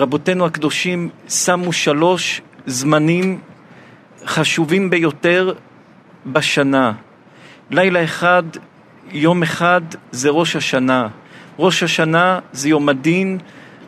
[0.00, 3.38] רבותינו הקדושים שמו שלוש זמנים
[4.26, 5.52] חשובים ביותר
[6.26, 6.92] בשנה.
[7.70, 8.42] לילה אחד,
[9.12, 11.08] יום אחד זה ראש השנה.
[11.58, 13.38] ראש השנה זה יום הדין,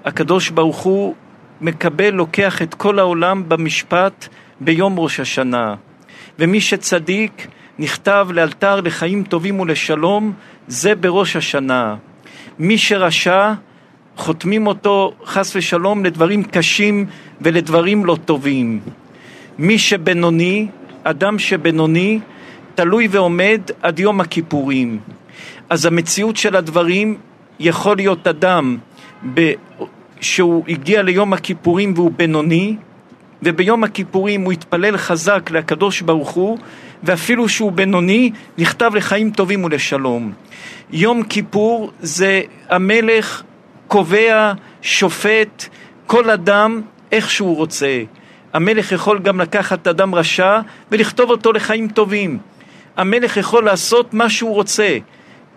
[0.04, 1.14] הקדוש ברוך הוא
[1.60, 4.28] מקבל, לוקח את כל העולם במשפט
[4.60, 5.74] ביום ראש השנה.
[6.38, 7.46] ומי שצדיק,
[7.78, 10.32] נכתב לאלתר לחיים טובים ולשלום,
[10.68, 11.96] זה בראש השנה.
[12.58, 13.52] מי שרשע,
[14.16, 17.06] חותמים אותו חס ושלום לדברים קשים
[17.40, 18.80] ולדברים לא טובים.
[19.58, 20.66] מי שבינוני,
[21.04, 22.20] אדם שבינוני,
[22.74, 24.98] תלוי ועומד עד יום הכיפורים.
[25.70, 27.16] אז המציאות של הדברים
[27.60, 28.76] יכול להיות אדם
[29.34, 29.52] ב...
[30.20, 32.76] שהוא הגיע ליום הכיפורים והוא בינוני,
[33.42, 36.58] וביום הכיפורים הוא התפלל חזק לקדוש ברוך הוא,
[37.02, 40.32] ואפילו שהוא בינוני, נכתב לחיים טובים ולשלום.
[40.92, 43.42] יום כיפור זה המלך
[43.92, 45.68] קובע, שופט,
[46.06, 46.80] כל אדם
[47.12, 48.02] איך שהוא רוצה.
[48.52, 52.38] המלך יכול גם לקחת אדם רשע ולכתוב אותו לחיים טובים.
[52.96, 54.98] המלך יכול לעשות מה שהוא רוצה.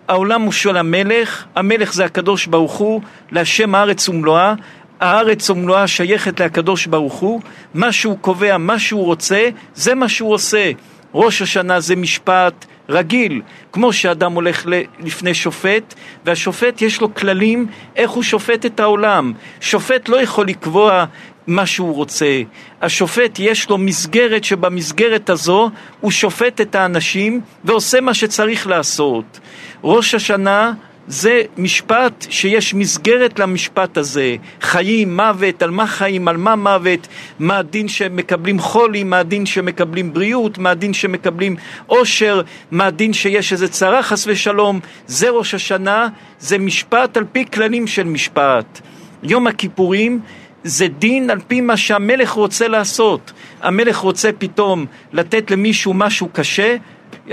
[0.08, 3.02] העולם הוא של המלך, המלך זה הקדוש ברוך הוא,
[3.32, 4.54] להשם הארץ ומלואה,
[5.00, 7.42] הארץ ומלואה שייכת לקדוש ברוך הוא,
[7.74, 10.72] מה שהוא קובע, מה שהוא רוצה, זה מה שהוא עושה.
[11.14, 13.42] ראש השנה זה משפט רגיל,
[13.72, 14.66] כמו שאדם הולך
[15.00, 15.94] לפני שופט,
[16.26, 19.34] והשופט יש לו כללים איך הוא שופט את העולם.
[19.62, 21.06] שופט לא יכול לקבוע
[21.48, 22.42] מה שהוא רוצה.
[22.82, 25.70] השופט יש לו מסגרת שבמסגרת הזו
[26.02, 29.40] הוא שופט את האנשים ועושה מה שצריך לעשות.
[29.84, 30.74] ראש השנה
[31.08, 37.08] זה משפט שיש מסגרת למשפט הזה, חיים, מוות, על מה חיים, על מה מוות,
[37.40, 43.54] מה הדין שמקבלים חולי, מה הדין שמקבלים בריאות, מה הדין שמקבלים עושר, מה הדין שיש
[43.54, 46.08] איזה צרה חס ושלום, זה ראש השנה,
[46.40, 48.82] זה משפט על פי כללים של משפט.
[49.24, 50.20] יום הכיפורים
[50.64, 53.32] זה דין על פי מה שהמלך רוצה לעשות.
[53.62, 56.76] המלך רוצה פתאום לתת למישהו משהו קשה,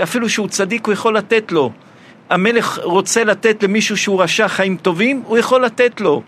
[0.03, 1.71] אפילו שהוא צדיק הוא יכול לתת לו.
[2.33, 6.21] המלך רוצה לתת למישהו שהוא רשע חיים טובים, הוא יכול לתת לו.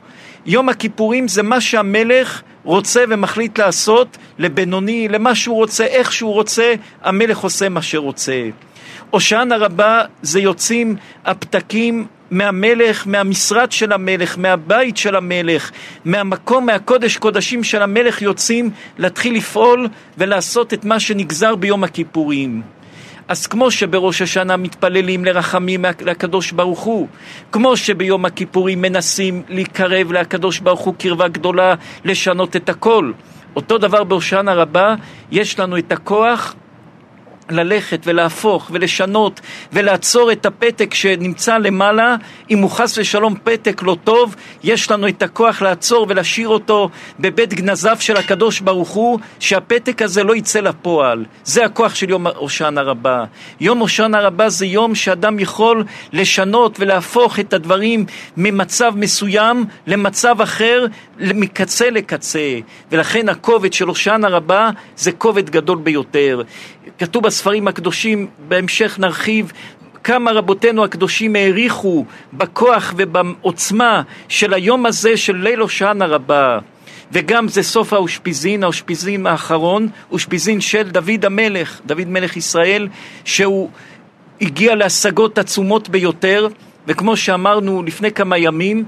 [0.45, 6.73] יום הכיפורים זה מה שהמלך רוצה ומחליט לעשות לבינוני, למה שהוא רוצה, איך שהוא רוצה,
[7.01, 8.49] המלך עושה מה שרוצה.
[9.09, 10.95] הושענא רבה זה יוצאים
[11.25, 15.71] הפתקים מהמלך, מהמשרד של המלך, מהבית של המלך,
[16.05, 19.87] מהמקום, מהקודש קודשים של המלך יוצאים להתחיל לפעול
[20.17, 22.61] ולעשות את מה שנגזר ביום הכיפורים.
[23.27, 27.07] אז כמו שבראש השנה מתפללים לרחמים לקדוש ברוך הוא,
[27.51, 33.11] כמו שביום הכיפורים מנסים להיקרב לקדוש ברוך הוא קרבה גדולה לשנות את הכל,
[33.55, 34.95] אותו דבר בהושענא רבה,
[35.31, 36.55] יש לנו את הכוח
[37.49, 39.41] ללכת ולהפוך ולשנות
[39.73, 42.15] ולעצור את הפתק שנמצא למעלה,
[42.49, 46.89] אם הוא חס ושלום פתק לא טוב, יש לנו את הכוח לעצור ולהשאיר אותו
[47.19, 51.25] בבית גנזיו של הקדוש ברוך הוא, שהפתק הזה לא יצא לפועל.
[51.43, 53.23] זה הכוח של יום הושענא רבה.
[53.59, 58.05] יום הושענא רבה זה יום שאדם יכול לשנות ולהפוך את הדברים
[58.37, 60.85] ממצב מסוים למצב אחר,
[61.19, 62.59] מקצה לקצה.
[62.91, 66.41] ולכן הכובד של הושענא רבה זה כובד גדול ביותר.
[66.99, 69.51] כתוב בספרים הקדושים, בהמשך נרחיב,
[70.03, 76.59] כמה רבותינו הקדושים העריכו בכוח ובעוצמה של היום הזה של ליל הושענא רבה.
[77.11, 82.87] וגם זה סוף האושפיזין, האושפיזין האחרון, אושפיזין של דוד המלך, דוד מלך ישראל,
[83.25, 83.69] שהוא
[84.41, 86.47] הגיע להשגות עצומות ביותר,
[86.87, 88.85] וכמו שאמרנו לפני כמה ימים,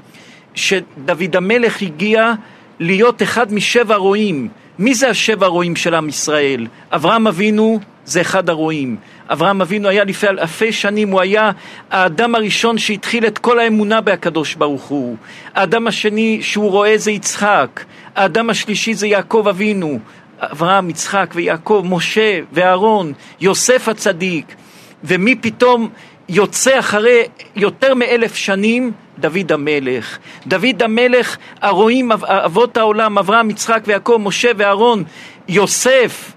[0.56, 2.34] שדוד המלך הגיע
[2.79, 4.50] להיות אחד משבע רועים.
[4.80, 6.68] מי זה השבע רועים של עם ישראל?
[6.92, 8.96] אברהם אבינו זה אחד הרועים.
[9.30, 11.52] אברהם אבינו היה לפני אלפי שנים, הוא היה
[11.90, 15.18] האדם הראשון שהתחיל את כל האמונה בהקדוש ברוך הוא.
[15.54, 17.84] האדם השני שהוא רואה זה יצחק.
[18.16, 20.00] האדם השלישי זה יעקב אבינו.
[20.40, 24.56] אברהם, יצחק ויעקב, משה ואהרון, יוסף הצדיק.
[25.04, 25.90] ומי פתאום
[26.30, 27.24] יוצא אחרי
[27.56, 30.17] יותר מאלף שנים דוד המלך.
[30.47, 35.03] דוד המלך, הרואים אבות העולם, אברהם, יצחק ויעקב, משה ואהרון,
[35.47, 36.31] יוסף,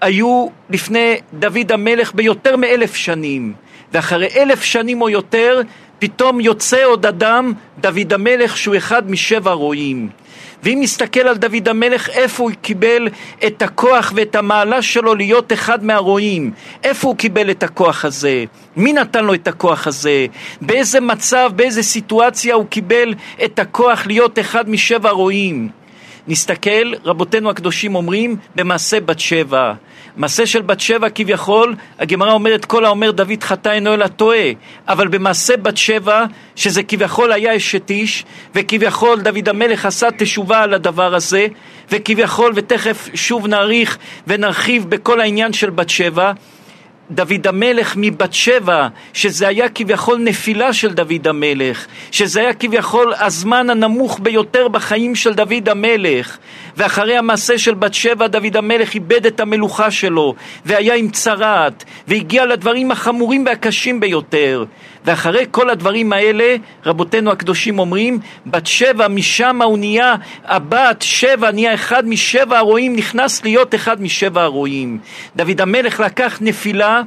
[0.00, 3.52] היו לפני דוד המלך ביותר מאלף שנים,
[3.92, 5.60] ואחרי אלף שנים או יותר,
[5.98, 10.08] פתאום יוצא עוד אדם, דוד המלך, שהוא אחד משבע רועים.
[10.62, 13.08] ואם נסתכל על דוד המלך, איפה הוא קיבל
[13.46, 16.50] את הכוח ואת המעלה שלו להיות אחד מהרועים?
[16.84, 18.44] איפה הוא קיבל את הכוח הזה?
[18.76, 20.26] מי נתן לו את הכוח הזה?
[20.60, 23.14] באיזה מצב, באיזה סיטואציה הוא קיבל
[23.44, 25.79] את הכוח להיות אחד משבע רועים?
[26.28, 29.72] נסתכל, רבותינו הקדושים אומרים, במעשה בת שבע.
[30.16, 34.50] מעשה של בת שבע כביכול, הגמרא אומרת כל האומר דוד חטא אינו אלא טועה,
[34.88, 36.24] אבל במעשה בת שבע,
[36.56, 38.24] שזה כביכול היה אשת איש,
[38.54, 41.46] וכביכול דוד המלך עשה תשובה על הדבר הזה,
[41.90, 46.32] וכביכול, ותכף שוב נאריך ונרחיב בכל העניין של בת שבע,
[47.10, 53.70] דוד המלך מבת שבע, שזה היה כביכול נפילה של דוד המלך, שזה היה כביכול הזמן
[53.70, 56.38] הנמוך ביותר בחיים של דוד המלך,
[56.76, 60.34] ואחרי המעשה של בת שבע דוד המלך איבד את המלוכה שלו,
[60.66, 64.64] והיה עם צרעת, והגיע לדברים החמורים והקשים ביותר.
[65.04, 66.56] ואחרי כל הדברים האלה,
[66.86, 70.14] רבותינו הקדושים אומרים, בת שבע משם הוא נהיה,
[70.44, 74.98] הבת שבע נהיה אחד משבע הרועים, נכנס להיות אחד משבע הרועים.
[75.36, 77.02] דוד המלך לקח נפילה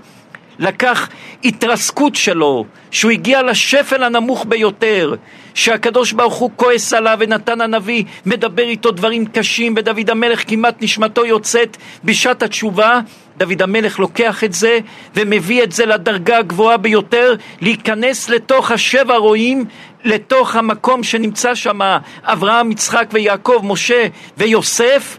[0.60, 1.10] לקח
[1.44, 5.16] התרסקות שלו, שהוא הגיע לשפל הנמוך ביותר,
[5.54, 11.26] שהקדוש ברוך הוא כועס עליו ונתן הנביא מדבר איתו דברים קשים ודוד המלך כמעט נשמתו
[11.26, 13.00] יוצאת בשעת התשובה.
[13.38, 14.80] דוד המלך לוקח את זה
[15.16, 19.66] ומביא את זה לדרגה הגבוהה ביותר להיכנס לתוך השבע רועים
[20.04, 21.80] לתוך המקום שנמצא שם
[22.24, 24.08] אברהם, יצחק ויעקב, משה
[24.38, 25.18] ויוסף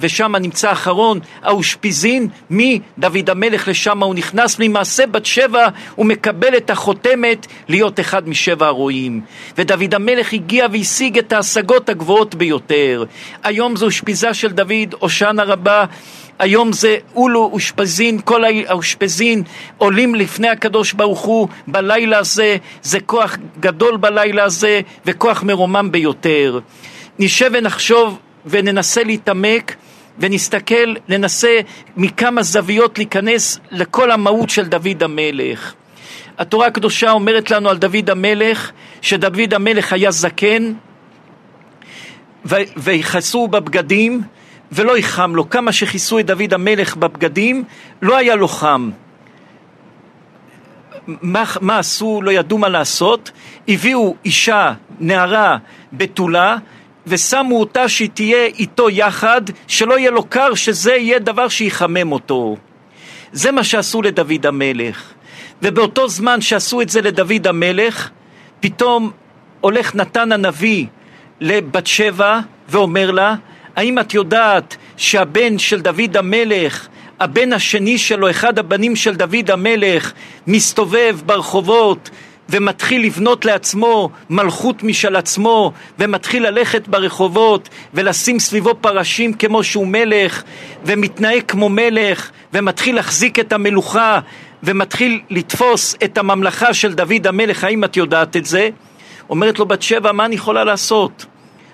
[0.00, 6.70] ושם נמצא אחרון האושפיזין מדוד המלך לשם הוא נכנס ממעשה בת שבע הוא מקבל את
[6.70, 9.20] החותמת להיות אחד משבע הרועים.
[9.58, 13.04] ודוד המלך הגיע והשיג את ההשגות הגבוהות ביותר.
[13.42, 15.84] היום זו אושפיזה של דוד הושענא רבה.
[16.38, 19.42] היום זה אולו אושפזין, כל האושפזין
[19.78, 26.58] עולים לפני הקדוש ברוך הוא בלילה הזה, זה כוח גדול בלילה הזה וכוח מרומם ביותר.
[27.18, 29.74] נשב ונחשוב וננסה להתעמק
[30.20, 31.60] ונסתכל, ננסה
[31.96, 35.74] מכמה זוויות להיכנס לכל המהות של דוד המלך.
[36.38, 38.70] התורה הקדושה אומרת לנו על דוד המלך,
[39.02, 40.72] שדוד המלך היה זקן,
[42.76, 44.22] ויכסו בבגדים,
[44.72, 45.50] ולא יחם לו.
[45.50, 47.64] כמה שכיסו את דוד המלך בבגדים,
[48.02, 48.90] לא היה לו חם.
[51.06, 52.20] מה, מה עשו?
[52.22, 53.30] לא ידעו מה לעשות.
[53.68, 55.56] הביאו אישה, נערה,
[55.92, 56.56] בתולה,
[57.06, 62.56] ושמו אותה שהיא תהיה איתו יחד, שלא יהיה לו קר, שזה יהיה דבר שיחמם אותו.
[63.32, 65.12] זה מה שעשו לדוד המלך.
[65.62, 68.10] ובאותו זמן שעשו את זה לדוד המלך,
[68.60, 69.10] פתאום
[69.60, 70.86] הולך נתן הנביא
[71.40, 73.34] לבת שבע ואומר לה,
[73.76, 76.88] האם את יודעת שהבן של דוד המלך,
[77.20, 80.12] הבן השני שלו, אחד הבנים של דוד המלך,
[80.46, 82.10] מסתובב ברחובות
[82.50, 90.42] ומתחיל לבנות לעצמו מלכות משל עצמו ומתחיל ללכת ברחובות ולשים סביבו פרשים כמו שהוא מלך
[90.84, 94.20] ומתנהג כמו מלך ומתחיל להחזיק את המלוכה
[94.62, 98.68] ומתחיל לתפוס את הממלכה של דוד המלך, האם את יודעת את זה?
[99.30, 101.26] אומרת לו בת שבע, מה אני יכולה לעשות?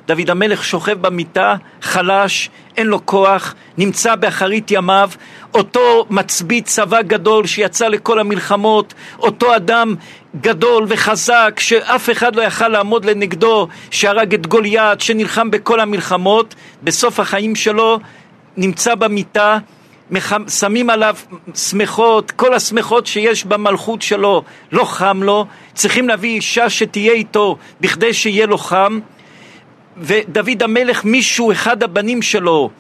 [0.07, 5.11] דוד המלך שוכב במיטה, חלש, אין לו כוח, נמצא באחרית ימיו,
[5.55, 9.95] אותו מצביא צבא גדול שיצא לכל המלחמות, אותו אדם
[10.41, 17.21] גדול וחזק שאף אחד לא יכל לעמוד לנגדו, שהרג את גוליית, שנלחם בכל המלחמות, בסוף
[17.21, 17.99] החיים שלו
[18.57, 19.59] נמצא במיטה,
[20.49, 21.17] שמים עליו
[21.55, 24.43] שמחות, כל השמחות שיש במלכות שלו,
[24.73, 28.99] לא חם לו, צריכים להביא אישה שתהיה איתו בכדי שיהיה לו חם
[29.99, 32.71] ודוד המלך, מישהו, אחד הבנים שלו,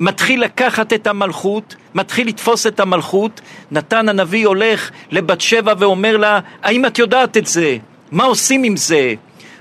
[0.00, 6.40] מתחיל לקחת את המלכות, מתחיל לתפוס את המלכות, נתן הנביא הולך לבת שבע ואומר לה,
[6.62, 7.76] האם את יודעת את זה?
[8.12, 9.14] מה עושים עם זה?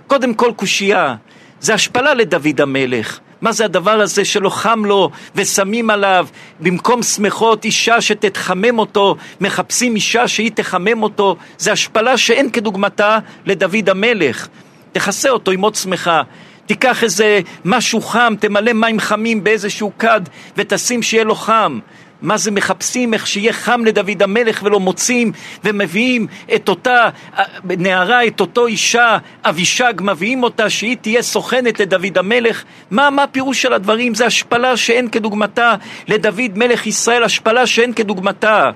[0.07, 1.15] קודם כל קושייה,
[1.59, 3.19] זה השפלה לדוד המלך.
[3.41, 6.27] מה זה הדבר הזה שלא חם לו ושמים עליו
[6.59, 13.89] במקום שמחות אישה שתתחמם אותו, מחפשים אישה שהיא תחמם אותו, זה השפלה שאין כדוגמתה לדוד
[13.89, 14.47] המלך.
[14.91, 16.21] תכסה אותו עם עוד שמחה.
[16.65, 20.21] תיקח איזה משהו חם, תמלא מים חמים באיזשהו כד
[20.57, 21.79] ותשים שיהיה לו חם.
[22.21, 25.31] מה זה מחפשים איך שיהיה חם לדוד המלך ולא מוצאים
[25.63, 32.17] ומביאים את אותה אה, נערה, את אותו אישה, אבישג, מביאים אותה שהיא תהיה סוכנת לדוד
[32.17, 32.63] המלך.
[32.91, 34.15] מה, מה הפירוש של הדברים?
[34.15, 35.75] זה השפלה שאין כדוגמתה
[36.07, 38.71] לדוד מלך ישראל, השפלה שאין כדוגמתה.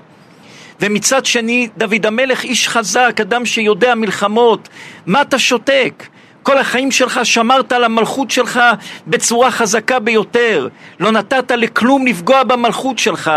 [0.80, 4.68] ומצד שני, דוד המלך איש חזק, אדם שיודע מלחמות.
[5.06, 6.06] מה אתה שותק?
[6.42, 8.60] כל החיים שלך שמרת על המלכות שלך
[9.06, 10.68] בצורה חזקה ביותר.
[11.00, 13.30] לא נתת לכלום לפגוע במלכות שלך.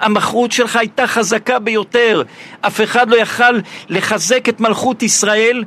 [0.00, 2.22] המלכות שלך הייתה חזקה ביותר.
[2.60, 3.58] אף אחד לא יכל
[3.88, 5.64] לחזק את מלכות ישראל.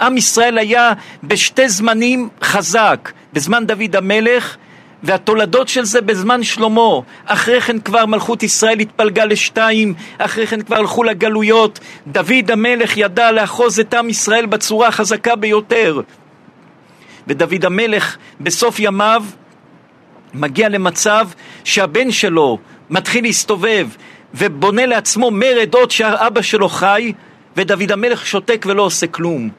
[0.00, 3.12] עם ישראל היה בשתי זמנים חזק.
[3.32, 4.56] בזמן דוד המלך
[5.02, 7.00] והתולדות של זה בזמן שלמה.
[7.24, 11.78] אחרי כן כבר מלכות ישראל התפלגה לשתיים, אחרי כן כבר הלכו לגלויות.
[12.06, 16.00] דוד המלך ידע לאחוז את עם ישראל בצורה החזקה ביותר.
[17.26, 19.24] ודוד המלך בסוף ימיו
[20.34, 21.28] מגיע למצב
[21.64, 22.58] שהבן שלו
[22.90, 23.88] מתחיל להסתובב
[24.34, 27.12] ובונה לעצמו מרד עוד שהאבא שלו חי
[27.56, 29.50] ודוד המלך שותק ולא עושה כלום.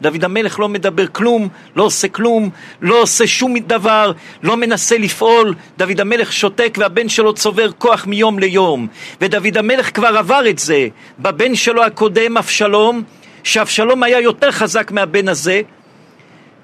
[0.00, 2.50] דוד המלך לא מדבר כלום, לא עושה כלום,
[2.82, 5.54] לא עושה שום דבר, לא מנסה לפעול.
[5.78, 8.86] דוד המלך שותק והבן שלו צובר כוח מיום ליום.
[9.20, 13.02] ודוד המלך כבר עבר את זה בבן שלו הקודם, אבשלום,
[13.44, 15.60] שאבשלום היה יותר חזק מהבן הזה.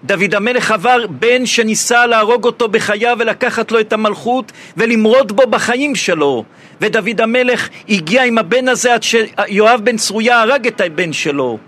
[0.05, 5.95] דוד המלך עבר בן שניסה להרוג אותו בחייו ולקחת לו את המלכות ולמרוד בו בחיים
[5.95, 6.45] שלו.
[6.81, 11.59] ודוד המלך הגיע עם הבן הזה עד שיואב בן צרויה הרג את הבן שלו.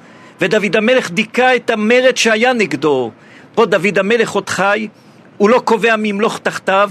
[0.40, 3.10] ודוד המלך דיכא את המרד שהיה נגדו.
[3.54, 4.88] פה דוד המלך עוד חי,
[5.36, 6.90] הוא לא קובע מי ימלוך תחתיו,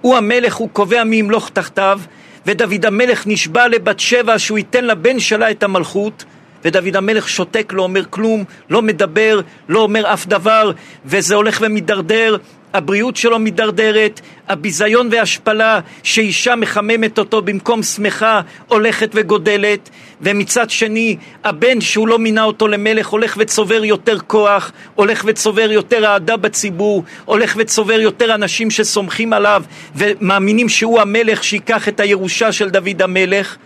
[0.00, 2.00] הוא המלך, הוא קובע מי ימלוך תחתיו,
[2.46, 6.24] ודוד המלך נשבע לבת שבע שהוא ייתן לבן שלה את המלכות,
[6.64, 10.72] ודוד המלך שותק, לא אומר כלום, לא מדבר, לא אומר אף דבר,
[11.04, 12.36] וזה הולך ומידרדר,
[12.74, 19.90] הבריאות שלו מידרדרת, הביזיון וההשפלה שאישה מחממת אותו במקום שמחה הולכת וגודלת,
[20.20, 26.06] ומצד שני הבן שהוא לא מינה אותו למלך הולך וצובר יותר כוח, הולך וצובר יותר
[26.06, 29.62] אהדה בציבור, הולך וצובר יותר אנשים שסומכים עליו
[29.96, 33.56] ומאמינים שהוא המלך שיקח את הירושה של דוד המלך.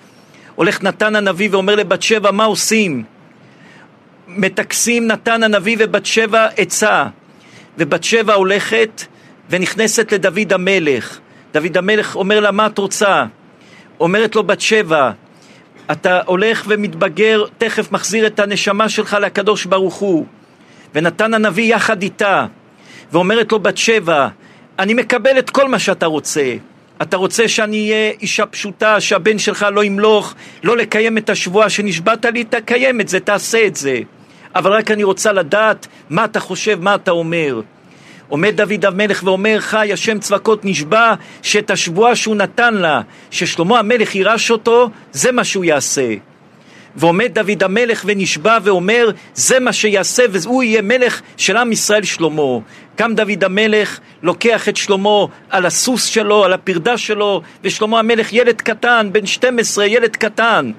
[0.58, 3.04] הולך נתן הנביא ואומר לבת שבע מה עושים?
[4.28, 7.06] מטכסים נתן הנביא ובת שבע עצה
[7.78, 9.02] ובת שבע הולכת
[9.50, 11.18] ונכנסת לדוד המלך.
[11.52, 13.24] דוד המלך אומר לה, מה את רוצה?
[14.00, 15.10] אומרת לו בת שבע,
[15.92, 20.26] אתה הולך ומתבגר, תכף מחזיר את הנשמה שלך לקדוש ברוך הוא.
[20.94, 22.46] ונתן הנביא יחד איתה,
[23.12, 24.28] ואומרת לו בת שבע,
[24.78, 26.54] אני מקבל את כל מה שאתה רוצה.
[27.02, 32.24] אתה רוצה שאני אהיה אישה פשוטה, שהבן שלך לא ימלוך, לא לקיים את השבועה שנשבעת
[32.24, 34.00] לי, תקיים את זה, תעשה את זה.
[34.54, 37.60] אבל רק אני רוצה לדעת מה אתה חושב, מה אתה אומר.
[38.28, 43.00] עומד דוד המלך ואומר חי השם צבקות נשבע שאת השבועה שהוא נתן לה
[43.30, 46.14] ששלמה המלך יירש אותו זה מה שהוא יעשה
[46.96, 52.58] ועומד דוד המלך ונשבע ואומר זה מה שיעשה והוא יהיה מלך של עם ישראל שלמה
[52.96, 58.60] קם דוד המלך לוקח את שלמה על הסוס שלו על הפרדה שלו ושלמה המלך ילד
[58.60, 60.72] קטן בן 12 ילד קטן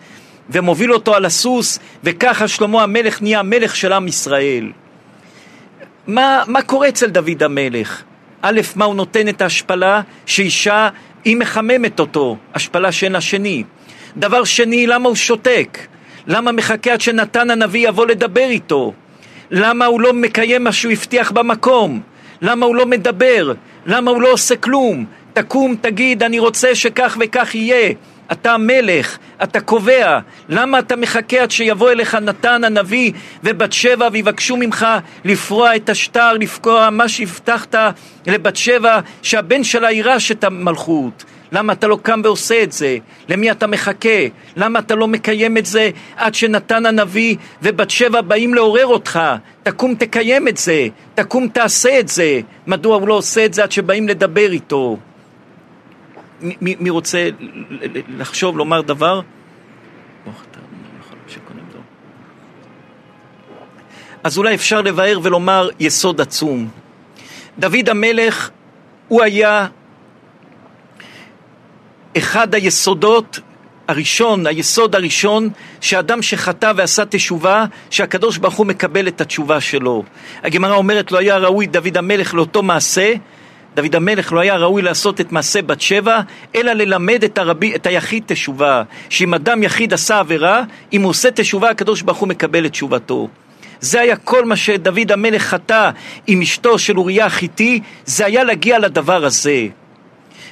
[0.50, 4.72] ומוביל אותו על הסוס, וככה שלמה המלך נהיה המלך של עם ישראל.
[6.08, 8.04] מה, מה קורה אצל דוד המלך?
[8.42, 10.02] א', מה הוא נותן את ההשפלה?
[10.26, 10.90] שאישה,
[11.26, 13.64] היא מחממת אותו, השפלה שאין לה שני.
[14.18, 15.78] דבר שני, למה הוא שותק?
[16.28, 18.94] למה מחכה עד שנתן הנביא יבוא לדבר איתו?
[19.52, 22.02] למה הוא לא מקיים מה שהוא הבטיח במקום?
[22.42, 23.54] למה הוא לא מדבר?
[23.86, 25.06] למה הוא לא עושה כלום?
[25.34, 27.94] תקום, תגיד, אני רוצה שכך וכך יהיה.
[28.32, 33.12] אתה המלך, אתה קובע, למה אתה מחכה עד שיבוא אליך נתן הנביא
[33.44, 34.88] ובת שבע ויבקשו ממך
[35.26, 37.76] לפרוע את השטר, לפקוע מה שהבטחת
[38.28, 41.24] לבת שבע שהבן שלה יירש את המלכות?
[41.52, 42.98] למה אתה לא קם ועושה את זה?
[43.30, 44.20] למי אתה מחכה?
[44.56, 49.20] למה אתה לא מקיים את זה עד שנתן הנביא ובת שבע באים לעורר אותך?
[49.64, 52.40] תקום תקיים את זה, תקום תעשה את זה.
[52.68, 54.98] מדוע הוא לא עושה את זה עד שבאים לדבר איתו?
[56.42, 57.30] מי, מי רוצה
[58.18, 59.22] לחשוב, לומר דבר?
[64.24, 66.68] אז אולי אפשר לבאר ולומר יסוד עצום.
[67.60, 68.50] דוד המלך
[69.08, 69.68] הוא היה
[72.20, 73.40] אחד היסודות
[73.88, 75.50] הראשון, היסוד הראשון,
[75.82, 80.04] שאדם שחטא ועשה תשובה, שהקדוש ברוך הוא מקבל את התשובה שלו.
[80.44, 83.14] הגמרא אומרת, לא היה ראוי דוד המלך לאותו מעשה,
[83.76, 86.20] דוד המלך לא היה ראוי לעשות את מעשה בת שבע,
[86.56, 88.84] אלא ללמד את, הרבי, את היחיד תשובה.
[89.10, 93.28] שאם אדם יחיד עשה עבירה, אם הוא עושה תשובה, הקדוש ברוך הוא מקבל את תשובתו.
[93.80, 95.90] זה היה כל מה שדוד המלך חטא
[96.28, 99.68] עם אשתו של אוריה החיתי, זה היה להגיע לדבר הזה.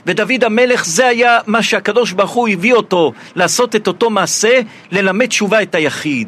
[0.08, 4.60] ודוד המלך זה היה מה שהקדוש ברוך הוא הביא אותו לעשות את אותו מעשה,
[4.92, 6.28] ללמד תשובה את היחיד.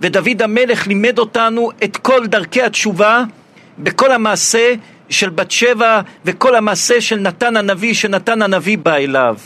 [0.00, 3.24] ודוד המלך לימד אותנו את כל דרכי התשובה
[3.78, 4.74] בכל המעשה
[5.10, 9.36] של בת שבע וכל המעשה של נתן הנביא, שנתן הנביא בא אליו.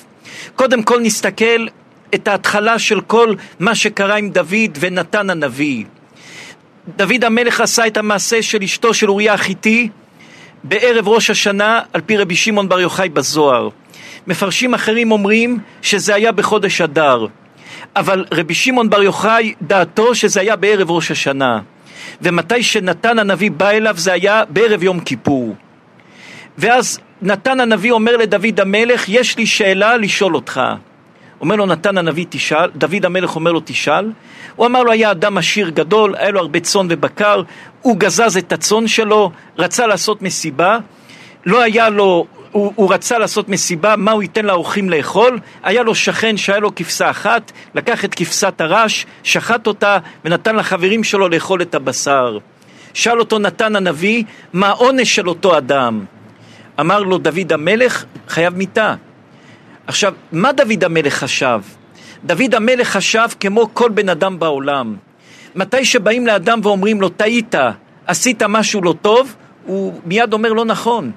[0.55, 1.67] קודם כל נסתכל
[2.15, 5.85] את ההתחלה של כל מה שקרה עם דוד ונתן הנביא.
[6.97, 9.89] דוד המלך עשה את המעשה של אשתו של אוריה החיתי
[10.65, 13.69] בערב ראש השנה על פי רבי שמעון בר יוחאי בזוהר.
[14.27, 17.27] מפרשים אחרים אומרים שזה היה בחודש אדר,
[17.97, 21.61] אבל רבי שמעון בר יוחאי דעתו שזה היה בערב ראש השנה.
[22.23, 25.55] ומתי שנתן הנביא בא אליו זה היה בערב יום כיפור.
[26.59, 30.61] ואז נתן הנביא אומר לדוד המלך, יש לי שאלה לשאול אותך.
[31.41, 34.13] אומר לו נתן הנביא תשאל, דוד המלך אומר לו תשאל.
[34.57, 37.43] הוא אמר לו היה אדם עשיר גדול, היה לו הרבה צאן ובקר,
[37.83, 40.79] הוא גזז את הצאן שלו, רצה לעשות מסיבה,
[41.47, 45.39] לא היה לו הוא, הוא רצה לעשות מסיבה, מה הוא ייתן לאורחים לאכול?
[45.63, 51.05] היה לו שכן שהיה לו כבשה אחת, לקח את כבשת הרש, שחט אותה ונתן לחברים
[51.05, 52.39] שלו לאכול את הבשר.
[52.95, 56.05] שאל אותו נתן הנביא, מה העונש של אותו אדם?
[56.81, 58.95] אמר לו דוד המלך, חייב מיתה.
[59.89, 61.61] עכשיו, מה דוד המלך חשב?
[62.25, 64.97] דוד המלך חשב כמו כל בן אדם בעולם.
[65.55, 67.55] מתי שבאים לאדם ואומרים לו, טעית,
[68.07, 69.35] עשית משהו לא טוב,
[69.67, 71.11] הוא מיד אומר לא נכון.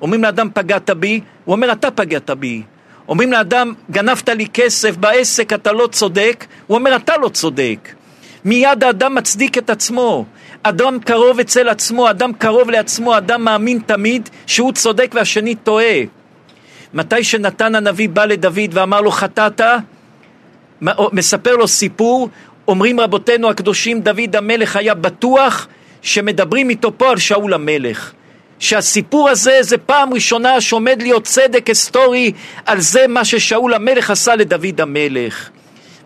[0.00, 2.62] אומרים לאדם פגעת בי, הוא אומר אתה פגעת בי.
[3.08, 7.88] אומרים לאדם גנבת לי כסף בעסק, אתה לא צודק, הוא אומר אתה לא צודק.
[8.44, 10.24] מיד האדם מצדיק את עצמו.
[10.62, 16.17] אדם קרוב אצל עצמו, אדם קרוב לעצמו, אדם מאמין תמיד שהוא צודק והשני טועה.
[16.94, 19.60] מתי שנתן הנביא בא לדוד ואמר לו חטאת,
[21.12, 22.28] מספר לו סיפור,
[22.68, 25.68] אומרים רבותינו הקדושים, דוד המלך היה בטוח
[26.02, 28.12] שמדברים איתו פה על שאול המלך.
[28.58, 32.32] שהסיפור הזה זה פעם ראשונה שעומד להיות צדק היסטורי
[32.66, 35.50] על זה מה ששאול המלך עשה לדוד המלך.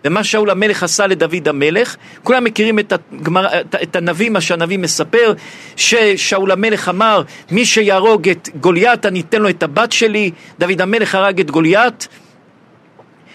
[0.05, 5.33] ומה שאול המלך עשה לדוד המלך, כולם מכירים את, הגמר, את הנביא, מה שהנביא מספר,
[5.77, 11.15] ששאול המלך אמר, מי שיהרוג את גוליית אני אתן לו את הבת שלי, דוד המלך
[11.15, 12.09] הרג את גוליית,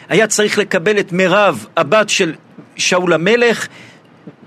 [0.09, 2.33] היה צריך לקבל את מירב, הבת של
[2.75, 3.67] שאול המלך,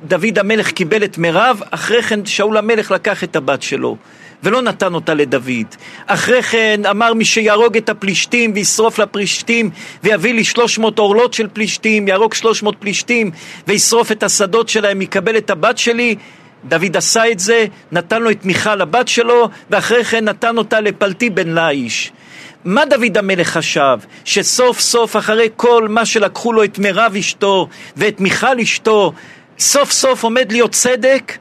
[0.05, 3.97] דוד המלך קיבל את מירב, אחרי כן שאול המלך לקח את הבת שלו.
[4.43, 5.67] ולא נתן אותה לדוד.
[6.07, 9.71] אחרי כן אמר מי שיהרוג את הפלישתים וישרוף לפלישתים
[10.05, 13.31] ויביא לי שלוש מאות עורלות של פלישתים, יהרוג שלוש מאות פלישתים
[13.67, 16.17] וישרוף את השדות שלהם, יקבל את הבת שלי.
[16.65, 21.31] דוד עשה את זה, נתן לו את מיכל הבת שלו, ואחרי כן נתן אותה לפלטי
[21.31, 22.13] בן לאיש.
[22.65, 23.99] מה דוד המלך חשב?
[24.25, 29.13] שסוף סוף אחרי כל מה שלקחו לו את מירב אשתו ואת מיכל אשתו,
[29.59, 31.33] סוף סוף עומד להיות צדק?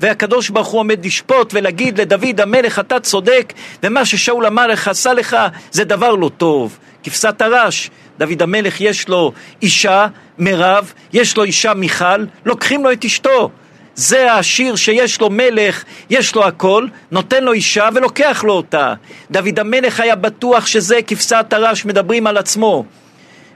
[0.00, 5.36] והקדוש ברוך הוא עומד לשפוט ולהגיד לדוד המלך אתה צודק ומה ששאול המלך עשה לך
[5.70, 6.78] זה דבר לא טוב.
[7.02, 10.06] כבשת הרש, דוד המלך יש לו אישה,
[10.38, 13.50] מירב, יש לו אישה מיכל, לוקחים לו את אשתו.
[13.94, 18.94] זה העשיר שיש לו מלך, יש לו הכל, נותן לו אישה ולוקח לו אותה.
[19.30, 22.84] דוד המלך היה בטוח שזה כבשת הרש, מדברים על עצמו.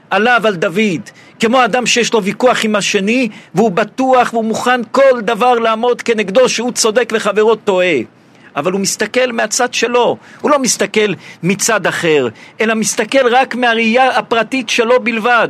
[0.09, 1.09] עליו, על דוד,
[1.41, 6.49] כמו אדם שיש לו ויכוח עם השני והוא בטוח והוא מוכן כל דבר לעמוד כנגדו
[6.49, 7.95] שהוא צודק וחברו טועה.
[8.55, 12.27] אבל הוא מסתכל מהצד שלו, הוא לא מסתכל מצד אחר,
[12.61, 15.49] אלא מסתכל רק מהראייה הפרטית שלו בלבד.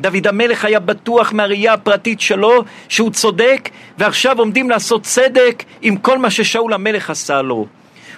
[0.00, 3.68] דוד המלך היה בטוח מהראייה הפרטית שלו שהוא צודק
[3.98, 7.66] ועכשיו עומדים לעשות צדק עם כל מה ששאול המלך עשה לו.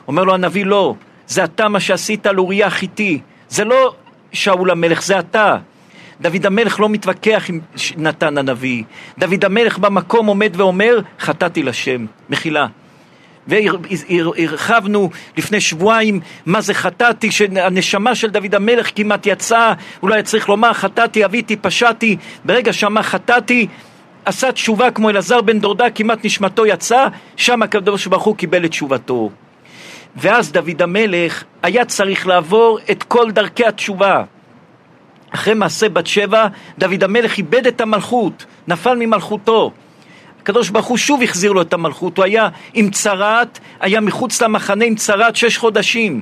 [0.08, 0.94] אומר לו הנביא לא,
[1.28, 3.94] זה אתה מה שעשית לאוריה החיתי, זה לא
[4.32, 5.56] שאול המלך, זה אתה.
[6.20, 7.60] דוד המלך לא מתווכח עם
[7.96, 8.82] נתן הנביא.
[9.18, 12.66] דוד המלך במקום עומד ואומר, חטאתי לשם, מחילה.
[13.46, 20.72] והרחבנו לפני שבועיים מה זה חטאתי, שהנשמה של דוד המלך כמעט יצאה, אולי צריך לומר
[20.72, 23.66] חטאתי, אביתי, פשעתי, ברגע שאמר חטאתי,
[24.24, 28.70] עשה תשובה כמו אלעזר בן דורדה, כמעט נשמתו יצאה, שם הקדוש ברוך הוא קיבל את
[28.70, 29.30] תשובתו.
[30.16, 34.24] ואז דוד המלך היה צריך לעבור את כל דרכי התשובה.
[35.30, 36.46] אחרי מעשה בת שבע,
[36.78, 39.72] דוד המלך איבד את המלכות, נפל ממלכותו.
[40.42, 44.84] הקדוש ברוך הוא שוב החזיר לו את המלכות, הוא היה עם צרת, היה מחוץ למחנה
[44.84, 46.20] עם צרת שש חודשים.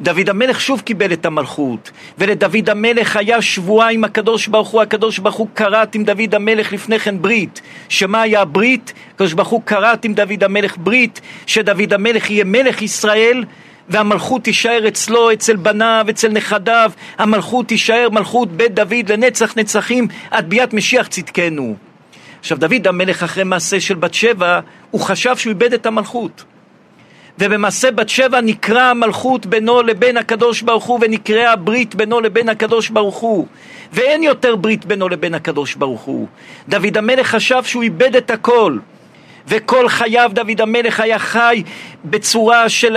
[0.00, 5.18] דוד המלך שוב קיבל את המלכות, ולדוד המלך היה שבועה עם הקדוש ברוך הוא, הקדוש
[5.18, 7.60] ברוך הוא כרת עם דוד המלך לפני כן ברית.
[7.88, 8.92] שמה היה הברית?
[9.14, 13.44] הקדוש ברוך הוא כרת עם דוד המלך ברית, שדוד המלך יהיה מלך ישראל,
[13.88, 20.50] והמלכות תישאר אצלו, אצל בניו, אצל נכדיו, המלכות תישאר מלכות בית דוד לנצח נצחים עד
[20.50, 21.76] ביאת משיח צדקנו.
[22.40, 26.44] עכשיו דוד המלך אחרי מעשה של בת שבע, הוא חשב שהוא איבד את המלכות.
[27.38, 32.88] ובמעשה בת שבע נקרא המלכות בינו לבין הקדוש ברוך הוא ונקראה הברית בינו לבין הקדוש
[32.88, 33.46] ברוך הוא
[33.92, 36.26] ואין יותר ברית בינו לבין הקדוש ברוך הוא.
[36.68, 38.78] דוד המלך חשב שהוא איבד את הכל
[39.48, 41.62] וכל חייו דוד המלך היה חי
[42.04, 42.96] בצורה של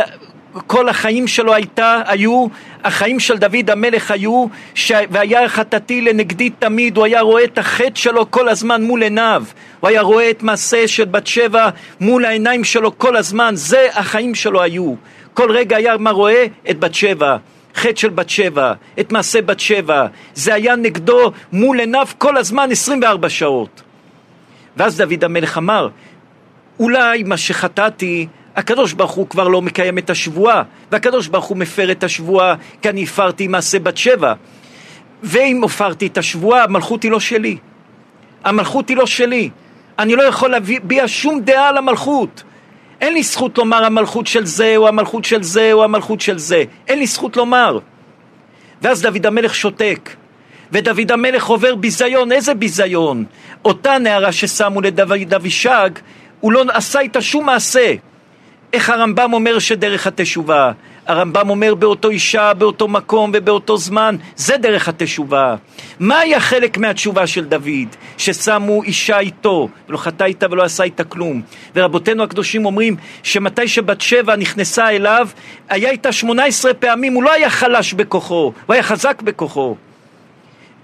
[0.68, 2.48] כל החיים שלו הייתה, היו,
[2.84, 4.92] החיים של דוד המלך היו, ש...
[5.10, 9.44] והיה חטאתי לנגדי תמיד, הוא היה רואה את החטא שלו כל הזמן מול עיניו,
[9.80, 14.36] הוא היה רואה את מעשה של בת שבע מול העיניים שלו כל הזמן, זה החיים
[14.36, 14.94] שלו היו.
[15.34, 16.46] כל רגע היה מה רואה?
[16.70, 17.38] את בת שבע.
[17.76, 22.72] חטא של בת שבע, את מעשה בת שבע, זה היה נגדו מול עיניו כל הזמן
[22.72, 23.82] 24 שעות.
[24.78, 25.90] ואז דוד המלך אמר,
[26.80, 31.92] אולי מה שחטאתי הקדוש ברוך הוא כבר לא מקיים את השבועה, והקדוש ברוך הוא מפר
[31.92, 34.34] את השבועה כי אני הפרתי מעשה בת שבע.
[35.24, 37.58] ואם הפרתי את השבועה, המלכות היא לא שלי.
[38.44, 39.50] המלכות היא לא שלי.
[40.00, 42.44] אני לא יכול להביע שום דעה על המלכות.
[43.02, 46.64] אין לי זכות לומר המלכות של זה, או המלכות של זה, או המלכות של זה.
[46.88, 47.80] אין לי זכות לומר.
[48.82, 50.10] ואז דוד המלך שותק.
[50.72, 53.26] ודוד המלך עובר ביזיון, איזה ביזיון?
[53.66, 55.90] אותה נערה ששמו לדוד אבישג,
[56.40, 57.94] הוא לא עשה איתה שום מעשה.
[58.76, 60.72] איך הרמב"ם אומר שדרך התשובה?
[61.08, 65.56] הרמב"ם אומר באותו אישה, באותו מקום ובאותו זמן, זה דרך התשובה.
[66.00, 67.96] מה היה חלק מהתשובה של דוד?
[68.18, 71.42] ששמו אישה איתו, ולא חטא איתה ולא עשה איתה כלום.
[71.76, 75.28] ורבותינו הקדושים אומרים שמתי שבת שבע נכנסה אליו,
[75.70, 79.76] היה איתה שמונה עשרה פעמים, הוא לא היה חלש בכוחו, הוא היה חזק בכוחו.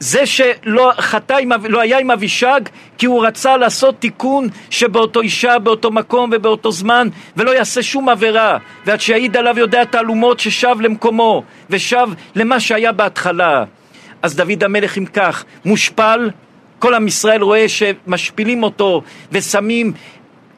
[0.02, 1.38] זה שלא חטא,
[1.70, 2.62] לא היה עם אבישג
[2.98, 8.58] כי הוא רצה לעשות תיקון שבאותו אישה, באותו מקום ובאותו זמן ולא יעשה שום עבירה.
[8.86, 13.64] ועד שיעיד עליו יודע תעלומות ששב למקומו ושב למה שהיה בהתחלה.
[14.22, 16.30] אז דוד המלך אם כך מושפל.
[16.80, 19.94] כל עם ישראל רואה שמשפילים אותו ושמים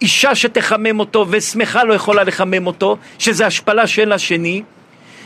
[0.02, 4.64] אישה שתחמם אותו ושמחה לא יכולה לחמם אותו שזה השפלה של השני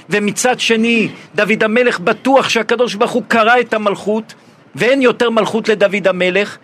[0.10, 4.34] ומצד שני דוד המלך בטוח שהקדוש ברוך הוא קרא את המלכות
[4.76, 6.58] ואין יותר מלכות לדוד המלך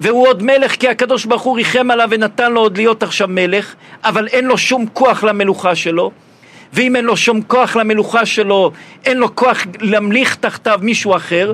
[0.00, 3.74] והוא עוד מלך כי הקדוש ברוך הוא ריחם עליו ונתן לו עוד להיות עכשיו מלך
[4.04, 6.10] אבל אין לו שום כוח למלוכה שלו.
[6.72, 8.72] ואם אין לו שום כוח למלוכה שלו
[9.04, 11.52] אין לו כוח להמליך תחתיו מישהו אחר.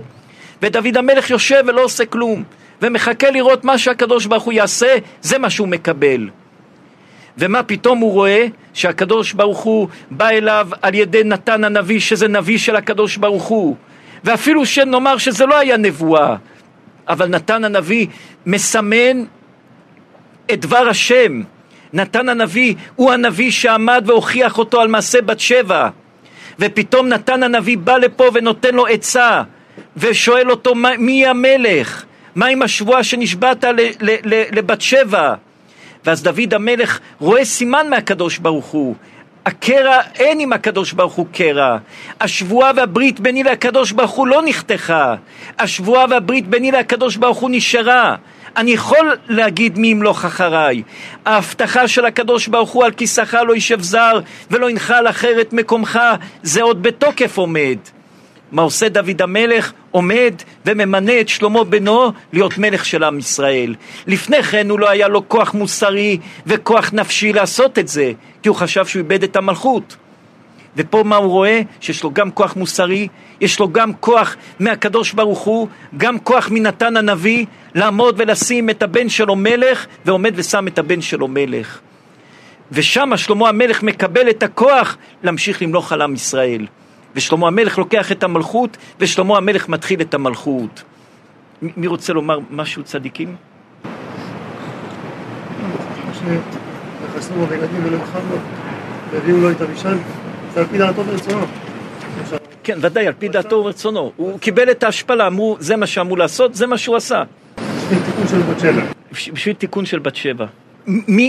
[0.63, 2.45] ודוד המלך יושב ולא עושה כלום
[2.83, 6.29] ומחכה לראות מה שהקדוש ברוך הוא יעשה זה מה שהוא מקבל.
[7.39, 8.47] ומה פתאום הוא רואה?
[8.77, 13.77] שהקדוש ברוך הוא בא אליו על ידי נתן הנביא, שזה נביא של הקדוש ברוך הוא.
[14.25, 16.37] ואפילו שנאמר שזה לא היה נבואה,
[17.09, 18.07] אבל נתן הנביא
[18.47, 19.25] מסמן
[20.53, 21.43] את דבר השם.
[21.93, 25.89] נתן הנביא הוא הנביא שעמד והוכיח אותו על מעשה בת שבע.
[26.59, 29.43] ופתאום נתן הנביא בא לפה ונותן לו עצה,
[29.97, 32.05] ושואל אותו מי המלך?
[32.35, 33.65] מה עם השבועה שנשבעת
[34.53, 35.35] לבת שבע?
[36.07, 38.95] ואז דוד המלך רואה סימן מהקדוש ברוך הוא.
[39.47, 41.79] הקרע, אין עם הקדוש ברוך הוא קרע.
[42.21, 45.15] השבועה והברית ביני לקדוש ברוך הוא לא נחתכה.
[45.59, 48.17] השבועה והברית ביני לקדוש ברוך הוא נשארה.
[48.57, 50.83] אני יכול להגיד מי ימלוך אחריי.
[51.25, 56.01] ההבטחה של הקדוש ברוך הוא על כיסאך לא יישב זר ולא ינחל אחרת מקומך,
[56.43, 57.79] זה עוד בתוקף עומד.
[58.53, 59.73] מה עושה דוד המלך?
[59.91, 60.35] עומד
[60.67, 63.75] וממנה את שלמה בנו להיות מלך של עם ישראל.
[64.07, 68.57] לפני כן הוא לא היה לו כוח מוסרי וכוח נפשי לעשות את זה, כי הוא
[68.57, 69.97] חשב שהוא איבד את המלכות.
[70.77, 71.61] ופה מה הוא רואה?
[71.81, 73.09] שיש לו גם כוח מוסרי,
[73.41, 79.09] יש לו גם כוח מהקדוש ברוך הוא, גם כוח מנתן הנביא, לעמוד ולשים את הבן
[79.09, 81.79] שלו מלך, ועומד ושם את הבן שלו מלך.
[82.73, 86.67] ושם שלמה המלך מקבל את הכוח להמשיך למלוך על עם ישראל.
[87.15, 90.83] ושלמה המלך לוקח את המלכות, ושלמה המלך מתחיל את המלכות.
[91.63, 93.37] מי רוצה לומר משהו צדיקים?
[102.65, 104.13] כן, ודאי, על פי דעתו ורצונו.
[104.17, 107.23] הוא קיבל את ההשפלה, אמרו, זה מה שאמור לעשות, זה מה שהוא עשה.
[107.57, 108.83] בשביל תיקון של בת שבע.
[109.33, 110.47] בשביל תיקון של בת שבע.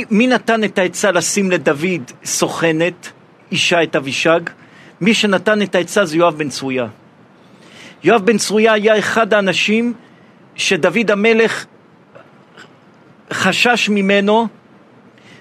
[0.09, 3.11] מי נתן את העצה לשים לדוד סוכנת,
[3.51, 4.39] אישה את אבישג?
[5.01, 6.87] מי שנתן את העצה זה יואב בן צרויה.
[8.03, 9.93] יואב בן צרויה היה אחד האנשים
[10.55, 11.65] שדוד המלך
[13.33, 14.47] חשש ממנו.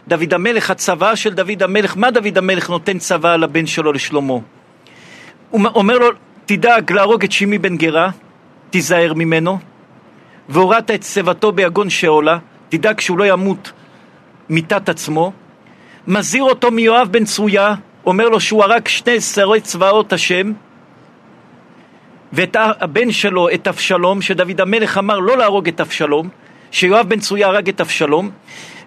[0.09, 4.35] דוד המלך, הצוואה של דוד המלך, מה דוד המלך נותן צוואה לבן שלו לשלמה?
[5.51, 6.09] הוא אומר לו,
[6.47, 8.11] תדאג להרוג את שימי בן גרה,
[8.71, 9.59] תיזהר ממנו,
[10.49, 12.39] והורדת את שיבתו ביגון שאולה,
[12.69, 13.73] תדאג שהוא לא ימות
[14.49, 15.33] מיתת עצמו,
[16.07, 17.75] מזהיר אותו מיואב בן צרויה,
[18.07, 20.53] אומר לו שהוא הרג שני שרי צבאות השם
[22.33, 26.29] ואת הבן שלו, את אבשלום, שדוד המלך אמר לא להרוג את אבשלום,
[26.71, 28.31] שיואב בן צרויה הרג את אבשלום,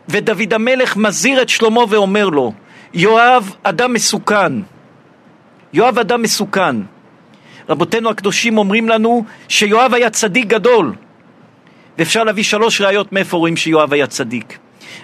[0.10, 2.54] ודוד המלך מזהיר את שלמה ואומר לו,
[2.94, 4.54] יואב אדם מסוכן,
[5.74, 6.76] יואב אדם מסוכן.
[7.70, 10.94] רבותינו הקדושים אומרים לנו שיואב היה צדיק גדול,
[11.98, 14.58] ואפשר להביא שלוש ראיות מאיפה רואים שיואב היה צדיק.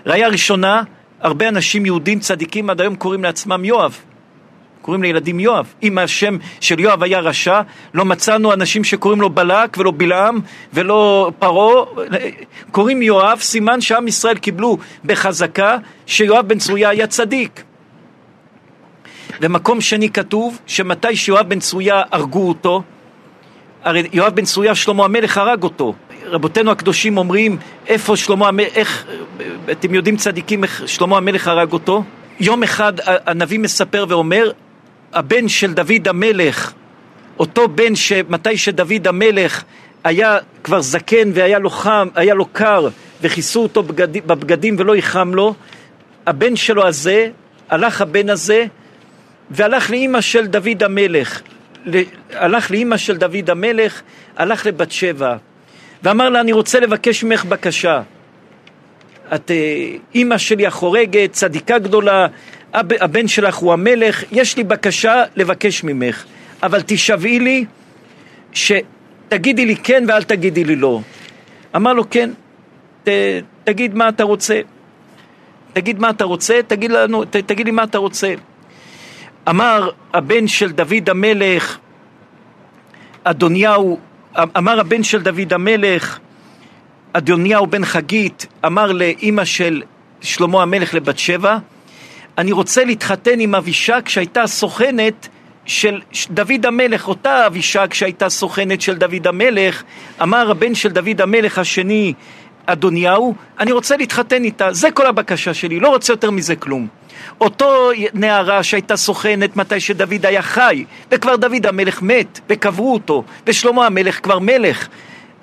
[0.06, 0.84] ראיה ראשונה,
[1.26, 3.98] הרבה אנשים יהודים צדיקים עד היום קוראים לעצמם יואב.
[4.82, 5.74] קוראים לילדים יואב.
[5.84, 7.62] אם השם של יואב היה רשע,
[7.94, 10.40] לא מצאנו אנשים שקוראים לו בלק ולא בלעם
[10.74, 11.86] ולא פרעה.
[12.72, 17.64] קוראים יואב, סימן שעם ישראל קיבלו בחזקה שיואב בן צרויה היה צדיק.
[19.42, 22.84] ומקום שני כתוב שמתי שיואב בן צרויה הרגו אותו,
[23.84, 25.94] הרי יואב בן צרויה שלמה המלך הרג אותו.
[26.26, 27.58] רבותינו הקדושים אומרים
[27.88, 29.06] איפה שלמה המלך, איך,
[29.72, 32.04] אתם יודעים צדיקים איך שלמה המלך הרג אותו?
[32.40, 34.52] יום אחד הנביא מספר ואומר,
[35.14, 36.74] הבן של דוד המלך,
[37.40, 39.64] אותו בן שמתי שדוד המלך
[40.04, 42.88] היה כבר זקן והיה לו חם, היה לו קר
[43.22, 45.54] וכיסו אותו בגד, בבגדים ולא ייחם לו,
[46.28, 47.30] הבן שלו הזה,
[47.70, 48.66] הלך הבן הזה,
[49.52, 51.42] והלך לאימא של דוד המלך,
[52.34, 54.02] הלך לאימא של דוד המלך,
[54.38, 55.36] הלך לבת שבע,
[56.06, 58.02] ואמר לה, אני רוצה לבקש ממך בקשה.
[59.36, 59.56] את אה,
[60.16, 62.28] אימא שלי החורגת, צדיקה גדולה,
[62.74, 66.24] הבן שלך הוא המלך, יש לי בקשה לבקש ממך,
[66.64, 67.66] אבל תשבעי לי
[68.54, 71.00] שתגידי לי כן ואל תגידי לי לא.
[71.76, 72.30] אמר לו כן,
[73.04, 73.10] ת,
[73.64, 74.62] תגיד מה אתה רוצה.
[75.74, 78.34] תגיד מה אתה רוצה, תגיד, לנו, ת, תגיד לי מה אתה רוצה.
[79.50, 81.78] אמר הבן של דוד המלך,
[83.24, 84.00] אדוניהו,
[84.58, 86.20] אמר הבן של דוד המלך,
[87.14, 89.82] אדוניהו בן חגית, אמר לאימא של
[90.22, 91.58] שלמה המלך לבת שבע,
[92.38, 95.28] אני רוצה להתחתן עם אבישג שהייתה סוכנת
[95.66, 99.84] של דוד המלך, אותה אבישג שהייתה סוכנת של דוד המלך,
[100.22, 102.14] אמר הבן של דוד המלך השני,
[102.66, 106.88] אדוניהו, אני רוצה להתחתן איתה, זה כל הבקשה שלי, לא רוצה יותר מזה כלום.
[107.42, 113.86] אותו נערה שהייתה סוכנת מתי שדוד היה חי, וכבר דוד המלך מת, וקברו אותו, ושלמה
[113.86, 114.88] המלך כבר מלך,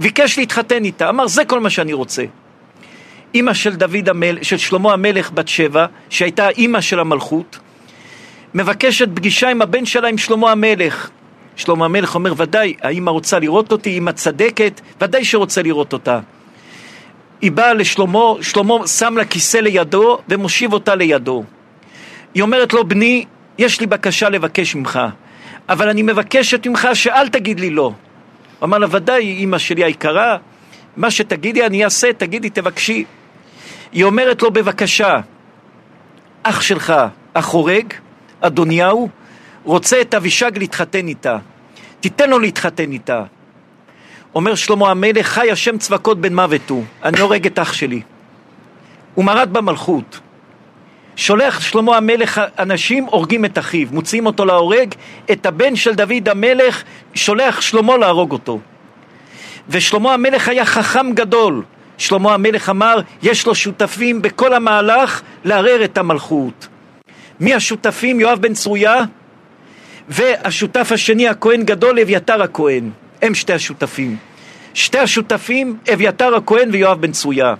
[0.00, 2.24] ביקש להתחתן איתה, אמר זה כל מה שאני רוצה.
[3.35, 7.58] אימא של דוד המלך, של שלמה המלך בת שבע, שהייתה אימא של המלכות,
[8.54, 11.11] מבקשת פגישה עם הבן שלה עם שלמה המלך.
[11.56, 16.20] שלמה המלך אומר, ודאי, האמא רוצה לראות אותי, אמא צדקת, ודאי שרוצה לראות אותה.
[17.42, 21.44] היא באה לשלמה, שלמה שם לה כיסא לידו ומושיב אותה לידו.
[22.35, 23.24] היא אומרת לו, בני,
[23.59, 25.00] יש לי בקשה לבקש ממך,
[25.68, 27.83] אבל אני מבקשת ממך שאל תגיד לי לא.
[27.83, 30.37] הוא אמר לה, ודאי, אמא שלי היקרה,
[30.96, 33.05] מה שתגידי אני אעשה, תגידי, תבקשי.
[33.92, 35.20] היא אומרת לו, בבקשה,
[36.42, 36.94] אח שלך,
[37.35, 37.94] החורג,
[38.40, 39.09] אדוניהו,
[39.64, 41.38] רוצה את אבישג להתחתן איתה.
[42.00, 43.22] תיתן לו להתחתן איתה.
[44.34, 48.02] אומר שלמה המלך, חי השם צבקות בן מוות הוא, אני הורג את אח שלי.
[49.14, 50.20] הוא מרד במלכות.
[51.16, 54.94] שולח שלמה המלך אנשים, הורגים את אחיו, מוציאים אותו להורג,
[55.32, 56.82] את הבן של דוד המלך,
[57.14, 58.60] שולח שלמה להרוג אותו.
[59.68, 61.62] ושלמה המלך היה חכם גדול.
[61.98, 66.68] שלמה המלך אמר, יש לו שותפים בכל המהלך לערער את המלכות.
[67.40, 68.20] מי השותפים?
[68.20, 69.00] יואב בן צרויה,
[70.08, 72.90] והשותף השני, הכהן גדול, אביתר הכהן.
[73.22, 74.16] הם שתי השותפים.
[74.74, 77.54] שתי השותפים, אביתר הכהן ויואב בן צרויה.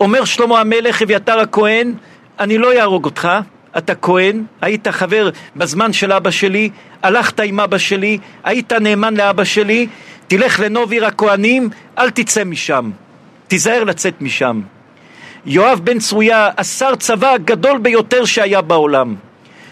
[0.00, 1.94] אומר שלמה המלך, אביתר הכהן,
[2.40, 3.28] אני לא אהרוג אותך,
[3.78, 6.70] אתה כהן, היית חבר בזמן של אבא שלי,
[7.02, 9.86] הלכת עם אבא שלי, היית נאמן לאבא שלי,
[10.26, 12.90] תלך לנוב עיר הכהנים, אל תצא משם,
[13.48, 14.60] תיזהר לצאת משם.
[15.46, 19.14] יואב בן צרויה, השר צבא הגדול ביותר שהיה בעולם,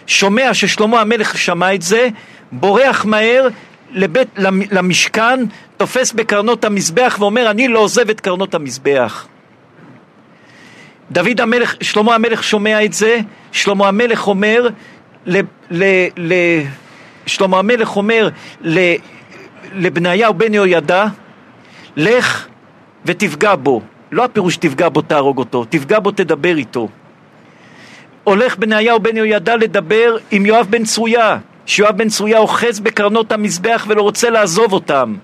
[0.07, 2.09] שומע ששלמה המלך שמע את זה,
[2.51, 3.47] בורח מהר
[3.91, 4.27] לבית,
[4.71, 5.39] למשכן,
[5.77, 9.27] תופס בקרנות המזבח ואומר אני לא עוזב את קרנות המזבח.
[11.11, 13.19] דוד המלך, שלמה המלך שומע את זה,
[13.51, 14.67] שלמה המלך אומר,
[15.25, 15.39] ל,
[15.71, 15.83] ל,
[16.17, 16.33] ל,
[17.25, 18.29] שלמה המלך אומר
[18.61, 18.79] ל,
[19.73, 21.05] לבניהו בן יהוידע,
[21.95, 22.47] לך
[23.05, 23.81] ותפגע בו.
[24.11, 26.87] לא הפירוש תפגע בו תהרוג אותו, תפגע בו תדבר איתו.
[28.23, 33.85] הולך בניהו בן יהוידע לדבר עם יואב בן צרויה, שיואב בן צרויה אוחז בקרנות המזבח
[33.87, 35.15] ולא רוצה לעזוב אותם.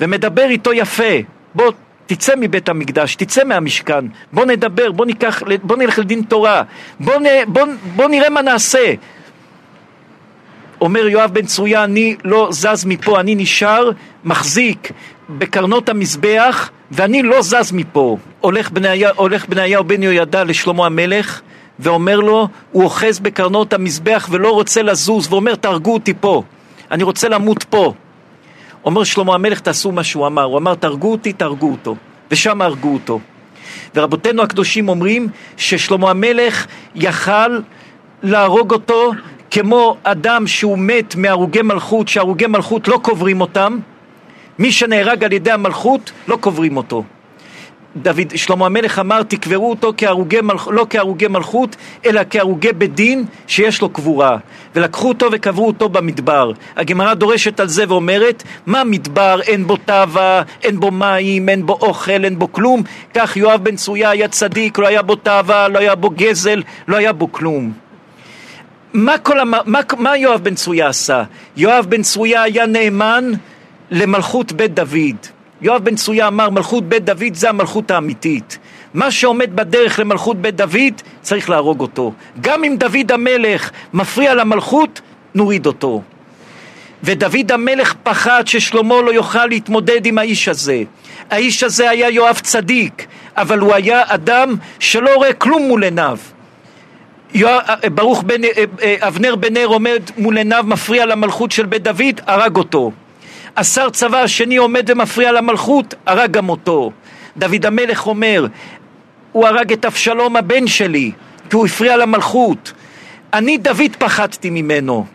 [0.00, 1.14] ומדבר איתו יפה,
[1.54, 1.72] בוא
[2.06, 6.62] תצא מבית המקדש, תצא מהמשכן, בוא נדבר, בוא, ניקח, בוא נלך לדין תורה,
[7.00, 7.62] בוא, נ, בוא,
[7.96, 8.94] בוא נראה מה נעשה.
[10.80, 13.90] אומר יואב בן צרויה, אני לא זז מפה, אני נשאר,
[14.24, 14.92] מחזיק
[15.30, 18.18] בקרנות המזבח, ואני לא זז מפה.
[18.40, 18.70] הולך
[19.48, 21.40] בניהו, בן יהוידע לשלמה המלך,
[21.78, 26.42] ואומר לו, הוא אוחז בקרנות המזבח ולא רוצה לזוז, ואומר, תהרגו אותי פה,
[26.90, 27.92] אני רוצה למות פה.
[28.84, 30.42] אומר שלמה המלך, תעשו מה שהוא אמר.
[30.42, 31.96] הוא אמר, תהרגו אותי, תהרגו אותו.
[32.30, 33.20] ושם הרגו אותו.
[33.94, 37.60] ורבותינו הקדושים אומרים ששלמה המלך יכל
[38.22, 39.10] להרוג אותו
[39.50, 43.78] כמו אדם שהוא מת מהרוגי מלכות, שהרוגי מלכות לא קוברים אותם,
[44.58, 47.04] מי שנהרג על ידי המלכות, לא קוברים אותו.
[47.96, 50.68] דוד, שלמה המלך אמר, תקברו אותו כהרוגי מלכ...
[50.68, 54.36] לא כהרוגי מלכות, אלא כהרוגי בית דין שיש לו קבורה.
[54.74, 56.52] ולקחו אותו וקברו אותו במדבר.
[56.76, 61.72] הגמרא דורשת על זה ואומרת, מה מדבר, אין בו תאווה, אין בו מים, אין בו
[61.72, 62.82] אוכל, אין בו כלום.
[63.14, 66.96] כך יואב בן צרויה היה צדיק, לא היה בו תאווה, לא היה בו גזל, לא
[66.96, 67.72] היה בו כלום.
[68.92, 69.54] מה, כל המ...
[69.66, 71.22] מה, מה יואב בן צרויה עשה?
[71.56, 73.32] יואב בן צרויה היה נאמן
[73.90, 75.37] למלכות בית דוד.
[75.62, 78.58] יואב בן צרויה אמר מלכות בית דוד זה המלכות האמיתית.
[78.94, 82.12] מה שעומד בדרך למלכות בית דוד צריך להרוג אותו.
[82.40, 85.00] גם אם דוד המלך מפריע למלכות,
[85.34, 86.02] נוריד אותו.
[87.02, 90.82] ודוד המלך פחד ששלמה לא יוכל להתמודד עם האיש הזה.
[91.30, 96.18] האיש הזה היה יואב צדיק, אבל הוא היה אדם שלא רואה כלום מול עיניו.
[97.94, 98.40] ברוך בן,
[99.00, 102.92] אבנר בן נר עומד מול עיניו מפריע למלכות של בית דוד, הרג אותו.
[103.58, 106.92] השר צבא השני עומד ומפריע למלכות, הרג גם אותו.
[107.36, 108.46] דוד המלך אומר,
[109.32, 111.12] הוא הרג את אבשלום הבן שלי,
[111.50, 112.72] כי הוא הפריע למלכות.
[113.32, 115.06] אני דוד פחדתי ממנו.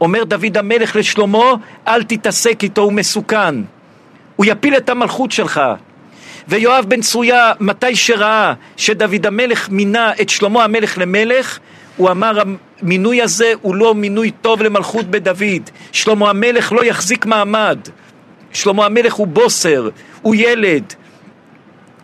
[0.00, 1.54] אומר דוד המלך לשלמה,
[1.88, 3.54] אל תתעסק איתו, הוא מסוכן.
[4.36, 5.60] הוא יפיל את המלכות שלך.
[6.48, 11.58] ויואב בן צרויה, מתי שראה שדוד המלך מינה את שלמה המלך למלך,
[11.96, 12.38] הוא אמר
[12.82, 15.70] המינוי הזה הוא לא מינוי טוב למלכות בדוד.
[15.92, 17.78] שלמה המלך לא יחזיק מעמד.
[18.52, 19.88] שלמה המלך הוא בוסר,
[20.22, 20.94] הוא ילד,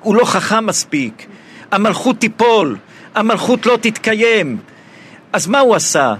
[0.02, 1.26] הוא לא חכם מספיק.
[1.70, 2.76] המלכות תיפול,
[3.14, 4.56] המלכות לא תתקיים.
[5.32, 6.14] אז מה הוא עשה?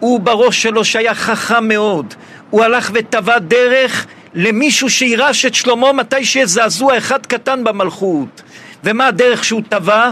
[0.00, 2.14] הוא בראש שלו שהיה חכם מאוד,
[2.50, 8.42] הוא הלך וטבע דרך למישהו שירש את שלמה מתי שיהיה זעזוע אחד קטן במלכות.
[8.84, 10.10] ומה הדרך שהוא טבע?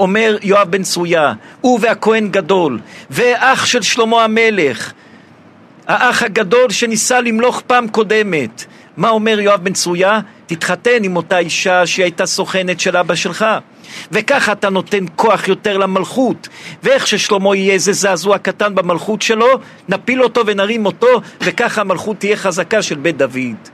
[0.00, 2.78] אומר יואב בן צרויה, הוא והכהן גדול,
[3.10, 4.92] ואח של שלמה המלך,
[5.86, 8.64] האח הגדול שניסה למלוך פעם קודמת.
[8.96, 10.20] מה אומר יואב בן צרויה?
[10.46, 13.46] תתחתן עם אותה אישה שהיא הייתה סוכנת של אבא שלך.
[14.12, 16.48] וככה אתה נותן כוח יותר למלכות.
[16.82, 19.46] ואיך ששלמה יהיה איזה זעזוע קטן במלכות שלו,
[19.88, 23.73] נפיל אותו ונרים אותו, וככה המלכות תהיה חזקה של בית דוד.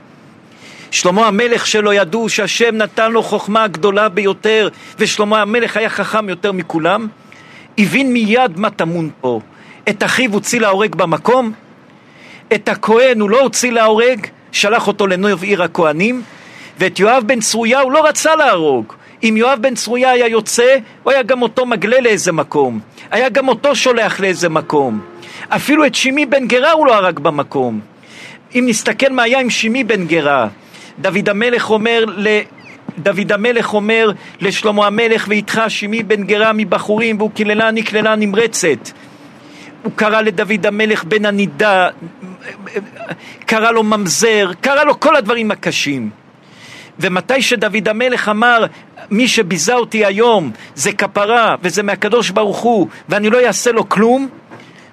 [0.91, 6.51] שלמה המלך שלו ידעו שהשם נתן לו חוכמה גדולה ביותר, ושלמה המלך היה חכם יותר
[6.51, 7.07] מכולם,
[7.77, 9.41] הבין מיד מה טמון פה.
[9.89, 11.51] את אחיו הוציא להורג במקום,
[12.53, 16.21] את הכהן הוא לא הוציא להורג, שלח אותו לנוב עיר הכהנים,
[16.79, 18.93] ואת יואב בן צרויה הוא לא רצה להרוג.
[19.23, 22.79] אם יואב בן צרויה היה יוצא, הוא היה גם אותו מגלה לאיזה מקום.
[23.11, 25.01] היה גם אותו שולח לאיזה מקום.
[25.49, 27.79] אפילו את שימי בן גרה הוא לא הרג במקום.
[28.55, 30.47] אם נסתכל מה היה עם שימי בן גרה,
[31.01, 32.27] דוד המלך אומר ל...
[32.97, 34.11] דוד המלך אומר
[34.41, 38.89] לשלמה המלך ואיתך שימי בן גרה מבחורים והוא קיללני קללה נמרצת
[39.83, 41.87] הוא קרא לדוד המלך בן הנידה
[43.45, 46.09] קרא לו ממזר קרא לו כל הדברים הקשים
[46.99, 48.65] ומתי שדוד המלך אמר
[49.11, 54.27] מי שביזה אותי היום זה כפרה וזה מהקדוש ברוך הוא ואני לא אעשה לו כלום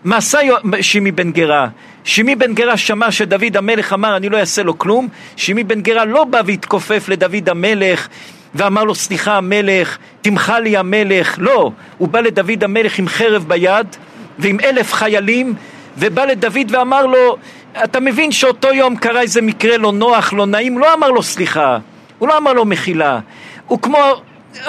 [0.05, 0.39] מה עשה
[0.81, 1.69] שימי בן גרה?
[2.05, 5.09] שימי בן גרה שמע שדוד המלך אמר אני לא אעשה לו כלום.
[5.37, 8.09] שימי בן גרה לא בא והתכופף לדוד המלך
[8.55, 13.87] ואמר לו סליחה המלך, תמחה לי המלך, לא, הוא בא לדוד המלך עם חרב ביד
[14.39, 15.55] ועם אלף חיילים
[15.97, 17.37] ובא לדוד ואמר לו
[17.85, 21.79] אתה מבין שאותו יום קרה איזה מקרה לא נוח, לא נעים, לא אמר לו סליחה,
[22.19, 23.19] הוא לא אמר לו מחילה,
[23.67, 23.99] הוא כמו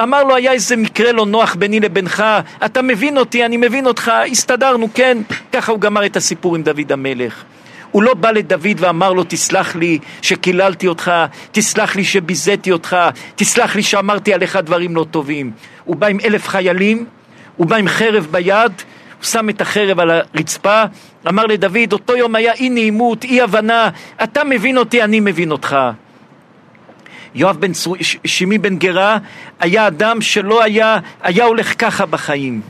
[0.04, 2.24] אמר לו היה איזה מקרה לא נוח ביני לבינך,
[2.66, 5.18] אתה מבין אותי, אני מבין אותך, הסתדרנו, כן,
[5.52, 7.44] ככה הוא גמר את הסיפור עם דוד המלך.
[7.92, 11.12] הוא לא בא לדוד ואמר לו תסלח לי שקיללתי אותך,
[11.52, 12.98] תסלח לי שביזיתי אותך,
[13.36, 15.52] תסלח לי שאמרתי עליך דברים לא טובים.
[15.86, 17.06] הוא בא עם אלף חיילים,
[17.58, 18.72] הוא בא עם חרב ביד,
[19.18, 20.84] הוא שם את החרב על הרצפה,
[21.28, 23.90] אמר לדוד אותו יום היה אי נעימות, אי הבנה,
[24.24, 25.78] אתה מבין אותי, אני מבין אותך.
[27.36, 27.96] יואב בן צור...
[28.26, 29.18] שימי בן גרה
[29.60, 32.62] היה אדם שלא היה, היה הולך ככה בחיים.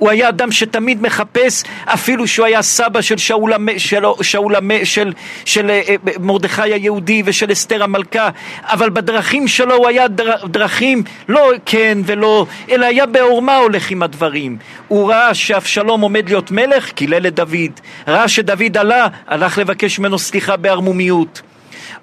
[0.00, 5.12] הוא היה אדם שתמיד מחפש, אפילו שהוא היה סבא של שאול, של, שאול של, של,
[5.44, 8.28] של אה, מרדכי היהודי ושל אסתר המלכה,
[8.62, 14.02] אבל בדרכים שלו הוא היה דר, דרכים לא כן ולא, אלא היה בעורמה הולך עם
[14.02, 14.56] הדברים.
[14.88, 17.80] הוא ראה שאבשלום עומד להיות מלך, קילל את דוד.
[18.08, 21.42] ראה שדוד עלה, הלך לבקש ממנו סליחה בערמומיות.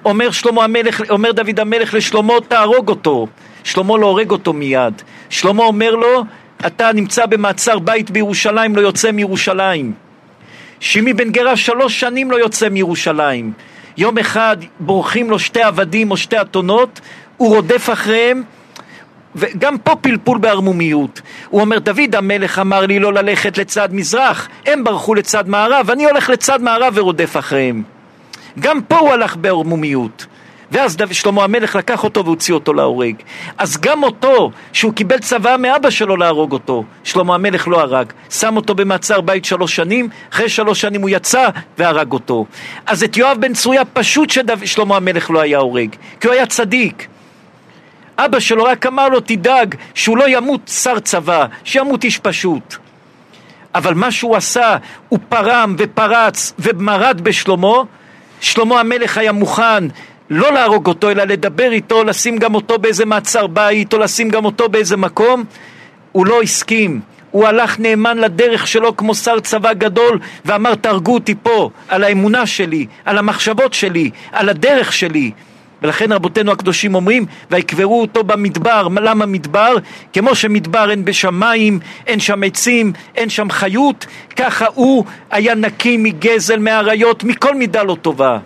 [0.05, 3.27] אומר שלמה המלך, אומר דוד המלך לשלמה תהרוג אותו.
[3.63, 5.01] שלמה לא הורג אותו מיד.
[5.29, 6.23] שלמה אומר לו
[6.65, 9.93] אתה נמצא במעצר בית בירושלים, לא יוצא מירושלים.
[10.79, 13.51] שימי בן גרה שלוש שנים לא יוצא מירושלים.
[13.97, 16.99] יום אחד בורחים לו שתי עבדים או שתי אתונות,
[17.37, 18.43] הוא רודף אחריהם,
[19.35, 21.21] וגם פה פלפול בערמומיות.
[21.49, 26.05] הוא אומר, דוד המלך אמר לי לא ללכת לצד מזרח, הם ברחו לצד מערב, אני
[26.05, 27.96] הולך לצד מערב ורודף אחריהם.
[28.59, 30.25] גם פה הוא הלך בערמומיות.
[30.71, 33.15] ואז שלמה המלך לקח אותו והוציא אותו להורג.
[33.57, 38.13] אז גם אותו, שהוא קיבל צוואה מאבא שלו להרוג אותו, שלמה המלך לא הרג.
[38.29, 42.45] שם אותו במעצר בית שלוש שנים, אחרי שלוש שנים הוא יצא והרג אותו.
[42.85, 47.07] אז את יואב בן צרויה פשוט ששלמה המלך לא היה הורג, כי הוא היה צדיק.
[48.17, 52.75] אבא שלו רק אמר לו, תדאג שהוא לא ימות שר צבא, שימות איש פשוט.
[53.75, 54.75] אבל מה שהוא עשה,
[55.09, 57.83] הוא פרם ופרץ ומרד בשלמה,
[58.41, 59.83] שלמה המלך היה מוכן
[60.29, 64.45] לא להרוג אותו, אלא לדבר איתו, לשים גם אותו באיזה מעצר בית, או לשים גם
[64.45, 65.43] אותו באיזה מקום,
[66.11, 66.99] הוא לא הסכים.
[67.31, 72.45] הוא הלך נאמן לדרך שלו כמו שר צבא גדול ואמר תהרגו אותי פה על האמונה
[72.45, 75.31] שלי, על המחשבות שלי, על הדרך שלי
[75.81, 78.87] ולכן רבותינו הקדושים אומרים, ויקברו אותו במדבר.
[78.87, 79.75] למה מדבר?
[80.13, 84.05] כמו שמדבר אין בשמיים, אין שם עצים, אין שם חיות,
[84.35, 88.39] ככה הוא היה נקי מגזל, מאריות, מכל מידה לא טובה.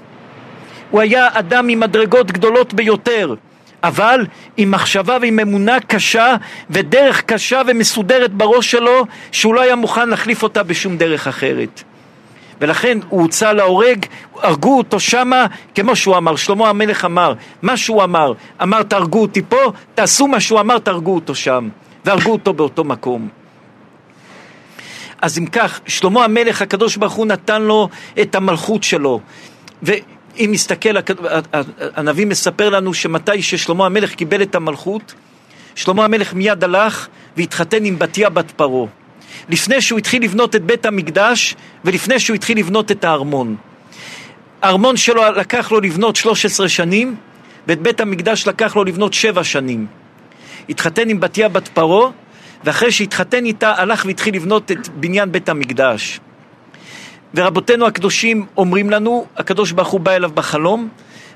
[0.89, 3.35] הוא היה אדם עם מדרגות גדולות ביותר,
[3.83, 4.25] אבל
[4.57, 6.35] עם מחשבה ועם אמונה קשה
[6.69, 11.83] ודרך קשה ומסודרת בראש שלו, שהוא לא היה מוכן להחליף אותה בשום דרך אחרת.
[12.61, 14.05] ולכן הוא הוצא להורג,
[14.35, 15.45] הרגו אותו שמה,
[15.75, 20.39] כמו שהוא אמר, שלמה המלך אמר, מה שהוא אמר, אמר תהרגו אותי פה, תעשו מה
[20.39, 21.69] שהוא אמר, תהרגו אותו שם,
[22.05, 23.29] והרגו אותו באותו מקום.
[25.21, 27.89] אז אם כך, שלמה המלך, הקדוש ברוך הוא נתן לו
[28.21, 29.19] את המלכות שלו.
[29.83, 30.95] ואם נסתכל,
[31.95, 35.13] הנביא מספר לנו שמתי ששלמה המלך קיבל את המלכות,
[35.75, 37.07] שלמה המלך מיד הלך
[37.37, 39.00] והתחתן עם בתיה בת פרעה.
[39.49, 43.55] לפני שהוא התחיל לבנות את בית המקדש ולפני שהוא התחיל לבנות את הארמון.
[44.61, 47.15] הארמון שלו לקח לו לבנות 13 שנים
[47.67, 49.87] ואת בית המקדש לקח לו לבנות 7 שנים.
[50.69, 52.11] התחתן עם בתיה בת פרעה
[52.63, 56.19] ואחרי שהתחתן איתה הלך והתחיל לבנות את בניין בית המקדש.
[57.35, 60.89] ורבותינו הקדושים אומרים לנו, הקדוש ברוך הוא בא אליו בחלום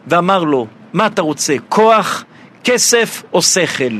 [0.08, 2.24] ואמר לו, מה אתה רוצה, כוח,
[2.64, 3.94] כסף או שכל?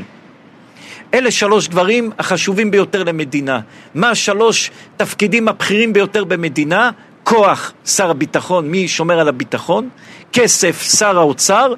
[1.14, 3.60] אלה שלוש דברים החשובים ביותר למדינה.
[3.94, 6.90] מה שלוש תפקידים הבכירים ביותר במדינה?
[7.24, 9.88] כוח, שר הביטחון, מי שומר על הביטחון?
[10.32, 11.74] כסף, שר האוצר.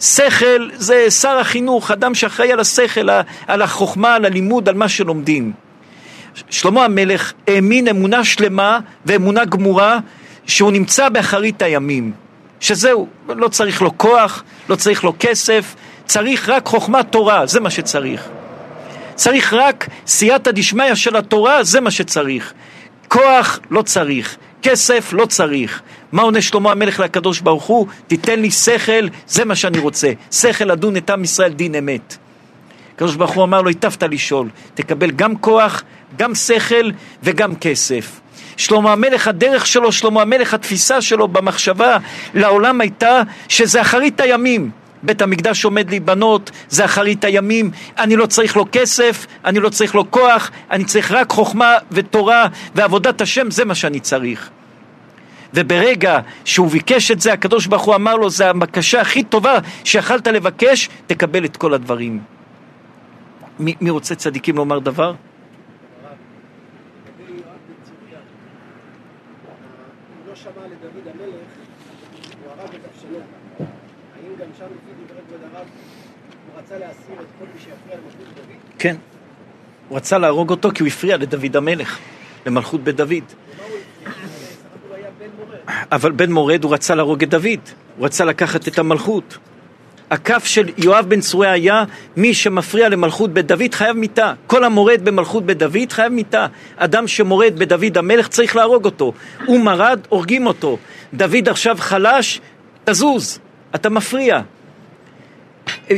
[0.00, 3.08] שכל זה שר החינוך, אדם שאחראי על השכל,
[3.46, 5.52] על החוכמה, על הלימוד, על מה שלומדים.
[6.50, 9.98] שלמה המלך האמין אמונה שלמה ואמונה גמורה
[10.46, 12.12] שהוא נמצא באחרית הימים.
[12.60, 15.74] שזהו, לא צריך לו כוח, לא צריך לו כסף,
[16.06, 18.28] צריך רק חוכמת תורה, זה מה שצריך.
[19.20, 22.52] צריך רק סייעתא דשמיא של התורה, זה מה שצריך.
[23.08, 25.82] כוח לא צריך, כסף לא צריך.
[26.12, 27.86] מה עונה שלמה המלך לקדוש ברוך הוא?
[28.06, 30.12] תיתן לי שכל, זה מה שאני רוצה.
[30.32, 32.16] שכל לדון את עם ישראל דין אמת.
[32.94, 35.82] הקדוש ברוך הוא אמר לו, היטבת לשאול, תקבל גם כוח,
[36.16, 36.90] גם שכל
[37.22, 38.20] וגם כסף.
[38.56, 41.96] שלמה המלך, הדרך שלו, שלמה המלך, התפיסה שלו במחשבה
[42.34, 44.70] לעולם הייתה שזה אחרית הימים.
[45.02, 49.94] בית המקדש עומד להיבנות, זה אחרית הימים, אני לא צריך לו כסף, אני לא צריך
[49.94, 54.50] לו כוח, אני צריך רק חוכמה ותורה ועבודת השם, זה מה שאני צריך.
[55.54, 60.26] וברגע שהוא ביקש את זה, הקדוש ברוך הוא אמר לו, זה הבקשה הכי טובה שיכלת
[60.26, 62.20] לבקש, תקבל את כל הדברים.
[63.58, 65.14] מי, מי רוצה צדיקים לומר דבר?
[78.80, 78.96] כן.
[79.88, 81.98] הוא רצה להרוג אותו כי הוא הפריע לדוד המלך,
[82.46, 83.24] למלכות בית דוד.
[85.92, 87.60] אבל בן מורד הוא רצה להרוג את דוד,
[87.96, 89.38] הוא רצה לקחת את המלכות.
[90.10, 91.84] הכף של יואב בן צרויה היה
[92.16, 94.32] מי שמפריע למלכות בית דוד חייב מיתה.
[94.46, 96.46] כל המורד במלכות בית דוד חייב מיתה.
[96.76, 99.12] אדם שמורד בדוד המלך צריך להרוג אותו.
[99.46, 100.78] הוא מרד, הורגים אותו.
[101.14, 102.40] דוד עכשיו חלש,
[102.84, 103.38] תזוז,
[103.74, 104.40] אתה מפריע.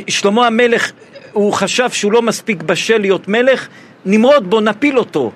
[0.08, 0.92] שלמה המלך
[1.32, 3.68] הוא חשב שהוא לא מספיק בשל להיות מלך,
[4.04, 5.32] נמרוד בו, נפיל אותו.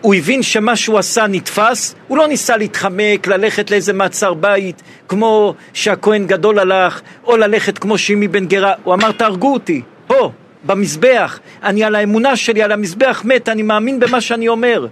[0.00, 5.54] הוא הבין שמה שהוא עשה נתפס, הוא לא ניסה להתחמק, ללכת לאיזה מעצר בית, כמו
[5.72, 10.30] שהכהן גדול הלך, או ללכת כמו שימי בן גרה, הוא אמר תהרגו אותי, פה,
[10.64, 14.86] במזבח, אני על האמונה שלי, על המזבח מת, אני מאמין במה שאני אומר.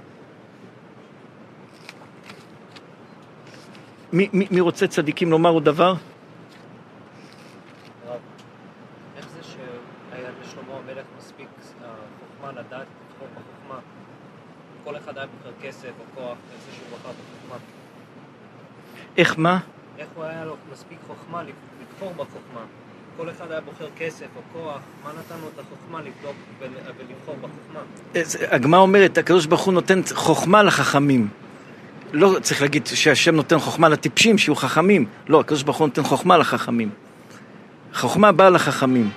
[4.12, 5.94] מי, מי, מי רוצה צדיקים לומר עוד דבר?
[15.64, 17.56] כסף או כוח, זה שהוא בחר בחוכמה.
[19.16, 19.58] איך מה?
[19.98, 22.60] איך הוא היה לו מספיק חוכמה לבחור בחוכמה?
[23.16, 26.36] כל אחד היה בוחר כסף או כוח, מה נתן לו את החוכמה לבדוק
[26.98, 27.80] ולבחור בחוכמה?
[28.50, 31.28] הגמרא אומרת, הקדוש ברוך הוא נותן חוכמה לחכמים.
[32.12, 35.06] לא צריך להגיד שהשם נותן חוכמה לטיפשים, שיהיו חכמים.
[35.28, 36.90] לא, הקדוש ברוך הוא נותן חוכמה לחכמים.
[37.94, 39.10] חוכמה באה לחכמים.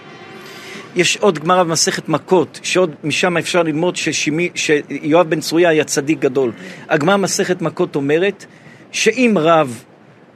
[0.96, 6.20] יש עוד גמרא במסכת מכות, שעוד משם אפשר ללמוד ששימי, שיואב בן צרויה היה צדיק
[6.20, 6.52] גדול.
[6.90, 8.46] הגמרא במסכת מכות אומרת
[8.92, 9.84] שאם רב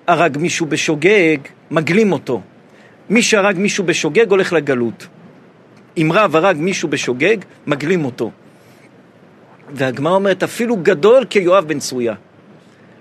[0.07, 1.37] הרג מישהו בשוגג,
[1.71, 2.41] מגלים אותו.
[3.09, 5.07] מי שהרג מישהו בשוגג הולך לגלות.
[5.97, 7.37] אם רב הרג מישהו בשוגג,
[7.67, 8.31] מגלים אותו.
[9.73, 12.13] והגמרא אומרת, אפילו גדול כיואב בן צרויה.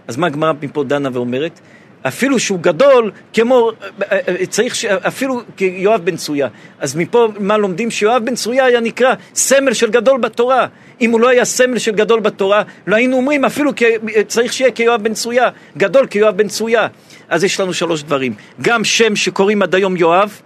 [0.09, 1.61] אז מה הגמרא מפה דנה ואומרת?
[2.03, 3.71] אפילו שהוא גדול, כמו,
[4.03, 4.85] אה, אה, צריך, ש...
[4.85, 6.49] אפילו כיואב בן צרויה.
[6.79, 7.91] אז מפה מה לומדים?
[7.91, 10.67] שיואב בן צרויה היה נקרא סמל של גדול בתורה.
[11.01, 13.83] אם הוא לא היה סמל של גדול בתורה, לא היינו אומרים אפילו כ...
[14.27, 16.87] צריך שיהיה כיואב בן צרויה, גדול כיואב בן צרויה.
[17.29, 18.35] אז יש לנו שלוש דברים.
[18.63, 20.41] גם שם שקוראים עד היום יואב,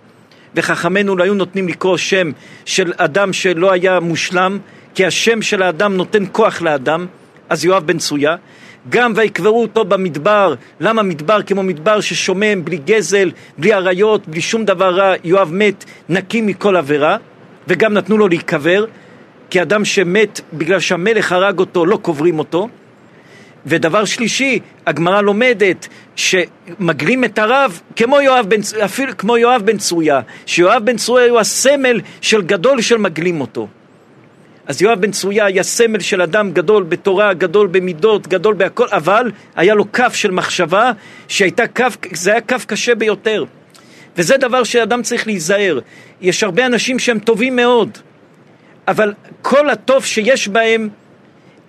[0.55, 2.31] וחכמינו לא היו נותנים לקרוא שם
[2.65, 4.59] של אדם שלא היה מושלם,
[4.95, 7.07] כי השם של האדם נותן כוח לאדם,
[7.49, 8.37] אז יואב בן צרויה.
[8.89, 14.65] גם ויקברו אותו במדבר, למה מדבר כמו מדבר ששומם, בלי גזל, בלי עריות, בלי שום
[14.65, 17.17] דבר רע, יואב מת נקי מכל עבירה,
[17.69, 18.85] וגם נתנו לו להיקבר,
[19.51, 22.69] כי אדם שמת בגלל שהמלך הרג אותו, לא קוברים אותו.
[23.67, 30.21] ודבר שלישי, הגמרא לומדת שמגלים את הרב כמו יואב בן, אפילו כמו יואב בן צרויה,
[30.47, 33.69] שיואב בן צרויה הוא הסמל של גדול של מגלים אותו.
[34.67, 39.31] אז יואב בן צרויה היה סמל של אדם גדול בתורה, גדול במידות, גדול בהכל, אבל
[39.57, 40.93] היה לו כף של מחשבה
[41.29, 43.45] שהייתה כף, זה היה כף קשה ביותר.
[44.17, 45.79] וזה דבר שאדם צריך להיזהר.
[46.21, 47.99] יש הרבה אנשים שהם טובים מאוד,
[48.89, 49.13] אבל
[49.43, 50.89] כל הטוב שיש בהם,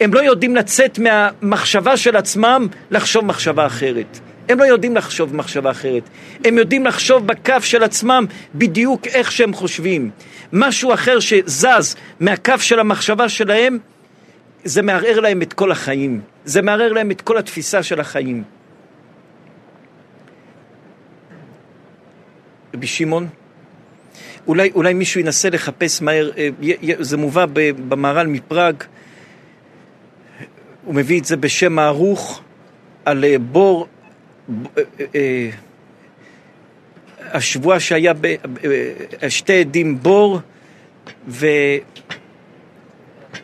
[0.01, 4.19] הם לא יודעים לצאת מהמחשבה של עצמם לחשוב מחשבה אחרת.
[4.49, 6.03] הם לא יודעים לחשוב מחשבה אחרת.
[6.45, 8.25] הם יודעים לחשוב בכף של עצמם
[8.55, 10.09] בדיוק איך שהם חושבים.
[10.53, 13.77] משהו אחר שזז מהכף של המחשבה שלהם,
[14.63, 16.21] זה מערער להם את כל החיים.
[16.45, 18.43] זה מערער להם את כל התפיסה של החיים.
[22.73, 23.27] רבי שמעון,
[24.47, 26.49] אולי, אולי מישהו ינסה לחפש מהר, אה,
[26.99, 27.45] זה מובא
[27.89, 28.75] במהר"ל מפראג,
[30.85, 32.41] הוא מביא את זה בשם הערוך
[33.05, 33.87] על אה, בור
[37.19, 38.13] השבועה שהיה
[39.21, 40.39] בשתי עדים בור
[41.27, 41.47] ו...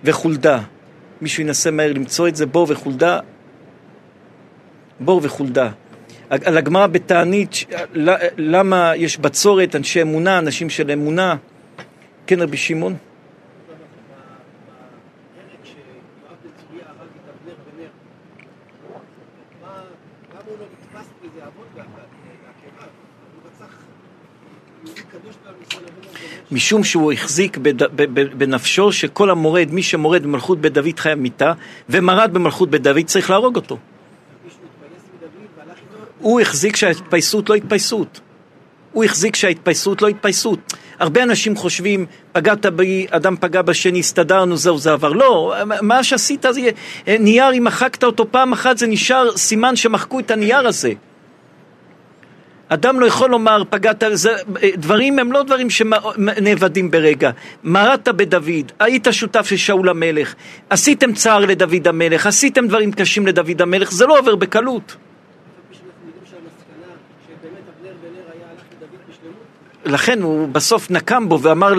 [0.03, 0.59] וחולדה.
[1.21, 3.19] מישהו ינסה מהר למצוא את זה, בור וחולדה.
[4.99, 5.69] בור וחולדה.
[6.29, 7.65] על הגמרא בתענית,
[8.37, 11.35] למה יש בצורת, אנשי אמונה, אנשים של אמונה.
[12.27, 12.95] כן, רבי שמעון?
[26.51, 27.57] משום שהוא החזיק
[28.37, 31.53] בנפשו שכל המורד, מי שמורד במלכות בית דוד חייב מיתה,
[31.89, 33.77] ומרד במלכות בית דוד צריך להרוג אותו.
[36.19, 38.19] הוא החזיק שההתפייסות לא התפייסות.
[38.91, 40.59] הוא החזיק שההתפייסות לא התפייסות.
[40.99, 45.11] הרבה אנשים חושבים, פגעת בי, אדם פגע בשני, הסתדרנו, זהו, זה עבר.
[45.13, 46.61] לא, מה שעשית זה
[47.07, 50.93] נייר, אם מחקת אותו פעם אחת, זה נשאר סימן שמחקו את הנייר הזה.
[52.73, 54.29] אדם לא יכול לומר, פגעת, זה,
[54.75, 57.31] דברים הם לא דברים שנאבדים ברגע.
[57.63, 60.33] מרדת בדוד, היית שותף של שאול המלך,
[60.69, 64.95] עשיתם צער לדוד המלך, עשיתם דברים קשים לדוד המלך, זה לא עובר בקלות.
[69.85, 71.73] לכן הוא בסוף נקם בו ואמר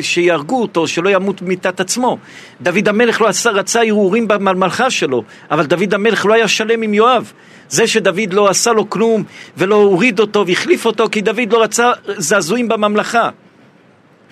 [0.00, 2.18] שיהרגו אותו, שלא ימות מיתת עצמו.
[2.60, 6.94] דוד המלך לא עשה, רצה ערעורים במלכה שלו, אבל דוד המלך לא היה שלם עם
[6.94, 7.32] יואב.
[7.68, 9.24] זה שדוד לא עשה לו כלום
[9.56, 13.30] ולא הוריד אותו והחליף אותו כי דוד לא רצה זעזועים בממלכה.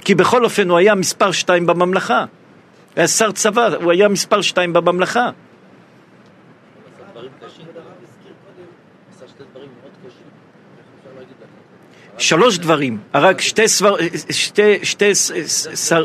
[0.05, 2.25] כי בכל אופן הוא היה מספר שתיים בממלכה.
[2.97, 5.31] היה שר צבא, הוא היה מספר שתיים בממלכה.
[12.23, 13.97] שלוש דברים, הרג שתי סבר...
[14.31, 14.79] שתי...
[14.83, 15.15] שתי...
[15.75, 16.05] שר...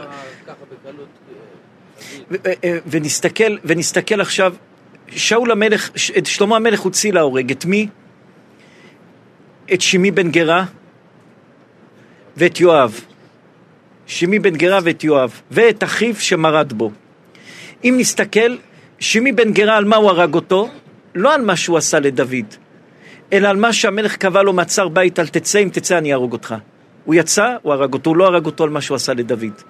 [2.88, 4.53] ונסתכל, ונסתכל עכשיו
[5.07, 7.88] שאול המלך, את שלמה המלך הוציא להורג, את מי?
[9.74, 10.65] את שמי בן גרה
[12.38, 12.99] ואת יואב.
[14.05, 16.91] שמי בן גרה ואת יואב, ואת אחיו שמרד בו.
[17.84, 18.57] אם נסתכל,
[18.99, 20.70] שמי בן גרה על מה הוא הרג אותו?
[21.15, 22.55] לא על מה שהוא עשה לדוד,
[23.34, 26.55] אלא על מה שהמלך קבע לו מעצר בית, אל תצא, אם תצא אני אהרוג אותך.
[27.05, 29.61] הוא יצא, הוא הרג אותו, הוא לא הרג אותו על מה שהוא עשה לדוד.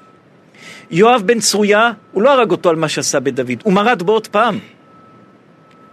[0.91, 4.27] יואב בן צרויה, הוא לא הרג אותו על מה שעשה בדוד, הוא מרד בו עוד
[4.27, 4.59] פעם.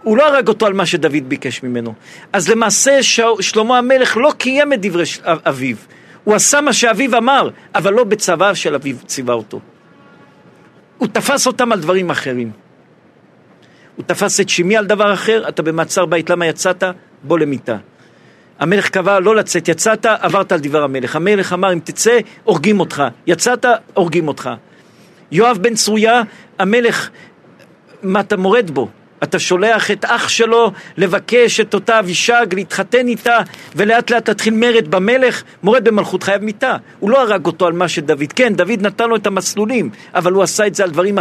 [0.03, 1.93] הוא לא הרג אותו על מה שדוד ביקש ממנו.
[2.33, 3.03] אז למעשה
[3.39, 5.75] שלמה המלך לא קיים את דברי אביו.
[6.23, 9.59] הוא עשה מה שאביו אמר, אבל לא בצבא של אביו ציווה אותו.
[10.97, 12.51] הוא תפס אותם על דברים אחרים.
[13.95, 16.83] הוא תפס את שמי על דבר אחר, אתה במעצר בית, למה יצאת?
[17.23, 17.77] בוא למיטה.
[18.59, 21.15] המלך קבע לא לצאת, יצאת, עברת על דבר המלך.
[21.15, 23.03] המלך אמר, אם תצא, הורגים אותך.
[23.27, 24.49] יצאת, הורגים אותך.
[25.31, 26.21] יואב בן צרויה,
[26.59, 27.09] המלך,
[28.03, 28.89] מה אתה מורד בו?
[29.23, 33.39] אתה שולח את אח שלו לבקש את אותה אבישג, להתחתן איתה,
[33.75, 36.77] ולאט לאט תתחיל מרד במלך, מורד במלכות חייב מיתה.
[36.99, 40.43] הוא לא הרג אותו על מה שדוד, כן, דוד נתן לו את המסלולים, אבל הוא
[40.43, 41.17] עשה את זה על דברים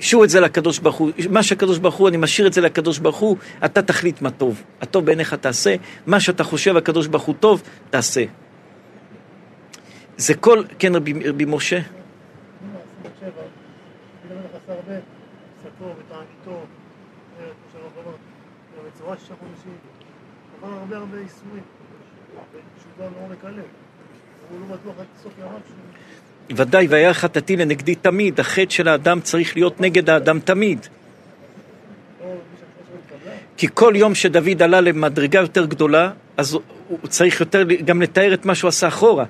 [0.00, 1.10] השאירו את זה לקדוש ברוך הוא.
[1.30, 4.62] מה שהקדוש ברוך הוא, אני משאיר את זה לקדוש ברוך הוא, אתה תחליט מה טוב.
[4.80, 5.74] הטוב בעיניך תעשה,
[6.06, 8.24] מה שאתה חושב הקדוש ברוך הוא טוב, תעשה.
[10.16, 11.76] זה כל, כן רבי, רבי משה?
[11.76, 11.82] לא,
[13.16, 13.30] 27,
[14.20, 14.92] פתאום נכנס הרבה,
[20.62, 21.62] אה, הרבה הרבה ייסורים,
[22.78, 23.64] תשובה מעומק הלב,
[24.50, 25.89] הוא לא בטוח עד סוף ימיו שהוא...
[26.56, 30.86] ודאי, והיה חטאתי לנגדי תמיד, החטא של האדם צריך להיות נגד האדם תמיד.
[33.56, 38.44] כי כל יום שדוד עלה למדרגה יותר גדולה, אז הוא צריך יותר גם לתאר את
[38.44, 39.24] מה שהוא עשה אחורה.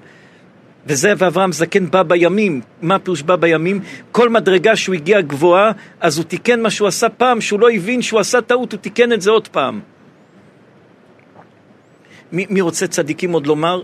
[0.86, 2.60] וזה ואברהם זקן בא בימים.
[2.82, 3.80] מה הפירוש בא בימים?
[4.12, 8.02] כל מדרגה שהוא הגיע גבוהה, אז הוא תיקן מה שהוא עשה פעם, שהוא לא הבין
[8.02, 9.80] שהוא עשה טעות, הוא תיקן את זה עוד פעם.
[12.32, 13.82] מי, מי רוצה צדיקים עוד לומר?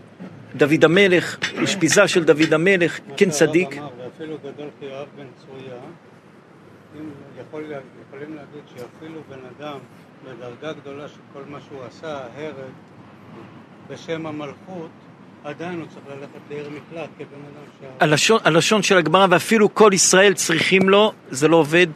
[0.56, 3.76] דוד המלך, אשפיזה של דוד המלך, כן צדיק.
[3.76, 5.80] אמר, ואפילו גדול כיואב בן צרויה,
[6.96, 7.64] אם יכול,
[8.08, 9.78] יכולים להגיד שאפילו בן אדם
[10.24, 12.72] בדרגה גדולה שכל מה שהוא עשה, הרג,
[13.90, 14.90] בשם המלכות,
[15.44, 17.86] עדיין הוא צריך ללכת לעיר מקלט כבן אדם שה...
[18.04, 21.86] הלשון, הלשון של הגמרא, ואפילו כל ישראל צריכים לו, זה לא עובד.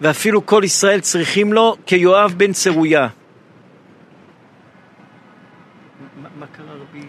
[0.00, 3.08] ואפילו כל ישראל צריכים לו כיואב בן צרויה.
[6.38, 7.06] מה קרה רבי?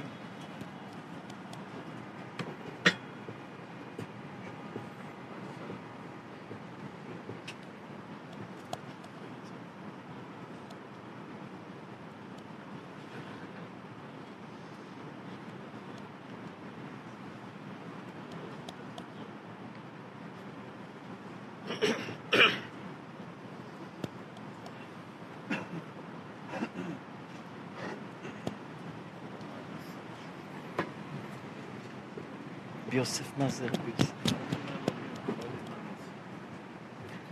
[32.94, 34.14] רבי יוסף, מה זה רבי יוסף?
[34.26, 34.36] רבי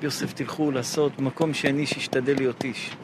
[0.04, 2.96] יוסף, תלכו לעשות במקום שאין איש, ישתדל להיות איש.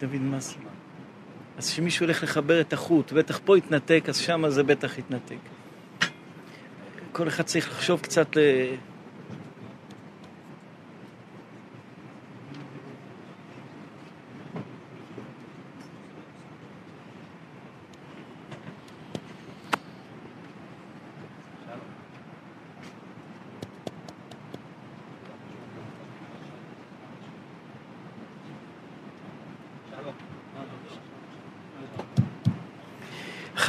[0.00, 0.71] דוד, זה?
[1.62, 5.36] אז כשמישהו הולך לחבר את החוט, בטח פה יתנתק, אז שמה זה בטח יתנתק.
[7.12, 8.36] כל אחד צריך לחשוב קצת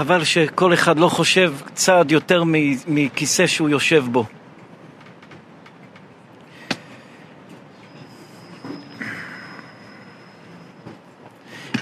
[0.04, 2.44] חבל שכל אחד לא חושב צעד יותר
[2.88, 4.26] מכיסא שהוא יושב בו.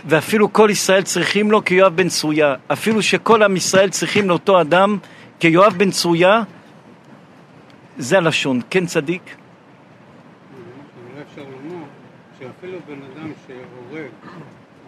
[0.05, 2.55] ואפילו כל ישראל צריכים לו כיואב בן צרויה.
[2.67, 4.97] אפילו שכל עם ישראל צריכים לאותו אדם
[5.39, 6.43] כיואב בן צרויה,
[7.97, 8.61] זה הלשון.
[8.69, 9.35] כן צדיק?
[11.21, 11.85] אפשר לומר
[12.39, 14.11] שאפילו בן אדם שהורג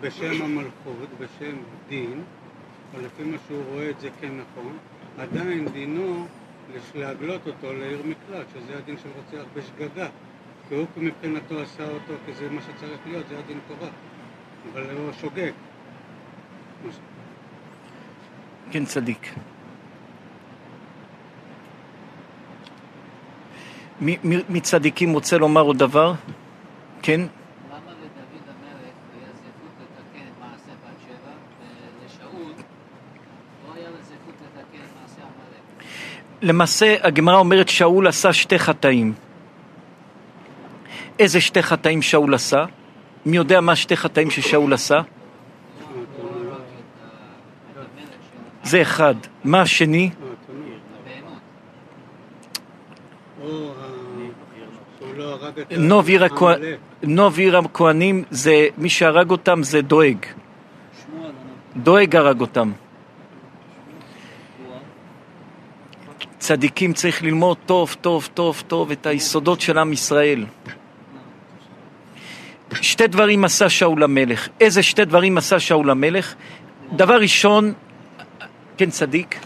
[0.01, 1.55] בשם המלכות, בשם
[1.89, 2.21] דין,
[2.93, 4.77] או לפי מה שהוא רואה את זה כנכון,
[5.17, 6.27] עדיין דינו
[6.95, 10.07] להגלות אותו לעיר מקלט, שזה הדין של רוצח בשגגה.
[10.69, 13.89] כי הוא מבחינתו עשה אותו כי זה מה שצריך להיות, זה הדין תורה.
[14.73, 15.51] אבל הוא שוגג.
[18.71, 19.33] כן צדיק.
[24.01, 26.13] מי, מי, מי צדיקים רוצה לומר עוד דבר?
[27.01, 27.21] כן?
[27.21, 32.53] למה לדוד המלך היה זכות לתקן את מעשה בת שבע, ולשאול
[33.67, 35.83] לא היה לו זכות לתקן את מעשה עמלק?
[36.43, 39.13] למעשה הגמרא אומרת שאול עשה שתי חטאים.
[41.19, 42.65] איזה שתי חטאים שאול עשה?
[43.25, 45.01] מי יודע מה שתי חטאים ששאול עשה?
[48.63, 49.15] זה אחד.
[49.43, 50.09] מה השני?
[57.03, 58.23] נוב עיר הכהנים
[58.77, 60.17] מי שהרג אותם זה דואג.
[61.75, 62.71] דואג הרג אותם.
[66.43, 70.45] צדיקים צריך ללמוד טוב, טוב, טוב, טוב את היסודות של עם ישראל.
[72.81, 74.47] שתי דברים עשה שאול המלך.
[74.59, 76.33] איזה שתי דברים עשה שאול המלך?
[76.95, 77.73] דבר ראשון,
[78.77, 79.39] כן צדיק,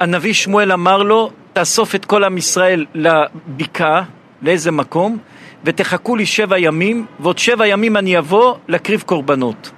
[0.00, 4.02] הנביא שמואל אמר לו, תאסוף את כל עם ישראל לבקעה,
[4.42, 5.18] לאיזה מקום,
[5.64, 9.70] ותחכו לי שבע ימים, ועוד שבע ימים אני אבוא להקריב קורבנות.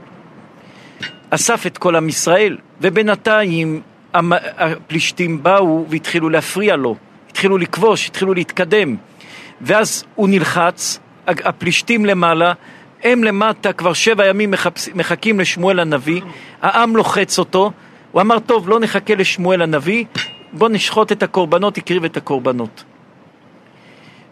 [1.30, 3.82] אסף את כל עם ישראל, ובינתיים
[4.14, 6.96] הפלישתים באו והתחילו להפריע לו,
[7.30, 8.96] התחילו לכבוש, התחילו להתקדם.
[9.60, 12.52] ואז הוא נלחץ, הפלישתים למעלה,
[13.02, 14.54] הם למטה כבר שבע ימים
[14.94, 16.20] מחכים לשמואל הנביא,
[16.62, 17.72] העם לוחץ אותו,
[18.12, 20.04] הוא אמר, טוב, לא נחכה לשמואל הנביא,
[20.52, 22.84] בוא נשחוט את הקורבנות, הקריב את הקורבנות.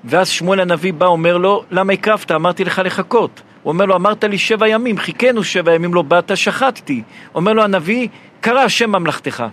[0.05, 2.31] ואז שמואל הנביא בא, אומר לו, למה הקרבת?
[2.31, 3.43] אמרתי לך לחכות.
[3.63, 7.03] הוא אומר לו, אמרת לי שבע ימים, חיכינו שבע ימים, לא באת, שחטתי.
[7.35, 8.09] אומר לו הנביא,
[8.41, 9.45] קרא השם ממלכתך.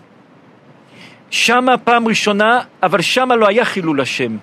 [1.29, 4.37] שמה פעם ראשונה, אבל שמה לא היה חילול השם.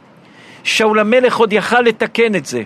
[0.64, 2.62] שאול המלך עוד יכל לתקן את זה.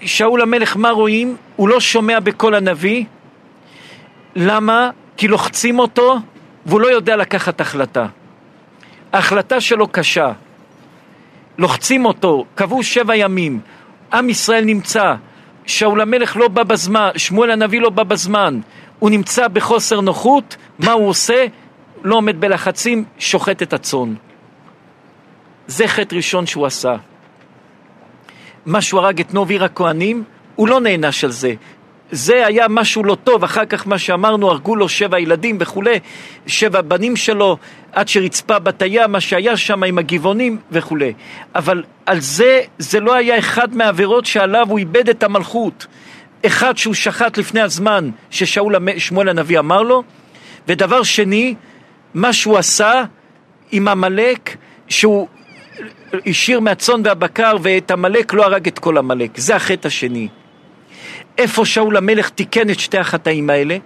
[0.00, 1.36] שאול המלך, מה רואים?
[1.56, 3.04] הוא לא שומע בקול הנביא.
[4.36, 4.90] למה?
[5.16, 6.16] כי לוחצים אותו
[6.66, 8.06] והוא לא יודע לקחת החלטה.
[9.12, 10.32] ההחלטה שלו קשה.
[11.58, 13.60] לוחצים אותו, קבעו שבע ימים,
[14.12, 15.14] עם ישראל נמצא,
[15.66, 18.60] שאול המלך לא בא בזמן, שמואל הנביא לא בא בזמן,
[18.98, 21.46] הוא נמצא בחוסר נוחות, מה הוא עושה?
[22.04, 24.14] לא עומד בלחצים, שוחט את הצאן.
[25.66, 26.96] זה חטא ראשון שהוא עשה.
[28.66, 30.24] מה שהוא הרג את נוב עיר הכהנים,
[30.56, 31.54] הוא לא נענש על זה.
[32.10, 35.98] זה היה משהו לא טוב, אחר כך מה שאמרנו, הרגו לו שבע ילדים וכולי,
[36.46, 37.56] שבע בנים שלו,
[37.92, 41.12] עד שרצפה בתיה, מה שהיה שם עם הגבעונים וכולי.
[41.54, 45.86] אבל על זה, זה לא היה אחד מהעבירות שעליו הוא איבד את המלכות.
[46.46, 50.02] אחד שהוא שחט לפני הזמן, ששאול, שמואל הנביא אמר לו,
[50.68, 51.54] ודבר שני,
[52.14, 53.04] מה שהוא עשה
[53.72, 54.56] עם עמלק,
[54.88, 55.28] שהוא
[56.26, 59.30] השאיר מהצאן והבקר, ואת עמלק לא הרג את כל עמלק.
[59.36, 60.28] זה החטא השני.
[61.38, 63.76] איפה שאול המלך תיקן את שתי החטאים האלה?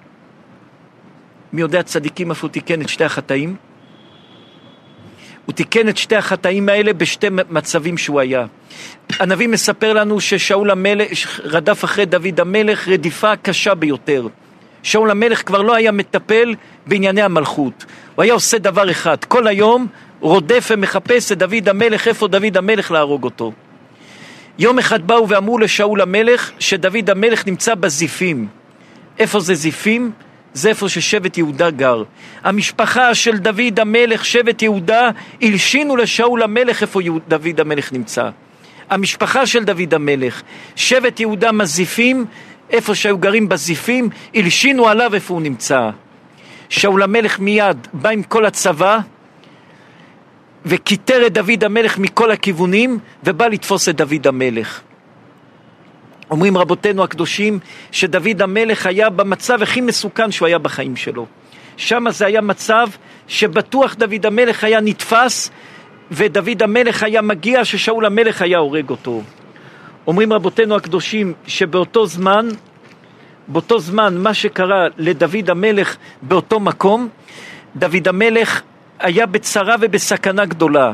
[1.53, 3.57] מי יודע צדיקים איפה הוא תיקן את שתי החטאים?
[5.47, 8.47] הוא תיקן את שתי החטאים האלה בשתי מצבים שהוא היה.
[9.21, 14.27] הנביא מספר לנו ששאול המלך רדף אחרי דוד המלך רדיפה קשה ביותר.
[14.83, 16.55] שאול המלך כבר לא היה מטפל
[16.87, 17.85] בענייני המלכות.
[18.15, 19.87] הוא היה עושה דבר אחד, כל היום
[20.21, 23.53] רודף ומחפש את דוד המלך, איפה דוד המלך להרוג אותו.
[24.59, 28.49] יום אחד באו ואמרו לשאול המלך שדוד המלך נמצא בזיפים.
[29.19, 30.13] איפה זה זיפים?
[30.55, 32.03] זה איפה ששבט יהודה גר.
[32.45, 35.11] המשפחה של דוד המלך, שבט יהודה,
[35.43, 38.29] הלשינו לשאול המלך איפה דוד המלך נמצא.
[38.91, 40.43] המשפחה של דוד המלך,
[40.77, 42.25] שבט יהודה מזיפים,
[42.73, 45.91] איפה שהיו גרים בזיפים, הלשינו עליו איפה הוא נמצא.
[46.69, 48.99] שאול המלך מיד בא עם כל הצבא
[50.67, 54.81] וכיתר את דוד המלך מכל הכיוונים ובא לתפוס את דוד המלך.
[56.31, 57.59] אומרים רבותינו הקדושים
[57.91, 61.27] שדוד המלך היה במצב הכי מסוכן שהוא היה בחיים שלו.
[61.77, 62.89] שם זה היה מצב
[63.29, 65.51] שבטוח דוד המלך היה נתפס
[66.11, 69.23] ודוד המלך היה מגיע ששאול המלך היה הורג אותו.
[70.07, 72.49] אומרים רבותינו הקדושים שבאותו זמן,
[73.49, 77.09] באותו זמן מה שקרה לדוד המלך באותו מקום,
[77.77, 78.63] דוד המלך
[78.99, 80.93] היה בצרה ובסכנה גדולה.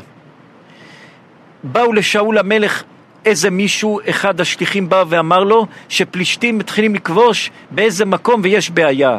[1.63, 2.83] באו לשאול המלך
[3.25, 9.19] איזה מישהו, אחד השליחים בא ואמר לו שפלישתים מתחילים לכבוש באיזה מקום ויש בעיה.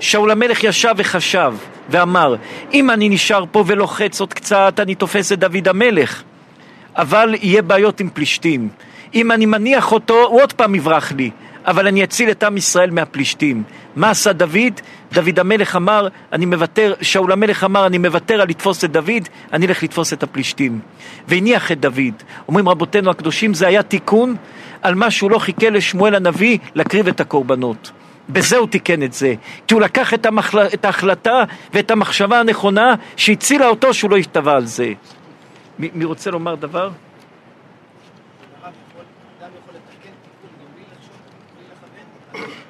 [0.00, 1.54] שאול המלך ישב וחשב
[1.88, 2.36] ואמר,
[2.74, 6.22] אם אני נשאר פה ולוחץ עוד קצת, אני תופס את דוד המלך.
[6.96, 8.68] אבל יהיה בעיות עם פלישתים.
[9.14, 11.30] אם אני מניח אותו, הוא עוד פעם יברח לי.
[11.66, 13.62] אבל אני אציל את עם ישראל מהפלישתים.
[13.96, 14.80] מה עשה דוד?
[15.12, 19.66] דוד המלך אמר, אני מוותר, שאול המלך אמר, אני מוותר על לתפוס את דוד, אני
[19.66, 20.80] אלך לתפוס את הפלישתים.
[21.28, 22.14] והניח את דוד.
[22.48, 24.36] אומרים רבותינו הקדושים, זה היה תיקון
[24.82, 27.90] על מה שהוא לא חיכה לשמואל הנביא להקריב את הקורבנות.
[28.28, 29.34] בזה הוא תיקן את זה,
[29.66, 30.66] כי הוא לקח את, המחל...
[30.74, 31.44] את ההחלטה
[31.74, 34.92] ואת המחשבה הנכונה שהצילה אותו שהוא לא ישתבע על זה.
[35.78, 36.90] מי, מי רוצה לומר דבר?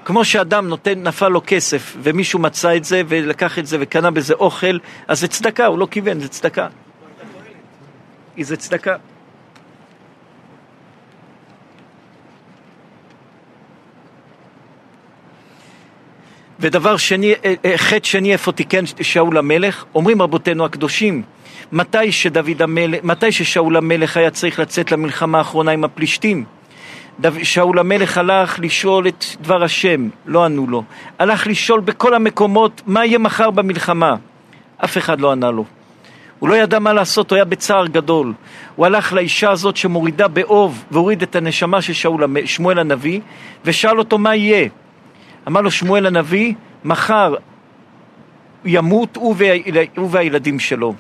[0.05, 4.35] כמו שאדם נותן, נפל לו כסף ומישהו מצא את זה ולקח את זה וקנה בזה
[4.35, 4.79] אוכל,
[5.09, 6.69] אז זה צדקה, הוא לא כיוון, זה צדקה.
[8.41, 8.97] זה צדקה.
[16.61, 17.35] ודבר שני,
[17.77, 19.85] חטא שני, איפה תיקן שאול המלך?
[19.95, 21.23] אומרים רבותינו הקדושים,
[21.73, 26.45] מתי שדוד המלך, מתי ששאול המלך היה צריך לצאת למלחמה האחרונה עם הפלישתים,
[27.43, 30.83] שאול המלך הלך לשאול את דבר השם, לא ענו לו.
[31.19, 34.15] הלך לשאול בכל המקומות מה יהיה מחר במלחמה.
[34.85, 35.65] אף אחד לא ענה לו.
[36.39, 38.33] הוא לא ידע מה לעשות, הוא היה בצער גדול.
[38.77, 43.21] הוא הלך לאישה הזאת שמורידה באוב והוריד את הנשמה של שאול, שמואל הנביא
[43.65, 44.69] ושאל אותו מה יהיה.
[45.49, 46.55] אמר לו שמואל הנביא,
[46.85, 47.35] מחר
[48.65, 49.47] ימות הוא, וה...
[49.97, 50.95] הוא והילדים שלו.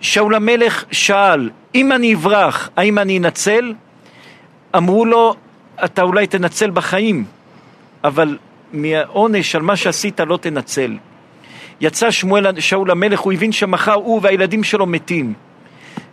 [0.00, 3.72] שאול המלך שאל, אם אני אברח, האם אני אנצל?
[4.76, 5.34] אמרו לו,
[5.84, 7.24] אתה אולי תנצל בחיים,
[8.04, 8.38] אבל
[8.72, 10.96] מהעונש על מה שעשית לא תנצל.
[11.80, 15.34] יצא שמואל, שאול המלך, הוא הבין שמחר הוא והילדים שלו מתים.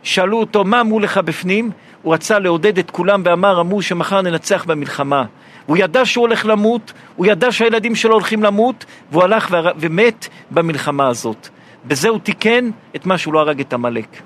[0.03, 1.71] שאלו אותו, מה אמרו לך בפנים?
[2.01, 5.25] הוא רצה לעודד את כולם ואמר, אמרו שמחר ננצח במלחמה.
[5.65, 11.07] הוא ידע שהוא הולך למות, הוא ידע שהילדים שלו הולכים למות, והוא הלך ומת במלחמה
[11.07, 11.49] הזאת.
[11.85, 14.21] בזה הוא תיקן את מה שהוא לא הרג את עמלק.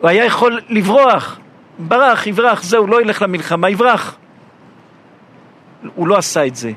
[0.00, 1.38] הוא היה יכול לברוח,
[1.78, 4.16] ברח, יברח, זהו, לא ילך למלחמה, יברח.
[5.94, 6.72] הוא לא עשה את זה.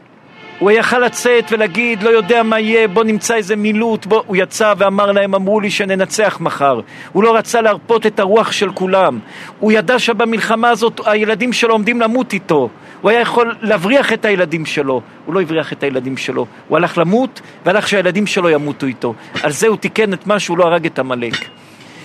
[0.59, 4.23] הוא יכל לצאת ולהגיד, לא יודע מה יהיה, בוא נמצא איזה מילוט, בוא...
[4.27, 6.79] הוא יצא ואמר להם, אמרו לי שננצח מחר.
[7.11, 9.19] הוא לא רצה להרפות את הרוח של כולם.
[9.59, 12.69] הוא ידע שבמלחמה הזאת הילדים שלו עומדים למות איתו.
[13.01, 15.01] הוא היה יכול להבריח את הילדים שלו.
[15.25, 16.45] הוא לא הבריח את הילדים שלו.
[16.67, 19.13] הוא הלך למות, והלך שהילדים שלו ימותו איתו.
[19.43, 21.33] על זה הוא תיקן את מה שהוא לא הרג את עמלק.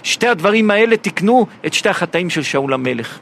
[0.02, 3.18] שתי הדברים האלה תיקנו את שתי החטאים של שאול המלך.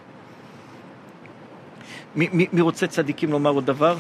[2.16, 3.97] מי, מי, מי רוצה צדיקים לומר עוד דבר?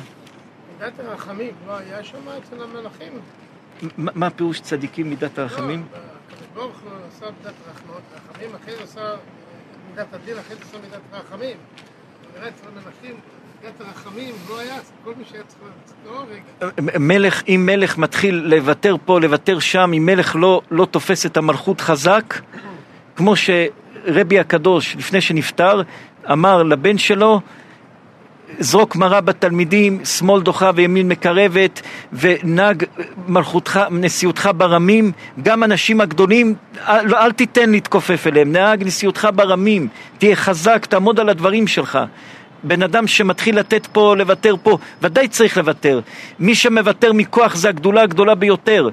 [0.78, 3.12] מידת הרחמים לא היה שם אצל המלאכים.
[3.96, 5.86] מה מה פירוש צדיקים מידת הרחמים?
[5.92, 9.14] לא, הקדוש ברוך הוא עשה מידת רחמות, רחמים, אחרי עשה
[9.90, 11.56] מידת הדין, אחרי עשה מידת רחמים.
[12.36, 13.16] נראה אצל המלאכים,
[16.06, 16.24] לא
[16.60, 16.70] לא.
[16.98, 21.80] מלך, אם מלך מתחיל לוותר פה, לוותר שם, אם מלך לא, לא תופס את המלכות
[21.80, 22.40] חזק,
[23.16, 25.82] כמו שרבי הקדוש, לפני שנפטר,
[26.32, 27.40] אמר לבן שלו,
[28.58, 31.82] זרוק מרה בתלמידים, שמאל דוחה וימין מקרבת,
[32.12, 32.84] ונהג
[33.28, 39.88] מלכותך, נשיאותך ברמים, גם אנשים הגדולים, אל, אל תיתן להתכופף אליהם, נהג נשיאותך ברמים,
[40.18, 41.98] תהיה חזק, תעמוד על הדברים שלך.
[42.62, 46.00] בן אדם שמתחיל לתת פה, לוותר פה, ודאי צריך לוותר.
[46.38, 48.88] מי שמוותר מכוח זה הגדולה הגדולה ביותר.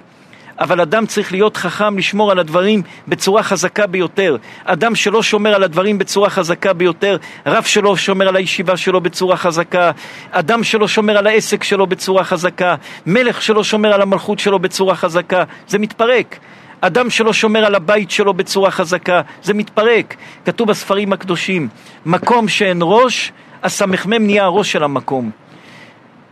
[0.59, 4.37] אבל אדם צריך להיות חכם לשמור על הדברים בצורה חזקה ביותר.
[4.65, 9.37] אדם שלא שומר על הדברים בצורה חזקה ביותר, רב שלא שומר על הישיבה שלו בצורה
[9.37, 9.91] חזקה,
[10.31, 14.95] אדם שלא שומר על העסק שלו בצורה חזקה, מלך שלא שומר על המלכות שלו בצורה
[14.95, 16.39] חזקה, זה מתפרק.
[16.81, 20.15] אדם שלא שומר על הבית שלו בצורה חזקה, זה מתפרק.
[20.45, 21.67] כתוב בספרים הקדושים,
[22.05, 23.31] מקום שאין ראש,
[23.65, 25.31] הסמ"ם נהיה הראש של המקום.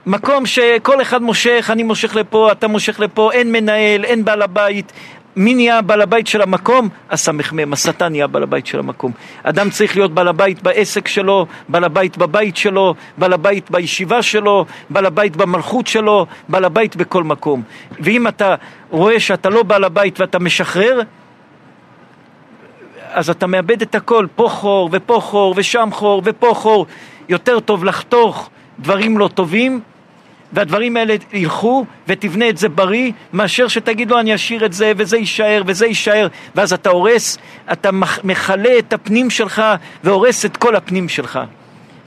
[0.06, 4.94] מקום שכל אחד מושך, אני מושך לפה, אתה מושך לפה, אין מנהל, אין בעל הבית.
[5.36, 6.90] מי נהיה בעל הבית של המקום?
[7.10, 9.12] הסמ"ם, השטן נהיה בעל הבית של המקום.
[9.44, 14.66] אדם צריך להיות בעל הבית בעסק שלו, בעל הבית בבית שלו, בעל הבית בישיבה שלו,
[14.90, 17.64] בעל הבית במלכות שלו, בעל הבית בכל מקום.
[18.00, 18.56] ואם אתה
[18.90, 21.02] רואה שאתה לא בעל הבית ואתה משחרר,
[23.14, 26.86] אז אתה מאבד את הכל, פה חור ופה חור ושם חור ופה חור.
[27.30, 28.50] יותר טוב לחתוך
[28.80, 29.82] דברים לא טובים
[30.54, 35.18] והדברים האלה ילכו ותבנה את זה בריא מאשר שתגיד לו אני אשאיר את זה וזה
[35.18, 37.38] יישאר וזה יישאר ואז אתה הורס,
[37.72, 37.90] אתה
[38.24, 39.62] מכלה את הפנים שלך
[40.04, 41.40] והורס את כל הפנים שלך.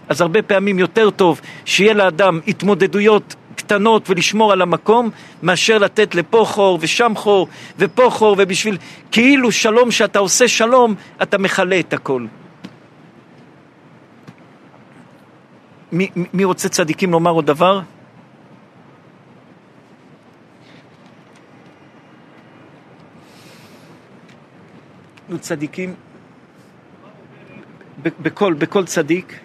[0.09, 5.11] אז הרבה פעמים יותר טוב שיהיה לאדם התמודדויות קטנות ולשמור על המקום
[5.43, 7.49] מאשר לתת לפה חור ושם חור
[7.79, 8.77] ופה חור ובשביל
[9.13, 12.27] כאילו שלום שאתה עושה שלום אתה מכלה את הכל.
[15.93, 17.81] מי, מי רוצה צדיקים לומר עוד דבר?
[25.29, 25.95] נו צדיקים,
[28.03, 29.39] בכל, בכל צדיק,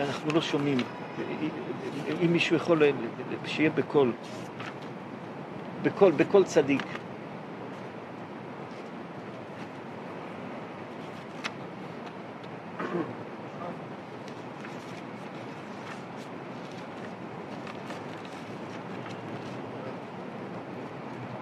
[0.00, 0.78] אנחנו לא שומעים,
[2.24, 2.82] אם מישהו יכול,
[3.46, 4.12] שיהיה בקול,
[5.82, 6.82] בקול, בקול צדיק.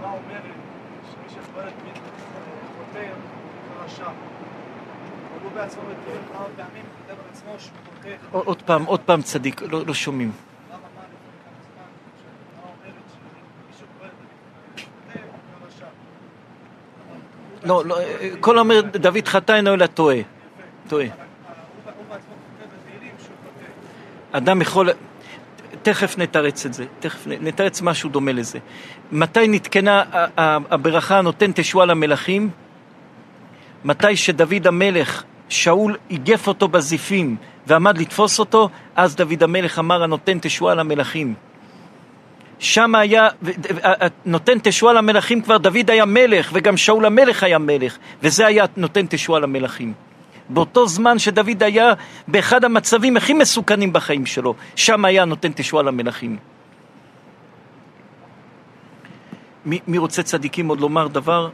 [0.09, 0.43] התורה אומרת
[1.13, 1.95] שמי שפועל תמיד
[2.79, 4.05] חוטא רשע.
[4.05, 7.73] אבל הוא בעצמו מתיר כמה פעמים כותב על עצמו שהוא
[8.31, 8.49] חוטא.
[8.49, 10.33] עוד פעם, עוד פעם צדיק, לא, לא שומעים.
[17.65, 17.97] לא, לא,
[18.41, 20.17] כל אומר דוד חטא אינו אלא טועה.
[20.89, 21.07] טועה.
[21.07, 21.23] חוטא.
[24.33, 24.91] אדם יכול...
[25.83, 28.59] תכף נתרץ את זה, תכף נתרץ משהו דומה לזה.
[29.13, 30.03] מתי נתקנה
[30.71, 32.51] הברכה הנותן תשועה למלכים?
[33.85, 40.39] מתי שדוד המלך, שאול איגף אותו בזיפים ועמד לתפוס אותו, אז דוד המלך אמר הנותן
[40.39, 41.35] תשועה למלכים.
[42.59, 43.29] שם היה,
[44.25, 49.07] נותן תשועה למלכים כבר דוד היה מלך וגם שאול המלך היה מלך וזה היה נותן
[49.07, 49.93] תשועה למלכים.
[50.49, 51.93] באותו זמן שדוד היה
[52.29, 56.37] באחד המצבים הכי מסוכנים בחיים שלו, שם היה נותן תשועה למלכים.
[59.65, 61.51] מי, מי רוצה צדיקים עוד לומר דבר?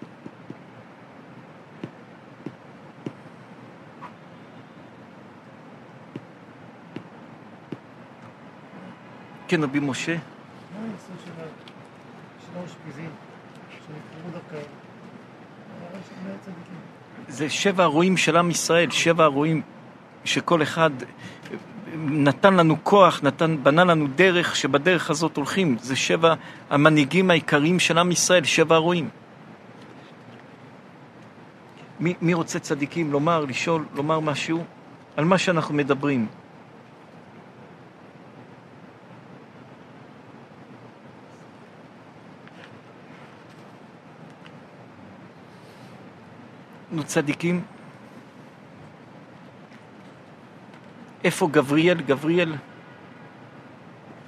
[9.55, 10.14] כן, רבי משה.
[10.14, 10.18] מה
[10.80, 13.11] הנושא של האושפיזין,
[13.70, 14.57] שנבחרו דווקא
[16.44, 16.78] צדיקים.
[17.28, 19.62] זה שבע הרועים של עם ישראל, שבע הרועים
[20.24, 20.90] שכל אחד
[21.96, 25.76] נתן לנו כוח, נתן, בנה לנו דרך, שבדרך הזאת הולכים.
[25.80, 26.34] זה שבע
[26.70, 29.09] המנהיגים העיקריים של עם ישראל, שבע הרועים.
[32.00, 34.64] מי, מי רוצה צדיקים לומר, לשאול, לומר משהו
[35.16, 36.26] על מה שאנחנו מדברים?
[46.95, 47.62] נו צדיקים.
[51.24, 52.01] איפה גבריאל?
[52.01, 52.55] גבריאל?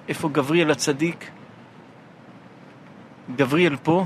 [0.08, 1.30] איפה גבריאל הצדיק?
[3.36, 4.04] גבריאל פה?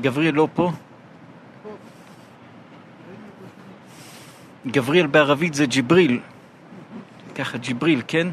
[0.00, 0.70] גבריאל לא פה?
[4.66, 6.20] גבריאל בערבית זה ג'יבריל.
[7.34, 8.28] ככה ג'יבריל, כן?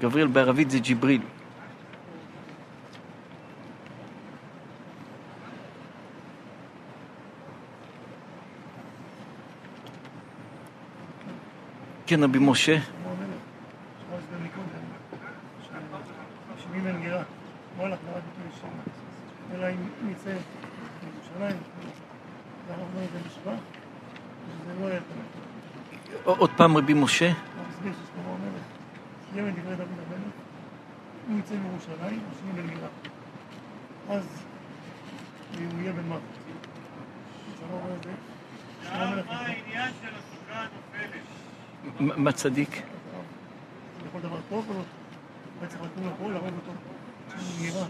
[0.00, 1.22] גבריאל בערבית זה ג'יבריל.
[12.06, 12.78] כן, רבי משה.
[19.54, 20.30] אלא אם נצא
[21.02, 21.56] לירושלים,
[22.68, 23.56] לא ידע לשבח, שזה לא יהיה
[24.66, 24.67] תמיד.
[26.24, 27.32] עוד פעם רבי משה.
[31.28, 32.88] הוא יצא מירושלים, השני מנגירה.
[34.08, 34.24] אז
[35.54, 36.22] הוא יהיה בן מוות.
[38.92, 40.66] מה העניין של הסוכה
[42.00, 42.18] הנופלת?
[42.18, 42.82] מה צדיק?
[44.12, 44.82] זה דבר טוב או
[45.68, 46.72] צריך לקום לפה, להרוג אותו.
[47.62, 47.86] נראה.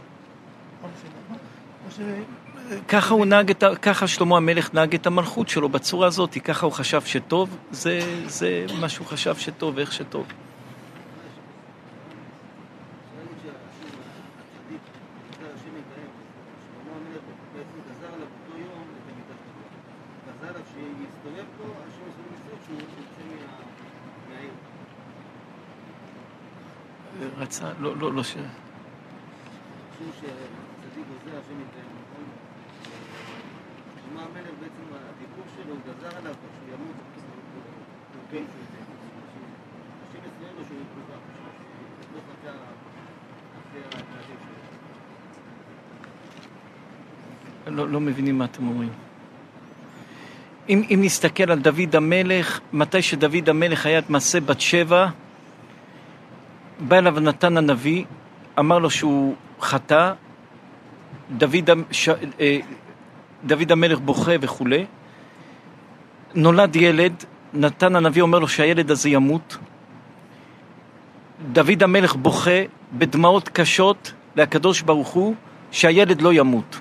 [2.88, 3.64] ככה הוא נהג את.
[3.82, 8.66] ככה שלמה המלך נהג את המלכות שלו בצורה הזאת, ככה הוא חשב שטוב, זה, זה
[8.80, 10.26] מה שהוא חשב שטוב, איך שטוב.
[27.38, 28.36] רצה, לא, לא, לא ש...
[29.98, 30.10] שלמה
[34.14, 36.34] המלך בעצם הדיבור שלו הוא גזר עליו
[36.68, 36.96] ימות,
[38.30, 38.78] כן שהוא יצא.
[40.08, 41.16] השם הסביר לו שהוא יקובע,
[42.14, 42.50] לא חטא
[43.68, 44.38] אחרי ההתנהגות
[47.64, 47.76] שלו.
[47.76, 48.90] לא, לא מבינים מה אתם אומרים.
[50.68, 55.06] אם, אם נסתכל על דוד המלך, מתי שדוד המלך היה את מעשה בת שבע,
[56.80, 58.04] בא אליו נתן הנביא,
[58.58, 59.36] אמר לו שהוא
[59.68, 60.12] חטא,
[61.36, 62.08] דוד, ש,
[62.40, 62.58] אה,
[63.44, 64.84] דוד המלך בוכה וכולי,
[66.34, 69.58] נולד ילד, נתן הנביא אומר לו שהילד הזה ימות,
[71.52, 72.60] דוד המלך בוכה
[72.92, 75.34] בדמעות קשות לקדוש ברוך הוא
[75.70, 76.80] שהילד לא ימות.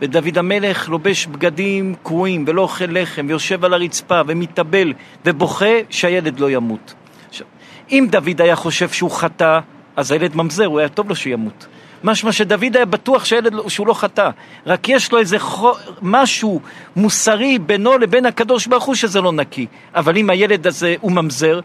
[0.00, 4.92] ודוד המלך לובש בגדים קרועים ולא אוכל לחם ויושב על הרצפה ומתאבל
[5.24, 6.94] ובוכה שהילד לא ימות.
[7.28, 7.46] עכשיו,
[7.90, 9.60] אם דוד היה חושב שהוא חטא,
[9.96, 11.66] אז הילד ממזר, הוא היה טוב לו שימות.
[12.04, 14.30] משמע שדוד היה בטוח שהילד, לא- שהוא לא חטא,
[14.66, 15.72] רק יש לו איזה חו,
[16.02, 16.60] משהו
[16.96, 19.66] מוסרי בינו לבין הקדוש ברוך הוא שזה לא נקי.
[19.94, 21.60] אבל אם הילד הזה הוא ממזר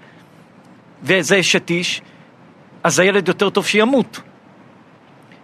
[1.04, 2.02] וזה אשת איש,
[2.84, 4.20] אז הילד יותר טוב שימות.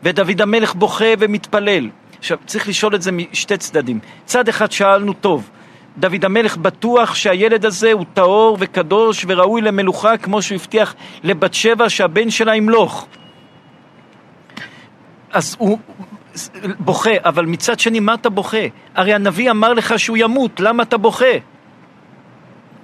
[0.03, 1.89] ודוד המלך בוכה ומתפלל.
[2.19, 3.99] עכשיו, צריך לשאול את זה משתי צדדים.
[4.25, 5.49] צד אחד שאלנו טוב,
[5.97, 11.89] דוד המלך בטוח שהילד הזה הוא טהור וקדוש וראוי למלוכה כמו שהוא הבטיח לבת שבע
[11.89, 13.07] שהבן שלה ימלוך.
[15.31, 15.77] אז הוא
[16.79, 18.57] בוכה, אבל מצד שני מה אתה בוכה?
[18.95, 21.25] הרי הנביא אמר לך שהוא ימות, למה אתה בוכה?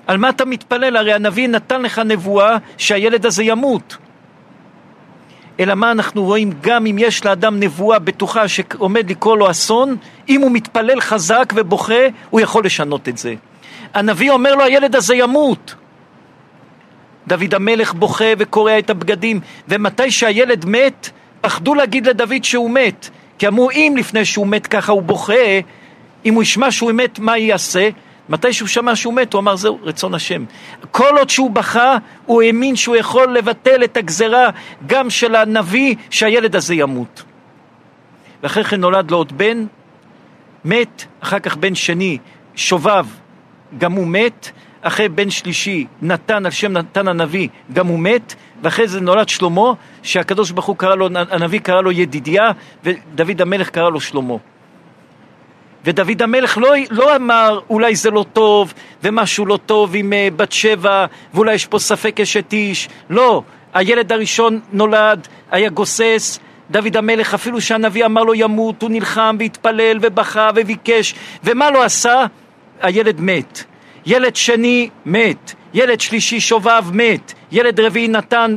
[0.07, 0.97] על מה אתה מתפלל?
[0.97, 3.97] הרי הנביא נתן לך נבואה שהילד הזה ימות.
[5.59, 6.53] אלא מה אנחנו רואים?
[6.61, 9.97] גם אם יש לאדם נבואה בטוחה שעומד לקרוא לו אסון,
[10.29, 13.35] אם הוא מתפלל חזק ובוכה, הוא יכול לשנות את זה.
[13.93, 15.75] הנביא אומר לו, הילד הזה ימות.
[17.27, 21.09] דוד המלך בוכה וקורע את הבגדים, ומתי שהילד מת,
[21.43, 23.09] פחדו להגיד לדוד שהוא מת.
[23.37, 25.59] כי אמרו, אם לפני שהוא מת ככה הוא בוכה,
[26.25, 27.89] אם הוא ישמע שהוא מת, מה יעשה?
[28.29, 30.45] מתי שהוא שמע שהוא מת, הוא אמר, זהו, רצון השם.
[30.91, 34.49] כל עוד שהוא בכה, הוא האמין שהוא יכול לבטל את הגזרה
[34.87, 37.23] גם של הנביא, שהילד הזה ימות.
[38.43, 39.65] ואחרי כן נולד לו עוד בן,
[40.65, 42.17] מת, אחר כך בן שני,
[42.55, 43.05] שובב,
[43.77, 44.51] גם הוא מת,
[44.83, 49.73] אחרי בן שלישי, נתן, על שם נתן הנביא, גם הוא מת, ואחרי זה נולד שלמה,
[50.03, 52.51] שהקדוש ברוך הוא קרא לו, הנביא קרא לו ידידיה,
[52.83, 54.35] ודוד המלך קרא לו שלמה.
[55.85, 58.73] ודוד המלך לא, לא אמר אולי זה לא טוב
[59.03, 64.11] ומשהו לא טוב עם uh, בת שבע ואולי יש פה ספק אשת איש לא, הילד
[64.11, 66.39] הראשון נולד, היה גוסס
[66.71, 72.25] דוד המלך אפילו שהנביא אמר לו ימות הוא נלחם והתפלל ובכה וביקש ומה לא עשה?
[72.81, 73.63] הילד מת
[74.05, 78.55] ילד שני מת ילד שלישי שובב מת ילד רביעי נתן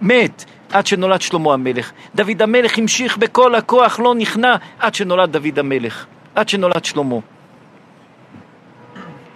[0.00, 5.58] מת עד שנולד שלמה המלך דוד המלך המשיך בכל הכוח לא נכנע עד שנולד דוד
[5.58, 7.16] המלך עד שנולד שלמה.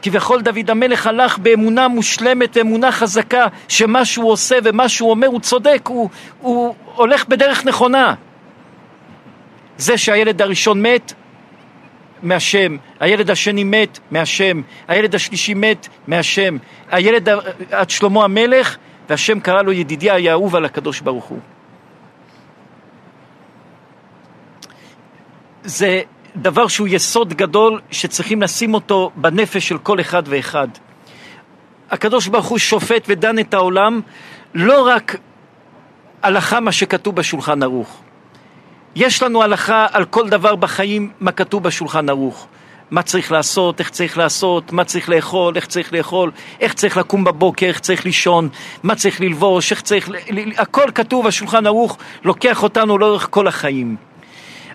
[0.02, 5.40] כביכול דוד המלך הלך באמונה מושלמת, אמונה חזקה, שמה שהוא עושה ומה שהוא אומר הוא
[5.40, 6.08] צודק, הוא,
[6.40, 8.14] הוא הולך בדרך נכונה.
[9.78, 11.12] זה שהילד הראשון מת,
[12.22, 16.56] מהשם, הילד השני מת, מהשם, הילד השלישי מת, מהשם,
[16.90, 17.28] הילד
[17.70, 18.76] עד שלמה המלך,
[19.08, 21.38] והשם קרא לו ידידיה היה אהוב על הקדוש ברוך הוא.
[25.64, 26.02] זה
[26.36, 30.68] דבר שהוא יסוד גדול שצריכים לשים אותו בנפש של כל אחד ואחד.
[31.90, 34.00] הקדוש ברוך הוא שופט ודן את העולם
[34.54, 35.16] לא רק
[36.22, 38.02] הלכה מה שכתוב בשולחן ערוך.
[38.94, 42.46] יש לנו הלכה על כל דבר בחיים מה כתוב בשולחן ערוך.
[42.90, 46.30] מה צריך לעשות, איך צריך לעשות, מה צריך לאכול, איך צריך לאכול,
[46.60, 48.48] איך צריך לקום בבוקר, איך צריך לישון,
[48.82, 50.10] מה צריך ללבוש, איך צריך...
[50.56, 53.96] הכל כתוב בשולחן ערוך, לוקח אותנו לאורך כל החיים.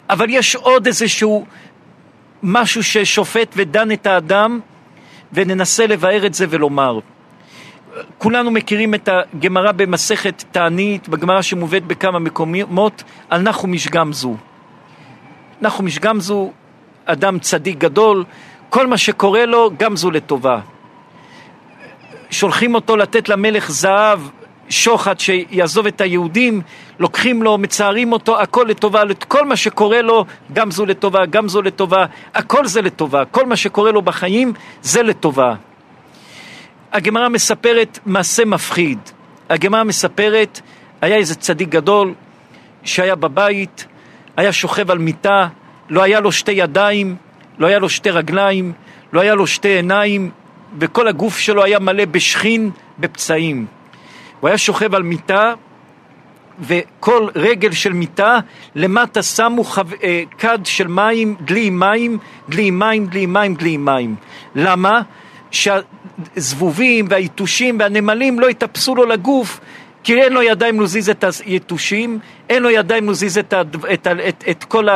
[0.10, 1.46] אבל יש עוד איזשהו
[2.44, 4.60] משהו ששופט ודן את האדם,
[5.34, 7.00] וננסה לבאר את זה ולומר.
[8.18, 14.36] כולנו מכירים את הגמרא במסכת תענית, בגמרא שמובאת בכמה מקומות, על נחומיש גמזו.
[15.62, 16.52] נחומיש גמזו,
[17.06, 18.24] אדם צדיק גדול,
[18.70, 20.60] כל מה שקורה לו, גמזו לטובה.
[22.30, 24.20] שולחים אותו לתת למלך זהב
[24.70, 26.62] שוחד שיעזוב את היהודים,
[27.00, 31.62] לוקחים לו, מצערים אותו, הכל לטובה, כל מה שקורה לו, גם זו לטובה, גם זו
[31.62, 35.56] לטובה, הכל זה לטובה, כל מה שקורה לו בחיים זה לטובה.
[36.96, 39.00] הגמרא מספרת מעשה מפחיד.
[39.50, 40.62] הגמרא מספרת,
[41.02, 42.14] היה איזה צדיק גדול
[42.84, 43.86] שהיה בבית,
[44.38, 45.48] היה שוכב על מיטה,
[45.90, 47.16] לא היה לו שתי ידיים,
[47.60, 48.74] לא היה לו שתי רגליים,
[49.14, 50.32] לא היה לו שתי עיניים,
[50.80, 53.66] וכל הגוף שלו היה מלא בשכין, בפצעים.
[54.40, 55.54] הוא היה שוכב על מיטה,
[56.60, 58.40] וכל רגל של מיטה,
[58.76, 59.82] למטה שמו חו...
[60.04, 62.18] אה, כד של מים, דלי מים,
[62.50, 64.16] דלי מים, דלי מים, דלי מים.
[64.56, 65.02] למה?
[65.52, 69.60] שהזבובים והיתושים והנמלים לא יטפסו לו לגוף,
[70.04, 72.20] כי אין לו ידיים להזיז את היתושים,
[72.50, 73.76] אין לו ידיים להזיז את, הד...
[73.94, 74.88] את, את, את כל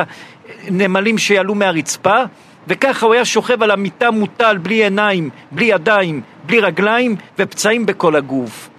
[0.68, 2.24] הנמלים שיעלו מהרצפה,
[2.68, 8.16] וככה הוא היה שוכב על המיטה מוטל, בלי עיניים, בלי ידיים, בלי רגליים, ופצעים בכל
[8.16, 8.70] הגוף.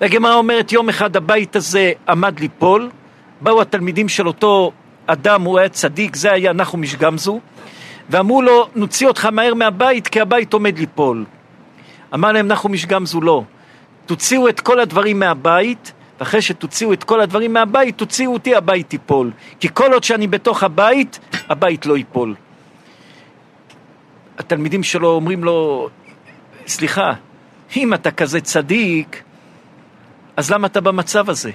[0.00, 2.90] והגמרא אומרת, יום אחד הבית הזה עמד ליפול,
[3.40, 4.72] באו התלמידים של אותו
[5.06, 7.40] אדם, הוא היה צדיק, זה היה נחומיש גמזו,
[8.10, 11.24] ואמרו לו, נוציא אותך מהר מהבית, כי הבית עומד ליפול.
[12.14, 13.44] אמר להם נחומיש גמזו, לא.
[14.06, 19.30] תוציאו את כל הדברים מהבית, ואחרי שתוציאו את כל הדברים מהבית, תוציאו אותי, הבית ייפול.
[19.60, 22.34] כי כל עוד שאני בתוך הבית, הבית לא ייפול.
[24.38, 25.88] התלמידים שלו אומרים לו,
[26.66, 27.12] סליחה,
[27.76, 29.22] אם אתה כזה צדיק,
[30.36, 31.50] אז למה אתה במצב הזה?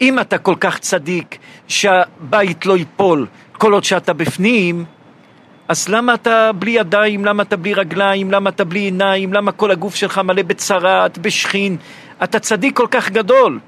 [0.00, 1.38] אם אתה כל כך צדיק
[1.68, 3.26] שהבית לא ייפול
[3.58, 4.84] כל עוד שאתה בפנים,
[5.68, 9.70] אז למה אתה בלי ידיים, למה אתה בלי רגליים, למה אתה בלי עיניים, למה כל
[9.70, 11.76] הגוף שלך מלא בצרעת, בשכין?
[12.22, 13.58] אתה צדיק כל כך גדול.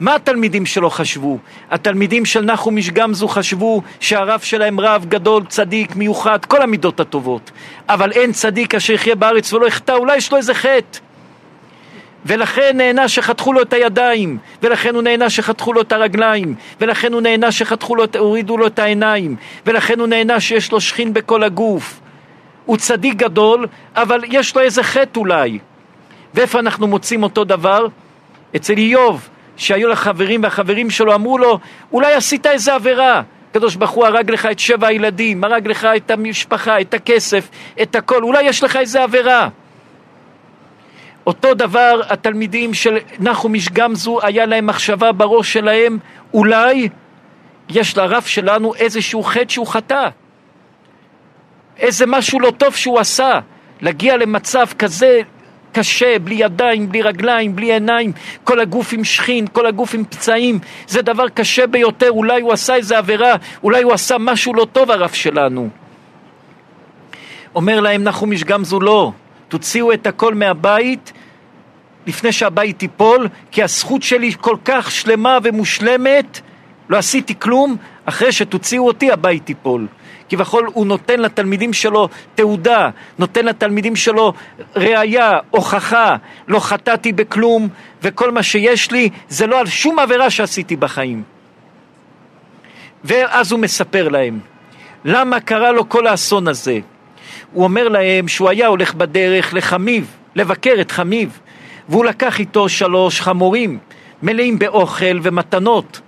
[0.00, 1.38] מה התלמידים שלו חשבו?
[1.70, 7.50] התלמידים של נחומיש גמזו חשבו שהרב שלהם רב גדול, צדיק, מיוחד, כל המידות הטובות.
[7.88, 10.98] אבל אין צדיק אשר יחיה בארץ ולא יחטא, אולי יש לו איזה חטא.
[12.26, 17.20] ולכן נהנה שחתכו לו את הידיים, ולכן הוא נהנה שחתכו לו את הרגליים, ולכן הוא
[17.20, 19.36] נהנה שחתכו לו, הורידו לו את העיניים,
[19.66, 22.00] ולכן הוא נהנה שיש לו שכין בכל הגוף.
[22.66, 23.66] הוא צדיק גדול,
[23.96, 25.58] אבל יש לו איזה חטא אולי.
[26.34, 27.86] ואיפה אנחנו מוצאים אותו דבר?
[28.56, 31.58] אצל איוב, שהיו לו חברים והחברים שלו אמרו לו,
[31.92, 33.22] אולי עשית איזה עבירה.
[33.50, 37.48] הקדוש ברוך הוא הרג לך את שבע הילדים, הרג לך את המשפחה, את הכסף,
[37.82, 39.48] את הכל, אולי יש לך איזה עבירה.
[41.26, 45.98] אותו דבר התלמידים של נחומיש גמזו, היה להם מחשבה בראש שלהם,
[46.34, 46.88] אולי
[47.68, 50.08] יש לרב שלנו איזשהו חטא שהוא חטא.
[51.78, 53.40] איזה משהו לא טוב שהוא עשה.
[53.80, 55.20] להגיע למצב כזה
[55.72, 58.12] קשה, בלי ידיים, בלי רגליים, בלי עיניים,
[58.44, 62.74] כל הגוף עם שכין, כל הגוף עם פצעים, זה דבר קשה ביותר, אולי הוא עשה
[62.74, 65.68] איזה עבירה, אולי הוא עשה משהו לא טוב הרב שלנו.
[67.54, 69.12] אומר להם נחומיש גמזו לא,
[69.52, 71.12] תוציאו את הכל מהבית
[72.06, 76.40] לפני שהבית ייפול, כי הזכות שלי כל כך שלמה ומושלמת,
[76.88, 79.86] לא עשיתי כלום, אחרי שתוציאו אותי הבית ייפול.
[80.28, 84.32] כביכול הוא נותן לתלמידים שלו תעודה, נותן לתלמידים שלו
[84.76, 86.16] ראייה, הוכחה,
[86.48, 87.68] לא חטאתי בכלום,
[88.02, 91.22] וכל מה שיש לי זה לא על שום עבירה שעשיתי בחיים.
[93.04, 94.40] ואז הוא מספר להם,
[95.04, 96.78] למה קרה לו כל האסון הזה?
[97.52, 101.40] הוא אומר להם שהוא היה הולך בדרך לחמיב, לבקר את חמיב,
[101.88, 103.78] והוא לקח איתו שלוש חמורים
[104.22, 106.00] מלאים באוכל ומתנות,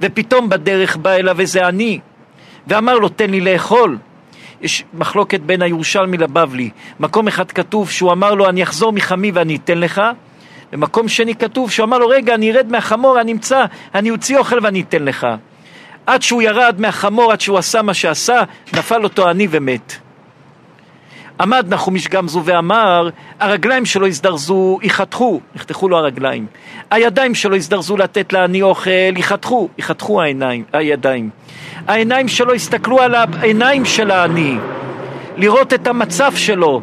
[0.00, 2.00] ופתאום בדרך בא אליו איזה עני,
[2.66, 3.98] ואמר לו תן לי לאכול.
[4.60, 6.70] יש מחלוקת בין הירושלמי לבבלי.
[7.00, 10.02] מקום אחד כתוב שהוא אמר לו אני אחזור מחמי ואני אתן לך,
[10.72, 14.58] במקום שני כתוב שהוא אמר לו רגע אני ארד מהחמור, אני אמצא, אני אוציא אוכל
[14.62, 15.26] ואני אתן לך.
[16.06, 18.42] עד שהוא ירד מהחמור, עד שהוא עשה מה שעשה,
[18.72, 20.09] נפל אותו עני ומת.
[21.40, 23.08] עמד נחומיש גמזו ואמר,
[23.40, 26.46] הרגליים שלו הזדרזו, ייחתכו, נחתכו לו הרגליים.
[26.90, 31.30] הידיים שלו הזדרזו לתת לעני אוכל, ייחתכו, ייחתכו העיניים, הידיים.
[31.88, 34.56] העיניים שלו הסתכלו על העיניים של העני,
[35.36, 36.80] לראות את המצב שלו,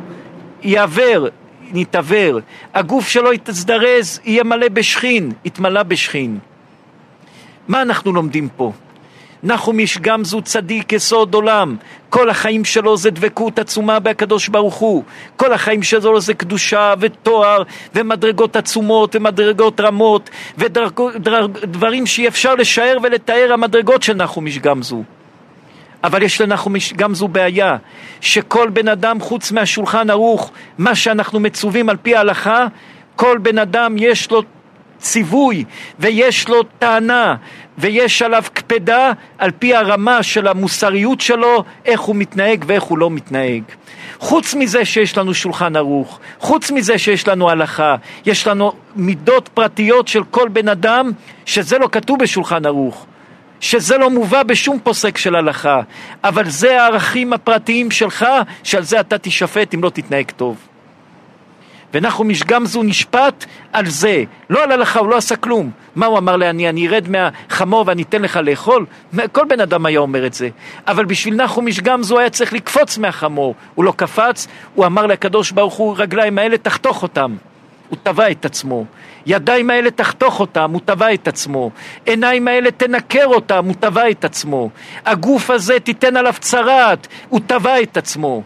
[0.63, 1.27] יעבר,
[1.73, 2.39] נתעוור.
[2.73, 6.39] הגוף שלו יתזדרז, יהיה מלא בשכין, יתמלא בשכין.
[7.67, 8.71] מה אנחנו לומדים פה?
[9.47, 11.75] נחומיש גמזו צדיק יסוד עולם,
[12.09, 15.03] כל החיים שלו זה דבקות עצומה בהקדוש ברוך הוא,
[15.35, 17.63] כל החיים שלו זה קדושה ותואר
[17.95, 25.03] ומדרגות עצומות ומדרגות רמות ודברים שאי אפשר לשער ולתאר המדרגות של נחומיש גמזו.
[26.03, 27.77] אבל יש לנחומיש גמזו בעיה,
[28.21, 32.65] שכל בן אדם חוץ מהשולחן ערוך, מה שאנחנו מצווים על פי ההלכה,
[33.15, 34.43] כל בן אדם יש לו
[34.99, 35.63] ציווי
[35.99, 37.35] ויש לו טענה
[37.77, 43.09] ויש עליו קפדה על פי הרמה של המוסריות שלו, איך הוא מתנהג ואיך הוא לא
[43.09, 43.63] מתנהג.
[44.19, 47.95] חוץ מזה שיש לנו שולחן ערוך, חוץ מזה שיש לנו הלכה,
[48.25, 51.11] יש לנו מידות פרטיות של כל בן אדם,
[51.45, 53.05] שזה לא כתוב בשולחן ערוך.
[53.59, 55.81] שזה לא מובא בשום פוסק של הלכה,
[56.23, 58.25] אבל זה הערכים הפרטיים שלך,
[58.63, 60.66] שעל זה אתה תישפט אם לא תתנהג טוב.
[61.93, 65.71] ונחומיש גמזו נשפט על זה, לא על הלכה, הוא לא עשה כלום.
[65.95, 68.85] מה הוא אמר לעני, אני ארד מהחמור ואני אתן לך לאכול?
[69.31, 70.49] כל בן אדם היה אומר את זה.
[70.87, 73.55] אבל בשביל נחומיש גמזו היה צריך לקפוץ מהחמור.
[73.75, 77.35] הוא לא קפץ, הוא אמר לקדוש ברוך הוא, רגליים האלה תחתוך אותם.
[77.89, 78.85] הוא טבע את עצמו.
[79.25, 81.71] ידיים האלה תחתוך אותם, הוא טבע את עצמו.
[82.05, 84.69] עיניים האלה תנקר אותם, הוא טבע את עצמו.
[85.05, 88.43] הגוף הזה תיתן עליו צרעת, הוא טבע את עצמו.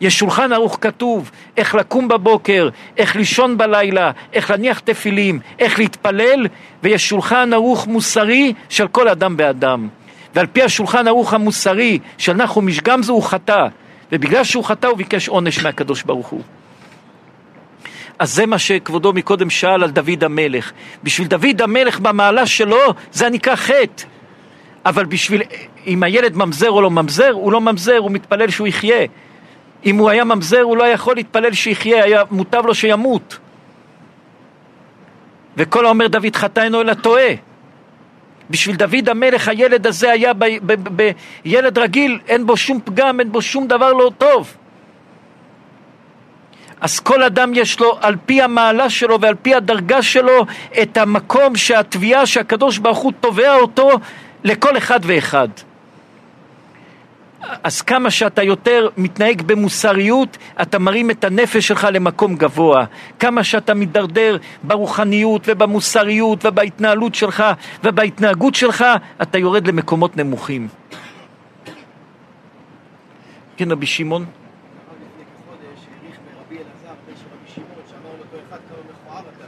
[0.00, 6.46] יש שולחן ערוך כתוב איך לקום בבוקר, איך לישון בלילה, איך להניח תפילים, איך להתפלל,
[6.82, 9.88] ויש שולחן ערוך מוסרי של כל אדם ואדם.
[10.34, 13.66] ועל פי השולחן ערוך המוסרי של נחום משגמזו הוא חטא,
[14.12, 16.42] ובגלל שהוא חטא הוא ביקש עונש מהקדוש ברוך הוא.
[18.18, 20.72] אז זה מה שכבודו מקודם שאל על דוד המלך.
[21.02, 24.04] בשביל דוד המלך במעלה שלו זה נקרא חטא.
[24.86, 25.42] אבל בשביל,
[25.86, 29.06] אם הילד ממזר או לא ממזר, הוא לא ממזר, הוא מתפלל שהוא יחיה.
[29.86, 33.38] אם הוא היה ממזר הוא לא יכול להתפלל שיחיה, היה מוטב לו שימות.
[35.56, 37.32] וכל האומר דוד חטא אינו אלא טועה.
[38.50, 40.32] בשביל דוד המלך הילד הזה היה
[41.44, 44.56] ילד רגיל, אין בו שום פגם, אין בו שום דבר לא טוב.
[46.80, 50.46] אז כל אדם יש לו, על פי המעלה שלו ועל פי הדרגה שלו,
[50.82, 53.90] את המקום שהתביעה שהקדוש ברוך הוא תובע אותו
[54.44, 55.48] לכל אחד ואחד.
[57.40, 62.84] אז כמה שאתה יותר מתנהג במוסריות, אתה מרים את הנפש שלך למקום גבוה.
[63.18, 67.44] כמה שאתה מידרדר ברוחניות ובמוסריות ובהתנהלות שלך
[67.84, 68.84] ובהתנהגות שלך,
[69.22, 70.68] אתה יורד למקומות נמוכים.
[73.56, 74.22] כן, רבי שמעון?
[74.22, 79.44] לפני כחודש העריך ברבי אלעזר, בן של רבי שמעון, שאמר לאותו אחד כמה מכוער אתה.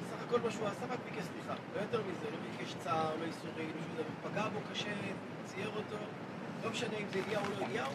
[0.00, 3.24] בסך הכל מה שהוא עשה רק ביקש סליחה, לא יותר מזה, לא ביקש צער, לא
[3.24, 4.30] ייסורים, לא שום דבר.
[4.30, 4.94] פגע בו קשה,
[5.46, 5.96] צייר אותו,
[6.64, 7.90] לא משנה אם זה אליהו או לא אליהו.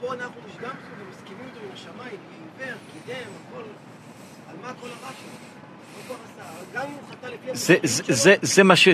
[0.00, 2.18] פה אנחנו נשגמנו ומסכימים אותו עם השמיים,
[2.58, 3.62] עיוור, קידם, הכל,
[4.50, 5.46] על מה הכל הרע שלו?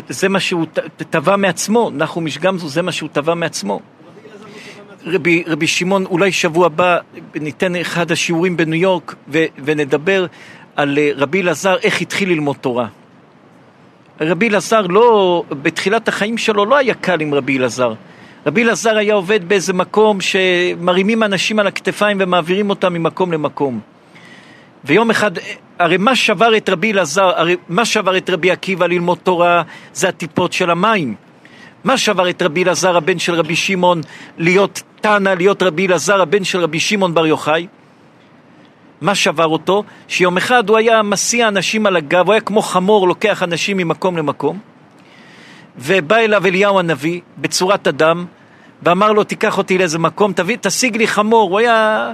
[0.08, 0.66] זה, מה שהוא
[1.10, 3.80] טבע מעצמו, נחום משגמזו זה מה שהוא טבע מעצמו.
[5.46, 6.98] רבי שמעון, אולי שבוע הבא
[7.34, 10.26] ניתן אחד השיעורים בניו יורק ו, ונדבר
[10.76, 12.88] על אה, רבי אלעזר, איך התחיל ללמוד תורה.
[14.20, 17.94] רבי אלעזר לא, בתחילת החיים שלו לא היה קל עם רבי אלעזר.
[18.46, 23.80] רבי אלעזר היה עובד באיזה מקום שמרימים אנשים על הכתפיים ומעבירים אותם ממקום למקום.
[24.84, 25.30] ויום אחד,
[25.78, 29.62] הרי מה שבר את רבי אלעזר, הרי מה שבר את רבי עקיבא ללמוד תורה
[29.94, 31.14] זה הטיפות של המים.
[31.84, 34.00] מה שבר את רבי אלעזר הבן של רבי שמעון
[34.38, 37.66] להיות תנא, להיות רבי אלעזר הבן של רבי שמעון בר יוחאי?
[39.00, 39.84] מה שבר אותו?
[40.08, 44.16] שיום אחד הוא היה מסיע אנשים על הגב, הוא היה כמו חמור לוקח אנשים ממקום
[44.16, 44.58] למקום,
[45.78, 48.26] ובא אליו אליהו הנביא בצורת אדם,
[48.82, 52.12] ואמר לו תיקח אותי לאיזה מקום, תביא, תשיג לי חמור, הוא היה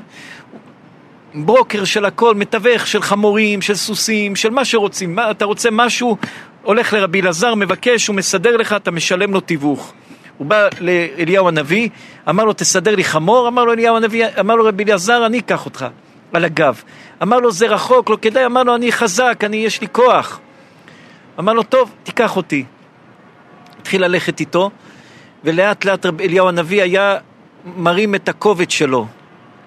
[1.35, 6.17] ברוקר של הכל, מתווך של חמורים, של סוסים, של מה שרוצים, מה, אתה רוצה משהו,
[6.63, 9.93] הולך לרבי אלעזר, מבקש, הוא מסדר לך, אתה משלם לו תיווך.
[10.39, 11.89] הוא בא לאליהו הנביא,
[12.29, 15.65] אמר לו תסדר לי חמור, אמר לו אליהו הנביא, אמר לו רבי אלעזר אני אקח
[15.65, 15.87] אותך
[16.33, 16.83] על הגב.
[17.23, 20.41] אמר לו זה רחוק, לא כדאי, אמר לו אני חזק, אני יש לי כוח.
[21.39, 22.65] אמר לו טוב, תיקח אותי.
[23.89, 24.71] התחיל ללכת איתו,
[25.45, 27.17] ולאט לאט רבי אליהו הנביא היה
[27.77, 29.07] מרים את הכובד שלו.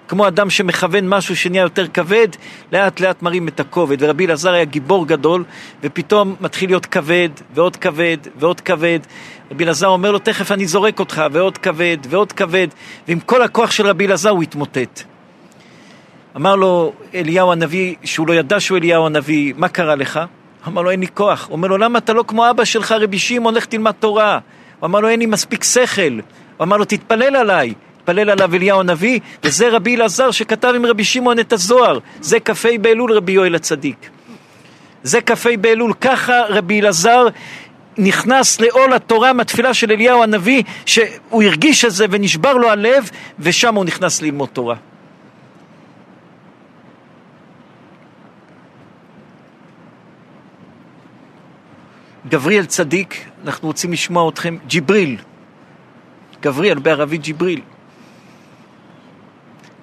[0.08, 2.28] כמו אדם שמכוון משהו שנהיה יותר כבד,
[2.72, 3.96] לאט לאט מרים את הכובד.
[4.00, 5.44] ורבי אלעזר היה גיבור גדול,
[5.82, 8.98] ופתאום מתחיל להיות כבד, ועוד כבד, ועוד כבד.
[9.50, 12.68] רבי אלעזר אומר לו, תכף אני זורק אותך, ועוד כבד, ועוד כבד,
[13.08, 15.02] ועם כל הכוח של רבי אלעזר הוא התמוטט.
[16.36, 20.20] אמר לו אליהו הנביא, שהוא לא ידע שהוא אליהו הנביא, מה קרה לך?
[20.66, 21.46] אמר לו, אין לי כוח.
[21.46, 24.38] הוא אומר לו, למה אתה לא כמו אבא שלך, רבי שמעון, לך תלמד תורה?
[24.80, 26.12] הוא אמר לו, אין לי מספיק שכל.
[26.56, 27.74] הוא אמר לו, תתפלל עליי.
[27.96, 31.98] התפלל עליו אליהו הנביא, וזה רבי אלעזר שכתב עם רבי שמעון את הזוהר.
[32.20, 34.10] זה כ"ה באלול רבי יואל הצדיק.
[35.02, 37.26] זה כ"ה באלול, ככה רבי אלעזר
[37.98, 43.74] נכנס לעול התורה מהתפילה של אליהו הנביא, שהוא הרגיש את זה ונשבר לו הלב, ושם
[43.74, 44.76] הוא נכנס ללמוד תורה.
[52.32, 55.16] גבריאל צדיק, אנחנו רוצים לשמוע אתכם, ג'יבריל,
[56.42, 57.60] גבריאל בערבית ג'יבריל.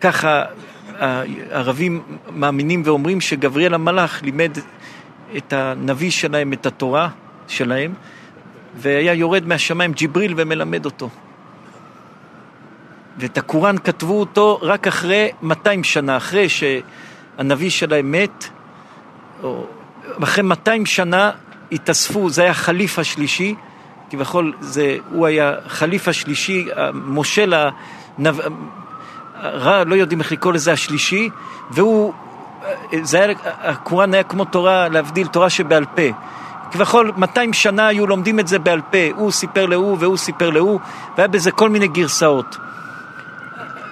[0.01, 0.43] ככה
[0.99, 4.57] הערבים מאמינים ואומרים שגבריאל המלאך לימד
[5.37, 7.09] את הנביא שלהם את התורה
[7.47, 7.93] שלהם,
[8.75, 11.09] והיה יורד מהשמיים ג'יבריל ומלמד אותו.
[13.17, 18.45] ואת הקוראן כתבו אותו רק אחרי 200 שנה, אחרי שהנביא שלהם מת,
[19.43, 19.65] או
[20.23, 21.31] אחרי 200 שנה
[21.71, 23.55] התאספו, זה היה החליף השלישי,
[24.09, 27.53] כביכול זה, הוא היה חליף השלישי, מושל
[28.17, 28.39] הנב...
[29.43, 31.29] רע, לא יודעים איך לקרוא לזה השלישי,
[31.71, 32.13] והוא,
[33.01, 36.01] זה היה, הקוראן היה כמו תורה, להבדיל תורה שבעל פה.
[36.71, 40.79] כביכול 200 שנה היו לומדים את זה בעל פה, הוא סיפר להוא והוא סיפר להוא,
[41.17, 42.57] והיה בזה כל מיני גרסאות.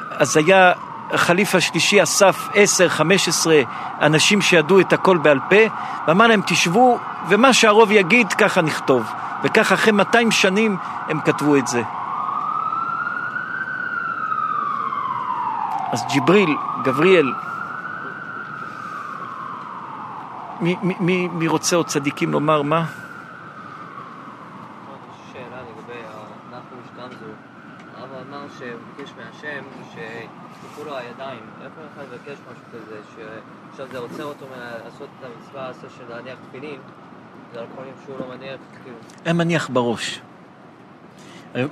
[0.10, 0.74] אז היה
[1.11, 2.53] החליף השלישי אסף 10-15
[4.01, 5.55] אנשים שידעו את הכל בעל פה,
[6.07, 9.11] ואמר להם תשבו, ומה שהרוב יגיד ככה נכתוב.
[9.43, 10.77] וככה אחרי 200 שנים
[11.07, 11.81] הם כתבו את זה.
[15.91, 17.34] אז ג'יבריל, גבריאל,
[20.59, 22.85] מי, מי, מי, רוצה עוד צדיקים לומר מה?
[25.34, 26.01] שאלה לגבי
[26.51, 27.31] הנחוש גמזו.
[27.97, 29.63] הרב אמר שהוא ביקש מהשם
[29.93, 31.39] שיפתחו לו הידיים.
[31.61, 36.03] איך הוא יכול לבקש משהו כזה, שעכשיו זה עוצר אותו מלעשות את המצווה הזאת של
[36.09, 36.80] להניח תפילין,
[37.53, 38.97] זה על כל שהוא לא מניח, כאילו...
[39.26, 40.22] היה מניח בראש.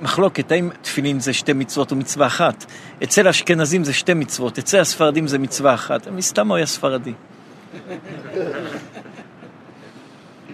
[0.02, 2.64] מחלוקת, האם תפילין זה שתי מצוות או מצווה אחת?
[3.02, 6.08] אצל האשכנזים זה שתי מצוות, אצל הספרדים זה מצווה אחת.
[6.08, 7.12] מסתם הוא היה ספרדי.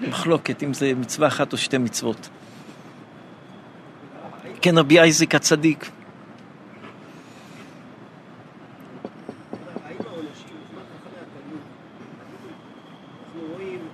[0.09, 2.29] מחלוקת אם זה מצווה אחת או שתי מצוות.
[4.61, 5.91] כן, רבי אייזיק הצדיק.
[9.85, 11.63] האם העונשים, בזמן חכמי התלמוד,
[13.25, 13.89] אנחנו רואים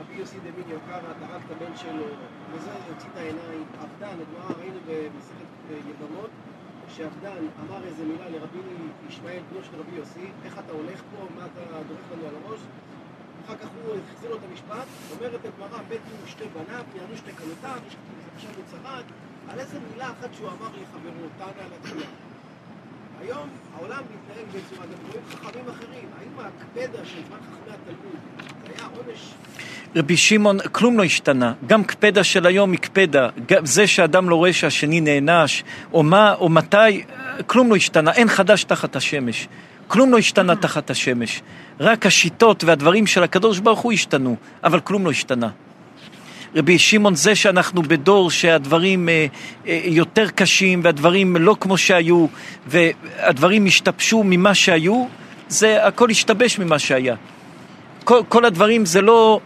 [0.00, 2.06] רבי יוסי דמיניו קרא, טרק את הבן שלו,
[2.52, 6.30] וזה הוציא את העיניים, עבדן, הגמרא ראינו במסכת יבמות,
[6.96, 8.58] שעבדן אמר איזה מילה לרבי
[9.34, 12.60] ישמעאל, בנו של רבי יוסי, איך אתה הולך פה, מה אתה דורך לנו על הראש?
[13.46, 17.32] אחר כך הוא החזיר לו את המשפט, אומרת הגמרא, בית יהיו שתי בניו, יענו שתי
[17.32, 17.78] כלותיו,
[18.34, 19.04] עכשיו הוא צרד,
[19.48, 22.06] על איזה מילה אחת שהוא אמר לחברו, תענה על התפילה.
[23.20, 28.18] היום העולם מתנהג בצורה, אתם רואים חכמים אחרים, האם ההקפדה של זמן חכמי התלמוד,
[28.66, 29.34] זה היה עונש
[29.96, 31.52] רבי שמעון, כלום לא השתנה.
[31.66, 33.28] גם קפדה של היום היא קפדה.
[33.48, 37.04] גם זה שאדם לא רואה שהשני נענש, או מה, או מתי,
[37.46, 38.12] כלום לא השתנה.
[38.12, 39.48] אין חדש תחת השמש.
[39.88, 41.42] כלום לא השתנה תחת השמש.
[41.80, 45.48] רק השיטות והדברים של הקדוש ברוך הוא השתנו, אבל כלום לא השתנה.
[46.56, 49.26] רבי שמעון, זה שאנחנו בדור שהדברים אה,
[49.66, 52.26] אה, יותר קשים והדברים לא כמו שהיו
[52.66, 55.06] והדברים השתבשו ממה שהיו,
[55.48, 57.14] זה הכל השתבש ממה שהיה.
[58.04, 59.40] כל, כל הדברים זה לא...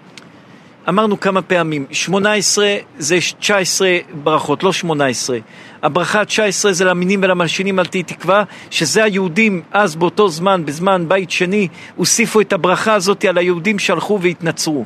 [0.88, 5.38] אמרנו כמה פעמים, 18 זה 19 ברכות, לא 18.
[5.82, 11.30] הברכה ה-19 זה למינים ולמלשינים אל תהי תקווה, שזה היהודים אז באותו זמן, בזמן בית
[11.30, 14.84] שני, הוסיפו את הברכה הזאת על היהודים שהלכו והתנצרו.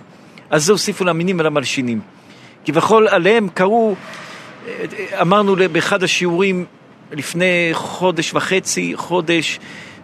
[0.50, 2.00] אז זה הוסיפו למינים ולמלשינים.
[2.64, 3.94] כביכול עליהם קראו,
[5.20, 6.64] אמרנו באחד השיעורים
[7.12, 9.58] לפני חודש וחצי, חודש,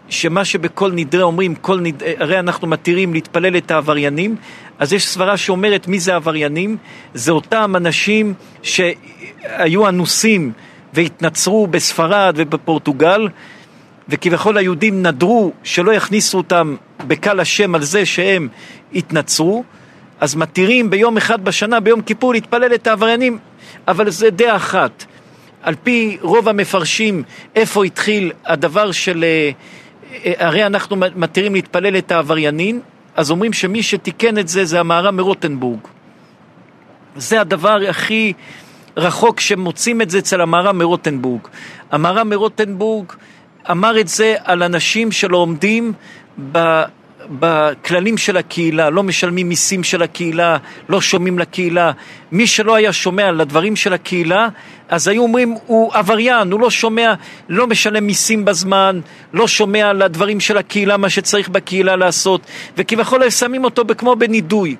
[0.08, 2.02] שמה שבכל נדרי אומרים, כל נד...
[2.18, 4.36] הרי אנחנו מתירים להתפלל את העבריינים,
[4.78, 6.76] אז יש סברה שאומרת מי זה העבריינים?
[7.14, 10.52] זה אותם אנשים שהיו אנוסים
[10.92, 13.28] והתנצרו בספרד ובפורטוגל,
[14.08, 16.76] וכביכול היהודים נדרו שלא יכניסו אותם
[17.06, 18.48] בקל השם על זה שהם
[18.94, 19.64] התנצרו,
[20.20, 23.38] אז מתירים ביום אחד בשנה, ביום כיפור, להתפלל את העבריינים,
[23.88, 25.04] אבל זה דעה אחת.
[25.62, 27.22] על פי רוב המפרשים,
[27.56, 29.24] איפה התחיל הדבר של...
[29.24, 29.50] אה,
[30.38, 32.80] הרי אנחנו מתירים להתפלל את העבריינים,
[33.18, 35.80] אז אומרים שמי שתיקן את זה זה המהר"ם מרוטנבורג.
[37.16, 38.32] זה הדבר הכי
[38.96, 41.40] רחוק שמוצאים את זה אצל המהר"ם מרוטנבורג.
[41.92, 43.12] המהר"ם מרוטנבורג
[43.70, 45.92] אמר את זה על אנשים שלא עומדים.
[47.30, 50.56] בכללים של הקהילה, לא משלמים מיסים של הקהילה,
[50.88, 51.92] לא שומעים לקהילה.
[52.32, 54.48] מי שלא היה שומע לדברים של הקהילה,
[54.88, 57.14] אז היו אומרים, הוא עבריין, הוא לא שומע,
[57.48, 59.00] לא משלם מיסים בזמן,
[59.32, 62.40] לא שומע לדברים של הקהילה, מה שצריך בקהילה לעשות,
[62.76, 64.76] וכביכול שמים אותו כמו בנידוי.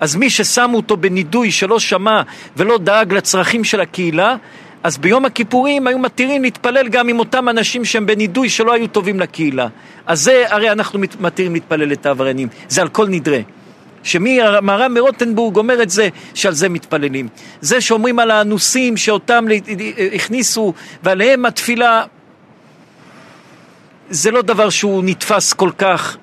[0.00, 2.22] אז מי ששמו אותו בנידוי שלא שמע
[2.56, 4.36] ולא דאג לצרכים של הקהילה,
[4.86, 9.20] אז ביום הכיפורים היו מתירים להתפלל גם עם אותם אנשים שהם בנידוי שלא היו טובים
[9.20, 9.68] לקהילה.
[10.06, 13.42] אז זה הרי אנחנו מתירים להתפלל את העבריינים, זה על כל נדרי.
[14.02, 17.28] שמהר"ם מרוטנבורג אומר את זה, שעל זה מתפללים.
[17.60, 19.44] זה שאומרים על האנוסים שאותם
[20.14, 20.72] הכניסו
[21.02, 22.04] ועליהם התפילה,
[24.10, 26.16] זה לא דבר שהוא נתפס כל כך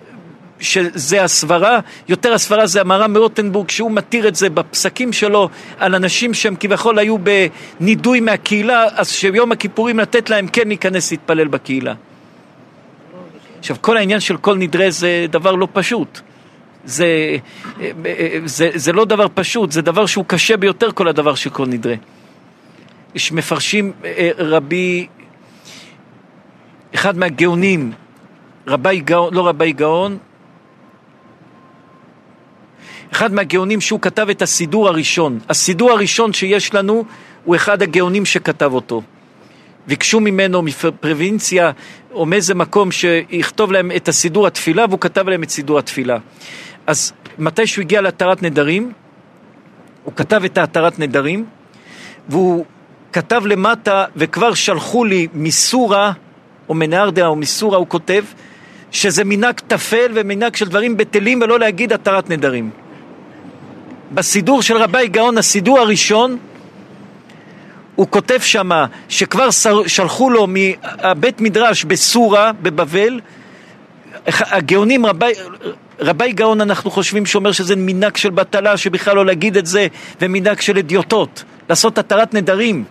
[0.60, 6.34] שזה הסברה, יותר הסברה זה המהר"ם מרוטנבורג שהוא מתיר את זה בפסקים שלו על אנשים
[6.34, 11.94] שהם כביכול היו בנידוי מהקהילה, אז שיום הכיפורים לתת להם כן להיכנס להתפלל בקהילה.
[13.60, 16.20] עכשיו כל העניין של כל נדרי זה דבר לא פשוט.
[16.86, 17.38] זה,
[18.46, 21.98] זה, זה לא דבר פשוט, זה דבר שהוא קשה ביותר כל הדבר של כל נדרי.
[23.16, 25.08] יש מפרשים אה, רבי,
[26.96, 27.92] אחד מהגאונים,
[28.68, 30.18] רבי גאון, לא רבי גאון,
[33.14, 35.40] אחד מהגאונים שהוא כתב את הסידור הראשון.
[35.50, 37.06] הסידור הראשון שיש לנו
[37.44, 39.02] הוא אחד הגאונים שכתב אותו.
[39.88, 41.72] ביקשו ממנו מפרובינציה
[42.12, 46.18] או מאיזה מקום שיכתוב להם את הסידור התפילה והוא כתב להם את סידור התפילה.
[46.88, 48.92] אז מתי שהוא הגיע להתרת נדרים,
[50.04, 51.46] הוא כתב את ההתרת נדרים
[52.30, 52.66] והוא
[53.14, 56.12] כתב למטה וכבר שלחו לי מסורה
[56.70, 58.24] או מנהרדה או מסורה הוא כותב
[58.92, 62.83] שזה מנהג טפל ומנהג של דברים בטלים ולא להגיד התרת נדרים.
[64.14, 66.38] בסידור של רבי גאון, הסידור הראשון,
[67.96, 69.50] הוא כותב שמה שכבר
[69.88, 73.20] שלחו לו מבית מדרש בסורה בבבל,
[74.28, 75.32] הגאונים רבי,
[76.00, 79.88] רבי גאון אנחנו חושבים שאומר שזה מנהג של בטלה שבכלל לא להגיד את זה
[80.22, 82.84] ומנהג של אדיוטות, לעשות התרת נדרים.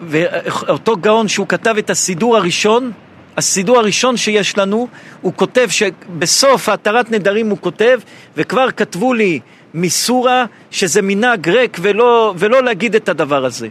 [0.00, 2.92] ואותו גאון שהוא כתב את הסידור הראשון,
[3.36, 4.88] הסידור הראשון שיש לנו,
[5.20, 8.00] הוא כותב שבסוף התרת נדרים הוא כותב,
[8.36, 9.40] וכבר כתבו לי
[9.74, 13.68] מסורה שזה מנהג ריק ולא, ולא להגיד את הדבר הזה,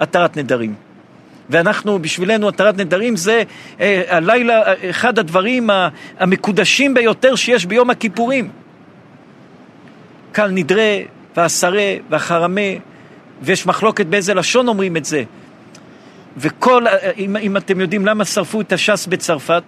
[0.00, 0.74] התרת נדרים.
[1.50, 3.42] ואנחנו, בשבילנו התרת נדרים זה
[3.80, 5.70] אה, הלילה, אחד הדברים
[6.18, 8.48] המקודשים ביותר שיש ביום הכיפורים.
[10.32, 10.96] קל נדרה
[11.36, 12.70] והעשרה והחרמה,
[13.42, 15.24] ויש מחלוקת באיזה לשון אומרים את זה.
[16.36, 16.84] וכל,
[17.18, 19.62] אם, אם אתם יודעים למה שרפו את הש"ס בצרפת,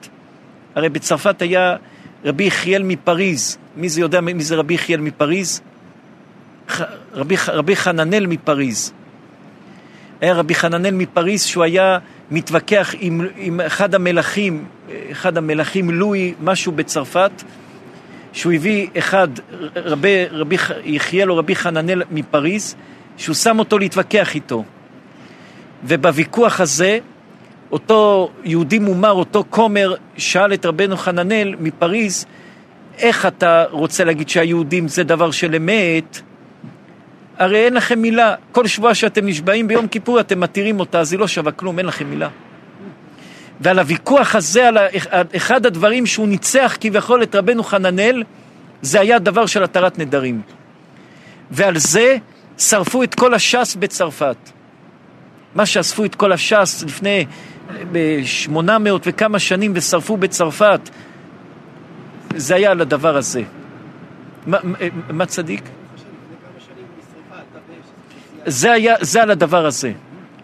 [0.75, 1.77] הרי בצרפת היה
[2.25, 5.61] רבי יחיאל מפריז, מי זה יודע מי זה רבי יחיאל מפריז?
[7.15, 8.93] רבי, רבי חננאל מפריז.
[10.21, 11.99] היה רבי חננאל מפריז שהוא היה
[12.31, 14.65] מתווכח עם, עם אחד המלכים,
[15.13, 17.31] אחד המלכים לואי, משהו בצרפת,
[18.33, 19.29] שהוא הביא אחד,
[19.77, 22.77] רבי, רבי יחיאל או רבי חננאל מפריז,
[23.17, 24.65] שהוא שם אותו להתווכח איתו.
[25.85, 26.99] ובוויכוח הזה,
[27.73, 32.27] אותו יהודי מומר, אותו כומר, שאל את רבנו חננאל מפריז,
[32.99, 36.21] איך אתה רוצה להגיד שהיהודים זה דבר של אמת?
[37.39, 38.35] הרי אין לכם מילה.
[38.53, 41.87] כל שבוע שאתם נשבעים ביום כיפור אתם מתירים אותה, אז היא לא שווה כלום, אין
[41.87, 42.29] לכם מילה.
[43.61, 44.79] ועל הוויכוח הזה, על
[45.37, 48.23] אחד הדברים שהוא ניצח כביכול את רבנו חננאל,
[48.83, 50.41] זה היה דבר של התרת נדרים.
[51.51, 52.17] ועל זה
[52.59, 54.37] שרפו את כל הש"ס בצרפת.
[55.59, 57.25] מה שאספו את כל הש"ס לפני
[57.93, 60.81] בשמונה מאות וכמה שנים ושרפו בצרפת,
[62.37, 63.43] זה היה על הדבר הזה.
[64.47, 64.59] מה-
[65.11, 65.63] מה- צדיק?
[68.47, 69.93] זה היה, זה על הדבר הזה.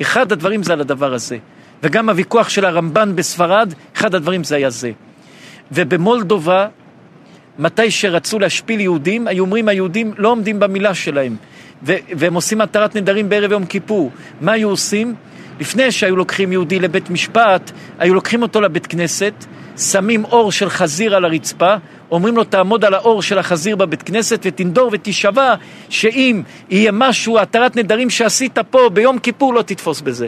[0.02, 1.38] אחד הדברים זה על הדבר הזה.
[1.82, 4.92] וגם הוויכוח של הרמב"ן בספרד, אחד הדברים זה היה זה.
[5.72, 6.68] ובמולדובה,
[7.58, 11.36] מתי שרצו להשפיל יהודים, היו אומרים היהודים לא עומדים במילה שלהם.
[11.82, 14.10] והם עושים התרת נדרים בערב יום כיפור.
[14.40, 15.14] מה היו עושים?
[15.60, 19.34] לפני שהיו לוקחים יהודי לבית משפט, היו לוקחים אותו לבית כנסת,
[19.78, 21.74] שמים אור של חזיר על הרצפה,
[22.10, 25.54] אומרים לו תעמוד על האור של החזיר בבית כנסת ותנדור ותישבע
[25.88, 30.26] שאם יהיה משהו, התרת נדרים שעשית פה ביום כיפור לא תתפוס בזה.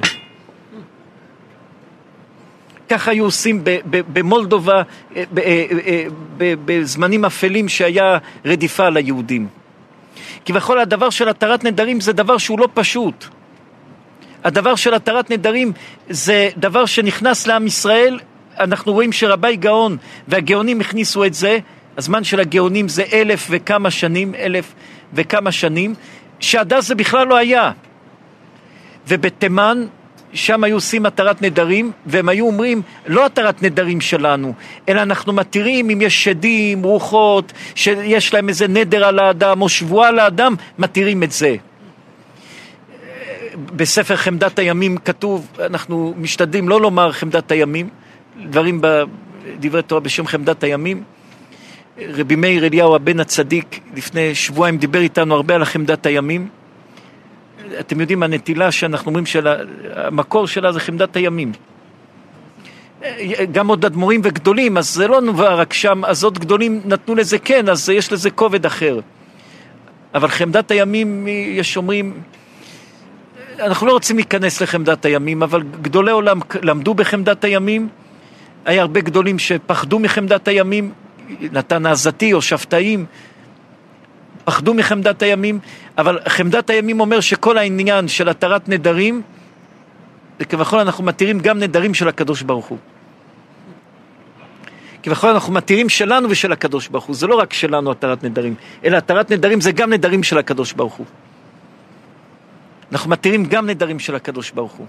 [2.89, 4.82] ככה היו עושים במולדובה
[5.16, 6.05] אה, אה, אה,
[6.64, 9.47] בזמנים אפלים שהיה רדיפה על היהודים.
[10.47, 13.24] כביכול הדבר של התרת נדרים זה דבר שהוא לא פשוט.
[14.44, 15.73] הדבר של התרת נדרים
[16.10, 18.20] זה דבר שנכנס לעם ישראל,
[18.59, 19.97] אנחנו רואים שרבי גאון
[20.28, 21.59] והגאונים הכניסו את זה,
[21.98, 24.74] הזמן של הגאונים זה אלף וכמה שנים, אלף
[25.12, 25.94] וכמה שנים,
[26.40, 27.73] שעד אז זה בכלל לא היה.
[29.09, 29.86] ובתימן,
[30.32, 34.53] שם היו עושים התרת נדרים, והם היו אומרים, לא התרת נדרים שלנו,
[34.89, 40.09] אלא אנחנו מתירים אם יש שדים, רוחות, שיש להם איזה נדר על האדם או שבועה
[40.09, 41.57] על האדם, מתירים את זה.
[43.77, 47.89] בספר חמדת הימים כתוב, אנחנו משתדלים לא לומר חמדת הימים,
[48.51, 51.03] דברים בדברי תורה בשם חמדת הימים.
[51.98, 56.48] רבי מאיר אליהו הבן הצדיק לפני שבועיים דיבר איתנו הרבה על חמדת הימים.
[57.80, 61.52] אתם יודעים, הנטילה שאנחנו אומרים שהמקור שלה זה חמדת הימים.
[63.52, 67.38] גם עוד אדמו"רים וגדולים, אז זה לא נובע רק שם, אז עוד גדולים נתנו לזה
[67.38, 69.01] כן, אז יש לזה כובד אחר.
[70.14, 72.20] אבל חמדת הימים, יש אומרים,
[73.60, 77.88] אנחנו לא רוצים להיכנס לחמדת הימים, אבל גדולי עולם למדו בחמדת הימים,
[78.64, 80.93] היה הרבה גדולים שפחדו מחמדת הימים,
[81.52, 83.06] נתן העזתי או שבתאים,
[84.44, 85.59] פחדו מחמדת הימים,
[85.98, 89.23] אבל חמדת הימים אומר שכל העניין של התרת נדרים,
[90.48, 92.78] כביכול אנחנו מתירים גם נדרים של הקדוש ברוך הוא.
[95.02, 98.55] כביכול אנחנו מתירים שלנו ושל הקדוש ברוך הוא, זה לא רק שלנו התרת נדרים,
[98.85, 101.06] אלא התרת נדרים זה גם נדרים של הקדוש ברוך הוא.
[102.93, 104.86] אנחנו מתירים גם נדרים של הקדוש ברוך הוא.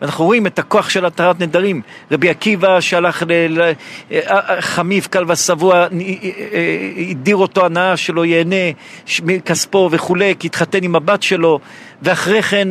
[0.00, 1.80] ואנחנו רואים את הכוח של התרת נדרים.
[2.12, 3.62] רבי עקיבא שהלך ל...
[3.62, 3.72] ל-
[4.60, 5.86] חמיף, כלבא שבוע,
[7.10, 8.56] הדיר אותו הנאה שלו, ייהנה
[9.22, 11.60] מכספו וכולי, כי התחתן עם הבת שלו,
[12.02, 12.68] ואחרי כן,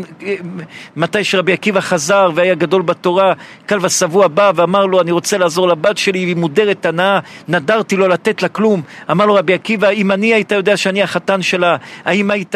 [0.96, 3.34] מתי שרבי עקיבא חזר והיה גדול בתורה,
[3.70, 8.08] כלבא שבוע בא ואמר לו, אני רוצה לעזור לבת שלי, היא מודרת הנאה, נדרתי לו
[8.08, 8.82] לתת לה כלום.
[9.12, 11.76] אמר לו רבי עקיבא, אם אני היית יודע שאני החתן שלה,
[12.06, 12.56] האם היית...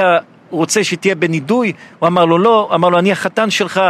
[0.49, 1.74] רוצה שתהיה בנידוי?
[1.99, 3.82] הוא אמר לו לא, אמר לו אני החתן שלך,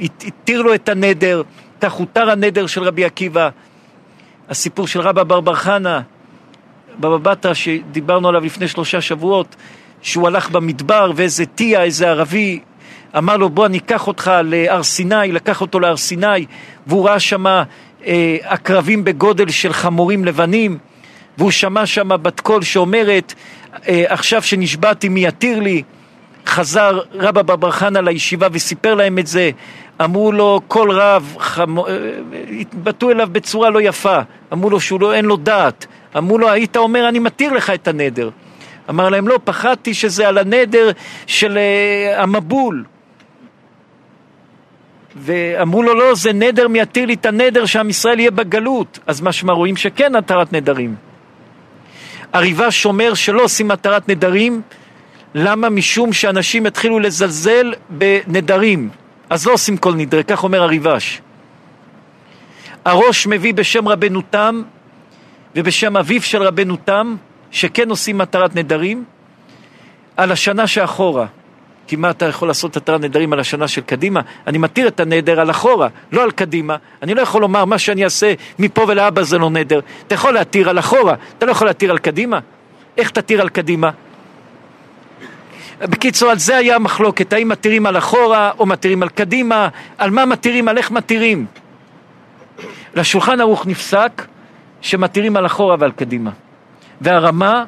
[0.00, 1.42] התיר לו את הנדר,
[1.80, 3.48] כך הותר הנדר של רבי עקיבא.
[4.48, 6.00] הסיפור של רבא בר בר חנה,
[7.00, 9.56] בבא בתרא שדיברנו עליו לפני שלושה שבועות,
[10.02, 12.60] שהוא הלך במדבר ואיזה טיה, איזה ערבי,
[13.18, 16.46] אמר לו בוא אני אקח אותך להר סיני, לקח אותו להר סיני,
[16.86, 17.64] והוא ראה שם אה,
[18.42, 20.78] עקרבים בגודל של חמורים לבנים,
[21.38, 23.34] והוא שמע שם בת קול שאומרת,
[23.88, 25.82] אה, עכשיו שנשבעתי מי יתיר לי,
[26.46, 29.50] חזר רבא בר חנה לישיבה וסיפר להם את זה,
[30.04, 31.78] אמרו לו כל רב, חמ...
[31.78, 31.84] אה,
[32.60, 34.18] התבטאו אליו בצורה לא יפה,
[34.52, 35.86] אמרו לו שהוא לא, אין לו דעת,
[36.16, 38.30] אמרו לו היית אומר אני מתיר לך את הנדר,
[38.90, 40.90] אמר להם לא, פחדתי שזה על הנדר
[41.26, 42.84] של uh, המבול.
[45.16, 48.98] ואמרו לו לא, זה נדר מי יתיר לי את הנדר שעם ישראל יהיה בגלות.
[49.06, 50.94] אז משמע רואים שכן התרת נדרים.
[52.32, 54.62] הריבש אומר שלא עושים התרת נדרים
[55.34, 55.68] למה?
[55.68, 58.90] משום שאנשים התחילו לזלזל בנדרים
[59.30, 61.20] אז לא עושים כל נדרי, כך אומר הריבש
[62.84, 64.62] הראש מביא בשם רבנו תם
[65.56, 67.16] ובשם אביו של רבנו תם
[67.50, 69.04] שכן עושים התרת נדרים
[70.16, 71.26] על השנה שאחורה
[71.86, 74.20] כי מה אתה יכול לעשות התרת נדרים על השנה של קדימה?
[74.46, 76.76] אני מתיר את הנדר על אחורה, לא על קדימה.
[77.02, 79.80] אני לא יכול לומר מה שאני אעשה מפה ולאבא זה לא נדר.
[80.06, 82.38] אתה יכול להתיר על אחורה, אתה לא יכול להתיר על קדימה.
[82.98, 83.90] איך תתיר על קדימה?
[85.82, 89.68] בקיצור, על זה היה המחלוקת, האם מתירים על אחורה או מתירים על קדימה,
[89.98, 91.46] על מה מתירים, על איך מתירים.
[92.94, 94.26] לשולחן ערוך נפסק
[94.80, 96.30] שמתירים על אחורה ועל קדימה.
[97.00, 97.64] והרמה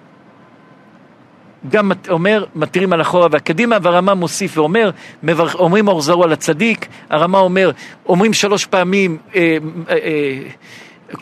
[1.68, 4.90] גם אומר, מתירים על אחורה והקדימה, והרמה מוסיף ואומר,
[5.22, 7.70] מברכ, אומרים אור זרוע לצדיק, הרמה אומר,
[8.06, 9.56] אומרים שלוש פעמים אה,
[9.88, 10.38] אה, אה,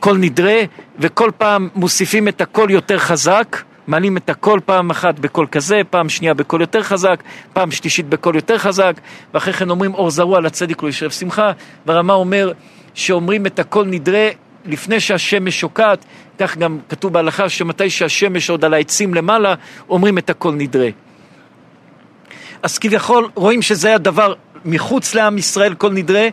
[0.00, 0.60] כל נדרי,
[0.98, 6.08] וכל פעם מוסיפים את הקול יותר חזק, מעלים את הקול פעם אחת בקול כזה, פעם
[6.08, 7.22] שנייה בקול יותר חזק,
[7.52, 8.94] פעם שלישית בקול יותר חזק,
[9.34, 11.52] ואחרי כן אומרים אור זרוע לצדיק ולישרי לב שמחה,
[11.86, 12.52] והרמ"א אומר
[12.94, 14.28] שאומרים את הכל נדרי
[14.64, 16.04] לפני שהשמש שוקעת,
[16.38, 19.54] כך גם כתוב בהלכה שמתי שהשמש עוד על העצים למעלה,
[19.88, 20.88] אומרים את הכל נדרי.
[22.62, 24.34] אז כביכול רואים שזה היה דבר
[24.64, 26.28] מחוץ לעם ישראל, כל נדרה.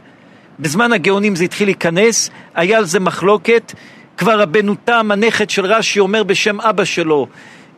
[0.60, 3.74] בזמן הגאונים זה התחיל להיכנס, היה על זה מחלוקת.
[4.20, 7.28] כבר רבנו תם, הנכד של רש"י, אומר בשם אבא שלו,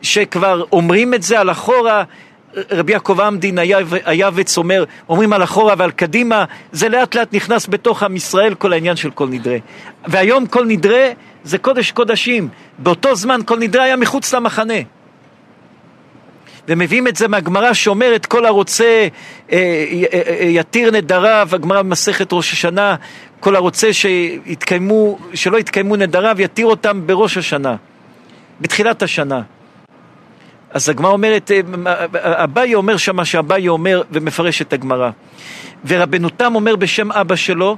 [0.02, 2.04] שכבר אומרים את זה על אחורה,
[2.70, 3.58] רבי יעקב עמדין
[4.04, 8.72] היעבץ אומר, אומרים על אחורה ועל קדימה, זה לאט לאט נכנס בתוך עם ישראל כל
[8.72, 9.56] העניין של כל נדרה.
[10.06, 11.08] והיום כל נדרה
[11.44, 12.48] זה קודש קודשים,
[12.78, 14.74] באותו זמן כל נדרה היה מחוץ למחנה.
[16.68, 19.08] ומביאים את זה מהגמרא שאומרת כל הרוצה אה,
[19.52, 22.96] אה, אה, יתיר נדריו, הגמרא במסכת ראש השנה,
[23.40, 27.76] כל הרוצה שיתקיימו, שלא יתקיימו נדריו יתיר אותם בראש השנה,
[28.60, 29.42] בתחילת השנה.
[30.70, 31.50] אז הגמרא אומרת,
[32.14, 35.10] אביי אומר שם מה שאביי אומר ומפרש את הגמרא.
[35.86, 37.76] ורבנו תם אומר בשם אבא שלו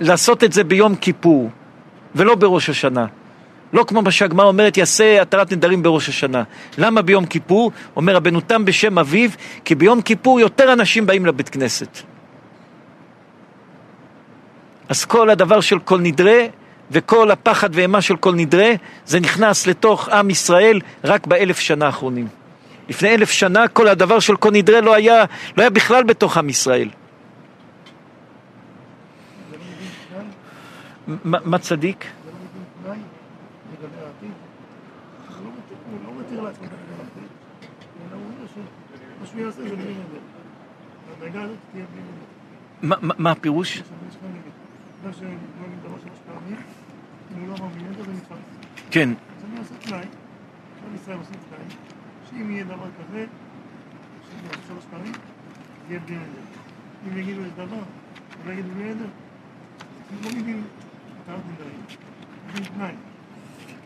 [0.00, 1.50] לעשות את זה ביום כיפור
[2.14, 3.06] ולא בראש השנה.
[3.72, 6.42] לא כמו מה שהגמרא אומרת, יעשה התרת נדרים בראש השנה.
[6.78, 7.72] למה ביום כיפור?
[7.96, 9.30] אומר רבנו תם בשם אביו,
[9.64, 11.98] כי ביום כיפור יותר אנשים באים לבית כנסת.
[14.88, 16.40] אז כל הדבר של כל נדרה
[16.90, 18.70] וכל הפחד ואימה של כל נדרה,
[19.06, 22.28] זה נכנס לתוך עם ישראל רק באלף שנה האחרונים.
[22.88, 25.24] לפני אלף שנה כל הדבר של כל נדרה לא היה,
[25.56, 26.88] לא היה בכלל בתוך עם ישראל.
[31.24, 32.04] מה צדיק?
[32.04, 32.98] זה לא מבין תנאי
[33.72, 34.30] לגבי העתיד.
[35.28, 37.28] הוא לא מתיר- הוא לא מתיר לעצמו את העתיד,
[38.10, 38.46] אלא הוא אומר
[39.38, 40.18] שמה שהוא יעשה זה בלי נדר.
[41.20, 42.24] והדרגה הזאת תהיה בלי נדר.
[42.82, 43.80] מה- מה מה הפירוש?
[43.80, 44.52] עכשיו יש לך נגד.
[45.00, 46.56] בגלל שהוא לא נדבר שלוש פעמים,
[47.36, 48.36] אם הוא לא אמר בלי נדר זה נתפס.
[48.90, 50.00] כן, אז אני עושה תנאי,
[50.80, 51.76] כל ישראל עושים תנאי,
[52.30, 53.26] שאם יהיה דבר כזה,
[54.28, 55.12] שאם יעשו שלוש פעמים,
[55.88, 56.44] יהיה בלי נדר.
[57.12, 57.82] אם יגידו איזה דבר,
[58.44, 59.04] ולא יגידו בלי נדר,
[60.10, 60.62] הם לא מבין
[61.22, 61.80] התרת נדרים,
[62.48, 62.94] מבין תנאי.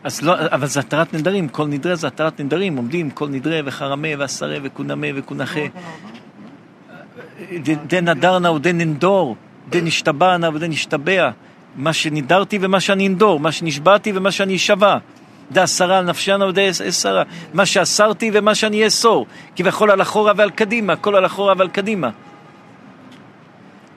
[0.03, 4.07] אז לא, אבל זה התרת נדרים, כל נדרה זה התרת נדרים, עומדים כל נדרה וחרמה
[4.17, 5.59] ועשרה וכונמה וכונכה.
[5.59, 5.83] לא רק על
[7.49, 9.35] הארבע, ד- דן נדרנה ודן ננדור,
[9.69, 11.29] דן נשתבענה ודן נשתבע.
[11.75, 14.97] מה שנידרתי ומה שאני אנדור, מה שנשבעתי ומה שאני אשבע.
[15.51, 17.23] דה עשרה על נפשנה ודה עשרה.
[17.53, 19.25] מה שאסרתי ומה שאני אאסור.
[19.55, 22.09] כביכול על אחורה ועל קדימה, כל על אחורה ועל קדימה.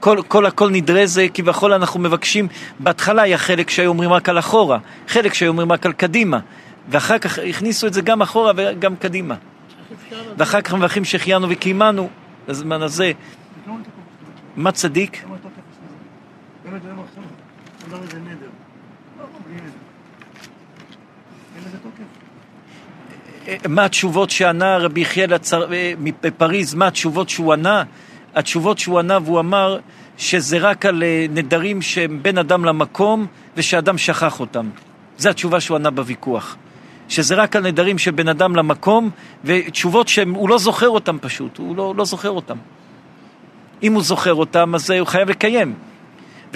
[0.06, 4.38] כל, כל הכל נדרה זה כביכול אנחנו מבקשים, בהתחלה היה חלק שהיו אומרים רק על
[4.38, 4.78] אחורה,
[5.08, 6.38] חלק שהיו אומרים רק על קדימה,
[6.88, 9.34] ואחר כך הכניסו את זה גם אחורה וגם קדימה.
[10.38, 12.08] ואחר כך מברכים שהחיינו וקיימנו,
[12.48, 13.12] בזמן הזה.
[14.56, 15.24] מה צדיק?
[23.68, 25.92] מה התשובות שענה רבי יחיאל הצר- אה,
[26.76, 27.84] מה התשובות שהוא ענה?
[28.36, 29.78] התשובות שהוא ענה והוא אמר
[30.18, 33.26] שזה רק על אה, נדרים שהם בין אדם למקום
[33.56, 34.70] ושאדם שכח אותם.
[35.18, 36.56] זו התשובה שהוא ענה בוויכוח.
[37.08, 39.10] שזה רק על נדרים של בין אדם למקום
[39.44, 42.56] ותשובות שהוא לא זוכר אותם פשוט, הוא לא, לא זוכר אותם.
[43.82, 45.74] אם הוא זוכר אותם אז הוא חייב לקיים.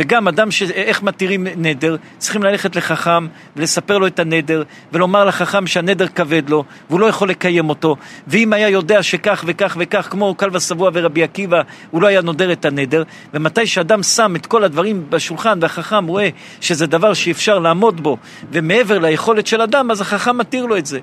[0.01, 0.63] וגם אדם ש...
[0.63, 4.63] איך מתירים נדר, צריכים ללכת לחכם ולספר לו את הנדר
[4.93, 7.97] ולומר לחכם שהנדר כבד לו והוא לא יכול לקיים אותו.
[8.27, 12.53] ואם היה יודע שכך וכך וכך כמו קל ושבוע ורבי עקיבא הוא לא היה נודר
[12.53, 13.03] את הנדר.
[13.35, 16.29] ומתי שאדם שם את כל הדברים בשולחן והחכם רואה
[16.61, 18.17] שזה דבר שאפשר לעמוד בו
[18.53, 21.01] ומעבר ליכולת של אדם אז החכם מתיר לו את זה.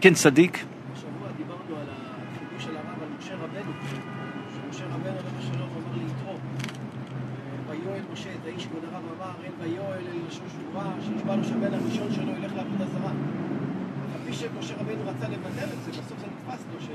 [0.00, 3.72] כן צדיק השבוע דיברנו על החידוש של הרב על משה רבנו,
[4.54, 6.36] שמשה רבנו אבא שלו אומר ליתרו,
[7.68, 11.74] ויואל משה את האיש כבוד הרב אמר, אין ויואל אל לשון שבורה, שנשבע לו שהבן
[11.74, 13.12] הראשון שלו ילך לעבודה זרה.
[14.16, 16.86] אף פי שמשה רבנו רצה לבטל את זה, בסוף זה נתפס לו, ש-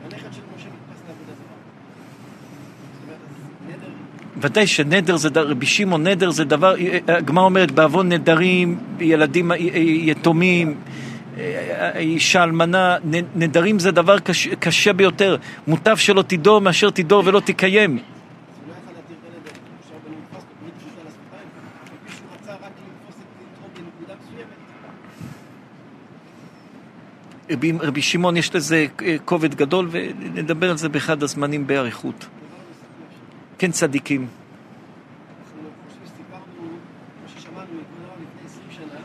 [0.00, 1.56] שהנכד של משה נתפס לעבודה זרה.
[2.92, 3.36] זאת אומרת, אז
[3.68, 6.74] נדר ודאי שנדר זה, דבר- רבי שמעון נדר זה דבר,
[7.08, 9.52] הגמרא אומרת בעוון נדרים, ילדים
[9.84, 10.74] יתומים,
[11.96, 12.96] אישה אלמנה,
[13.34, 15.36] נדרים זה דבר קשה, קשה ביותר,
[15.66, 17.98] מוטב שלא תדור מאשר תדור ולא תקיים.
[27.80, 32.26] רבי, שמעון יש לזה אה, כובד גדול ונדבר על זה באחד הזמנים באריכות.
[33.60, 34.26] כן צדיקים.
[35.40, 36.68] אנחנו חושבים שסיפרנו
[37.22, 39.00] מה ששמענו מכבוד הרב לפני 20 שנה,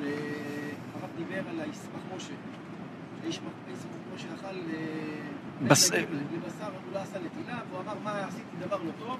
[0.00, 1.84] והרב דיבר על הישמח
[2.16, 2.32] משה.
[3.24, 3.52] האיש ישמח
[4.14, 6.04] משה אכל אה, בס- לבשר,
[6.64, 9.16] הוא לא עשה נטילה, והוא אמר, מה עשיתי דבר לא טוב?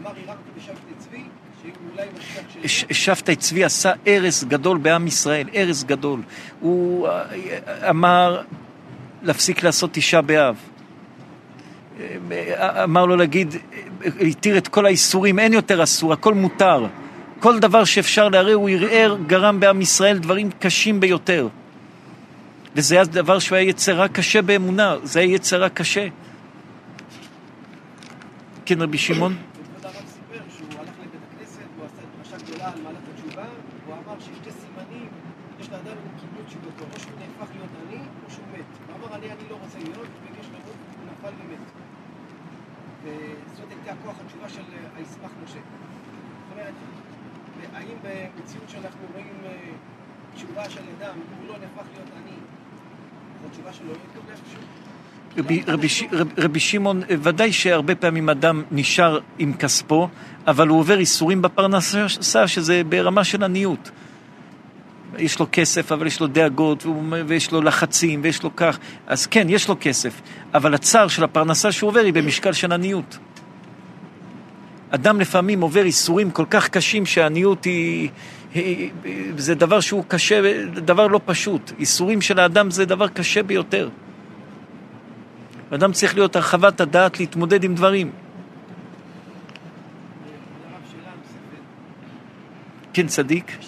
[0.00, 1.22] אמר, הרמתי בשבתי צבי,
[1.62, 2.94] שאולי משיח ש- שלי.
[2.94, 6.20] שבתאי צבי עשה הרס גדול בעם ישראל, הרס גדול.
[6.60, 8.42] הוא אה, אמר
[9.22, 10.56] להפסיק לעשות תשעה באב.
[12.84, 13.54] אמר לו להגיד,
[14.20, 16.86] התיר את כל האיסורים, אין יותר אסור, הכל מותר.
[17.40, 21.48] כל דבר שאפשר לערער, הוא ערער, גרם בעם ישראל דברים קשים ביותר.
[22.76, 26.06] וזה היה דבר שהוא היה יצרה קשה באמונה, זה היה יצרה קשה.
[28.64, 29.32] כן, רבי שמעון?
[29.32, 33.44] וכבוד הרב סיפר שהוא הלך לבית הכנסת והוא עשה דרשה גדולה על מעלת התשובה
[33.84, 35.08] והוא אמר שיש שתי סימנים
[35.60, 39.16] יש לאדם אם קיבלו תשובתו או שהוא נהפך להיות עני או שהוא מת הוא אמר
[39.16, 41.64] אני אני לא רוצה להיות וביקש למות הוא נפל ומת
[43.02, 46.74] וזאת הייתה כוח התשובה של אה, הישמח משה זאת אומרת
[47.74, 49.72] האם במציאות שאנחנו רואים אה,
[50.34, 52.38] תשובה של אדם אם הוא לא נהפך להיות עני
[53.38, 54.62] אז התשובה שלו לא התקבלה איפשהו
[55.38, 60.08] רבי, רבי, רב- רבי שמעון, אה, ודאי שהרבה פעמים אדם נשאר עם כספו,
[60.46, 63.90] אבל הוא עובר איסורים בפרנסה, שזה ברמה של עניות.
[65.18, 66.86] יש לו כסף, אבל יש לו דאגות,
[67.26, 68.78] ויש לו לחצים, ויש לו כך.
[69.06, 70.20] אז כן, יש לו כסף,
[70.54, 73.18] אבל הצער של הפרנסה שהוא עובר היא במשקל של עניות.
[74.90, 78.08] אדם לפעמים עובר איסורים כל כך קשים שהעניות היא,
[78.54, 78.90] היא...
[79.36, 81.72] זה דבר שהוא קשה, דבר לא פשוט.
[81.78, 83.88] איסורים של האדם זה דבר קשה ביותר.
[85.74, 88.12] אדם צריך להיות הרחבת הדעת להתמודד עם דברים.
[92.92, 93.58] כן, צדיק?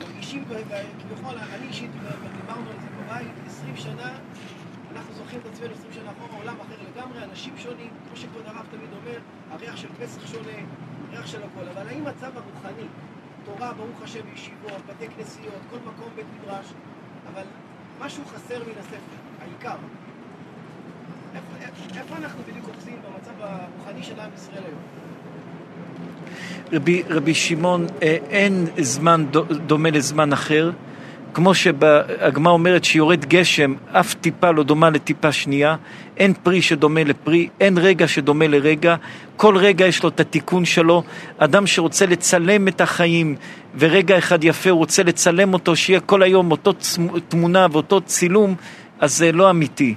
[0.00, 0.44] מרגישים
[1.00, 1.90] כביכול, אני אישית,
[2.36, 4.12] דיברנו על זה בבית, 20 שנה,
[4.96, 8.66] אנחנו זוכרים את עצמנו 20 שנה אחורה, עולם אחר לגמרי, אנשים שונים, כמו שכבוד הרב
[8.70, 9.18] תמיד אומר,
[9.50, 10.58] הריח של פסח שונה,
[11.08, 12.86] הריח של הכל, אבל האם מצב הרוחני
[13.44, 16.66] תורה, ברוך השם, בישיבות, בתי כנסיות, כל מקום בית מדרש,
[17.32, 17.42] אבל
[18.00, 19.76] משהו חסר מן הספר, העיקר.
[21.34, 21.54] איפה,
[22.00, 24.80] איפה, אנחנו בדיוק אוחזים במצב הרוחני של עם ישראל היום?
[26.72, 30.70] רבי, רבי שמעון, אה, אין זמן דו- דומה לזמן אחר.
[31.34, 35.76] כמו שהגמרא אומרת שיורד גשם, אף טיפה לא דומה לטיפה שנייה,
[36.16, 38.96] אין פרי שדומה לפרי, אין רגע שדומה לרגע,
[39.36, 41.02] כל רגע יש לו את התיקון שלו.
[41.38, 43.36] אדם שרוצה לצלם את החיים,
[43.78, 46.72] ורגע אחד יפה הוא רוצה לצלם אותו, שיהיה כל היום אותו
[47.28, 48.54] תמונה ואותו צילום,
[48.98, 49.94] אז זה לא אמיתי.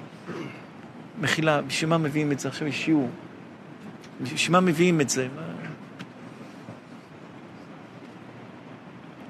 [1.22, 2.48] מחילה, בשביל מה מביאים את זה?
[2.48, 3.10] עכשיו יש שיעור.
[4.22, 5.28] בשביל מה מביאים את זה?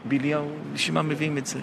[0.05, 1.59] ביליהו, בשביל מה מביאים את זה?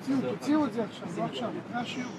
[0.00, 2.12] תוציאו, תוציאו את זה עכשיו, לא עכשיו, זה השיעור.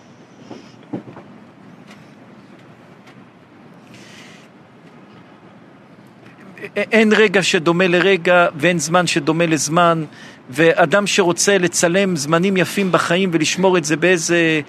[6.76, 10.06] אין רגע שדומה לרגע ואין זמן שדומה לזמן
[10.50, 14.62] ואדם שרוצה לצלם זמנים יפים בחיים ולשמור את זה באיזה...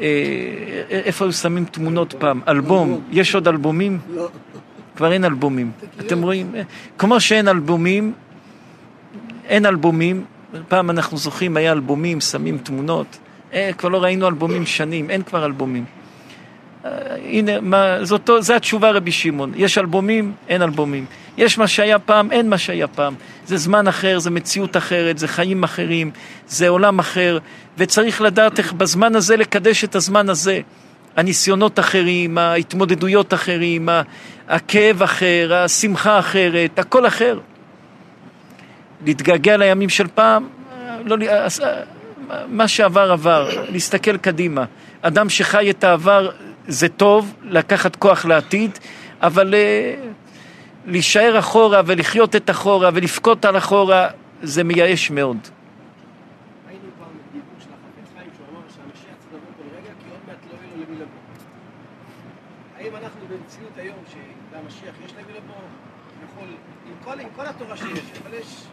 [0.00, 0.06] אה,
[0.90, 2.40] איפה היו שמים תמונות פעם?
[2.48, 3.00] אלבום.
[3.10, 3.98] יש עוד אלבומים?
[4.14, 4.28] לא.
[4.96, 5.70] כבר אין אלבומים.
[6.00, 6.54] אתם רואים?
[6.98, 8.12] כמו שאין אלבומים,
[9.44, 10.24] אין אלבומים.
[10.68, 13.18] פעם אנחנו זוכרים, היה אלבומים, שמים תמונות.
[13.52, 15.84] אה, כבר לא ראינו אלבומים שנים, אין כבר אלבומים.
[16.84, 16.90] אה,
[17.24, 19.52] הנה, מה, זאת, זה התשובה רבי שמעון.
[19.56, 21.06] יש אלבומים, אין אלבומים.
[21.36, 23.14] יש מה שהיה פעם, אין מה שהיה פעם.
[23.46, 26.10] זה זמן אחר, זה מציאות אחרת, זה חיים אחרים,
[26.48, 27.38] זה עולם אחר,
[27.78, 30.60] וצריך לדעת איך בזמן הזה לקדש את הזמן הזה.
[31.16, 33.88] הניסיונות אחרים, ההתמודדויות אחרים,
[34.48, 37.38] הכאב אחר, השמחה אחרת, הכל אחר.
[39.04, 41.82] להתגעגע לימים של פעם, אה, לא, אה, אה,
[42.48, 44.64] מה שעבר עבר, להסתכל קדימה.
[45.02, 46.30] אדם שחי את העבר
[46.68, 48.78] זה טוב, לקחת כוח לעתיד,
[49.22, 49.54] אבל
[50.86, 54.08] להישאר אחורה ולחיות את אחורה ולבכות על אחורה,
[54.42, 55.36] זה מייאש מאוד.
[56.68, 60.20] היינו פעם בדיבור של החפץ חיים שהוא אמר שהמשיח צריך לבוא כל רגע כי עוד
[60.26, 61.22] מעט לא יהיה לו למי לבוא.
[62.78, 65.62] האם אנחנו במציאות היום שלמשיח יש למי לבוא?
[66.24, 66.48] יכול,
[66.86, 68.64] עם כל, עם כל התורה שיש, אבל יש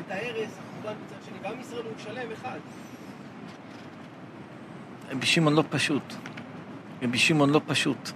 [0.00, 2.58] את ההרס, החורבן מצד שני, ועם ישראל הוא שלם אחד.
[5.18, 6.14] רבי שמעון לא פשוט.
[7.02, 8.10] רבי שמעון לא פשוט.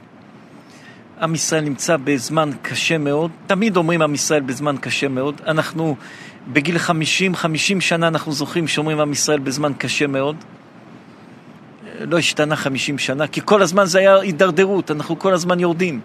[1.21, 5.41] עם ישראל נמצא בזמן קשה מאוד, תמיד אומרים עם ישראל בזמן קשה מאוד.
[5.47, 5.97] אנחנו
[6.49, 10.37] בגיל 50, 50 שנה אנחנו זוכרים שאומרים עם ישראל בזמן קשה מאוד.
[12.01, 16.01] לא השתנה 50 שנה, כי כל הזמן זה היה הידרדרות, אנחנו כל הזמן יורדים.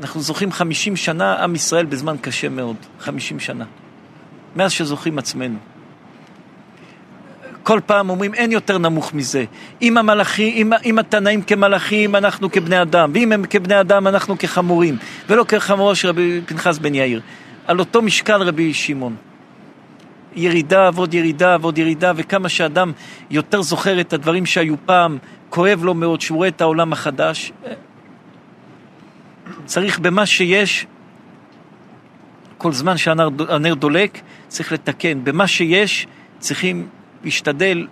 [0.00, 3.64] אנחנו זוכרים 50 שנה עם ישראל בזמן קשה מאוד, 50 שנה.
[4.56, 5.73] מאז שזוכרים עצמנו.
[7.64, 9.44] כל פעם אומרים אין יותר נמוך מזה.
[9.82, 14.96] אם המלאכים, אם, אם התנאים כמלאכים, אנחנו כבני אדם, ואם הם כבני אדם, אנחנו כחמורים,
[15.28, 17.20] ולא כחמורו של רבי פנחס בן יאיר.
[17.66, 19.16] על אותו משקל רבי שמעון.
[20.36, 22.92] ירידה ועוד ירידה ועוד ירידה, וכמה שאדם
[23.30, 25.18] יותר זוכר את הדברים שהיו פעם,
[25.50, 27.52] כואב לו מאוד שהוא רואה את העולם החדש.
[29.64, 30.86] צריך במה שיש,
[32.58, 35.24] כל זמן שהנר הנר דולק, צריך לתקן.
[35.24, 36.06] במה שיש,
[36.38, 36.88] צריכים
[37.24, 37.86] להשתדל.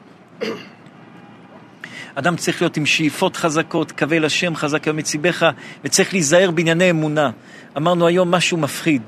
[2.15, 5.51] אדם צריך להיות עם שאיפות חזקות, קווה לשם חזק היום מציבך,
[5.85, 7.31] וצריך להיזהר בענייני אמונה.
[7.77, 9.03] אמרנו היום משהו מפחיד.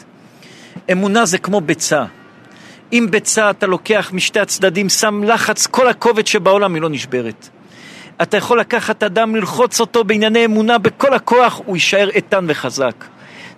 [0.93, 2.05] אמונה זה כמו ביצה.
[2.93, 7.49] אם ביצה אתה לוקח משתי הצדדים, שם לחץ, כל הכובד שבעולם היא לא נשברת.
[8.23, 13.05] אתה יכול לקחת אדם, ללחוץ אותו בענייני אמונה בכל הכוח, הוא יישאר איתן וחזק.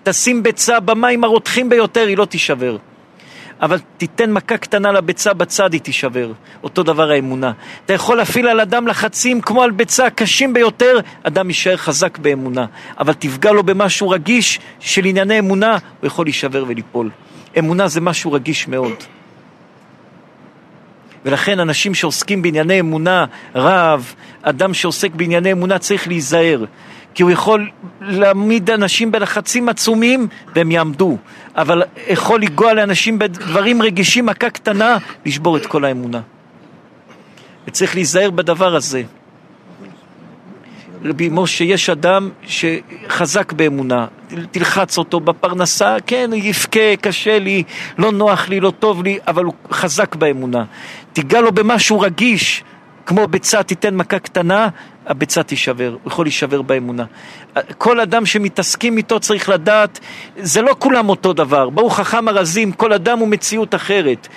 [0.03, 2.77] תשים ביצה במים הרותחים ביותר, היא לא תישבר.
[3.63, 6.33] אבל תיתן מכה קטנה לביצה בצד, היא תישבר.
[6.63, 7.53] אותו דבר האמונה.
[7.85, 12.67] אתה יכול להפעיל על אדם לחצים כמו על ביצה קשים ביותר, אדם יישאר חזק באמונה.
[12.99, 17.11] אבל תפגע לו במשהו רגיש של ענייני אמונה, הוא יכול להישבר וליפול.
[17.59, 18.93] אמונה זה משהו רגיש מאוד.
[21.25, 23.25] ולכן אנשים שעוסקים בענייני אמונה,
[23.55, 26.65] רב, אדם שעוסק בענייני אמונה צריך להיזהר.
[27.15, 27.71] כי הוא יכול
[28.01, 31.17] להעמיד אנשים בלחצים עצומים והם יעמדו,
[31.57, 34.97] אבל יכול לגוע לאנשים בדברים רגישים, מכה קטנה,
[35.27, 36.21] לשבור את כל האמונה.
[37.67, 39.03] וצריך להיזהר בדבר הזה.
[41.05, 44.07] רבי משה, יש אדם שחזק באמונה,
[44.51, 47.63] תלחץ אותו בפרנסה, כן, יבכה, קשה לי,
[47.99, 50.65] לא נוח לי, לא טוב לי, אבל הוא חזק באמונה.
[51.13, 52.65] תיגע לו במשהו רגיש,
[53.07, 54.69] כמו ביצה תיתן מכה קטנה,
[55.07, 57.05] הביצה תישבר, הוא יכול להישבר באמונה.
[57.79, 60.01] כל אדם שמתעסקים איתו צריך לדעת,
[60.37, 61.71] זה לא כולם אותו דבר.
[61.71, 64.29] ברוך חכם הרזים, כל אדם הוא מציאות אחרת.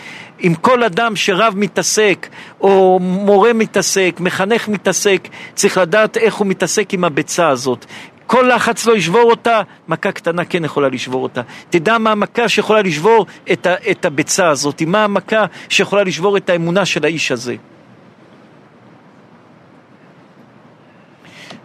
[0.43, 2.27] אם כל אדם שרב מתעסק,
[2.61, 7.85] או מורה מתעסק, מחנך מתעסק, צריך לדעת איך הוא מתעסק עם הביצה הזאת.
[8.27, 11.41] כל לחץ לא ישבור אותה, מכה קטנה כן יכולה לשבור אותה.
[11.69, 16.49] תדע מה המכה שיכולה לשבור את, ה, את הביצה הזאת, מה המכה שיכולה לשבור את
[16.49, 17.55] האמונה של האיש הזה.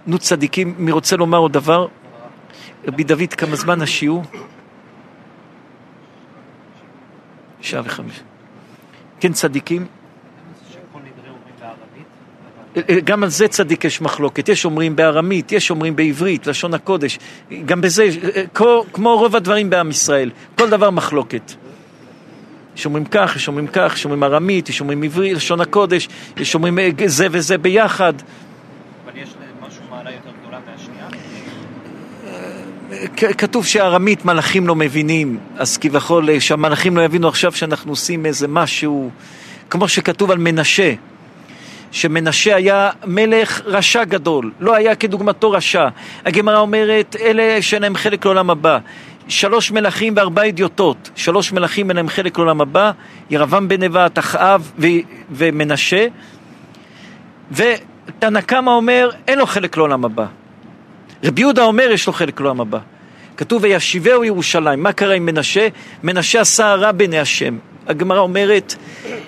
[0.06, 1.86] נו צדיקים, מי רוצה לומר עוד דבר?
[2.86, 4.22] רבי דוד, כמה זמן השיעור?
[7.60, 8.20] שעה וחמש.
[9.20, 9.86] כן, צדיקים?
[13.04, 17.18] גם על זה צדיק יש מחלוקת, יש אומרים בארמית, יש אומרים בעברית, לשון הקודש,
[17.64, 18.06] גם בזה,
[18.54, 21.52] כמו, כמו רוב הדברים בעם ישראל, כל דבר מחלוקת.
[22.76, 26.54] יש אומרים כך, יש אומרים כך, יש אומרים ארמית, יש אומרים עברית, לשון הקודש, יש
[26.54, 28.12] אומרים זה וזה ביחד.
[29.04, 29.34] אבל יש
[29.66, 31.08] משהו מעלה יותר גדולה מהשנייה?
[31.10, 32.92] כ-
[33.38, 38.48] כתוב שארמית מלאכים לא מבינים, אז כביכול אה, שהמלאכים לא יבינו עכשיו שאנחנו עושים איזה
[38.48, 39.10] משהו,
[39.70, 40.92] כמו שכתוב על מנשה,
[41.92, 45.88] שמנשה היה מלך רשע גדול, לא היה כדוגמתו רשע.
[46.24, 48.78] הגמרא אומרת, אלה שאין להם חלק לעולם הבא.
[49.28, 52.90] שלוש מלכים וארבע אדיוטות, שלוש מלכים אין להם חלק לעולם הבא,
[53.30, 54.86] ירבעם בן נבט, אחאב ו-
[55.30, 56.06] ומנשה,
[57.52, 60.26] ותנא קמא אומר, אין לו חלק לעולם הבא.
[61.24, 62.78] רבי יהודה אומר, יש לו חלק לעולם הבא.
[63.36, 64.82] כתוב, וישיבהו ירושלים.
[64.82, 65.68] מה קרה עם מנשה?
[66.02, 67.58] מנשה עשה הרע בעיני השם.
[67.86, 68.74] הגמרא אומרת,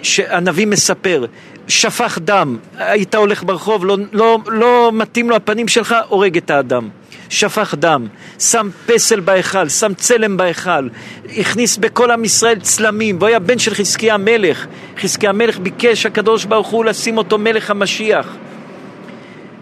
[0.03, 1.27] שהנביא מספר,
[1.69, 6.89] שפך דם, היית הולך ברחוב, לא, לא, לא מתאים לו הפנים שלך, הורג את האדם.
[7.29, 8.07] שפך דם,
[8.39, 10.89] שם פסל בהיכל, שם צלם בהיכל,
[11.37, 14.67] הכניס בכל עם ישראל צלמים, והוא היה בן של חזקיה המלך.
[15.01, 18.37] חזקיה המלך ביקש הקדוש ברוך הוא לשים אותו מלך המשיח.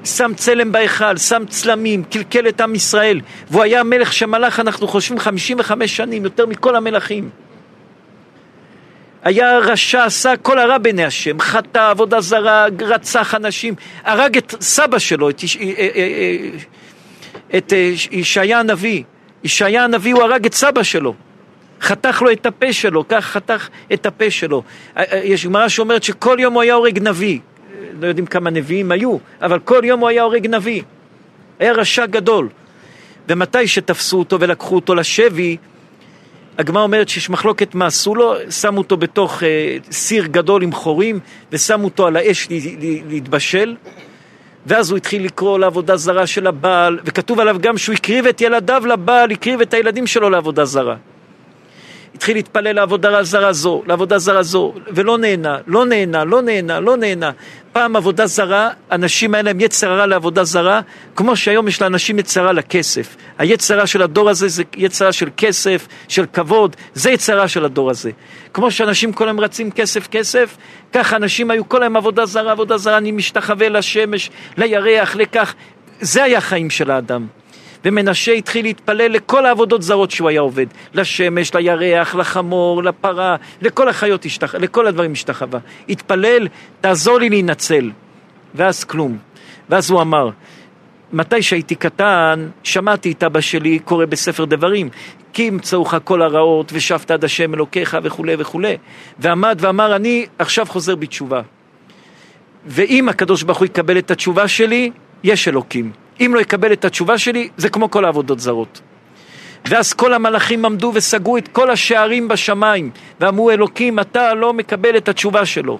[0.04, 3.20] שם צלם בהיכל, שם צלמים, קלקל את עם ישראל,
[3.50, 7.30] והוא היה מלך שמלך, אנחנו חושבים, 55 שנים, יותר מכל המלכים.
[9.22, 13.74] היה רשע, עשה כל הרע בעיני השם, חטא, עבודה זרה, רצח אנשים,
[14.04, 17.72] הרג את סבא שלו, את, יש- אה, אה, אה, את
[18.10, 19.02] ישעיה הנביא.
[19.44, 21.14] ישעיה הנביא הוא הרג את סבא שלו.
[21.80, 24.62] חתך לו את הפה שלו, כך חתך את הפה שלו.
[25.24, 27.38] יש גמרא שאומרת שכל יום הוא היה הורג נביא.
[28.00, 30.82] לא יודעים כמה נביאים היו, אבל כל יום הוא היה הורג נביא.
[31.58, 32.48] היה רשע גדול.
[33.28, 35.56] ומתי שתפסו אותו ולקחו אותו לשבי,
[36.58, 41.20] הגמרא אומרת שיש מחלוקת מה עשו לו, שמו אותו בתוך אה, סיר גדול עם חורים
[41.52, 42.48] ושמו אותו על האש
[43.08, 43.76] להתבשל
[44.66, 48.82] ואז הוא התחיל לקרוא לעבודה זרה של הבעל וכתוב עליו גם שהוא הקריב את ילדיו
[48.86, 50.96] לבעל, הקריב את הילדים שלו לעבודה זרה
[52.14, 56.96] התחיל להתפלל לעבודה זרה זו, לעבודה זרה זו, ולא נהנה, לא נהנה, לא נהנה, לא
[56.96, 57.30] נהנה.
[57.72, 60.80] פעם עבודה זרה, אנשים היה להם יצר הרע לעבודה זרה,
[61.16, 63.16] כמו שהיום יש לאנשים יצר הרע לכסף.
[63.38, 67.48] היצר הרע של הדור הזה זה יצר הרע של כסף, של כבוד, זה יצר הרע
[67.48, 68.10] של הדור הזה.
[68.52, 70.56] כמו שאנשים כל היום רצים כסף כסף,
[70.92, 75.54] ככה אנשים היו כל היום עבודה זרה, עבודה זרה, אני משתחווה לשמש, לירח, לכך.
[76.00, 77.26] זה היה החיים של האדם.
[77.84, 84.24] ומנשה התחיל להתפלל לכל העבודות זרות שהוא היה עובד, לשמש, לירח, לחמור, לפרה, לכל החיות
[84.24, 84.54] השתח...
[84.54, 85.60] לכל הדברים השתחווה.
[85.88, 86.48] התפלל,
[86.80, 87.90] תעזור לי להינצל.
[88.54, 89.18] ואז כלום.
[89.68, 90.30] ואז הוא אמר,
[91.12, 94.88] מתי שהייתי קטן, שמעתי את אבא שלי קורא בספר דברים,
[95.32, 98.76] כי ימצאוך כל הרעות ושבת עד השם אלוקיך וכולי וכולי.
[99.18, 101.42] ועמד ואמר, אני עכשיו חוזר בתשובה.
[102.66, 104.90] ואם הקדוש ברוך הוא יקבל את התשובה שלי,
[105.24, 106.03] יש אלוקים.
[106.20, 108.80] אם לא יקבל את התשובה שלי, זה כמו כל העבודות זרות.
[109.68, 115.08] ואז כל המלאכים עמדו וסגרו את כל השערים בשמיים, ואמרו, אלוקים, אתה לא מקבל את
[115.08, 115.78] התשובה שלו.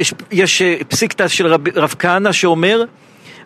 [0.00, 2.84] יש, יש אה, פסיקתא של רב, רב כהנא שאומר,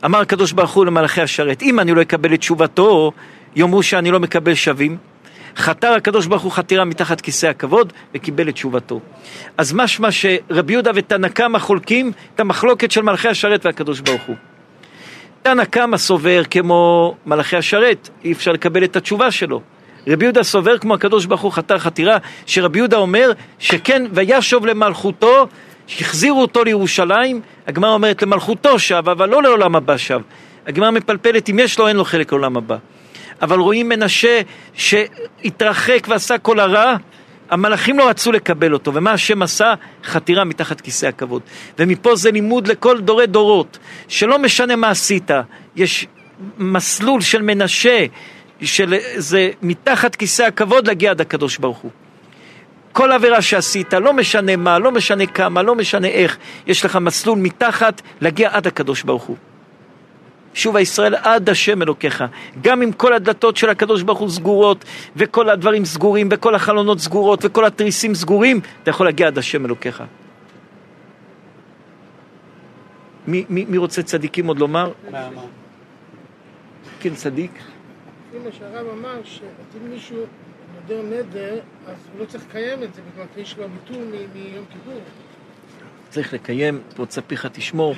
[0.04, 3.12] אמר הקדוש ברוך הוא למלאכי השרת, אם אני לא אקבל את תשובתו,
[3.56, 4.96] יאמרו שאני לא מקבל שווים.
[5.56, 9.00] חתר הקדוש ברוך הוא חתירה מתחת כיסא הכבוד וקיבל את תשובתו.
[9.58, 14.36] אז משמע שרבי יהודה ותנא קמא חולקים את המחלוקת של מלאכי השרת והקדוש ברוך הוא.
[15.46, 19.60] תנא קמא סובר כמו מלאכי השרת, אי אפשר לקבל את התשובה שלו.
[20.06, 22.16] רבי יהודה סובר כמו הקדוש ברוך הוא חתר חתירה,
[22.46, 25.46] שרבי יהודה אומר שכן וישוב למלכותו,
[25.86, 30.20] שהחזירו אותו לירושלים, הגמרא אומרת למלכותו שב, אבל לא לעולם הבא שב.
[30.66, 32.76] הגמרא מפלפלת אם יש לו אין לו חלק לעולם הבא.
[33.42, 34.40] אבל רואים מנשה
[34.74, 36.96] שהתרחק ועשה כל הרע,
[37.50, 39.74] המלאכים לא רצו לקבל אותו, ומה השם עשה?
[40.04, 41.42] חתירה מתחת כיסא הכבוד.
[41.78, 43.78] ומפה זה לימוד לכל דורי דורות,
[44.08, 45.30] שלא משנה מה עשית,
[45.76, 46.06] יש
[46.58, 48.06] מסלול של מנשה,
[48.62, 51.90] של זה מתחת כיסא הכבוד להגיע עד הקדוש ברוך הוא.
[52.92, 56.36] כל עבירה שעשית, לא משנה מה, לא משנה כמה, לא משנה איך,
[56.66, 59.36] יש לך מסלול מתחת להגיע עד הקדוש ברוך הוא.
[60.56, 62.24] שובה ישראל עד השם אלוקיך.
[62.62, 64.84] גם אם כל הדלתות של הקדוש ברוך הוא סגורות,
[65.16, 70.02] וכל הדברים סגורים, וכל החלונות סגורות, וכל התריסים סגורים, אתה יכול להגיע עד השם אלוקיך.
[73.26, 74.92] מי, מי, מי רוצה צדיקים עוד לומר?
[77.00, 77.52] כן, צדיק.
[77.52, 80.18] לפי מה שהרב אמר, שאם מישהו
[80.74, 81.54] נודר נדר,
[81.86, 84.04] אז הוא לא צריך לקיים את זה, בגלל שיש לו ביטול
[84.34, 85.00] מיום כיפור.
[86.10, 87.94] צריך לקיים, רוצה פיך תשמור.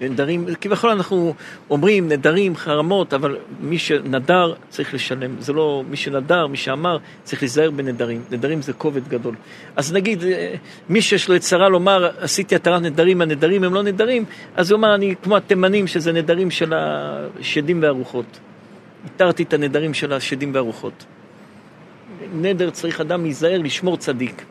[0.00, 1.34] נדרים, כביכול אנחנו
[1.70, 5.40] אומרים נדרים, חרמות, אבל מי שנדר צריך לשלם.
[5.40, 8.22] זה לא מי שנדר, מי שאמר, צריך להיזהר בנדרים.
[8.30, 9.34] נדרים זה כובד גדול.
[9.76, 10.54] אז נגיד, אה,
[10.88, 14.24] מי שיש לו יצרה לומר, עשיתי התרת נדרים, הנדרים הם לא נדרים,
[14.56, 18.38] אז הוא אומר, אני כמו התימנים, שזה נדרים של השדים והרוחות.
[19.04, 21.04] התרתי את הנדרים של השדים והרוחות.
[22.34, 24.44] נדר צריך אדם להיזהר, לשמור צדיק.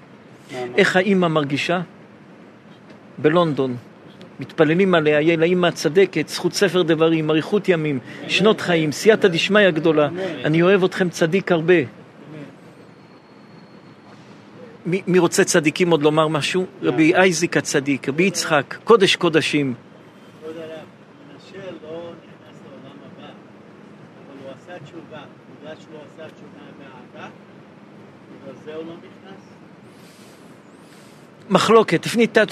[0.77, 1.81] איך האימא מרגישה?
[3.17, 3.75] בלונדון.
[4.39, 9.69] מתפללים עליה, יהיה לה אימא צדקת, זכות ספר דברים, אריכות ימים, שנות חיים, סייעתא דשמיא
[9.69, 10.09] גדולה.
[10.45, 11.73] אני אוהב אתכם צדיק הרבה.
[14.85, 16.65] מי, מי רוצה צדיקים עוד לומר משהו?
[16.81, 19.73] רבי אייזיק הצדיק, רבי יצחק, קודש קודשים.
[20.41, 25.21] כבוד הרב, מנשה לא נכנס לעולם הבא, אבל הוא עשה תשובה.
[25.61, 27.29] בגלל שהוא עשה תשובה מאהבה,
[28.41, 29.41] בגלל זה הוא לא נכנס?
[31.53, 32.05] מחלוקת,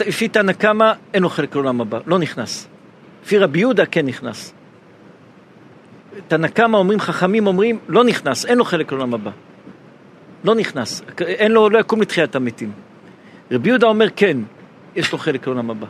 [0.07, 2.67] לפי תנא קמא אין לו חלק לעולם הבא, לא נכנס.
[3.23, 4.53] לפי רבי יהודה כן נכנס.
[6.27, 9.31] תנא קמא אומרים, חכמים אומרים, לא נכנס, אין לו חלק לעולם הבא.
[10.43, 12.71] לא נכנס, אין לו, לא יקום לתחיית המתים.
[13.51, 14.37] רבי יהודה אומר כן,
[14.95, 15.87] יש לו חלק לעולם הבא.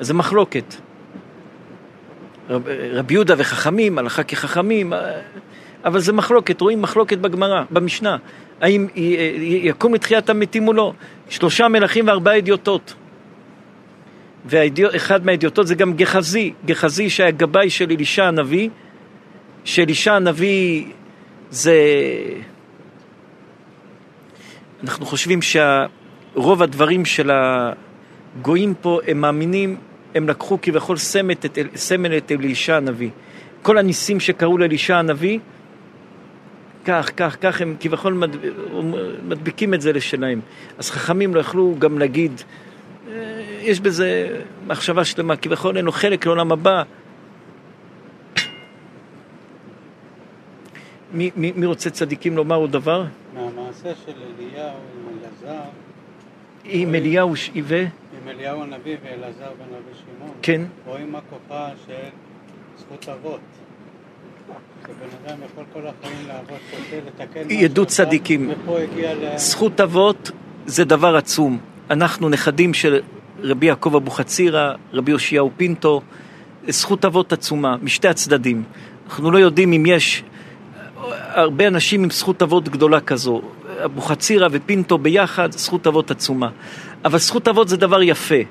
[0.00, 0.74] אז זה מחלוקת.
[2.50, 5.20] רב, רבי יהודה וחכמים, הלכה כחכמים, אה,
[5.84, 8.16] אבל זה מחלוקת, רואים מחלוקת בגמרא, במשנה.
[8.60, 8.86] האם
[9.40, 10.92] יקום לתחיית המתים או לא?
[11.28, 12.94] שלושה מלכים וארבעה אדיוטות.
[14.46, 18.68] ואחד מהאדיוטות זה גם גחזי, גחזי שהיה גבאי של אלישע הנביא,
[19.64, 20.84] שאלישע הנביא
[21.50, 21.74] זה...
[24.82, 29.76] אנחנו חושבים שרוב הדברים של הגויים פה, הם מאמינים,
[30.14, 33.10] הם לקחו כביכול סמל את, סמל את אלישע הנביא.
[33.62, 35.38] כל הניסים שקרו לאלישע הנביא,
[36.84, 38.36] כך, כך, כך, הם כביכול מד...
[39.28, 40.40] מדביקים את זה לשלהם.
[40.78, 42.32] אז חכמים לא יכלו גם להגיד,
[43.08, 43.14] אה,
[43.60, 46.82] יש בזה מחשבה שלמה, כביכול אין לו חלק לעולם הבא.
[51.12, 53.04] מי, מי, מי רוצה צדיקים לומר עוד דבר?
[53.34, 55.60] מהמעשה של אליהו עם אלעזר,
[56.64, 57.84] עם אליהו ש- ו...
[58.22, 60.60] עם אליהו הנביא ואלעזר בן רבי שמעון, כן.
[60.86, 61.92] רואים מה כוחה של
[62.78, 63.40] זכות אבות.
[67.48, 68.50] שעשה, צדיקים.
[69.36, 70.30] זכות אבות
[70.66, 71.58] זה דבר עצום.
[71.90, 73.00] אנחנו נכדים של
[73.42, 76.00] רבי יעקב אבוחצירא, רבי יאשיהו פינטו,
[76.68, 78.62] זכות אבות עצומה, משתי הצדדים.
[79.06, 80.22] אנחנו לא יודעים אם יש
[81.34, 83.42] הרבה אנשים עם זכות אבות גדולה כזו.
[83.84, 86.48] אבוחצירא ופינטו ביחד, זכות אבות עצומה.
[87.04, 88.42] אבל זכות אבות זה דבר יפה,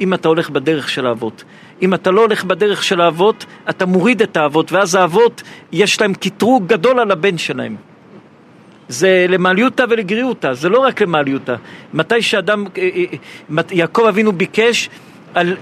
[0.00, 1.44] אם אתה הולך בדרך של האבות.
[1.82, 5.42] אם אתה לא הולך בדרך של האבות, אתה מוריד את האבות, ואז האבות,
[5.72, 7.76] יש להם קטרוג גדול על הבן שלהם.
[8.88, 11.54] זה למעליותא ולגריותא, זה לא רק למעליותא.
[11.94, 13.04] מתי שאדם, אה, אה,
[13.50, 14.88] מת- יעקב אבינו ביקש
[15.34, 15.56] על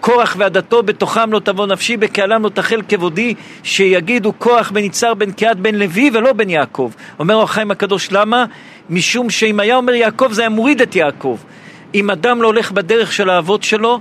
[0.00, 5.32] קורח ועדתו בתוכם לא תבוא נפשי, בקהלם לא תחל כבודי, שיגידו קורח בן יצהר בן
[5.32, 6.90] קהת בן לוי ולא בן יעקב.
[7.18, 8.44] אומר החיים הקדוש, למה?
[8.90, 11.38] משום שאם היה אומר יעקב זה היה מוריד את יעקב.
[11.94, 14.00] אם אדם לא הולך בדרך של האבות שלו,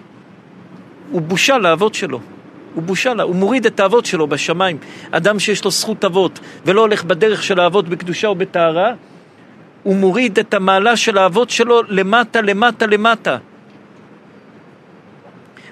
[1.11, 2.19] הוא בושה לאבות שלו.
[2.73, 4.77] הוא בושה לה, הוא מוריד את האבות שלו בשמיים.
[5.11, 8.94] אדם שיש לו זכות אבות ולא הולך בדרך של האבות בקדושה או בטהרה,
[9.84, 13.38] הוא מוריד את המעלה של האבות שלו למטה, למטה, למטה.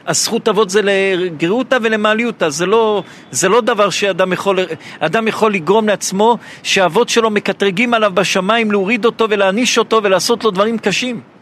[0.07, 4.59] הזכות אבות זה לגריותא ולמעליותא, זה לא, זה לא דבר שאדם יכול,
[4.99, 10.51] אדם יכול לגרום לעצמו שהאבות שלו מקטרגים עליו בשמיים, להוריד אותו ולהעניש אותו ולעשות לו
[10.51, 11.32] דברים קשים.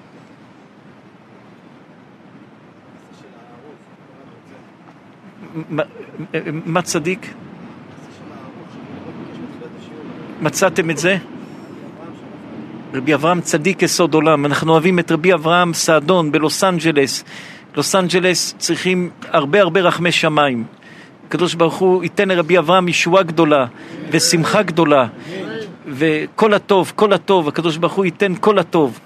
[6.66, 7.34] מה- צדיק?
[10.42, 11.18] מצאתם את זה?
[12.94, 17.24] רבי אברהם צדיק יסוד עולם, אנחנו אוהבים את רבי אברהם סעדון בלוס אנג'לס.
[17.78, 20.64] לוס אנג'לס צריכים הרבה הרבה רחמי שמיים.
[21.28, 23.66] הקדוש ברוך הוא ייתן לרבי אברהם ישועה גדולה
[24.12, 25.08] ושמחה גדולה
[25.88, 29.00] וכל הטוב, כל הטוב, הקדוש ברוך הוא ייתן כל הטוב.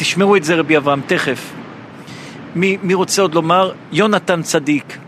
[0.00, 1.52] תשמעו את זה רבי אברהם, תכף.
[2.54, 3.72] מי, מי רוצה עוד לומר?
[3.92, 4.98] יונתן צדיק,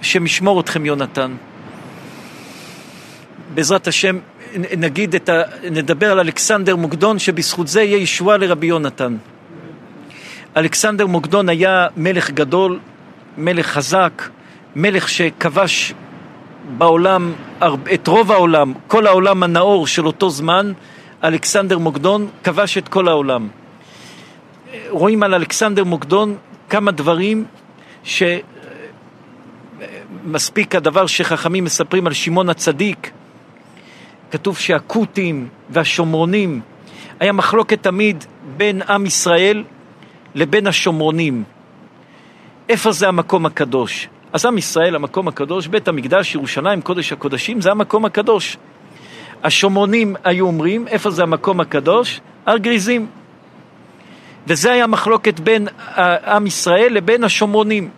[0.00, 1.34] השם ישמור אתכם יונתן.
[3.54, 4.18] בעזרת השם
[4.56, 5.42] נגיד את ה...
[5.70, 9.16] נדבר על אלכסנדר מוקדון שבזכות זה יהיה ישועה לרבי יונתן.
[10.56, 12.78] אלכסנדר מוקדון היה מלך גדול,
[13.38, 14.28] מלך חזק,
[14.76, 15.94] מלך שכבש
[16.78, 17.32] בעולם,
[17.94, 20.72] את רוב העולם, כל העולם הנאור של אותו זמן,
[21.24, 23.48] אלכסנדר מוקדון כבש את כל העולם.
[24.90, 26.36] רואים על אלכסנדר מוקדון
[26.68, 27.44] כמה דברים
[30.24, 33.10] שמספיק הדבר שחכמים מספרים על שמעון הצדיק.
[34.30, 36.60] כתוב שהכותים והשומרונים,
[37.20, 38.24] היה מחלוקת תמיד
[38.56, 39.64] בין עם ישראל
[40.34, 41.44] לבין השומרונים.
[42.68, 44.08] איפה זה המקום הקדוש?
[44.32, 48.56] אז עם ישראל, המקום הקדוש, בית המקדש, ירושלים, קודש הקודשים, זה המקום הקדוש.
[49.42, 52.20] השומרונים היו אומרים, איפה זה המקום הקדוש?
[52.46, 53.06] הר גריזים.
[54.50, 55.68] וזה היה מחלוקת בין
[56.26, 57.90] עם ישראל לבין השומרונים.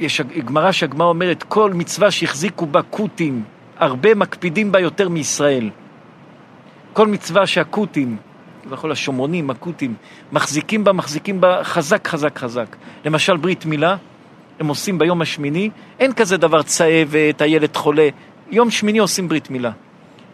[0.00, 3.42] יש גמרא שהגמרא אומרת, כל מצווה שהחזיקו בה כותים,
[3.78, 5.70] הרבה מקפידים בה יותר מישראל.
[6.92, 8.16] כל מצווה שהכותים,
[8.64, 9.94] כביכול השומרונים, הכותים,
[10.32, 12.76] מחזיקים בה, מחזיקים בה חזק, חזק, חזק.
[13.04, 13.96] למשל ברית מילה,
[14.60, 18.08] הם עושים ביום השמיני, אין כזה דבר צהבת, הילד חולה.
[18.50, 19.70] יום שמיני עושים ברית מילה.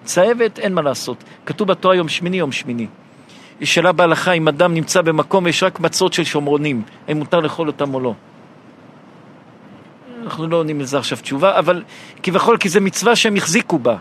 [0.05, 1.25] צהבת, אין מה לעשות.
[1.47, 2.87] כתוב בתורה יום שמיני, יום שמיני.
[3.61, 7.67] יש שאלה בהלכה אם אדם נמצא במקום ויש רק מצות של שומרונים, האם מותר לאכול
[7.67, 8.15] אותם או לא.
[10.25, 11.83] אנחנו לא עונים לזה עכשיו תשובה, אבל
[12.23, 13.97] כביכול כי זה מצווה שהם החזיקו בה.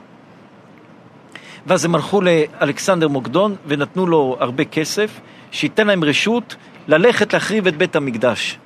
[1.66, 5.20] ואז הם הלכו לאלכסנדר מוקדון ונתנו לו הרבה כסף,
[5.52, 6.56] שייתן להם רשות
[6.88, 8.58] ללכת להחריב את בית המקדש.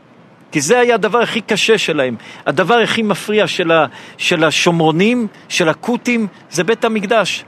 [0.51, 2.15] כי זה היה הדבר הכי קשה שלהם.
[2.45, 3.85] הדבר הכי מפריע של, ה,
[4.17, 7.45] של השומרונים, של הכותים, זה בית המקדש.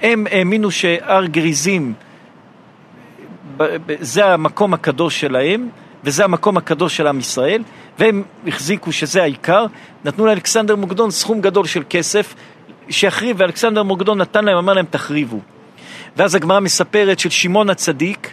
[0.00, 1.94] הם האמינו שהר גריזים
[4.00, 5.68] זה המקום הקדוש שלהם,
[6.04, 7.62] וזה המקום הקדוש של עם ישראל,
[7.98, 9.66] והם החזיקו שזה העיקר,
[10.04, 12.34] נתנו לאלכסנדר מוקדון סכום גדול של כסף
[12.88, 15.40] שיחריב, ואלכסנדר מוקדון נתן להם, אמר להם תחריבו.
[16.16, 18.32] ואז הגמרא מספרת של שמעון הצדיק,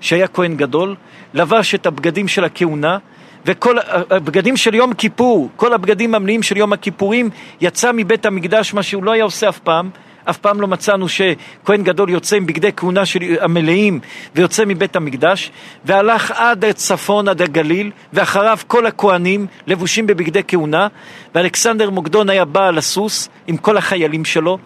[0.00, 0.96] שהיה כהן גדול,
[1.34, 2.98] לבש את הבגדים של הכהונה,
[3.46, 3.76] וכל
[4.10, 7.30] הבגדים של יום כיפור, כל הבגדים המלאים של יום הכיפורים,
[7.60, 9.90] יצא מבית המקדש, מה שהוא לא היה עושה אף פעם.
[10.30, 14.00] אף פעם לא מצאנו שכהן גדול יוצא עם בגדי כהונה של המלאים
[14.34, 15.50] ויוצא מבית המקדש,
[15.84, 20.88] והלך עד הצפון, עד הגליל, ואחריו כל הכהנים לבושים בבגדי כהונה,
[21.34, 24.58] ואלכסנדר מוקדון היה בא על הסוס עם כל החיילים שלו,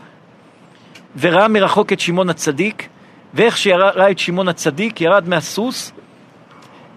[1.21, 2.89] וראה מרחוק את שמעון הצדיק,
[3.35, 5.93] ואיך שראה את שמעון הצדיק, ירד מהסוס,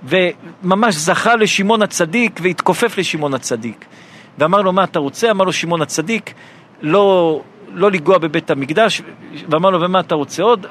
[0.04, 3.86] וממש זכה לשמעון הצדיק והתכופף לשמעון הצדיק.
[4.38, 5.32] ואמר לו, מה אתה רוצה?
[5.32, 6.34] אמר לו שמעון הצדיק,
[6.82, 7.42] לא...
[7.74, 9.02] לא לנגוע בבית המקדש,
[9.50, 10.66] ואמר לו, ומה אתה רוצה עוד?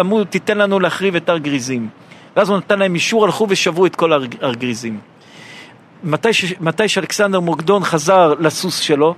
[0.00, 1.88] אמרו, תיתן לנו להחריב את הר גריזים.
[2.36, 4.98] ואז הוא נתן להם אישור, הלכו ושברו את כל הר גריזים.
[6.04, 6.54] מתי, ש...
[6.60, 9.14] מתי שאלכסנדר מוקדון חזר לסוס שלו,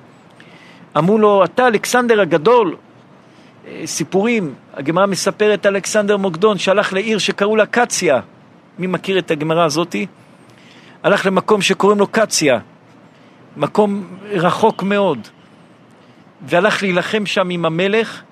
[0.98, 2.76] אמרו לו, אתה אלכסנדר הגדול,
[3.84, 8.20] סיפורים, הגמרא מספרת על אלכסנדר מוקדון שהלך לעיר שקראו לה קציה.
[8.78, 10.06] מי מכיר את הגמרא הזאתי?
[11.02, 12.58] הלך למקום שקוראים לו קציה,
[13.56, 15.28] מקום רחוק מאוד.
[16.42, 18.22] והלך להילחם שם עם המלך,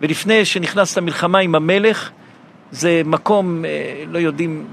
[0.00, 2.10] ולפני שנכנס למלחמה עם המלך,
[2.70, 3.64] זה מקום,
[4.06, 4.66] לא יודעים,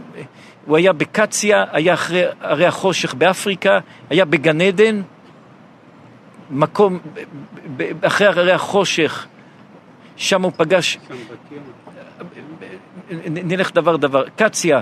[0.65, 3.79] הוא היה בקציה, היה אחרי הרי החושך באפריקה,
[4.09, 5.01] היה בגן עדן,
[6.49, 6.99] מקום,
[8.01, 9.27] אחרי הרי החושך,
[10.15, 10.97] שם הוא פגש...
[13.11, 14.23] נ- נלך דבר דבר.
[14.35, 14.81] קציה,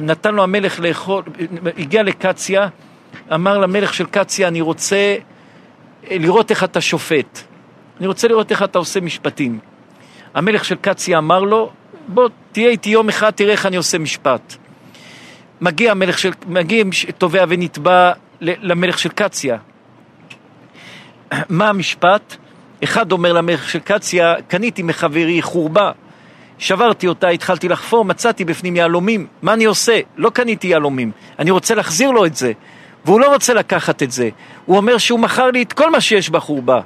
[0.00, 1.22] נתן לו המלך לאכול,
[1.78, 2.68] הגיע לקציה,
[3.34, 5.16] אמר למלך של קציה, אני רוצה אה,
[6.10, 7.40] לראות איך אתה שופט.
[7.98, 9.58] אני רוצה לראות איך אתה עושה משפטים.
[10.34, 11.70] המלך של קציה אמר לו,
[12.08, 14.56] בוא תהיה איתי יום אחד, תראה איך אני עושה משפט.
[15.60, 16.84] מגיע המלך של, מגיע
[17.18, 19.58] תובע ונתבע למלך של קציה.
[21.48, 22.36] מה המשפט?
[22.84, 25.90] אחד אומר למלך של קציה, קניתי מחברי חורבה,
[26.58, 30.00] שברתי אותה, התחלתי לחפור, מצאתי בפנים יהלומים, מה אני עושה?
[30.16, 32.52] לא קניתי יהלומים, אני רוצה להחזיר לו את זה,
[33.04, 34.28] והוא לא רוצה לקחת את זה,
[34.66, 36.80] הוא אומר שהוא מכר לי את כל מה שיש בחורבה.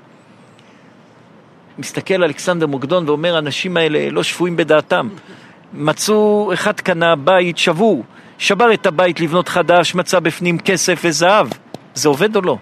[1.78, 5.08] מסתכל אלכסנדר מוקדון ואומר, האנשים האלה לא שפויים בדעתם.
[5.72, 8.04] מצאו, אחד קנה בית שבור,
[8.38, 11.48] שבר את הבית לבנות חדש, מצא בפנים כסף וזהב.
[11.94, 12.56] זה עובד או לא?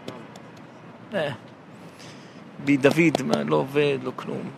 [1.14, 1.30] אה.
[2.64, 4.50] בי דוד, מה, לא עובד, לא כלום.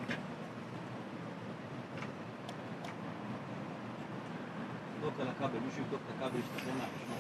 [4.97, 7.17] לבדוק על הכבל, מישהו יבדוק את הכבל, ישתחרר מהחשמל.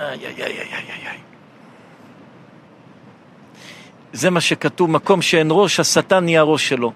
[0.00, 1.18] איי, איי, איי, איי, איי.
[4.12, 6.92] זה מה שכתוב, מקום שאין ראש, השטן נהיה הראש שלו.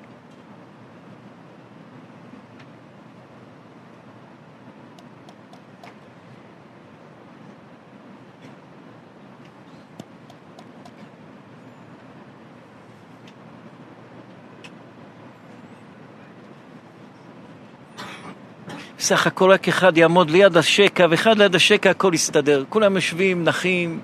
[19.02, 22.64] סך הכל רק אחד יעמוד ליד השקע, ואחד ליד השקע הכל יסתדר.
[22.68, 24.00] כולם יושבים, נחים.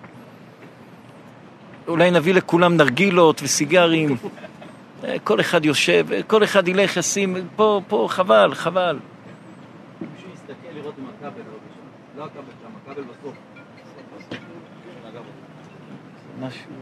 [1.88, 4.16] אולי נביא לכולם נרגילות וסיגרים.
[5.24, 8.98] כל אחד יושב, כל אחד ילך, ישים, פה, פה, חבל, חבל.
[10.00, 11.40] מישהו יסתכל לראות אם הכבל
[12.16, 12.22] לא.
[12.22, 13.34] לא הכבל שם, הכבל בסוף.
[15.08, 15.22] אגב,
[16.40, 16.77] משהו...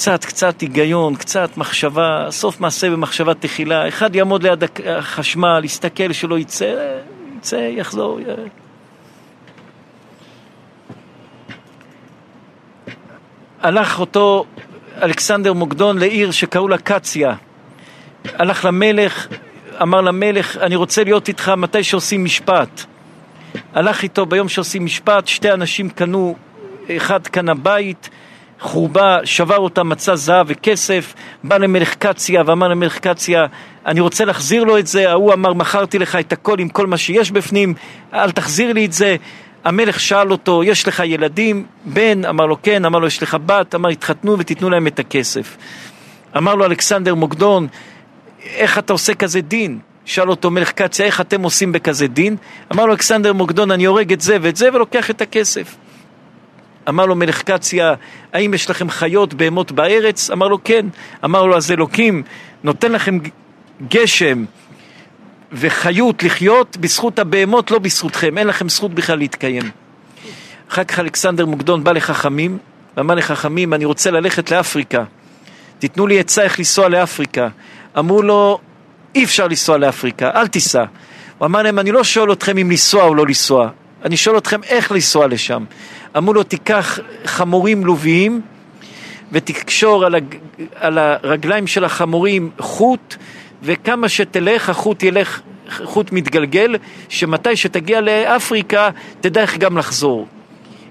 [0.00, 3.88] קצת, קצת היגיון, קצת מחשבה, סוף מעשה במחשבה תחילה.
[3.88, 6.74] אחד יעמוד ליד החשמל, יסתכל שלא יצא,
[7.38, 8.20] יצא, יחזור.
[8.20, 8.24] י-
[13.62, 14.44] הלך אותו
[15.02, 17.34] אלכסנדר מוקדון לעיר שקראו לה קציה.
[18.24, 19.26] הלך למלך,
[19.82, 22.84] אמר למלך, אני רוצה להיות איתך מתי שעושים משפט.
[23.74, 26.36] הלך איתו ביום שעושים משפט, שתי אנשים קנו,
[26.96, 28.10] אחד קנה בית,
[28.60, 31.14] חורבה, שבר אותה, מצא זהב וכסף,
[31.44, 33.46] בא למלך קציה ואמר למלך קציה,
[33.86, 36.96] אני רוצה להחזיר לו את זה, ההוא אמר, מכרתי לך את הכל עם כל מה
[36.96, 37.74] שיש בפנים,
[38.14, 39.16] אל תחזיר לי את זה.
[39.64, 41.66] המלך שאל אותו, יש לך ילדים?
[41.84, 42.24] בן?
[42.24, 43.74] אמר לו כן, אמר לו, יש לך בת?
[43.74, 45.56] אמר, התחתנו ותיתנו להם את הכסף.
[46.36, 47.66] אמר לו אלכסנדר מוקדון,
[48.44, 49.78] איך אתה עושה כזה דין?
[50.04, 52.36] שאל אותו מלך קציה, איך אתם עושים בכזה דין?
[52.72, 55.76] אמר לו אלכסנדר מוקדון, אני הורג את זה ואת זה ולוקח את הכסף.
[56.90, 57.94] אמר לו מלך קציה,
[58.32, 60.30] האם יש לכם חיות, בהמות בארץ?
[60.30, 60.86] אמר לו כן.
[61.24, 62.22] אמר לו, אז אלוקים
[62.64, 63.18] נותן לכם
[63.88, 64.44] גשם
[65.52, 69.70] וחיות לחיות בזכות הבהמות, לא בזכותכם, אין לכם זכות בכלל להתקיים.
[70.70, 72.58] אחר כך אלכסנדר מוקדון בא לחכמים,
[72.96, 75.04] ואמר לחכמים, אני רוצה ללכת לאפריקה.
[75.78, 77.48] תיתנו לי עצה איך לנסוע לאפריקה.
[77.98, 78.58] אמרו לו,
[79.14, 80.84] אי אפשר לנסוע לאפריקה, אל תיסע.
[81.38, 83.68] הוא אמר להם, אני לא שואל אתכם אם לנסוע או לא לנסוע,
[84.04, 85.64] אני שואל אתכם איך לנסוע לשם.
[86.16, 88.40] אמרו לו, תיקח חמורים לוביים
[89.32, 90.34] ותקשור על, הג...
[90.74, 93.16] על הרגליים של החמורים חוט,
[93.62, 95.40] וכמה שתלך, החוט ילך,
[95.84, 96.76] חוט מתגלגל,
[97.08, 98.90] שמתי שתגיע לאפריקה,
[99.20, 100.26] תדע איך גם לחזור.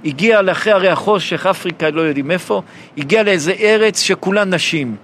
[0.06, 2.62] הגיע לאחרי הרי החושך, אפריקה, לא יודעים איפה,
[2.98, 4.96] הגיע לאיזה ארץ שכולה נשים.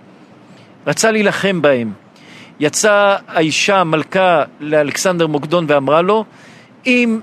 [0.88, 1.94] רצה להילחם בהם.
[2.60, 6.26] יצאה האישה, המלכה, לאלכסנדר מוקדון ואמרה לו,
[6.86, 7.20] אם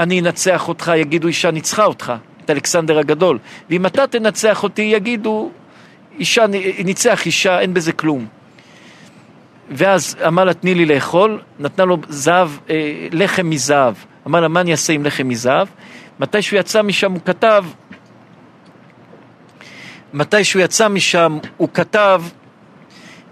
[0.00, 2.12] אני אנצח אותך, יגידו אישה ניצחה אותך,
[2.44, 3.38] את אלכסנדר הגדול.
[3.70, 5.50] ואם אתה תנצח אותי, יגידו
[6.18, 6.44] אישה,
[6.84, 8.26] ניצח אישה, אין בזה כלום.
[9.70, 13.94] ואז אמר לה, תני לי לאכול, נתנה לו זהב, אה, לחם מזהב.
[14.26, 15.68] אמר לה, מה אני אעשה עם לחם מזהב?
[16.20, 17.64] מתי שהוא יצא משם הוא כתב,
[20.12, 22.22] מתי שהוא יצא משם הוא כתב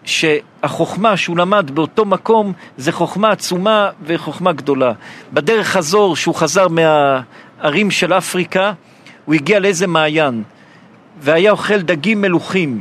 [0.09, 4.93] שהחוכמה שהוא למד באותו מקום זה חוכמה עצומה וחוכמה גדולה.
[5.33, 8.73] בדרך חזור, שהוא חזר מהערים של אפריקה,
[9.25, 10.43] הוא הגיע לאיזה מעיין,
[11.21, 12.81] והיה אוכל דגים מלוכים,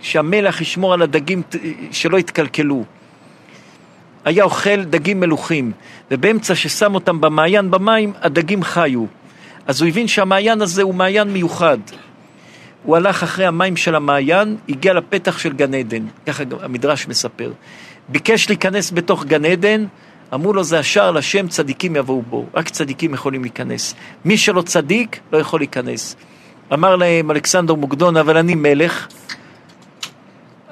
[0.00, 1.42] שהמלח ישמור על הדגים
[1.90, 2.84] שלא יתקלקלו.
[4.24, 5.72] היה אוכל דגים מלוכים,
[6.10, 9.04] ובאמצע ששם אותם במעיין במים, הדגים חיו.
[9.66, 11.78] אז הוא הבין שהמעיין הזה הוא מעיין מיוחד.
[12.84, 17.52] הוא הלך אחרי המים של המעיין, הגיע לפתח של גן עדן, ככה המדרש מספר.
[18.08, 19.84] ביקש להיכנס בתוך גן עדן,
[20.34, 23.94] אמרו לו, זה השער לשם, צדיקים יבואו בו, רק צדיקים יכולים להיכנס.
[24.24, 26.16] מי שלא צדיק, לא יכול להיכנס.
[26.72, 29.06] אמר להם אלכסנדר מוקדון, אבל אני מלך.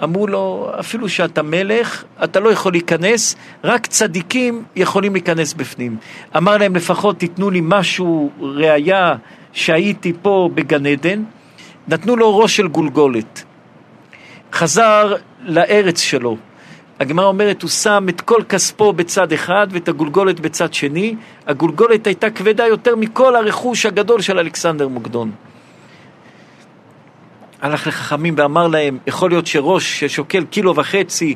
[0.02, 5.97] אמרו לו, אפילו שאתה מלך, אתה לא יכול להיכנס, רק צדיקים יכולים להיכנס בפנים.
[6.36, 9.14] אמר להם, לפחות תיתנו לי משהו, ראייה
[9.52, 11.22] שהייתי פה בגן עדן.
[11.89, 13.45] נתנו לו ראש של גולגולת.
[14.53, 16.37] חזר לארץ שלו.
[17.01, 21.17] הגמרא אומרת, הוא שם את כל כספו בצד אחד ואת הגולגולת בצד שני.
[21.47, 25.31] הגולגולת הייתה כבדה יותר מכל הרכוש הגדול של אלכסנדר מוקדון.
[27.63, 31.35] הלך לחכמים ואמר להם, יכול להיות שראש ששוקל קילו וחצי,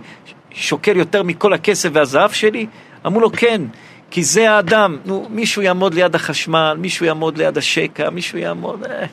[0.51, 2.67] שוקל יותר מכל הכסף והזהב שלי?
[3.07, 3.63] אמרו לו, כן,
[4.11, 4.97] כי זה האדם.
[5.05, 8.85] נו, מישהו יעמוד ליד החשמל, מישהו יעמוד ליד השקע, מישהו יעמוד...
[8.85, 9.07] אה.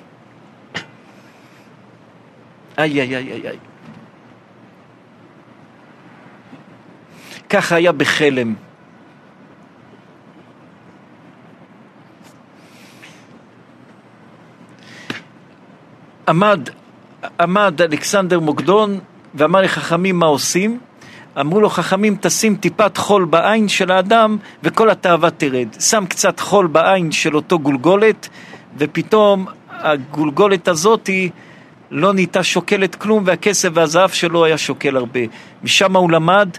[2.77, 3.57] איי, איי, איי, איי.
[7.49, 8.53] ככה היה בחלם.
[16.27, 16.69] עמד,
[17.39, 18.99] עמד אלכסנדר מוקדון
[19.35, 20.79] ואמר לחכמים מה עושים.
[21.39, 25.67] אמרו לו חכמים תשים טיפת חול בעין של האדם וכל התאווה תרד.
[25.79, 28.29] שם קצת חול בעין של אותו גולגולת
[28.77, 31.29] ופתאום הגולגולת הזאתי
[31.93, 35.19] לא נהייתה שוקלת כלום והכסף והזהב שלו היה שוקל הרבה.
[35.63, 36.49] משם הוא למד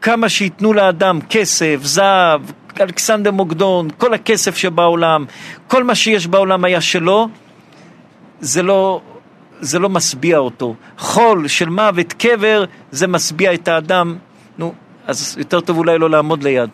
[0.00, 2.40] כמה שייתנו לאדם כסף, זהב,
[2.80, 5.24] אלכסנדר מוקדון, כל הכסף שבעולם,
[5.68, 7.28] כל מה שיש בעולם היה שלו,
[8.40, 9.00] זה לא,
[9.60, 10.74] זה לא משביע אותו.
[10.98, 14.16] חול של מוות, קבר, זה משביע את האדם.
[14.58, 14.74] נו,
[15.06, 16.70] אז יותר טוב אולי לא לעמוד ליד.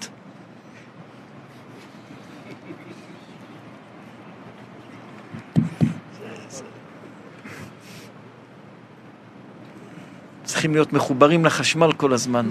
[10.57, 12.49] צריכים להיות מחוברים לחשמל כל הזמן.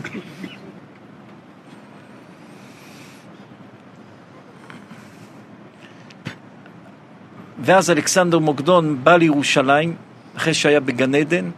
[7.60, 9.96] ואז אלכסנדר מוקדון בא לירושלים,
[10.38, 11.50] אחרי שהיה בגן עדן,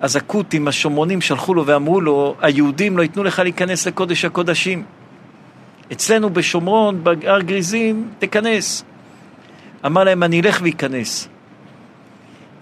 [0.00, 4.84] אז הכותים, השומרונים, שלחו לו ואמרו לו, היהודים לא ייתנו לך להיכנס לקודש הקודשים.
[5.92, 8.84] אצלנו בשומרון, בהר גריזים, תיכנס.
[9.86, 11.28] אמר להם, אני אלך ואיכנס.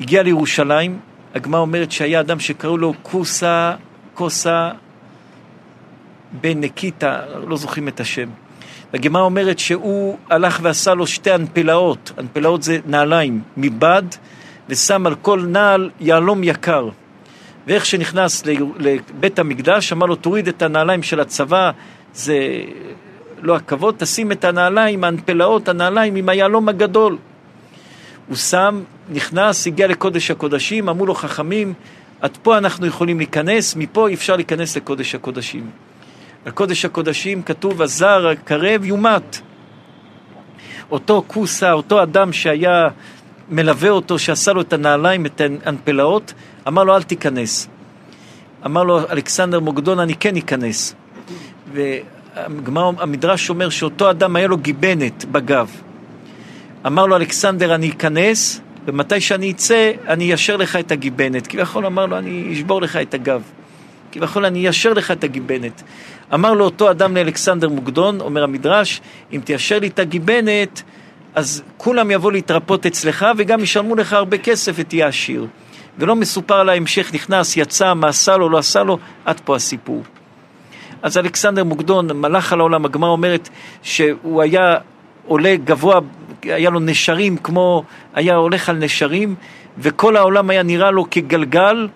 [0.00, 0.98] הגיע לירושלים,
[1.34, 3.74] הגמרא אומרת שהיה אדם שקראו לו קוסה,
[4.14, 4.70] קוסה
[6.40, 8.28] בן נקיטה, לא זוכרים את השם.
[8.94, 14.02] הגמרא אומרת שהוא הלך ועשה לו שתי אנפלאות, אנפלאות זה נעליים, מבד,
[14.68, 16.88] ושם על כל נעל יהלום יקר.
[17.66, 18.42] ואיך שנכנס
[18.78, 21.70] לבית המקדש, אמר לו, תוריד את הנעליים של הצבא,
[22.14, 22.38] זה
[23.42, 27.16] לא הכבוד, תשים את הנעליים, האנפלאות, הנעליים עם היהלום הגדול.
[28.28, 31.74] הוא שם, נכנס, הגיע לקודש הקודשים, אמרו לו חכמים,
[32.20, 35.70] עד פה אנחנו יכולים להיכנס, מפה אי אפשר להיכנס לקודש הקודשים.
[36.46, 39.40] בקודש הקודשים כתוב, הזר הקרב יומת.
[40.90, 42.88] אותו כוסה, אותו אדם שהיה
[43.50, 46.32] מלווה אותו, שעשה לו את הנעליים, את האנפלאות,
[46.68, 47.68] אמר לו, אל תיכנס.
[48.66, 50.94] אמר לו, אלכסנדר מוקדון, אני כן אכנס.
[51.72, 55.70] והמדרש אומר שאותו אדם היה לו גיבנת בגב.
[56.86, 61.46] אמר לו אלכסנדר, אני אכנס, ומתי שאני אצא, אני איישר לך את הגיבנת.
[61.46, 63.42] כביכול אמר לו, אני אשבור לך את הגב.
[64.12, 65.82] כביכול אני איישר לך את הגיבנת.
[66.34, 69.00] אמר לו אותו אדם לאלכסנדר מוקדון, אומר המדרש,
[69.32, 70.82] אם תיישר לי את הגיבנת,
[71.34, 75.46] אז כולם יבואו להתרפות אצלך וגם ישלמו לך הרבה כסף ותהיה עשיר.
[75.98, 80.02] ולא מסופר על ההמשך, נכנס, יצא, מה עשה לו, לא עשה לו, עד פה הסיפור.
[81.02, 83.48] אז אלכסנדר מוקדון מלך על העולם, הגמרא אומרת
[83.82, 84.74] שהוא היה
[85.26, 86.00] עולה גבוה,
[86.44, 87.84] היה לו נשרים כמו,
[88.14, 89.34] היה הולך על נשרים,
[89.78, 91.88] וכל העולם היה נראה לו כגלגל,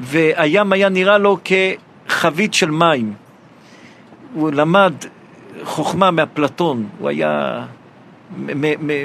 [0.00, 3.12] והים היה נראה לו כחבית של מים.
[4.34, 4.92] הוא למד
[5.64, 7.64] חוכמה מאפלטון, הוא היה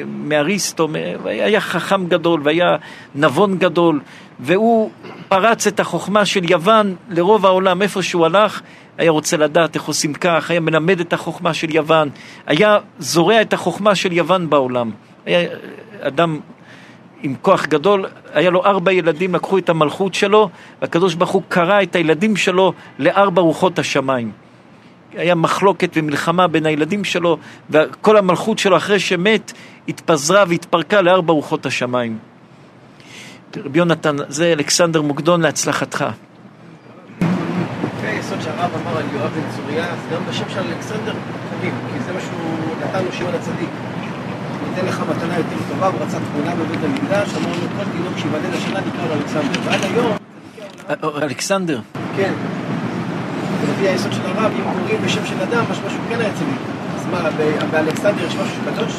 [0.08, 0.88] מאריסטו,
[1.26, 2.76] היה חכם גדול והיה
[3.16, 4.00] נבון גדול,
[4.40, 4.92] והוא
[5.28, 8.62] פרץ את החוכמה של יוון לרוב העולם, איפה שהוא הלך,
[8.98, 12.10] היה רוצה לדעת איך עושים כך, היה מלמד את החוכמה של יוון,
[12.48, 14.92] היה זורע את החוכמה של יוון בעולם.
[15.26, 15.50] היה
[16.02, 16.40] אדם
[17.24, 20.50] עם כוח גדול, היה לו ארבע ילדים, לקחו את המלכות שלו,
[20.82, 24.32] והקדוש ברוך הוא קרא את הילדים שלו לארבע רוחות השמיים.
[25.16, 27.38] היה מחלוקת ומלחמה בין הילדים שלו,
[27.70, 29.54] וכל המלכות שלו אחרי שמת
[29.88, 32.18] התפזרה והתפרקה לארבע רוחות השמיים.
[33.58, 36.06] רבי יונתן, זה אלכסנדר מוקדון להצלחתך.
[38.56, 41.14] שהרב אמר על יואב בן צוריה, אז גם בשם של אלכסנדר
[41.50, 43.70] חביב, כי זה מה שהוא נתן לו שמעון הצדיק.
[44.70, 48.54] ניתן לך מתנה יותר טובה, הוא רצה תמונה בבית המקדש, אמר לו כל תינוק שיוולד
[48.54, 49.60] השנה נקרא לו אלכסנדר.
[49.66, 50.12] ועד היום...
[51.24, 51.82] אלכסנדר,
[52.16, 52.34] כן.
[53.62, 56.60] ולפי היסוד של הרב, אם קוראים בשם של אדם, משמע שהוא כן היה צדיק.
[56.96, 57.30] אז מה,
[57.72, 58.94] באלכסנדר יש משהו קדוש?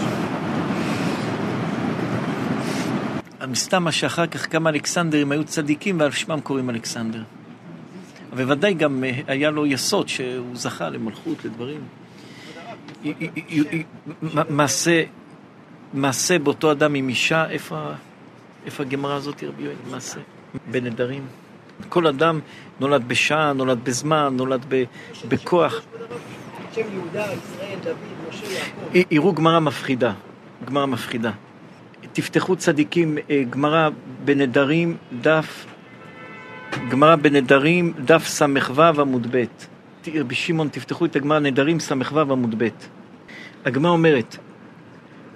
[3.49, 7.23] מסתם מה שאחר כך כמה אלכסנדרים היו צדיקים ועל שמם קוראים אלכסנדר.
[8.37, 11.81] ובוודאי גם אה, היה לו יסוד שהוא זכה למלכות, לדברים.
[15.93, 17.91] מעשה, באותו אדם עם אישה, איפה,
[18.79, 19.77] הגמרא הזאת, רבי יואל?
[19.91, 20.21] מעשה,
[20.71, 21.27] בנדרים.
[21.89, 22.41] כל אדם
[22.81, 24.67] נולד בשעה, נולד בזמן, נולד
[25.29, 25.75] בכוח.
[29.11, 30.13] יראו גמרא מפחידה,
[30.65, 31.31] גמרא מפחידה.
[32.13, 33.89] תפתחו צדיקים, אה, גמרא
[34.25, 35.67] בנדרים, דף,
[36.89, 39.45] גמרא בנדרים, דף ס"ו עמוד ב'.
[40.15, 42.69] רבי שמעון, תפתחו את הגמרא נדרים ס"ו עמוד ב'.
[43.65, 44.37] הגמרא אומרת,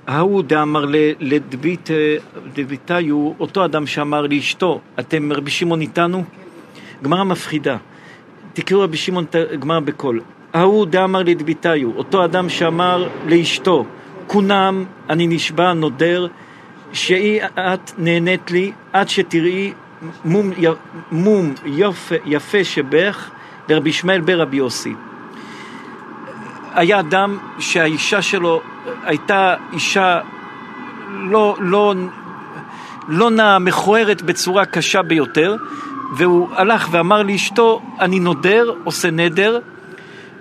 [0.06, 0.84] ההוא דאמר
[1.20, 2.16] לדבית, אה,
[2.54, 6.24] דביתיו, אותו אדם שאמר לאשתו, אתם רבי שמעון איתנו?
[7.02, 7.76] גמרא מפחידה.
[8.52, 10.20] תקראו רבי שמעון את הגמרא בקול.
[10.52, 13.84] ההוא דאמר לדביתיו, אותו אדם שאמר לאשתו,
[14.26, 16.26] כונם אני נשבע נודר,
[16.92, 19.72] שהיא את נהנית לי עד שתראי
[20.24, 20.66] מום, י-
[21.12, 23.30] מום יפה, יפה שבך
[23.68, 24.94] לרבי ישמעאל ברבי יוסי.
[26.74, 28.60] היה אדם שהאישה שלו
[29.04, 30.20] הייתה אישה
[31.10, 31.94] לא, לא,
[33.08, 35.56] לא נעה, מכוערת בצורה קשה ביותר,
[36.16, 39.58] והוא הלך ואמר לאשתו, אני נודר, עושה נדר,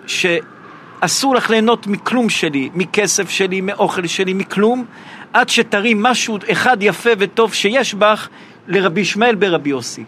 [0.07, 4.86] שאסור לך ליהנות מכלום שלי, מכסף שלי, מאוכל שלי, מכלום,
[5.34, 8.27] עד שתראי משהו אחד יפה וטוב שיש בך
[8.69, 10.03] לרבי ישמעאל ברבי יוסי.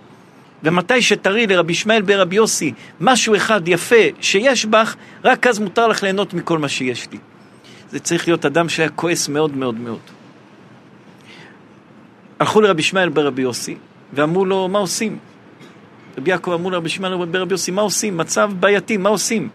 [0.63, 6.03] ומתי שתראי לרבי ישמעאל ברבי יוסי משהו אחד יפה שיש בך, רק אז מותר לך
[6.03, 7.17] ליהנות מכל מה שיש לי.
[7.89, 9.99] זה צריך להיות אדם שהיה כועס מאוד מאוד מאוד.
[12.39, 13.75] הלכו לרבי ישמעאל ברבי יוסי,
[14.13, 15.17] ואמרו לו, מה עושים?
[16.17, 18.17] רבי יעקב אמרו לרבי ישמעאל ברבי יוסי, מה עושים?
[18.17, 19.49] מצב בעייתי, מה עושים?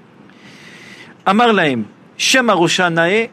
[1.31, 1.83] אמר להם,
[2.19, 3.25] שמא ראשה נאה,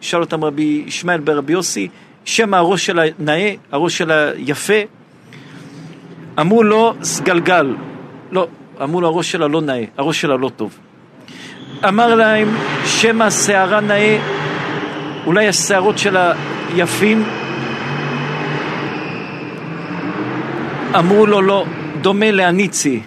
[0.00, 1.88] שאל אותם רבי ישמעאל ברבי יוסי,
[2.24, 4.74] שמא הראש שלה נאה, הראש שלה יפה?
[6.40, 7.74] אמרו לו, סגלגל.
[8.30, 8.46] לא,
[8.82, 10.78] אמרו לו, הראש שלה לא נאה, הראש שלה לא טוב.
[11.88, 12.48] אמר להם,
[12.86, 14.18] שמא שערה נאה,
[15.26, 16.32] אולי השערות שלה
[16.74, 17.24] יפים?
[20.98, 21.64] אמרו לו, לא,
[22.00, 23.02] דומה להניצי.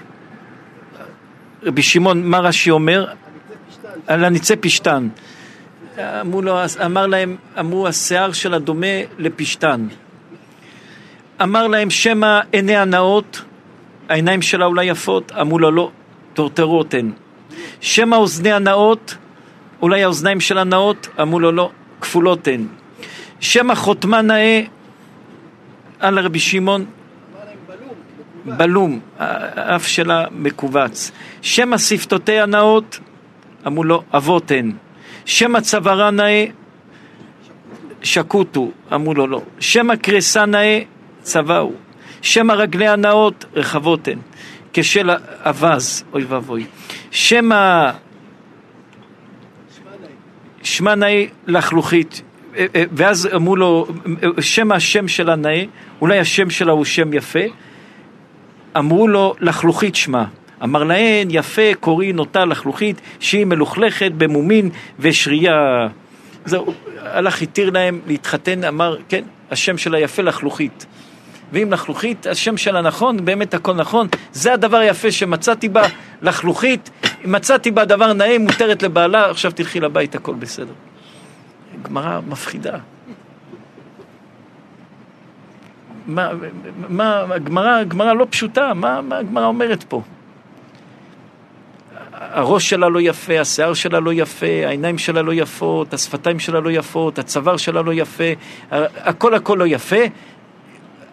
[1.63, 3.05] רבי שמעון, מה רש"י אומר?
[4.07, 5.07] על הניצי פשתן.
[6.21, 8.87] אמרו לו, אמר להם, אמרו, השיער שלה דומה
[9.17, 9.87] לפשתן.
[11.43, 13.41] אמר להם, שמא עיניה נאות,
[14.09, 15.31] העיניים שלה אולי יפות?
[15.41, 15.91] אמרו לו, לא,
[16.33, 17.11] טורטרות הן.
[17.81, 19.17] שמא אוזניה נאות,
[19.81, 21.07] אולי האוזניים שלה נאות?
[21.21, 21.71] אמרו לו, לא,
[22.01, 22.67] כפולות הן.
[23.39, 24.61] שמא חותמה נאה,
[25.99, 26.85] על רבי שמעון,
[28.45, 31.11] בלום, האף שלה מכווץ.
[31.41, 32.99] שמא שפתותיה נאות,
[33.67, 34.71] אמרו לו, אבות הן.
[35.25, 36.45] שמא צווארה נאה,
[38.03, 39.41] שקוטו, אמרו לו לא.
[39.59, 40.81] שמא קרסה נאה,
[41.25, 41.71] צבאו.
[42.21, 44.19] שמא רגליה נאות, רחבות הן.
[44.73, 45.09] כשל
[45.45, 46.65] אווז, אוי ואבוי.
[47.11, 47.91] שמא
[50.63, 52.21] שמע נאה לחלוכית.
[52.57, 53.87] אה, אה, ואז אמרו לו,
[54.23, 55.63] אה, שמא השם שלה נאה,
[56.01, 57.39] אולי השם שלה הוא שם יפה.
[58.77, 60.25] אמרו לו, לחלוכית שמה.
[60.63, 64.69] אמר להן, יפה, קוראים אותה לחלוכית, שהיא מלוכלכת במומין
[64.99, 65.87] ושריה.
[66.45, 70.85] זהו, הלך, התיר להם להתחתן, אמר, כן, השם שלה יפה לחלוכית.
[71.55, 75.83] ואם לחלוכית, השם שלה נכון, באמת הכל נכון, זה הדבר היפה שמצאתי בה,
[76.21, 76.89] לחלוכית,
[77.25, 80.73] מצאתי בה דבר נאה, מותרת לבעלה, עכשיו תלכי לבית, הכל בסדר.
[81.83, 82.77] גמרא מפחידה.
[86.07, 86.29] מה,
[86.89, 90.01] מה, הגמרא, הגמרא לא פשוטה, מה, מה הגמרא אומרת פה?
[92.13, 96.71] הראש שלה לא יפה, השיער שלה לא יפה, העיניים שלה לא יפות, השפתיים שלה לא
[96.71, 98.23] יפות, הצוואר שלה לא יפה,
[98.71, 100.01] הכל הכל לא יפה,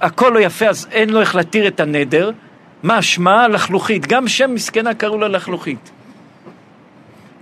[0.03, 2.31] הכל לא יפה, אז אין לו איך להתיר את הנדר.
[2.83, 3.49] מה שמה?
[3.49, 4.07] לחלוכית.
[4.07, 5.91] גם שם מסכנה קראו לה לחלוכית.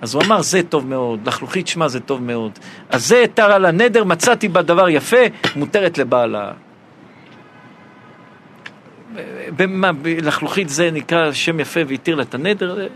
[0.01, 2.59] אז הוא אמר, זה טוב מאוד, לחלוכית שמה זה טוב מאוד.
[2.89, 5.17] אז זה התר על הנדר, מצאתי בה דבר יפה,
[5.57, 6.53] מותרת לבעלה.
[9.57, 12.89] במה, לחלוכית זה נקרא שם יפה והתיר לה את הנדר?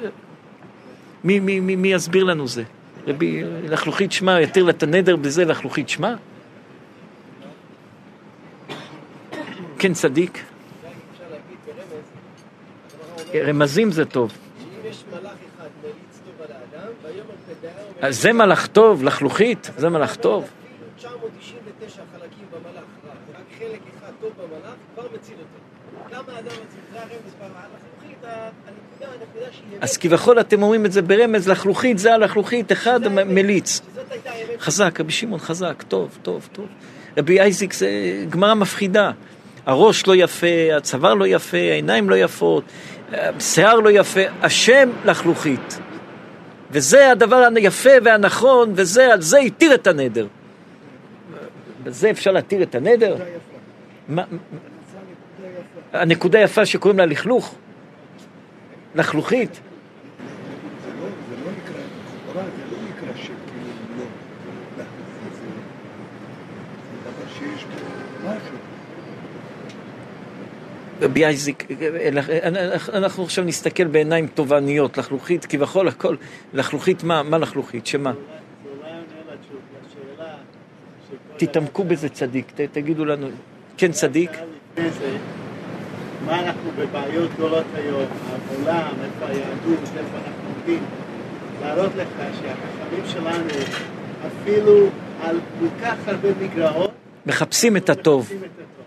[1.24, 2.62] מי, מי, מי, מי יסביר לנו זה?
[3.06, 6.14] רבי, לחלוכית שמה, יתיר לה את הנדר בזה לחלוכית שמה?
[9.84, 10.42] כן, צדיק.
[13.34, 14.32] אומרת רמזים זה טוב.
[18.00, 20.44] אז זה מלאך טוב, לחלוכית, זה מלאך טוב.
[20.44, 20.50] אפילו
[20.98, 26.16] 999 חלקים במלאך רע, ורק חלק אחד טוב במלאך, כבר מציל אותו.
[26.16, 29.78] גם האדם עצמו, זה הרמז פעם, הלחלוכית, הנקודה, הנקודה שהיא...
[29.80, 33.80] אז כביכול אתם אומרים את זה ברמז, לחלוכית זה הלחלוכית, אחד מליץ.
[34.58, 36.66] חזק, רבי שמעון חזק, טוב, טוב, טוב.
[37.18, 37.88] רבי אייזיק זה
[38.30, 39.10] גמרא מפחידה.
[39.66, 42.64] הראש לא יפה, הצוואר לא יפה, העיניים לא יפות,
[43.12, 45.78] השיער לא יפה, השם לחלוכית.
[46.70, 50.26] וזה הדבר היפה והנכון, וזה, על זה התיר את הנדר.
[51.84, 53.16] בזה אפשר להתיר את הנדר?
[54.08, 54.22] מה,
[55.92, 57.54] הנקודה היפה שקוראים לה לכלוך?
[58.94, 59.60] לחלוכית?
[68.30, 68.73] זה
[71.02, 71.66] רבי אייזיק,
[72.92, 76.16] אנחנו עכשיו נסתכל בעיניים תובעניות, לחלוכית, כביכול הכל,
[76.54, 77.22] לחלוכית מה?
[77.22, 77.86] מה לחלוכית?
[77.86, 78.12] שמה?
[81.36, 83.26] תתעמקו בזה צדיק, ת- תגידו לנו,
[83.76, 84.30] כן צדיק?
[86.26, 88.04] מה אנחנו בבעיות גדולות היום,
[88.48, 90.82] העולם, איפה היהדות, איפה אנחנו עומדים,
[91.62, 93.48] להראות לך שהחכמים שלנו
[94.26, 94.86] אפילו
[95.22, 96.90] על כל כך הרבה מגרעות,
[97.26, 98.20] מחפשים את הטוב.
[98.24, 98.83] מחפשים את הטוב.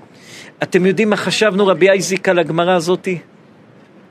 [0.63, 3.19] אתם יודעים מה חשבנו רבי אייזיק על הגמרא הזאתי?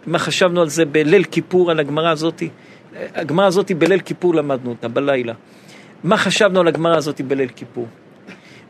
[0.06, 2.48] מה חשבנו על זה בליל כיפור, על הגמרא הזאתי?
[3.14, 5.32] הגמרא הזאתי בליל כיפור למדנו אותה, בלילה.
[6.04, 7.86] מה חשבנו על הגמרא הזאתי בליל כיפור?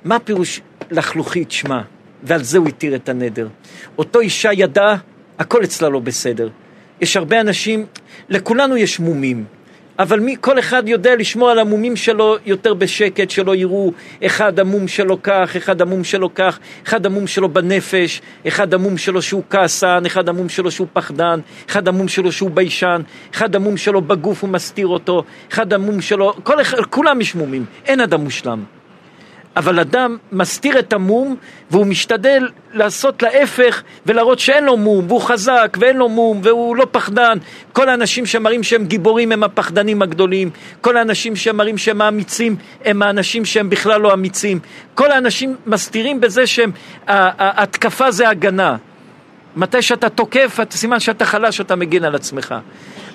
[0.04, 0.60] מה פירוש
[0.90, 1.82] לחלוכית שמה?
[2.22, 3.48] ועל זה הוא התיר את הנדר.
[3.98, 4.96] אותו אישה ידעה,
[5.38, 6.48] הכל אצלה לא בסדר.
[7.00, 7.86] יש הרבה אנשים,
[8.28, 9.44] לכולנו יש מומים.
[9.98, 13.92] אבל מי, כל אחד יודע לשמור על המומים שלו יותר בשקט, שלא יראו
[14.26, 19.22] אחד המום שלו כך, אחד המום שלו כך, אחד המום שלו בנפש, אחד המום שלו
[19.22, 21.40] שהוא כעסן, אחד המום שלו שהוא פחדן,
[21.70, 23.02] אחד המום שלו שהוא ביישן,
[23.34, 27.64] אחד המום שלו בגוף הוא מסתיר אותו, אחד המום שלו, כל אחד, כולם יש מומים,
[27.86, 28.75] אין אדם מושלם.
[29.56, 31.36] אבל אדם מסתיר את המום
[31.70, 36.86] והוא משתדל לעשות להפך ולהראות שאין לו מום והוא חזק ואין לו מום והוא לא
[36.90, 37.38] פחדן.
[37.72, 40.50] כל האנשים שמראים שהם גיבורים הם הפחדנים הגדולים.
[40.80, 44.58] כל האנשים שמראים שהם האמיצים הם האנשים שהם בכלל לא אמיצים.
[44.94, 46.70] כל האנשים מסתירים בזה שהם
[48.08, 48.76] זה הגנה.
[49.56, 52.54] מתי שאתה תוקף, סימן שאתה חלש, אתה מגן על עצמך.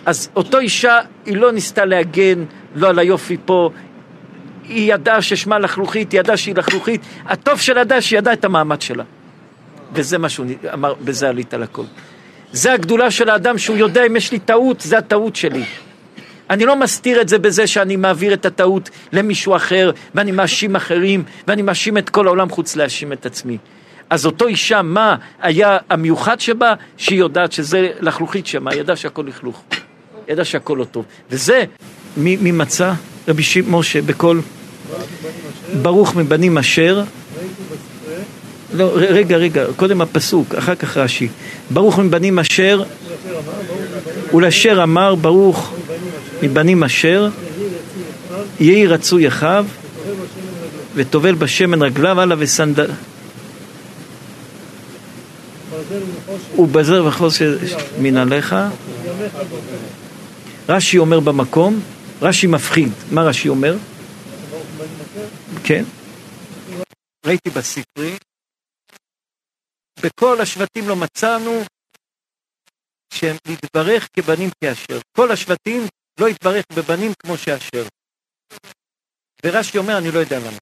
[0.06, 2.44] אז אותו אישה, היא לא ניסתה להגן,
[2.76, 3.70] לא על היופי פה,
[4.72, 8.82] היא ידעה ששמה לחלוכית, היא ידעה שהיא לחלוכית, הטוב של ידעה שהיא ידעה את המעמד
[8.82, 9.04] שלה.
[9.94, 11.84] וזה מה שהוא אמר, בזה עלית לכל.
[12.52, 15.64] זה הגדולה של האדם, שהוא יודע אם יש לי טעות, זה הטעות שלי.
[16.50, 21.24] אני לא מסתיר את זה בזה שאני מעביר את הטעות למישהו אחר, ואני מאשים אחרים,
[21.48, 23.58] ואני מאשים את כל העולם חוץ להאשים את עצמי.
[24.10, 26.74] אז אותו אישה, מה היה המיוחד שבה?
[26.98, 29.64] שהיא יודעת שזה לחלוכית שמה, היא ידעה שהכל לכלוך.
[30.28, 31.06] ידעה שהכל לא טוב.
[31.30, 31.64] וזה,
[32.18, 32.94] מי, מי מצא?
[33.28, 33.58] רבי ש...
[33.58, 34.42] משה, בקול
[35.82, 37.04] ברוך מבנים אשר.
[38.74, 41.28] לא, רגע, רגע, קודם הפסוק, אחר כך רש"י.
[41.70, 42.84] ברוך מבנים אשר,
[44.34, 45.74] ולאשר אמר ברוך
[46.44, 47.30] מבנים אשר,
[48.60, 49.66] יהי רצוי אחיו,
[50.96, 52.88] וטובל בשמן רגליו, הלאה וסנדל,
[56.58, 57.58] ובזר וחוסר.
[59.06, 60.76] ימיך בוקר.
[60.76, 61.80] רש"י אומר במקום,
[62.22, 62.90] רש"י מפחיד.
[63.12, 63.76] מה רש"י אומר?
[65.68, 65.84] כן.
[67.26, 68.18] ראיתי בספרי,
[70.04, 71.52] בכל השבטים לא מצאנו
[73.14, 75.00] שהם להתברך כבנים כאשר.
[75.18, 75.82] כל השבטים
[76.20, 77.84] לא התברך בבנים כמו שאשר.
[79.46, 80.58] ורש"י אומר, אני לא יודע למה.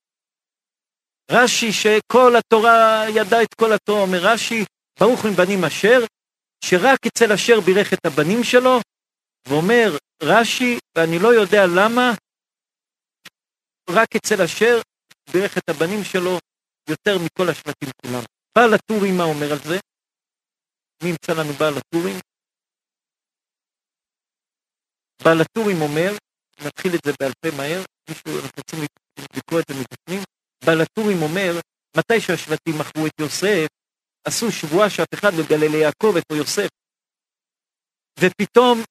[1.31, 4.65] רש"י שכל התורה ידע את כל התורה, אומר רש"י,
[4.99, 5.99] ברוך מבנים אשר,
[6.65, 8.79] שרק אצל אשר בירך את הבנים שלו,
[9.47, 12.13] ואומר רש"י, ואני לא יודע למה,
[13.95, 14.81] רק אצל אשר
[15.33, 16.37] בירך את הבנים שלו
[16.89, 18.23] יותר מכל השבטים כולם.
[18.57, 19.77] בעל הטורים מה אומר על זה?
[21.03, 22.15] מי ימצא לנו בעל הטורים?
[25.23, 26.11] בעל הטורים אומר,
[26.65, 28.79] נתחיל את זה בעל פה מהר, מישהו, אנחנו רוצים
[29.37, 30.23] לקרוא את זה מבפנים,
[30.65, 31.51] בעל הטורים אומר,
[31.97, 33.67] מתי שהשבטים מכרו את יוסף,
[34.27, 36.69] עשו שבועה שאף אחד לא יגלה ליעקב איפה יוסף.
[38.19, 38.81] ופתאום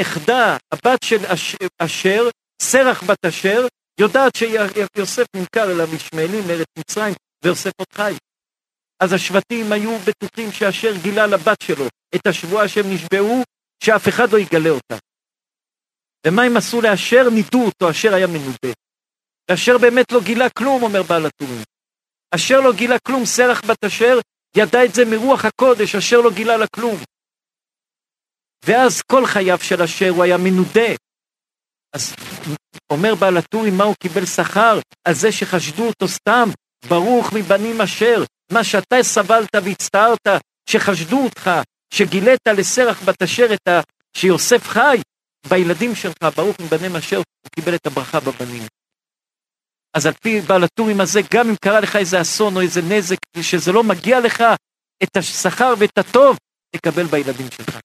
[0.00, 2.22] נכדה, הבת של אש- אשר,
[2.62, 3.60] סרח בת אשר,
[3.98, 7.14] יודעת שיוסף נמכר אל המשמעאלים לארץ מצרים,
[7.44, 8.12] ויוסף עוד חי.
[9.00, 11.84] אז השבטים היו בטוחים שאשר גילה לבת שלו
[12.14, 13.42] את השבועה שהם נשבעו,
[13.84, 14.96] שאף אחד לא יגלה אותה.
[16.26, 17.30] ומה הם עשו לאשר?
[17.34, 18.72] נידו אותו, אשר היה מנודה.
[19.50, 21.62] ואשר באמת לא גילה כלום, אומר בעל הטורים.
[22.34, 24.18] אשר לא גילה כלום, סרח בת אשר,
[24.56, 26.96] ידע את זה מרוח הקודש, אשר לא גילה לה כלום.
[28.64, 30.90] ואז כל חייו של אשר הוא היה מנודה.
[31.92, 32.14] אז
[32.92, 34.80] אומר בעל הטורים מה הוא קיבל שכר?
[35.04, 36.48] על זה שחשדו אותו סתם,
[36.88, 40.28] ברוך מבנים אשר, מה שאתה סבלת והצטערת,
[40.70, 41.50] שחשדו אותך,
[41.94, 43.80] שגילית לסרח בת אשר את ה...
[44.16, 45.00] שיוסף חי,
[45.48, 48.62] בילדים שלך, ברוך מבניהם אשר, הוא קיבל את הברכה בבנים.
[49.96, 53.18] אז על פי בעל הטורים הזה, גם אם קרה לך איזה אסון או איזה נזק,
[53.42, 54.42] שזה לא מגיע לך,
[55.02, 56.36] את השכר ואת הטוב,
[56.76, 57.78] תקבל בילדים שלך.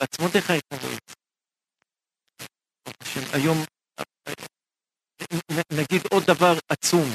[0.00, 0.96] בעצמותיך יתנבאו.
[3.32, 3.64] היום
[5.72, 7.08] נגיד עוד דבר עצום.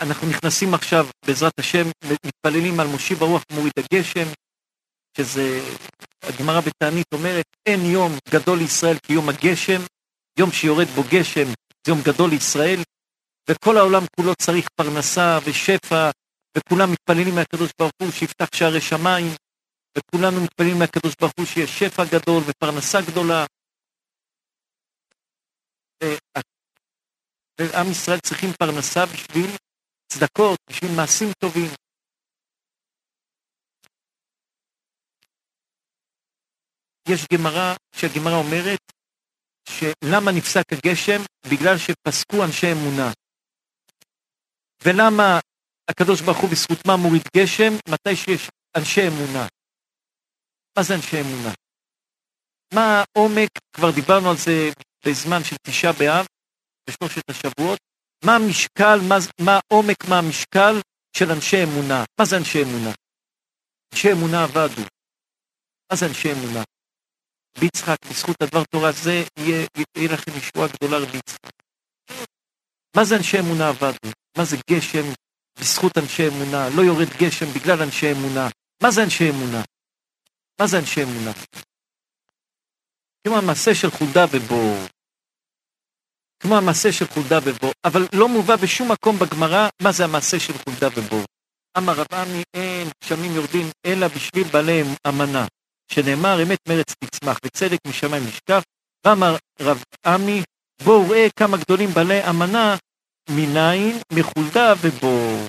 [0.00, 1.86] אנחנו נכנסים עכשיו, בעזרת השם,
[2.26, 4.26] מתפללים על מושיב הרוח מוריד הגשם,
[5.16, 5.60] שזה,
[6.22, 9.80] הגמרא בתענית אומרת, אין יום גדול לישראל כיום הגשם,
[10.38, 11.46] יום שיורד בו גשם,
[11.86, 12.80] זה יום גדול לישראל,
[13.50, 16.10] וכל העולם כולו צריך פרנסה ושפע,
[16.58, 19.34] וכולם מתפללים מהקדוש ברוך הוא שיפתח שערי שמיים,
[19.98, 23.46] וכולנו מתפללים מהקדוש ברוך הוא שיהיה שפע גדול ופרנסה גדולה.
[27.60, 29.50] ועם ישראל צריכים פרנסה בשביל
[30.12, 31.70] צדקות, בשביל מעשים טובים.
[37.08, 38.80] יש גמרא, שהגמרא אומרת,
[39.68, 41.20] שלמה נפסק הגשם?
[41.50, 43.12] בגלל שפסקו אנשי אמונה.
[44.84, 45.40] ולמה
[45.90, 47.72] הקדוש ברוך הוא בזכות מה מוריד גשם?
[47.88, 49.46] מתי שיש אנשי אמונה.
[50.76, 51.54] מה זה אנשי אמונה?
[52.74, 54.70] מה העומק, כבר דיברנו על זה
[55.06, 56.26] בזמן של תשעה באב,
[56.90, 57.78] בשלושת השבועות,
[58.24, 58.98] מה המשקל,
[59.40, 60.74] מה, העומק, מה המשקל
[61.16, 62.04] של אנשי אמונה.
[62.18, 62.90] מה זה אנשי אמונה?
[63.92, 64.82] אנשי אמונה עבדו.
[65.92, 66.62] מה זה אנשי אמונה?
[67.60, 69.66] ביצחק, בזכות הדבר תורה זה, יהיה,
[69.96, 71.52] יהיה לכם ישועה גדולה רבי יצחק.
[72.96, 74.10] מה זה אנשי אמונה עבדו?
[74.38, 75.12] מה זה גשם
[75.60, 76.68] בזכות אנשי אמונה?
[76.76, 78.48] לא יורד גשם בגלל אנשי אמונה.
[78.82, 79.62] מה זה אנשי אמונה?
[80.60, 81.32] מה זה אנשי אמונה?
[83.26, 84.93] כמו המעשה של חולדה ובור.
[86.44, 90.52] כמו המעשה של חולדה ובור, אבל לא מובא בשום מקום בגמרא מה זה המעשה של
[90.58, 91.24] חולדה ובור.
[91.78, 95.46] אמר רב עמי, אין גשמים יורדים אלא בשביל בעלי אמנה,
[95.92, 98.62] שנאמר אמת מרץ תצמח וצדק משמיים נשקף,
[99.06, 100.42] ואמר רב עמי,
[100.84, 102.76] בואו ראה כמה גדולים בעלי אמנה,
[103.30, 105.48] מניין, מחולדה ובור.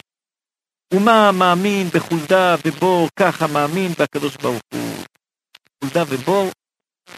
[0.94, 5.04] ומה מאמין בחולדה ובור, ככה מאמין בקדוש ברוך הוא.
[5.84, 6.52] חולדה ובור,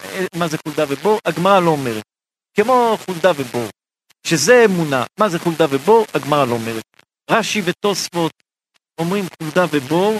[0.04, 1.20] אה, מה זה חולדה ובור?
[1.26, 2.17] הגמרא לא אומרת.
[2.60, 3.70] כמו חולדה ובור,
[4.28, 5.04] שזה אמונה.
[5.20, 6.06] מה זה חולדה ובור?
[6.14, 6.84] הגמרא לא אומרת.
[7.32, 8.32] רש"י ותוספות
[9.00, 10.20] אומרים חולדה ובור,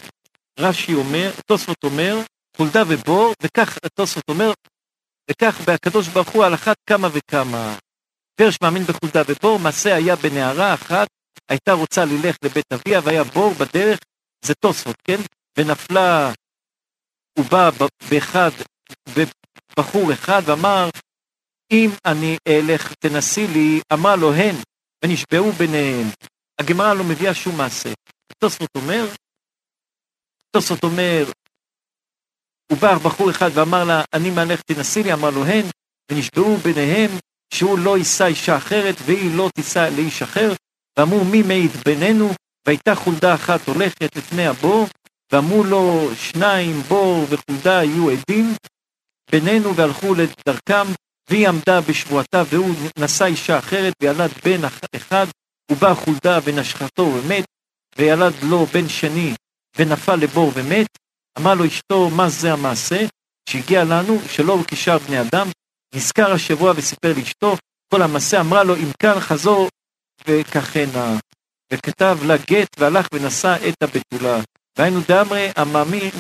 [0.60, 2.18] רש"י אומר, תוספות אומר,
[2.58, 4.52] חולדה ובור, וכך תוספות אומר,
[5.32, 7.78] וכך בהקדוש ברוך הוא על אחת כמה וכמה.
[8.36, 11.08] פרש מאמין בחולדה ובור, מעשה היה בנערה אחת,
[11.50, 14.00] הייתה רוצה ללך לבית אביה, והיה בור בדרך,
[14.46, 15.20] זה תוספות, כן?
[15.58, 16.32] ונפלה,
[17.38, 17.70] הוא בא
[18.10, 18.52] באחד,
[19.16, 20.90] בבחור אחד, ואמר,
[21.72, 24.56] אם אני אלך תנסי לי, אמר לו הן,
[25.06, 26.08] ונשבעו ביניהם.
[26.60, 27.94] הגמרא לא מביאה שום מעשה.
[28.38, 29.08] תוספות אומר,
[30.52, 31.26] תוספות אומר,
[32.72, 35.66] הוא בא בחור אחד ואמר לה, אני מהלך תנסי לי, אמר לו הן,
[36.12, 37.12] ונשבעו ביניהם
[37.54, 40.54] שהוא לא יישא אישה אחרת והיא לא תישא לאיש אחר,
[40.98, 42.30] ואמרו מי מעיד בינינו,
[42.68, 44.88] והייתה חולדה אחת הולכת לפני הבור,
[45.32, 48.56] ואמרו לו שניים בור וחולדה היו עדים
[49.32, 50.88] בינינו והלכו לדרכם,
[51.30, 54.62] והיא עמדה בשבועתה והוא נשא אישה אחרת וילד בן
[54.96, 55.28] אחד,
[55.72, 57.46] ובא חולדה ונשכתו ומת,
[57.98, 59.34] וילד לו בן שני
[59.78, 60.88] ונפל לבור ומת,
[61.40, 63.06] אמר לו אשתו מה זה המעשה?
[63.50, 65.48] שהגיע לנו שלא כשאר בני אדם,
[65.96, 67.56] נזכר השבוע וסיפר לאשתו
[67.94, 69.70] כל המעשה, אמרה לו אם כאן חזור
[70.28, 71.18] וככנה,
[71.74, 74.40] וכתב לה גט והלך ונשא את הבתולה,
[74.78, 76.12] והיינו דאמרי המאמין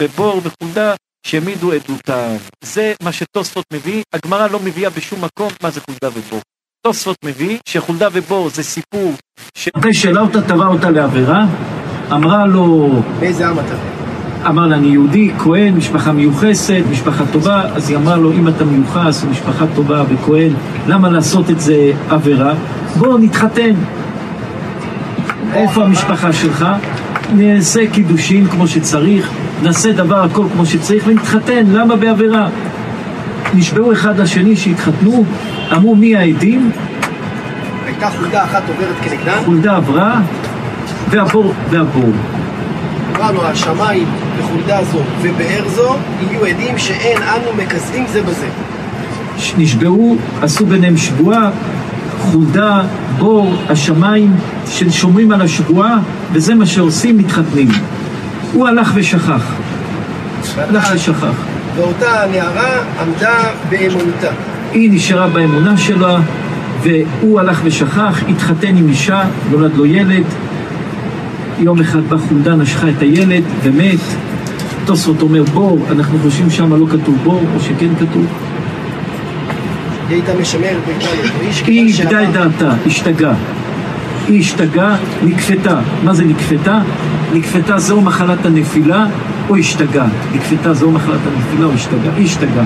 [0.00, 0.94] בבור וחולדה
[1.26, 2.36] שהעמידו עדותם.
[2.64, 6.40] זה מה שתוספות מביא, הגמרא לא מביאה בשום מקום מה זה חולדה ובור.
[6.86, 9.12] תוספות מביא שחולדה ובור זה סיפור
[9.54, 11.44] שאחרי שאלה אותה, תבע אותה לעבירה,
[12.12, 12.90] אמרה לו...
[13.20, 13.74] באיזה עם אתה?
[14.48, 18.64] אמר לה, אני יהודי, כהן, משפחה מיוחסת, משפחה טובה, אז היא אמרה לו, אם אתה
[18.64, 20.52] מיוחס ומשפחה טובה וכהן,
[20.86, 22.54] למה לעשות את זה עבירה?
[22.98, 23.74] בוא נתחתן.
[25.52, 26.66] איפה המשפחה שלך?
[27.34, 29.30] נעשה קידושין כמו שצריך,
[29.62, 32.48] נעשה דבר הכל כמו שצריך ונתחתן, למה בעבירה?
[33.54, 35.24] נשבעו אחד לשני שהתחתנו,
[35.72, 36.70] אמרו מי העדים?
[37.86, 40.20] הייתה חולדה אחת עוברת כנגדן, חולדה עברה
[41.10, 42.12] והבור, והבור.
[43.16, 44.06] אמרה לו השמיים
[44.38, 48.46] בחולדה זו ובאר זו יהיו עדים שאין אנו מכסים זה בזה.
[49.58, 51.50] נשבעו, עשו ביניהם שבועה,
[52.32, 52.82] חולדה,
[53.18, 54.36] בור, השמיים
[54.66, 55.98] ששומרים על השבועה,
[56.32, 57.68] וזה מה שעושים, מתחתנים.
[58.52, 59.42] הוא הלך ושכח.
[60.56, 61.34] הלך ושכח.
[61.76, 63.34] ואותה הנערה עמדה
[63.70, 64.30] באמונתה.
[64.72, 66.18] היא נשארה באמונה שלה,
[66.82, 70.24] והוא הלך ושכח, התחתן עם אישה, נולד לו ילד.
[71.58, 73.98] יום אחד בא חולדה, נשכה את הילד ומת.
[74.84, 78.26] תוספות אומר בור, אנחנו חושבים שם לא כתוב בור, או שכן כתוב.
[80.08, 81.06] הייתה משמר ביתה
[81.66, 83.34] היא איבדה את דעתה, השתגעה.
[84.28, 85.80] היא השתגעה, נקפתה.
[86.04, 86.78] מה זה נקפתה?
[87.32, 89.06] נקפתה זה או מחלת הנפילה
[89.48, 90.06] או השתגעה.
[90.34, 92.14] נקפתה זה או מחלת הנפילה או השתגעה.
[92.16, 92.64] היא השתגעה.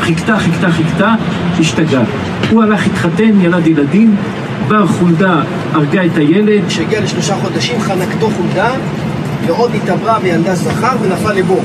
[0.00, 1.14] חיכתה, חיכתה, חיכתה,
[1.60, 2.04] השתגעה.
[2.50, 4.16] הוא הלך, התחתן, ילד ילדים,
[4.68, 8.70] באה חולדה, הרגה את הילד, כשהגיע לשלושה חודשים חנקתו חולדה
[9.46, 11.62] ועוד התעברה וילדה זכר ונפל לבור.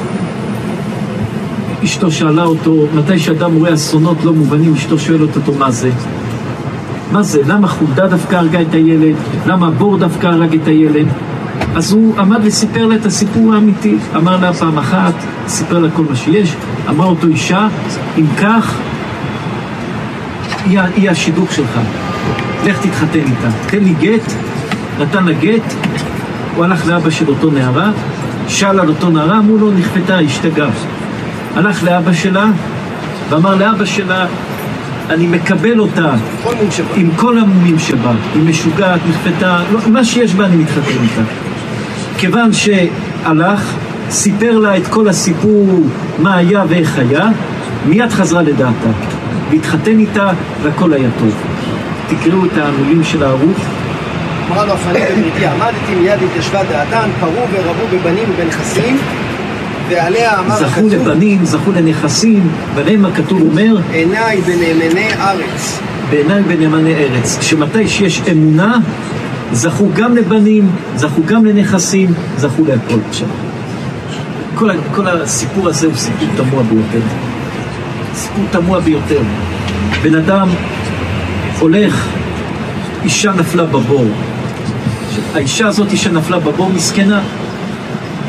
[1.85, 5.89] אשתו שאלה אותו, מתי שאדם רואה אסונות לא מובנים, אשתו שואלת אותו מה זה?
[7.11, 7.41] מה זה?
[7.47, 9.15] למה חולדה דווקא הרגה את הילד?
[9.45, 11.07] למה הבור דווקא הרג את הילד?
[11.75, 13.97] אז הוא עמד וסיפר לה את הסיפור האמיתי.
[14.15, 15.13] אמר לה פעם אחת,
[15.47, 16.55] סיפר לה כל מה שיש,
[16.89, 17.67] אמר אותו אישה,
[18.17, 18.75] אם כך,
[20.65, 21.79] היא, היא השידוך שלך.
[22.65, 23.49] לך תתחתן איתה.
[23.67, 24.33] תן לי גט,
[24.99, 25.73] נתן לה גט,
[26.55, 27.91] הוא הלך לאבא של אותו נערה,
[28.47, 30.69] שאל על אותו נערה, אמרו לו, נכפתה, השתגעה.
[31.55, 32.45] הלך לאבא שלה
[33.29, 34.25] ואמר לאבא שלה,
[35.09, 36.13] אני מקבל אותה.
[36.95, 41.21] עם כל המומים שבה, היא משוגעת, נכפתה, לא, מה שיש בה אני מתחתן איתה.
[42.17, 43.73] כיוון שהלך,
[44.09, 45.81] סיפר לה את כל הסיפור,
[46.19, 47.27] מה היה ואיך היה,
[47.85, 48.89] מיד חזרה לדעתה.
[49.49, 50.29] והתחתן איתה
[50.63, 51.33] והכל היה טוב.
[52.07, 53.57] תקראו את המילים של הערוך.
[54.51, 58.97] אמרה לו הפנים בבריתי, עמדתי מיד התיישבה דעתן, פרעו ורבו בבנים ובנכסים,
[59.89, 65.79] ועליה אמר זכו הכתוב, לבנים, זכו לנכסים, ועליהם הכתוב אומר, עיניי בנאמני ארץ.
[66.09, 68.77] בעיניי בנאמני ארץ, שמתי שיש אמונה,
[69.51, 72.99] זכו גם לבנים, זכו גם לנכסים, זכו להכל.
[73.09, 73.27] עכשיו,
[74.55, 77.05] כל, כל הסיפור הזה הוא סיפור תמוה ביותר.
[78.13, 79.21] סיפור תמוה ביותר.
[80.03, 80.49] בן אדם
[81.59, 82.07] הולך,
[83.03, 84.05] אישה נפלה בבור.
[85.35, 87.21] האישה הזאת שנפלה בבור מסכנה,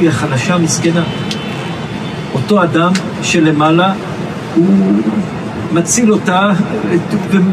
[0.01, 1.03] היא החלשה מסכנה.
[2.37, 2.93] אותו אדם
[3.23, 3.93] שלמעלה
[4.55, 5.03] הוא
[5.73, 6.51] מציל אותה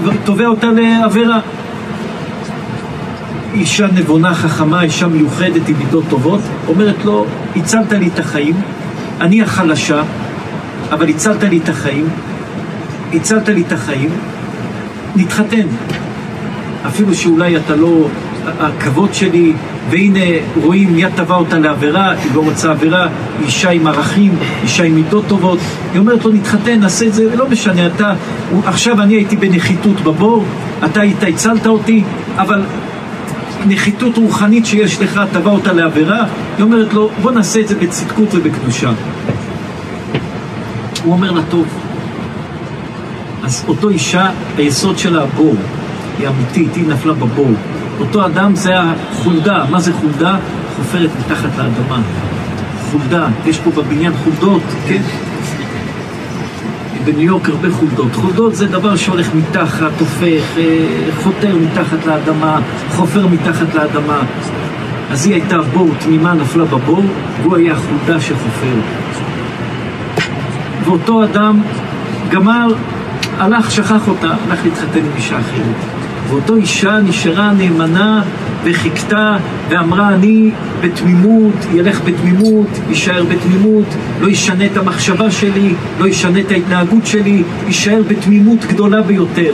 [0.03, 1.39] ותובע אותה לעבירה.
[3.53, 8.55] אישה נבונה, חכמה, אישה מיוחדת עם מידות טובות, אומרת לו, הצלת לי את החיים,
[9.21, 10.01] אני החלשה,
[10.91, 12.09] אבל הצלת לי את החיים,
[13.13, 14.09] הצלת לי את החיים,
[15.15, 15.67] נתחתן.
[16.87, 18.07] אפילו שאולי אתה לא
[18.59, 19.53] הכבוד שלי,
[19.89, 20.19] והנה
[20.63, 23.07] רואים מיד תבע אותה לעבירה, היא לא רוצה עבירה,
[23.45, 25.59] אישה עם ערכים, אישה עם מידות טובות,
[25.93, 28.13] היא אומרת לו נתחתן, נעשה את זה, לא משנה, אתה,
[28.65, 30.45] עכשיו אני הייתי בנחיתות בבור,
[30.85, 32.03] אתה היית, הצלת אותי,
[32.37, 32.61] אבל
[33.67, 36.25] נחיתות רוחנית שיש לך, תבע אותה לעבירה,
[36.57, 38.91] היא אומרת לו, בוא נעשה את זה בצדקות ובקדושה.
[41.03, 41.67] הוא אומר לה, טוב.
[43.43, 45.55] אז אותו אישה, היסוד שלה הבור,
[46.19, 47.51] היא אמיתית, היא נפלה בבור.
[47.99, 50.37] אותו אדם זה החולדה, מה זה חולדה?
[50.77, 52.01] חופרת מתחת לאדמה.
[52.91, 55.01] חולדה, יש פה בבניין חולדות, כן?
[57.05, 58.15] בניו יורק הרבה חולדות.
[58.15, 60.63] חולדות זה דבר שהולך מתחת, הופך, אה,
[61.23, 64.21] חותר מתחת לאדמה, חופר מתחת לאדמה.
[65.11, 67.03] אז היא הייתה בור תמימה, נפלה בבור,
[67.41, 68.75] והוא היה חולדה שחופר.
[70.83, 71.61] ואותו אדם
[72.29, 72.67] גמר,
[73.37, 75.92] הלך, שכח אותה, הלך להתחתן עם אישה אחרת.
[76.29, 78.21] ואותו אישה נשארה נאמנה
[78.63, 79.37] וחיכתה
[79.69, 83.85] ואמרה אני בתמימות, ילך בתמימות, יישאר בתמימות,
[84.21, 89.53] לא ישנה את המחשבה שלי, לא ישנה את ההתנהגות שלי, יישאר בתמימות גדולה ביותר.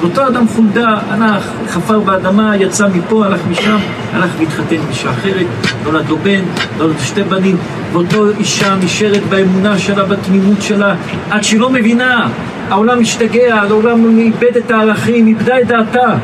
[0.00, 3.76] ואותו אדם חולדה, הלך, חפר באדמה, יצא מפה, הלך משם,
[4.12, 5.46] הלך והתחתן עם אישה אחרת,
[5.84, 6.40] נולד לו בן,
[6.78, 7.56] נולד לו שתי בנים,
[7.92, 10.94] ואותו אישה נשארת באמונה שלה, בתמימות שלה,
[11.30, 12.28] עד שהיא לא מבינה,
[12.70, 16.14] העולם משתגע, העולם איבד את הערכים, איבדה את דעתה.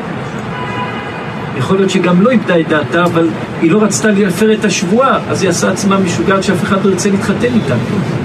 [1.57, 3.29] יכול להיות שגם לא איבדה את דעתה, אבל
[3.61, 7.09] היא לא רצתה להפר את השבועה, אז היא עשה עצמה משוגעת שאף אחד לא ירצה
[7.09, 7.75] להתחתן איתה,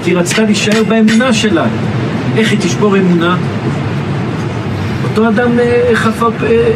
[0.03, 1.65] כי היא רצתה להישאר באמונה שלה.
[2.37, 3.37] איך היא תשבור אמונה?
[5.09, 6.71] אותו אדם אה, חפר, אה,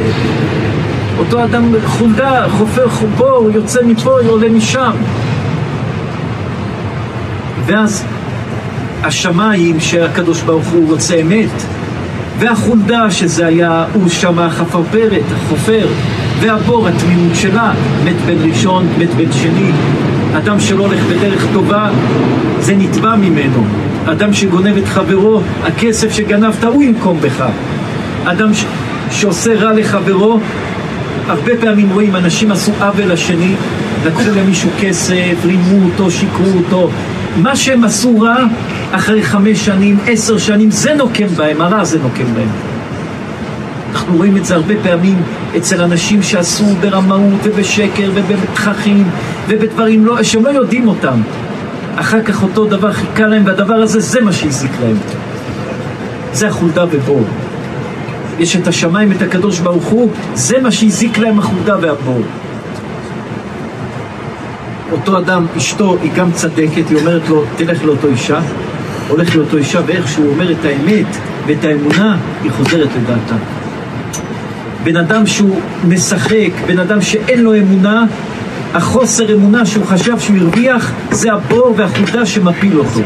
[1.19, 4.91] אותו אדם חולדה, חופר חובור, יוצא מפה, עולה משם.
[7.65, 8.05] ואז
[9.07, 11.63] השמיים שהקדוש ברוך הוא רוצה אמת,
[12.39, 15.87] והחולדה שזה היה, הוא שם החפרפרת, החופר,
[16.39, 19.71] והבור התמימות שלה, מת בן ראשון, מת בן שני.
[20.37, 21.89] אדם שלא הולך בדרך טובה,
[22.59, 23.63] זה נתבע ממנו.
[24.05, 27.45] אדם שגונב את חברו, הכסף שגנבת הוא ינקום בך.
[28.25, 28.65] אדם ש...
[29.11, 30.39] שעושה רע לחברו,
[31.27, 33.53] הרבה פעמים רואים אנשים עשו עוול לשני,
[34.05, 36.89] לקחו למישהו כסף, רימו אותו, שיקרו אותו.
[37.35, 38.35] מה שהם עשו רע,
[38.91, 42.49] אחרי חמש שנים, עשר שנים, זה נוקם בהם, הרע זה נוקם בהם.
[43.91, 45.21] אנחנו רואים את זה הרבה פעמים
[45.57, 49.03] אצל אנשים שעשו ברמאות ובשקר ובתככים
[49.47, 51.21] ובדברים לא, שהם לא יודעים אותם.
[51.95, 54.97] אחר כך אותו דבר חיכה להם, והדבר הזה, זה מה שהזיק להם.
[56.33, 57.23] זה החולדה ובור.
[58.39, 62.21] יש את השמיים, את הקדוש ברוך הוא, זה מה שהזיק להם החולדה והבור.
[64.91, 68.39] אותו אדם, אשתו היא גם צדקת, היא אומרת לו, תלך לאותו אישה,
[69.07, 71.05] הולך לאותו אישה, ואיך שהוא אומר את האמת
[71.47, 73.35] ואת האמונה, היא חוזרת לדעתה.
[74.83, 78.05] בן אדם שהוא משחק, בן אדם שאין לו אמונה,
[78.73, 82.99] החוסר אמונה שהוא חשב שהוא הרוויח, זה הבור והחולדה שמפיל אותו.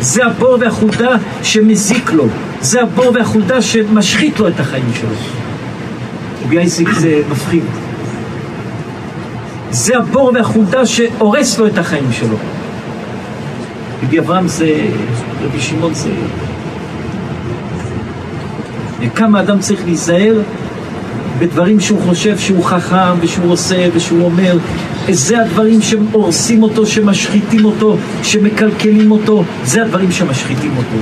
[0.00, 2.26] זה הבור והחולדה שמזיק לו.
[2.60, 5.08] זה הבור והחולדה שמשחית לו את החיים שלו.
[6.44, 7.62] רבי אייזיק זה מפחיד.
[9.70, 12.36] זה הבור והחולדה שהורס לו את החיים שלו.
[14.02, 14.86] רבי אברהם זה,
[15.42, 16.10] רבי שמעון זה...
[19.14, 20.34] כמה אדם צריך להיזהר
[21.38, 24.58] בדברים שהוא חושב שהוא חכם ושהוא עושה ושהוא אומר
[25.10, 30.96] זה הדברים שהורסים אותו, שמשחיתים אותו, שמקלקלים אותו, זה הדברים שמשחיתים אותו.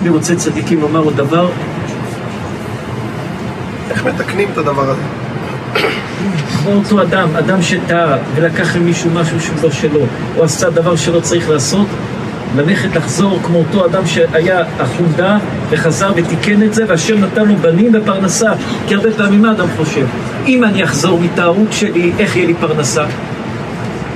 [0.00, 1.48] אני רוצה צדיקים לומר עוד דבר.
[3.90, 5.23] איך מתקנים את הדבר הזה?
[5.74, 10.00] כמו אותו אדם, אדם שטעה ולקח למישהו משהו שהוא לא שלו,
[10.36, 11.86] או עשה דבר שלא צריך לעשות,
[12.56, 15.38] ללכת לחזור כמו אותו אדם שהיה החולדה
[15.70, 18.52] וחזר ותיקן את זה והשם נתן לו בנים ופרנסה
[18.86, 20.06] כי הרבה פעמים מה אדם חושב?
[20.46, 23.04] אם אני אחזור מטעות שלי, איך יהיה לי פרנסה?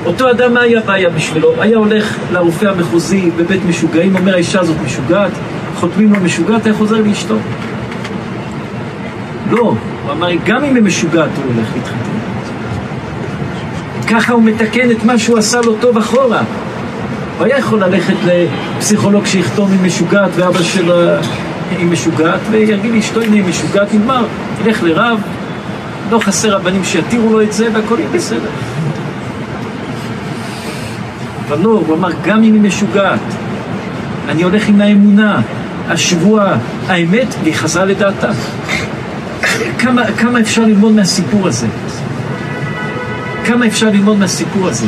[0.06, 1.54] אותו אדם מה היה בעיה בשבילו?
[1.58, 5.32] היה הולך לרופא המחוזי בבית משוגעים, אומר האישה הזאת משוגעת,
[5.76, 7.36] חותמים לו משוגעת, היה חוזר לאשתו.
[9.50, 9.74] לא,
[10.08, 12.18] הוא אמר, גם אם היא משוגעת הוא הולך להתחתן.
[14.08, 16.42] ככה הוא מתקן את מה שהוא עשה לו טוב אחורה.
[17.38, 21.20] הוא היה יכול ללכת לפסיכולוג שיכתוב עם משוגעת ואבא שלה
[21.78, 24.24] עם משוגעת ויגיד לאשתו הנה היא משוגעת, נגמר,
[24.64, 25.20] ילך לרב,
[26.10, 28.50] לא חסר רבנים שיתירו לו את זה והכל יהיה בסדר.
[31.48, 33.20] אבל לא, הוא אמר גם אם היא משוגעת,
[34.28, 35.40] אני הולך עם האמונה,
[35.88, 36.56] השבועה,
[36.88, 38.30] האמת, והיא חזרה לדעתה.
[39.78, 41.66] כמה, כמה אפשר ללמוד מהסיפור הזה?
[43.44, 44.86] כמה אפשר ללמוד מהסיפור הזה?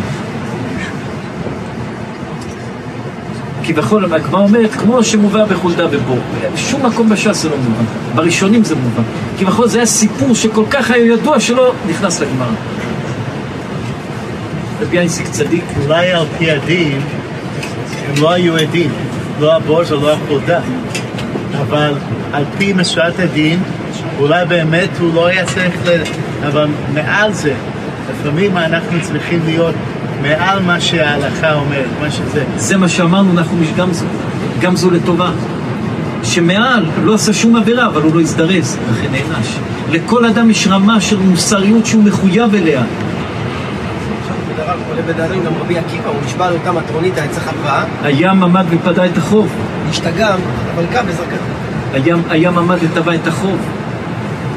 [3.65, 6.19] כביכול, הגמרא אומרת, כמו שמובא בחולדה ובור.
[6.57, 7.85] שום מקום בש"ס זה לא מובן.
[8.15, 9.03] בראשונים זה מובן.
[9.39, 12.47] כביכול זה היה סיפור שכל כך היה ידוע שלא נכנס לגמרא.
[14.81, 15.65] רבי אייסיק צדיק.
[15.85, 17.01] אולי על פי הדין
[18.09, 18.91] הם לא היו עדים,
[19.41, 20.61] לא הבור ולא החולדה.
[21.61, 21.95] אבל
[22.33, 23.63] על פי משרת הדין,
[24.21, 26.03] אולי באמת הוא לא היה צריך ל...
[26.47, 27.55] אבל מעל זה,
[28.11, 29.75] לפעמים אנחנו צריכים להיות
[30.23, 32.45] מעל מה שההלכה אומרת, מה שזה.
[32.57, 34.07] זה מה שאמרנו, אנחנו גם זו,
[34.61, 35.31] גם זו לטובה.
[36.23, 39.47] שמעל לא עשה שום עבירה, אבל הוא לא הזדרז, לכן נענש.
[39.91, 42.83] לכל אדם יש רמה של מוסריות שהוא מחויב אליה.
[44.99, 47.85] לבן אדם גם רבי עקיבא, הוא נשבע לאותה מטרונית העץ החברה.
[48.03, 49.49] הים עמד ופדה את החוב.
[49.91, 50.39] השתגם,
[50.75, 51.37] אבל קם וזרקה.
[51.93, 53.59] הים, הים עמד וטבע את החוב,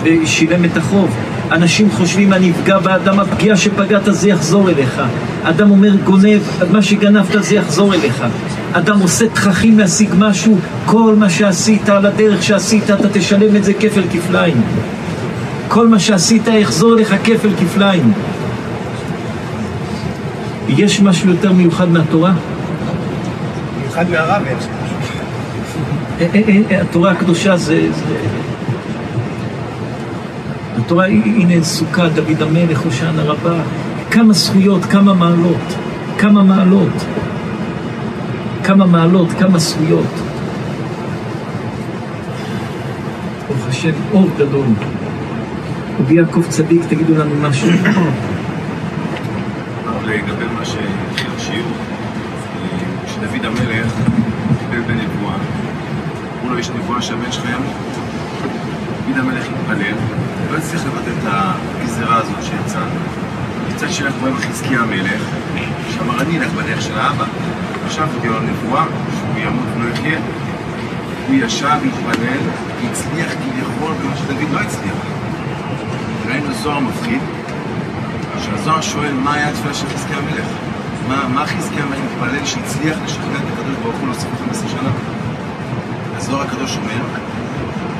[0.03, 1.15] ושילם את החוב.
[1.51, 5.01] אנשים חושבים, אני אפגע באדם, הפגיעה שפגעת זה יחזור אליך.
[5.43, 6.41] אדם אומר, גונב,
[6.71, 8.23] מה שגנבת זה יחזור אליך.
[8.73, 13.73] אדם עושה תככים להשיג משהו, כל מה שעשית על הדרך שעשית, אתה תשלם את זה
[13.73, 14.61] כפל כפליים.
[15.67, 18.13] כל מה שעשית יחזור אליך כפל כפליים.
[20.67, 22.33] יש משהו יותר מיוחד מהתורה?
[23.81, 24.65] מיוחד מהרב יש.
[26.81, 27.87] התורה הקדושה זה...
[27.91, 28.42] זה...
[30.85, 33.63] התורה, הנה סוכה, דוד המלך, הושענא רבה,
[34.11, 35.75] כמה זכויות, כמה מעלות,
[36.17, 37.05] כמה מעלות,
[38.63, 40.13] כמה מעלות, כמה זכויות.
[43.47, 44.65] ברוך השם, אור גדול.
[45.99, 47.69] רבי יעקב צדיק, תגידו לנו משהו.
[50.05, 51.71] לגבי מה שהתחיל השיעור,
[53.05, 53.93] כשדוד המלך
[54.59, 55.35] קיבל בנבואה,
[56.41, 57.92] אמרו לו יש נבואה שהבן שלך ימות.
[59.07, 59.95] דוד המלך התפלל,
[60.51, 62.83] לא הצליח לבטל את הגזירה הזאת שיצאה.
[63.75, 65.21] מצד שני אנחנו רואים חזקיה המלך,
[65.89, 67.25] שאמר אני אלך בדרך של האבא.
[67.85, 68.83] עכשיו הגיעה לו נבואה
[69.17, 70.19] שהוא ימות ולא יחיה.
[71.27, 72.39] הוא ישב, התפלל,
[72.91, 74.95] הצליח כביכול במה שדוד לא הצליח.
[76.27, 77.19] ראינו זוהר מפחיד,
[78.45, 80.47] שהזוהר שואל מה היה התפילה של חזקיה המלך?
[81.07, 84.89] מה, מה חזקיה המלך מתפלל שהצליח לשכנע את הקדוש ברוך הוא להוסיף 15 שנה?
[86.17, 87.03] הזוהר הקדוש אומר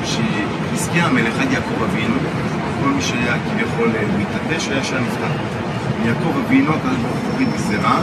[0.04, 2.14] שחזקיה המלך עד יעקב אבינו,
[2.82, 5.26] כל מי שהיה כביכול מתעטש היה שם נפטר.
[6.04, 8.00] יעקב אבינו, הקדוש ברוך הוא הוריד גזירה,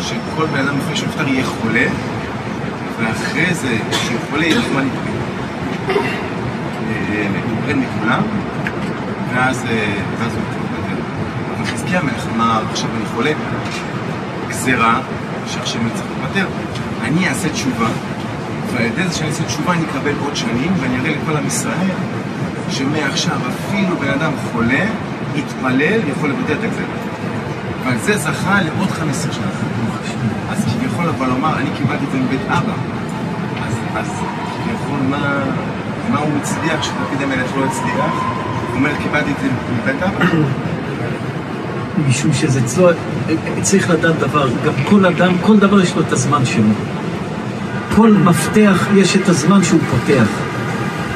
[0.00, 1.84] שכל בן אדם לפני שנפטר יהיה חולה,
[2.98, 5.22] ואחרי זה, כשהוא חולה יהיה זמן להתפלל.
[6.88, 8.22] אה, להיפרד מכולם,
[9.34, 11.02] ואז אה, הוא מתפטר.
[11.56, 13.32] אבל חזקיה המלך אמר, עכשיו אני חולה,
[14.48, 15.00] גזירה
[15.46, 16.46] שעכשיו אני צריך להתפטר.
[17.02, 17.88] אני אעשה תשובה,
[18.72, 21.88] ועל זה שאני אעשה תשובה אני אקבל עוד שנים, ואני אראה לכל עם ישראל
[22.70, 24.84] שמעכשיו אפילו בן אדם חולה,
[25.34, 27.12] יתפלל, יכול לבטל את הגזירה.
[27.84, 29.46] ועל זה זכה לעוד 15 שנה.
[30.50, 32.72] אז כביכול אבל לומר, אני קיבלתי את זה מבית אבא.
[33.66, 34.08] אז, אז
[34.54, 35.44] כביכול מה,
[36.10, 38.12] מה הוא הצליח שדוד המלך לא הצליח?
[38.68, 39.48] הוא אומר, קיבלתי את זה
[39.82, 40.24] מבית אבא.
[42.08, 42.60] משום שזה
[43.62, 46.91] צריך לדעת דבר, גם כל אדם, כל דבר יש לו את הזמן שלו.
[47.96, 50.26] כל מפתח יש את הזמן שהוא פותח.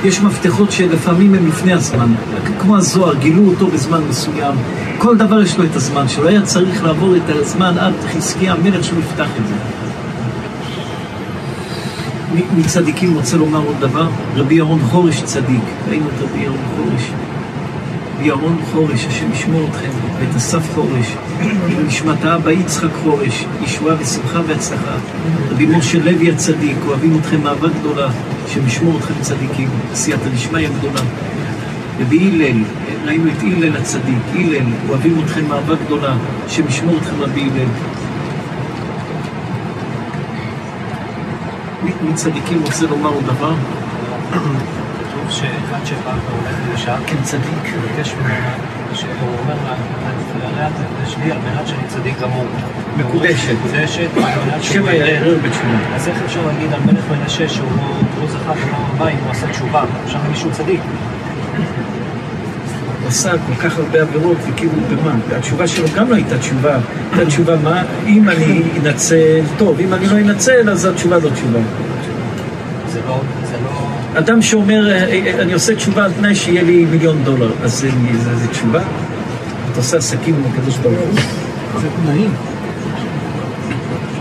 [0.04, 2.14] יש מפתחות שלפעמים הם לפני הזמן,
[2.60, 4.54] כמו הזוהר, גילו אותו בזמן מסוים.
[4.98, 6.28] כל דבר יש לו את הזמן שלו.
[6.28, 9.54] היה צריך לעבור את הזמן עד חזקיה המלך שהוא יפתח את זה.
[12.56, 14.08] מצדיקים רוצה לומר עוד דבר?
[14.34, 15.62] רבי ירון חורש צדיק.
[15.88, 17.10] ראינו את רבי ירון חורש.
[18.26, 21.16] ירון חורש, השם ישמור אתכם, ואת אסף חורש,
[21.76, 24.96] ונשמת האבא יצחק חורש, ישועה ושמחה והצלחה.
[25.50, 28.08] רבי משה לוי הצדיק, אוהבים אתכם אהבה גדולה,
[28.44, 31.00] השם ישמור אתכם צדיקים, סייעתא דשמיא גדולה.
[32.00, 32.64] רבי הלל,
[33.04, 37.68] ראינו את הלל הצדיק, הלל, אוהבים אתכם אהבה גדולה, השם ישמור אתכם רבי הלל.
[42.14, 43.54] צדיקים רוצה לומר עוד דבר?
[45.26, 48.46] כתוב שאחד שבא והולך לשם, כן צדיק, מבקש ממנו,
[48.94, 49.74] שהוא אומר לה,
[50.42, 52.44] הרי את תקדש לי על מנת שאני צדיק גמור.
[52.96, 53.54] מקודשת.
[53.64, 55.34] מקודשת, על מנת שהוא יראה.
[55.94, 59.30] אז איך אפשר להגיד על מלך מנשה שהוא לא לא זכה בפעם הבאה אם הוא
[59.30, 59.84] עשה תשובה?
[60.04, 60.80] אפשר להגיד שהוא צדיק.
[63.06, 65.14] עשה כל כך הרבה עבירות, וכאילו במה?
[65.28, 66.78] והתשובה שלו גם לא הייתה תשובה.
[67.12, 67.82] הייתה תשובה מה?
[68.06, 71.58] אם אני אנצל, טוב, אם אני לא אנצל, אז התשובה לא תשובה.
[72.88, 73.20] זה לא...
[74.18, 77.88] אדם שאומר, אה, אה, אני עושה תשובה על תנאי שיהיה לי מיליון דולר, אז זה,
[78.22, 78.80] זה, זה תשובה?
[79.72, 81.20] אתה עושה עסקים עם הקדוש ברוך הוא?
[81.80, 82.30] זה תנאים.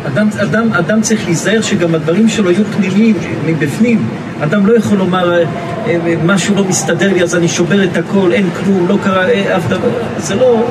[0.07, 3.15] אדם, אדם, אדם צריך להיזהר שגם הדברים שלו יהיו פנימיים,
[3.45, 4.07] מבפנים.
[4.43, 5.43] אדם לא יכול לומר, אה,
[5.87, 9.57] אה, משהו לא מסתדר לי, אז אני שובר את הכל, אין כלום, לא קרה אה,
[9.57, 9.89] אף דבר.
[10.17, 10.67] זה לא...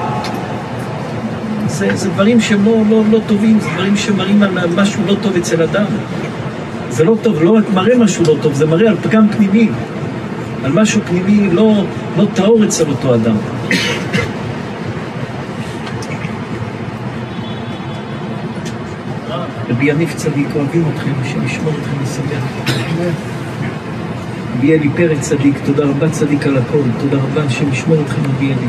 [1.67, 5.37] זה, זה דברים שהם לא, לא, לא טובים, זה דברים שמראים על משהו לא טוב
[5.37, 5.85] אצל אדם.
[6.95, 9.69] זה לא טוב, לא רק מראה משהו לא טוב, זה מראה על פגם פנימי.
[10.65, 11.85] על משהו פנימי לא,
[12.17, 13.37] לא טהור אצל אותו אדם.
[19.69, 22.45] רבי יניב צדיק, אוהבים אתכם, השם ישמור אתכם וישמח.
[24.57, 28.47] רבי אלי פרץ צדיק, תודה רבה צדיק על הכל, תודה רבה, השם ישמור אתכם רבי
[28.47, 28.67] אלי,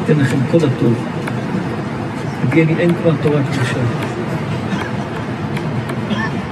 [0.00, 0.94] ייתן לכם כל הטוב.
[2.46, 3.80] רבי אלי, אין כבר תורה קדושה.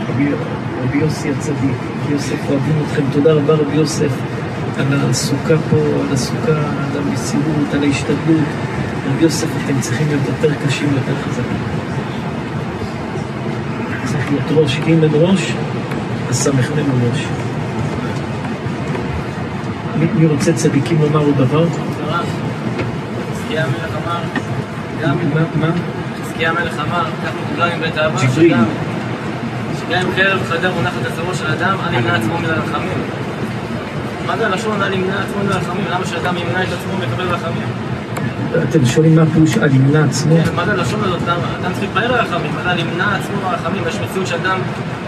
[0.09, 0.29] רבי,
[0.89, 4.11] רבי יוסי הצדיק, רבי יוסף, אוהבים אתכם, תודה רבה רבי יוסף
[4.79, 8.47] על הסוכה פה, על הסוכה, על המסירות, על ההשתדלות.
[9.09, 11.57] רבי יוסף, אתם צריכים להיות יותר קשים, יותר חזקים.
[14.05, 15.53] צריך להיות ראש, אם אין ראש,
[16.29, 17.27] אז סמך מנו ראש.
[19.99, 21.67] מי, מי רוצה צדיקים לומר עוד דבר?
[23.33, 24.21] חזקיה המלך אמר,
[25.03, 25.17] גם
[25.61, 25.71] מה?
[26.23, 28.19] חזקיה המלך אמר, כך מקובל מבית האבא.
[28.19, 28.65] שגם
[29.89, 32.99] שגם אם חרב חדר מונחת על צווארו של אדם, אל ימנע עצמו מן הרחמים.
[34.27, 35.85] מה זה הלשון אל ימנע עצמו מן הרחמים?
[35.91, 37.69] למה שאדם ימנע את עצמו מלקבל רחמים?
[38.71, 40.37] אתם שואלים מה הפירוש על ימנע עצמו?
[40.45, 41.23] כן, מה זה הלשון הזאת?
[41.23, 44.59] אדם צריך להתפלל לרחמים, אדם ימנע עצמו מהרחמים, יש מציאות שאדם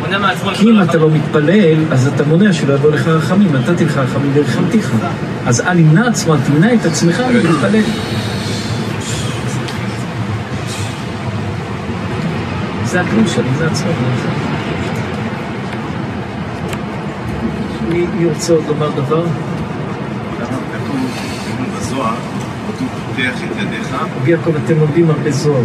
[0.00, 3.84] מונע מעצמו כי אם אתה לא מתפלל, אז אתה מונע שלא יבוא לך רחמים, נתתי
[3.84, 4.92] לך רחמים והרחמתיך.
[5.46, 7.82] אז אל ימנע עצמו, אל תמנע את עצמך להתפלל.
[12.84, 13.90] זה הפירוש של ימנע עצמו.
[18.14, 19.24] מי רוצה עוד לומר דבר?
[24.20, 25.62] רבי יעקב, אתם לומדים הרבה זוהר.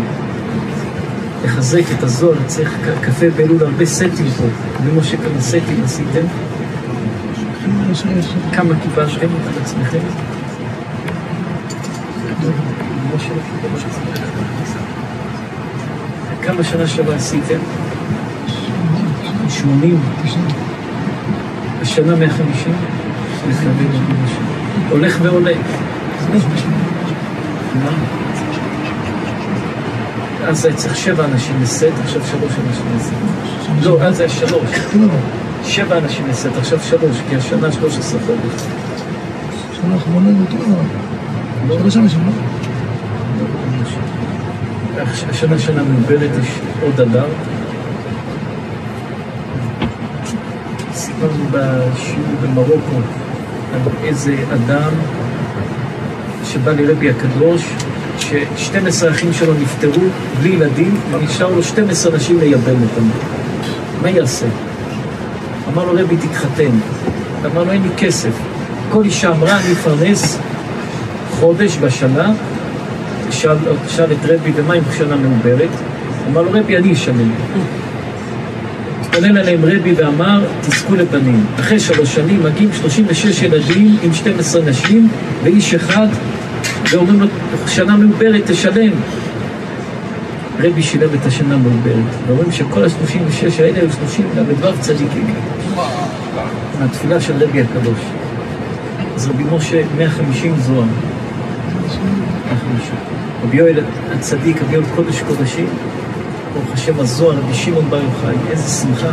[1.45, 4.43] לחזק את הזוהר, צריך קפה באלול, הרבה סטים פה.
[4.83, 6.25] ומשה כמה סטים עשיתם?
[8.53, 9.99] כמה קיבלתם על עצמכם?
[13.11, 13.37] על.
[16.41, 17.59] כמה שנה שעברה עשיתם?
[19.49, 19.99] 80?
[21.83, 22.73] השנה 150?
[24.89, 25.51] הולך ועולה.
[30.47, 33.13] אז היה צריך שבע אנשים לסט, עכשיו שלוש אנשים לסט.
[33.83, 34.69] לא, אז היה שלוש.
[35.63, 38.61] שבע אנשים לסט, עכשיו שלוש, כי השנה שלוש עשרה חודש.
[39.81, 41.77] שנה אחרונה זה אותו דבר.
[41.79, 42.31] שלוש אנשים, לא?
[45.01, 46.47] הש- השנה שנה מעוברת, יש
[46.81, 47.25] עוד אדר.
[51.23, 53.01] סיפרנו בשיעור במרוקו
[53.73, 54.91] על איזה אדם
[56.43, 57.69] שבא לרבי הקדוש,
[58.19, 60.03] ש-12 אחים שלו נפטרו
[60.39, 63.07] בלי ילדים, ונשאר לו 12 נשים לייבם אותם.
[64.01, 64.45] מה יעשה?
[65.73, 66.71] אמר לו רבי תתחתן.
[67.45, 68.31] אמר לו אין לי כסף.
[68.89, 70.37] כל אישה אמרה אני אפרנס
[71.39, 72.33] חודש בשנה,
[73.31, 75.69] שאל, שאל את רבי ומה עם שנה מעוברת?
[76.31, 77.31] אמר לו רבי אני אשלם.
[79.13, 81.45] התפלל עליהם רבי ואמר תזכו לבנים.
[81.59, 85.09] אחרי שלוש שנים מגיעים 36 ילדים עם 12 נשים
[85.43, 86.07] ואיש אחד
[86.91, 87.27] ואומרים לו
[87.67, 88.91] שנה מעוברת תשלם.
[90.59, 92.03] רבי שילם את השנה מעוברת.
[92.27, 95.35] ואומרים שכל ה-36 האלה היו 30 ל"ו צדיקים.
[96.79, 97.99] מהתפילה של רבי הקדוש.
[99.15, 100.83] אז רבי משה 150 זוהר.
[102.45, 102.95] 150.
[103.43, 103.79] רבי יואל
[104.11, 105.67] הצדיק, רבי יואל קודש קודשים,
[106.53, 109.09] ברוך השם הזוהר, רבי שמעון בר יוחאי, איזה שמחה.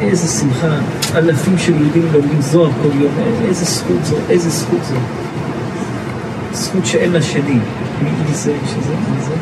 [0.00, 0.74] איזה שמחה,
[1.14, 3.12] אלפים של יהודים לומדים זוהר כל יום,
[3.48, 4.94] איזה זכות זו, איזה זכות זו.
[6.52, 7.58] זכות שאין לה שני.
[8.02, 9.34] מי זה, שזה, מי זה?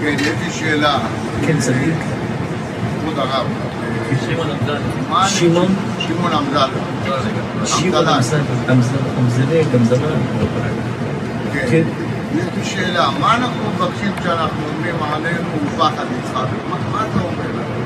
[0.00, 0.98] כן, יש לי שאלה.
[1.46, 1.94] כן, צדיק.
[3.00, 3.46] כבוד הרב.
[4.26, 4.80] שמעון אמזלג.
[5.26, 5.74] שמעון?
[5.98, 6.70] שמעון אמזלג.
[7.64, 8.42] שמעון אמזלג.
[8.70, 10.00] אמזלג, אמזלג.
[11.70, 11.82] כן.
[12.38, 16.46] יש לי שאלה, מה אנחנו מבקשים כשאנחנו אומרים עלינו ופחד יצחק?
[16.70, 16.76] מה
[17.10, 17.82] אתה אומר לנו?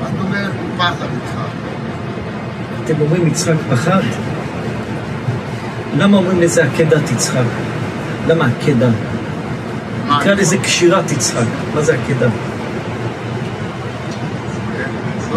[0.00, 1.50] מה זאת אומרת ופחד יצחק?
[2.84, 4.02] אתם אומרים יצחק פחד?
[5.98, 7.44] למה אומרים לזה עקדת יצחק?
[8.28, 8.88] למה עקדה?
[10.08, 11.46] נקרא לזה קשירת יצחק.
[11.74, 12.26] מה זה עקדה?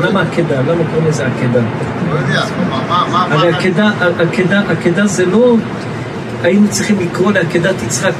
[0.01, 0.61] למה עקדה?
[0.61, 1.59] למה קוראים לזה עקדה?
[2.09, 2.45] לא יודע,
[3.11, 3.27] מה.
[3.31, 3.51] הרי
[4.69, 5.55] עקדה זה לא...
[6.43, 8.13] היינו צריכים לקרוא לעקדת יצחק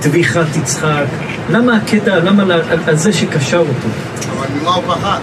[0.00, 1.04] טביחת יצחק.
[1.50, 2.16] למה עקדה?
[2.16, 2.52] למה על,
[2.86, 3.88] על זה שקשר אותו?
[4.30, 5.18] אבל ממה הוא פחד?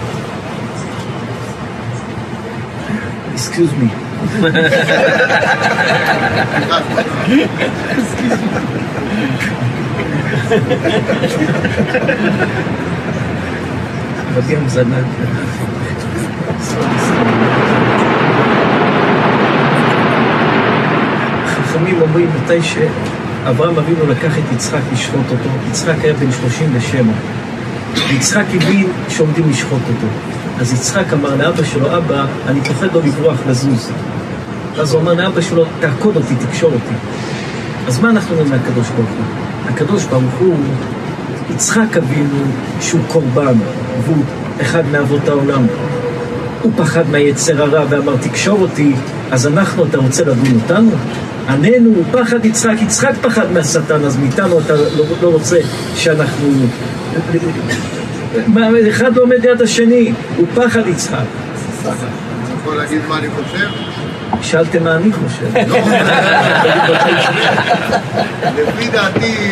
[3.36, 3.88] Excuse me.
[14.36, 15.04] רבי המזנק.
[21.82, 27.12] חכמים אומרים מתי שאברהם אבינו לקח את יצחק לשחוט אותו, יצחק היה בן 37.
[28.08, 30.06] ויצחק הבין שעומדים לשחוט אותו.
[30.60, 33.90] אז יצחק אמר לאבא שלו, אבא, אני פוחד לא לברוח, לזוז.
[34.76, 36.94] ואז הוא אמר לאבא שלו, תעקוד אותי, תקשור אותי.
[37.86, 39.24] אז מה אנחנו אומרים מהקדוש ברוך הוא?
[39.68, 40.56] הקדוש ברוך הוא,
[41.50, 42.44] יצחק אבינו
[42.80, 43.54] שהוא קורבן,
[44.04, 44.24] והוא
[44.60, 45.66] אחד מאבות העולם.
[46.62, 48.94] הוא פחד מהיצר הרע ואמר, תקשור אותי,
[49.30, 50.90] אז אנחנו, אתה רוצה לדון אותנו?
[51.48, 55.56] עננו, פחד יצחק, יצחק פחד מהשטן, אז מאיתנו אתה לא, לא רוצה
[55.96, 56.48] שאנחנו...
[58.90, 61.16] אחד לא עומד ליד השני, הוא פחד יצחק.
[61.16, 61.94] אני
[62.60, 63.68] יכול להגיד מה אני חושב?
[64.42, 65.46] שאלתם מה אני חושב.
[68.56, 69.50] לפי דעתי,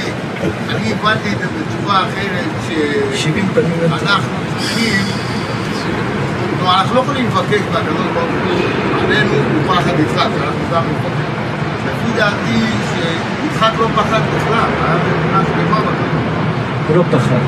[0.68, 2.44] אני הבנתי את זה בתשובה אחרת,
[3.16, 4.28] שאנחנו
[4.58, 5.04] צריכים,
[6.58, 11.19] כלומר, אנחנו לא יכולים לבקש מהקדוש ברוך הוא, עלינו הוא פחד יצחק, אנחנו גם.
[12.00, 15.80] לפי דעתי, שיצחק לא פחד בכלל, היה באמונה שלמה.
[16.88, 17.40] הוא לא פחד.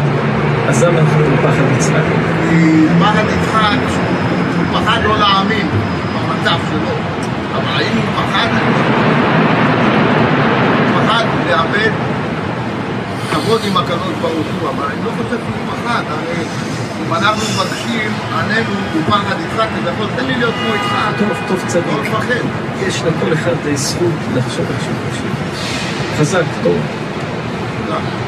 [0.68, 2.02] אז למה אנחנו אומרים פחד יצחק?
[2.50, 3.78] כי פחד יצחק,
[4.56, 5.68] הוא פחד לא להאמין
[6.14, 6.94] במצב שלו.
[7.54, 8.48] אבל האם הוא פחד?
[10.88, 11.90] הוא פחד לאבד
[13.30, 16.44] כבוד עם הקדוש ברוך הוא, אבל אני לא חושב שהוא פחד, הרי
[17.06, 18.12] אם אנחנו מבקשים,
[18.94, 21.18] הוא פחד יצחק, יכול, תן לי להיות כמו יצחק.
[21.18, 21.86] טוב, טוב צדיק.
[21.86, 22.71] לא לפחד.
[22.86, 25.24] יש לכל אחד זכות לחשוב איך שהוא חושב.
[26.20, 26.76] חזק, טוב.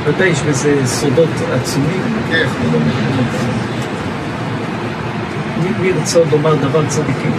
[0.04, 2.02] ודאי יש בזה סודות עצומים.
[2.30, 2.46] כן.
[5.80, 7.32] מי- רוצה עוד לומר דבר צדיקים?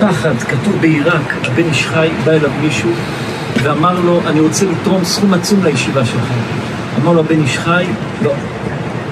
[0.00, 2.90] פחד, כתוב בעיראק, הבן איש חי בא אליו מישהו
[3.62, 6.24] ואמר לו, אני רוצה לתרום סכום עצום לישיבה שלך.
[7.02, 7.84] אמר לו הבן איש חי,
[8.22, 8.32] לא.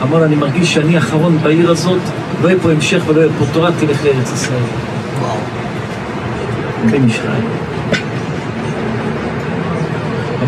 [0.02, 2.00] אמר לו, אני מרגיש שאני אחרון בעיר הזאת,
[2.42, 4.62] לא יהיה פה המשך ולא יהיה פה תורה, תלך לארץ ישראל.
[6.90, 7.98] בן איש חי.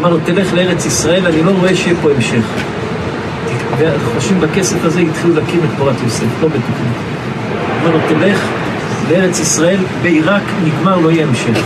[0.00, 2.44] אמר לו, תלך לארץ ישראל, אני לא רואה שיהיה פה המשך.
[3.78, 6.92] וחושבים בכסף הזה התחילו להקים את תורת יוסף, לא בטוחים.
[7.82, 8.38] אמר לו, תלך
[9.10, 11.60] לארץ ישראל, בעיראק נגמר, לא יהיה המשך.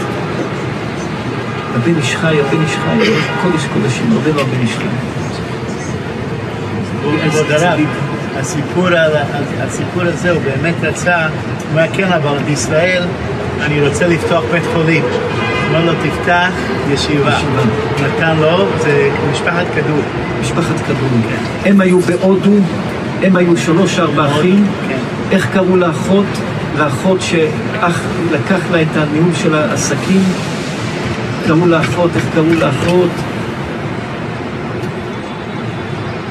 [1.75, 3.11] הבן איש חי, הבן איש חי,
[3.43, 5.24] קודש קודשים, לא הבן איש חי.
[8.39, 11.17] הסיפור, הזה הוא באמת רצה,
[11.73, 13.03] הוא היה כן אבל בישראל
[13.61, 15.05] אני רוצה לפתוח בית חולים
[15.71, 16.51] אמר לו תפתח
[16.91, 17.39] ישיבה.
[18.03, 20.01] נתן לו, זה משפחת כדור.
[20.41, 21.09] משפחת כדור.
[21.65, 22.57] הם היו בהודו,
[23.23, 24.67] הם היו שלוש ארבע אחים.
[24.89, 24.99] כן.
[25.31, 26.27] איך קראו לאחות?
[26.79, 28.01] לאחות שאח
[28.33, 30.23] לקח לה את הניהול של העסקים.
[31.47, 33.11] קראו לאחות, איך קראו לאחות?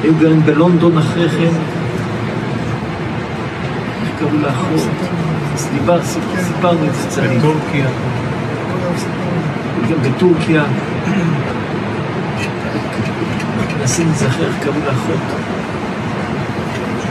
[0.04, 1.54] היו גרים בלונדון אחרי כן.
[4.02, 4.90] איך קראו לאחות?
[5.56, 7.22] סיפרנו את זה קצת.
[7.22, 7.88] בטורקיה.
[9.90, 10.64] גם בטורקיה.
[13.80, 15.20] מנסים להיזכר איך קראו לאחות.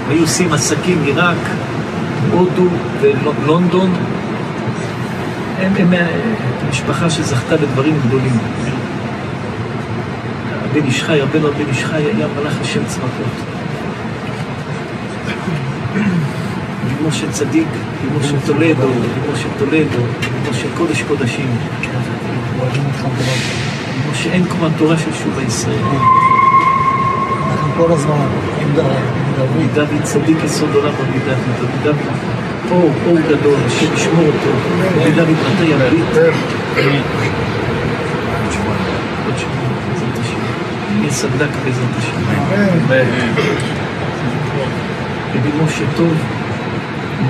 [0.08, 1.36] היו עושים עסקים עיראק,
[2.32, 2.66] הודו
[3.00, 3.90] ולונדון.
[5.58, 6.06] הם, הם אה,
[6.70, 8.38] משפחה שזכתה לדברים גדולים.
[10.72, 13.10] הבן איש חי, הבן הבן איש חי היה מלאך השם צבאות.
[17.06, 17.68] משה צדיק,
[18.18, 18.88] משה טולדו,
[19.32, 20.02] משה טולדו,
[20.50, 21.56] משה קודש קודשים.
[24.12, 25.76] משה אין כמו התורה של שוב הישראל.
[27.52, 28.26] אנחנו כל הזמן
[28.60, 29.22] עם דוד.
[29.74, 31.96] דוד צדיק יסוד עולם רבי דוד, דוד
[32.70, 34.50] אור, אור גדול, השם ישמור אותו,
[35.16, 36.16] דוד מתי יביט.
[39.26, 40.18] עוד שבוע, בעזרת
[41.10, 42.16] סדק בעזרת השם.
[45.34, 46.14] רבי משה טוב,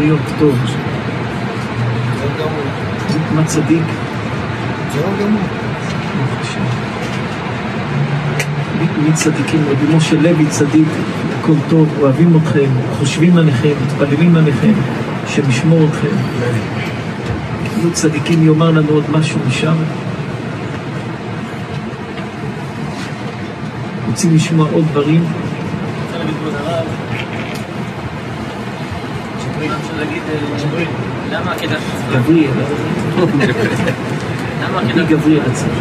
[0.00, 0.54] להיות טוב.
[3.34, 3.82] מה צדיק?
[8.80, 9.60] מי- צדיקים?
[9.70, 10.86] רבי משה לוי צדיק,
[11.40, 12.68] הכל טוב, אוהבים אתכם,
[12.98, 14.72] חושבים עליכם, מתפללים עליכם,
[15.24, 16.16] השם ישמור אתכם.
[17.78, 19.74] יהיו צדיקים יאמר לנו עוד משהו משם.
[24.12, 25.24] רוצים לשמוע עוד דברים?
[31.30, 32.20] למה עקדת מצווה?
[32.20, 32.50] גבריאל,
[34.62, 35.72] למה עקדת גבריאל הצדיק?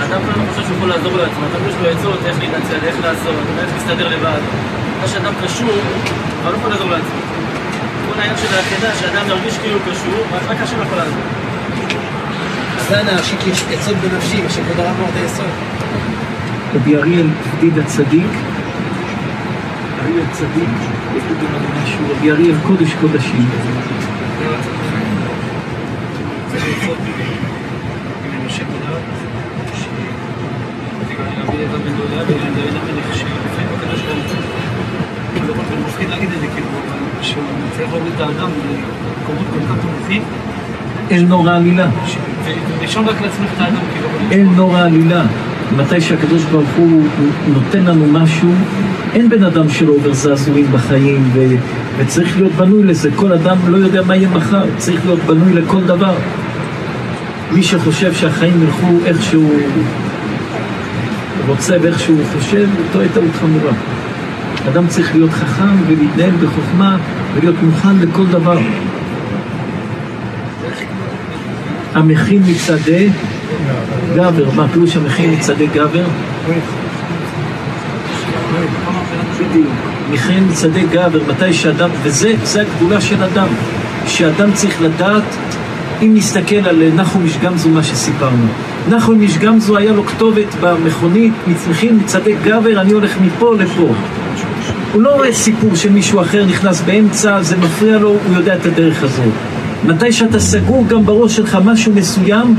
[0.00, 2.96] האדם כלל לא חושב שהוא יכול לעזור לעצמו, תמיד יש לו עצות איך להתנצל, איך
[3.02, 4.40] לעשות, איך להסתדר לבד.
[5.00, 5.78] מה שאדם קשור,
[6.42, 7.20] אבל לא יכול לעזור לעצמו.
[8.08, 11.22] כל העניין של העקדה, שאדם ירגיש כאילו קשור, רק השם יכול לעזור.
[12.78, 15.46] אז אנא, שיש עצות בנפשי, מה שכבוד הרב אמר את היסוד.
[16.74, 17.26] רבי אריאל
[17.58, 18.30] ידיד הצדיק,
[20.02, 20.68] אריאל צדיק,
[21.16, 23.48] יגידו לנו משהו, רבי אריאל קודש קודשים.
[41.10, 41.86] אל נורא עלילה.
[44.32, 45.22] אל נורא עלילה.
[45.76, 47.02] מתי שהקדוש ברוך הוא
[47.54, 48.52] נותן לנו משהו,
[49.14, 51.54] אין בן אדם שלא עובר זעזועים בחיים ו...
[51.96, 53.10] וצריך להיות בנוי לזה.
[53.16, 56.14] כל אדם לא יודע מה יהיה מחר, צריך להיות בנוי לכל דבר.
[57.52, 59.60] מי שחושב שהחיים ילכו איך שהוא
[61.46, 63.72] רוצה ואיך שהוא חושב, טועה טעות חמורה.
[64.68, 66.96] אדם צריך להיות חכם ולהתנהל בחוכמה
[67.34, 68.58] ולהיות מוכן לכל דבר.
[71.94, 73.08] המכין מצעדי
[74.16, 76.04] גבר, מה פירוש המכין מצעדי גבר?
[80.10, 83.48] מכין מצעדי גבר, מתי שאדם, וזה זה הגדולה של אדם,
[84.06, 85.22] שאדם צריך לדעת,
[86.02, 88.46] אם נסתכל על נחום איש גמזו, מה שסיפרנו.
[88.88, 91.32] נחום איש גמזו היה לו כתובת במכונית,
[91.70, 93.88] מכין מצעדי גבר, אני הולך מפה לפה.
[94.92, 98.66] הוא לא רואה סיפור של מישהו אחר נכנס באמצע, זה מפריע לו, הוא יודע את
[98.66, 99.32] הדרך הזאת.
[99.84, 102.56] מתי שאתה סגור גם בראש שלך משהו מסוים,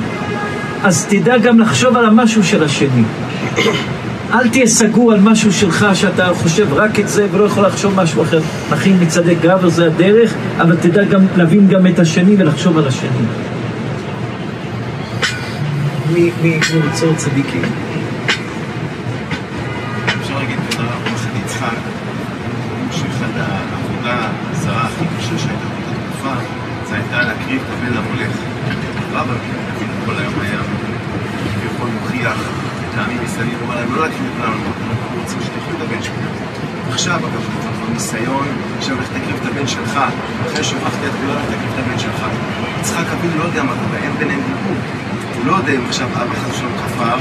[0.84, 3.04] אז תדע גם לחשוב על המשהו של השני.
[4.34, 8.24] אל תהיה סגור על משהו שלך שאתה חושב רק את זה ולא יכול לחשוב משהו
[8.24, 8.40] אחר.
[8.72, 13.10] מכין מצעדי גבר זה הדרך, אבל תדע גם להבין גם את השני ולחשוב על השני.
[16.14, 17.62] מי מי- מי עוד צדיקים?
[20.22, 21.78] אפשר להגיד תודה רבה של יצחק,
[22.92, 24.18] שאחד העבודה
[24.52, 26.34] הזרה הכי קשה שהייתה באותה תקופה,
[26.90, 28.32] זה הייתה להקריב את הבן למולך.
[29.14, 29.58] רבא אבינו
[30.06, 30.60] כל היום היה
[31.54, 32.38] כביכול מוכיח
[32.90, 35.92] את העמים מסביב, הוא אמר להם לא להקריב את בנם למולך, אנחנו רוצים שתקריב את
[35.92, 36.34] הבן שלכם.
[37.08, 40.00] עכשיו, אגב, זה כבר ניסיון, עכשיו לך תקריב את הבן שלך,
[40.48, 42.26] אחרי שהוכחת את כולם, תקריב את הבן שלך.
[42.80, 44.78] יצחק אבינו לא יודע מה קורה, אין ביניהם דיבור.
[45.36, 47.18] הוא לא יודע אם עכשיו אבא חס ושלום כפר,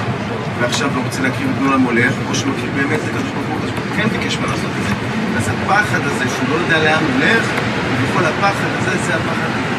[0.60, 3.56] ועכשיו הוא רוצה להקריב את בנו למולך, או שהוא מכיר באמת את הקדוש ברוך הוא,
[3.58, 4.94] ברוך כן ביקש ממנו לעשות את זה.
[5.38, 7.44] אז הפחד הזה, שהוא לא יודע לאן הוא הולך,
[7.92, 9.76] ובכל הפחד הזה, זה הפחד הזה.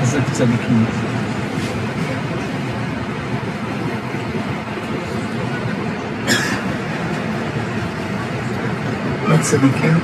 [0.00, 1.05] חזק צדיקים.
[9.36, 9.98] מה צדיקים?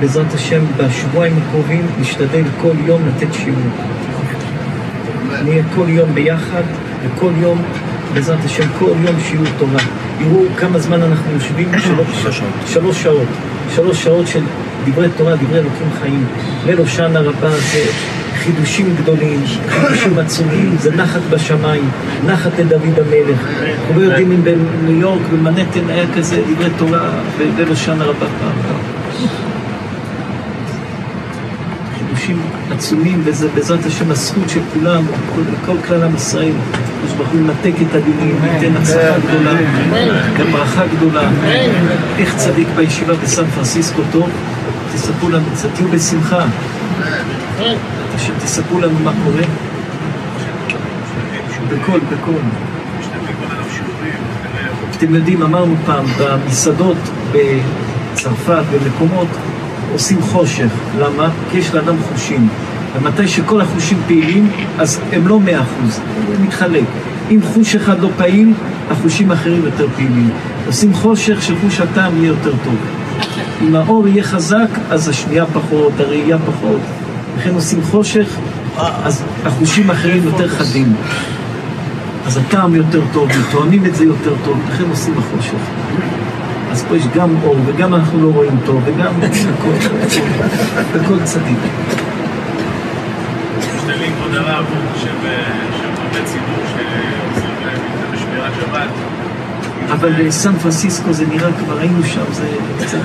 [0.00, 3.60] בעזרת השם, בשבועיים הקרובים נשתדל כל יום לתת שיעור.
[5.44, 6.62] נהיה כל יום ביחד,
[7.02, 7.62] וכל יום,
[8.14, 9.80] בעזרת השם, כל יום שיעור תורה.
[10.20, 12.52] יראו כמה זמן אנחנו יושבים, שלוש שעות.
[12.66, 13.28] שלוש שעות.
[13.74, 14.42] שלוש שעות של
[14.84, 16.26] דברי תורה, דברי אלוקים חיים.
[16.66, 17.84] ליל הושענא רבה זה
[18.46, 21.90] חידושים גדולים, חידושים עצומים, זה נחת בשמיים,
[22.26, 23.40] נחת לדוד המלך.
[23.60, 28.76] אנחנו לא יודעים אם בניו יורק, במנהטן היה כזה דברי תורה בליל הושענא רבה פעם.
[31.98, 36.52] חידושים עצומים, וזה בעזרת השם הזכות של כולם, כל, כל כלל עם ישראל.
[36.98, 39.58] הקדוש ברוך הוא ינתק את הדינים, ייתן הצלחה גדולה,
[40.38, 41.28] וברכה גדולה.
[42.18, 44.30] איך צדיק בישיבה בסן פרנסיסקו טוב?
[44.94, 46.46] תספרו לנו קצת, תהיו בשמחה.
[48.16, 49.42] אשר תספרו לנו מה קורה.
[51.68, 52.40] בקול, בקול.
[54.96, 56.96] אתם יודעים, אמרנו פעם, במסעדות
[57.32, 59.28] בצרפת, במקומות,
[59.92, 60.68] עושים חושך.
[60.98, 61.30] למה?
[61.50, 62.48] כי יש לאדם חושים.
[62.96, 66.84] ומתי שכל החושים פעילים, אז הם לא מאה אחוז, זה מתחלק.
[67.30, 68.52] אם חוש אחד לא פעיל,
[68.90, 70.30] החושים האחרים יותר פעילים.
[70.66, 72.76] עושים חושך שחוש הטעם יהיה יותר טוב.
[73.62, 76.80] אם האור יהיה חזק, אז השמיעה פחות, הראייה פחות.
[77.38, 78.26] לכן עושים חושך,
[78.76, 80.94] אז החושים האחרים יותר חדים.
[82.26, 85.58] אז הטעם יותר טוב, וטועמים את זה יותר טוב, לכן עושים החושך.
[86.70, 89.12] אז פה יש גם אור, וגם אנחנו לא רואים טוב, וגם
[89.58, 89.70] הכל,
[90.94, 91.58] הכל צדיק.
[93.58, 94.64] משתדלים כבוד הרב,
[95.00, 97.80] שבהרבה ציבור שעוזרים להם
[98.12, 98.88] בשמירת שבת.
[99.92, 102.48] אבל בסן פרנסיסקו זה נראה, כבר היינו שם, זה
[102.80, 102.98] קצת.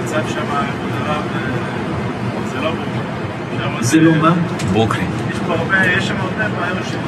[0.00, 1.22] המצב שם, כבוד הרב.
[3.82, 4.34] זה לא מה?
[4.72, 5.10] ברוקלין.
[5.30, 6.98] יש פה הרבה, יש שם הרבה בעיות של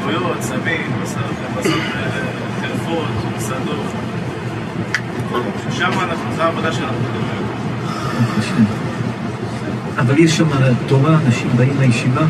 [0.00, 1.92] גבויות, סמים, בסוף
[2.60, 3.86] טרפות, מסעדות.
[5.70, 6.98] שם אנחנו, זו העבודה שלנו.
[9.98, 10.46] אבל יש שם
[10.86, 12.22] תורה, אנשים באים לישיבה.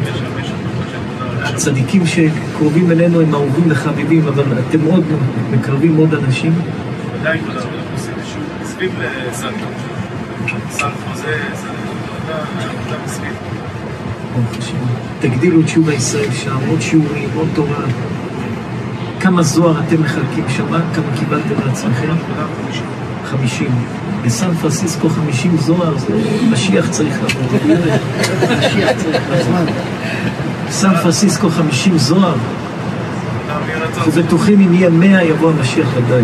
[1.42, 5.04] הצדיקים שקרובים אלינו הם אהובים וחביבים, אבל אתם מאוד
[5.50, 6.54] מקרבים עוד אנשים.
[7.20, 8.92] ודאי, כבוד הרב, אנחנו עושים איזשהו סביב
[9.30, 9.52] לסן
[10.70, 11.68] סן חוזה, סן
[12.28, 13.47] עבודה מסביב.
[14.40, 14.76] ברוך השם.
[15.20, 17.84] תגדילו את שיעור הישראל שם, עוד שיעורים, עוד תורה.
[19.20, 20.66] כמה זוהר אתם מחלקים שם?
[20.94, 22.14] כמה קיבלתם לעצמכם?
[23.24, 23.70] חמישים.
[24.24, 26.14] בסן פרנסיסקו חמישים זוהר, זה
[26.50, 27.76] משיח צריך לבוא.
[28.58, 29.58] משיח צריך לבוא.
[30.68, 32.34] בסן פרנסיסקו חמישים זוהר.
[33.96, 36.22] אנחנו בטוחים אם יהיה מאה יבוא המשיח ודאי.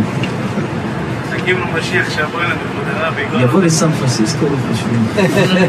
[3.40, 5.66] יבוא לסן פרנסיסקו לא.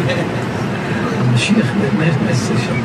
[1.36, 2.76] המשיח באמת נעשה שם.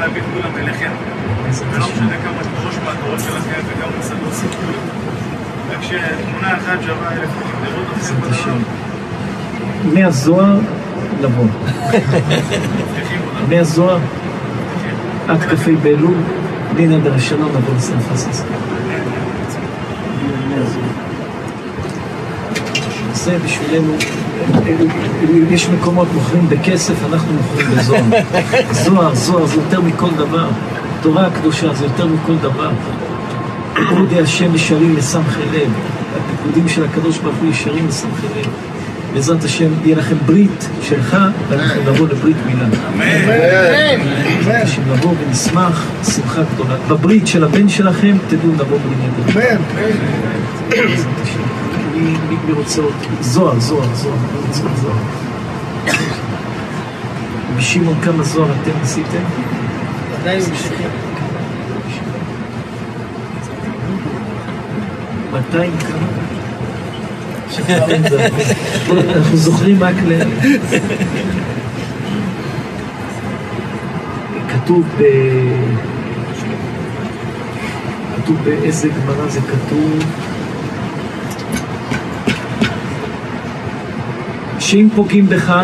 [0.00, 0.90] להביא את כולם אליכם.
[1.72, 2.42] ולא משנה כמה
[2.84, 3.60] מהתורות שלכם
[4.02, 4.72] סיפור.
[5.70, 7.30] רק שתמונה אחת שווה אלף
[8.30, 8.58] השם.
[9.94, 10.58] מהזוהר
[11.20, 11.46] לבוא.
[13.48, 13.98] מהזוהר
[15.28, 16.14] עד כ"ה באלול,
[16.76, 18.54] נדר השלום לבוא לסן פרנסיסקו.
[23.28, 23.92] זה בשבילנו,
[25.50, 28.02] יש מקומות מוכרים בכסף, אנחנו מוכרים בזוהר.
[28.84, 30.46] זוהר, זוהר זה יותר מכל דבר.
[31.02, 32.70] תורה הקדושה זה יותר מכל דבר.
[33.74, 35.72] פקודי השם ישרים לסמכי לב.
[36.16, 38.46] הפקודים של הקדוש ברוך הוא ישרים לסמכי לב.
[39.14, 41.16] בעזרת השם יהיה לכם ברית שלך,
[41.48, 42.64] ואנחנו נבוא לברית מילה.
[42.64, 44.04] אמן.
[44.38, 46.76] בעזרת השם נבוא ונשמח, שמחה גדולה.
[46.88, 48.78] בברית של הבן שלכם תדעו לבוא
[49.26, 49.40] נדר.
[50.70, 51.47] אמן.
[51.98, 52.94] מי מי רוצה עוד?
[53.20, 54.14] זוהר, זוהר, זוהר.
[54.14, 54.96] אני רוצה עוד זוהר.
[57.56, 59.22] בשמעון כמה זוהר אתם עשיתם?
[60.20, 60.88] עדיין ממשיכים.
[65.32, 66.08] 200 כמה?
[69.16, 70.22] אנחנו זוכרים רק ל...
[74.48, 75.02] כתוב ב...
[78.16, 80.27] כתוב באיזה גמרא זה כתוב?
[84.68, 85.62] שאם פוגעים בך,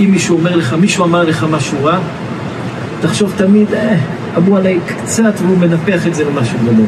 [0.00, 1.98] אם מישהו אומר לך, מישהו אמר לך משהו רע,
[3.00, 3.96] תחשוב תמיד, אה,
[4.36, 6.86] אמרו עליי קצת, והוא מנפח את זה למשהו גדול.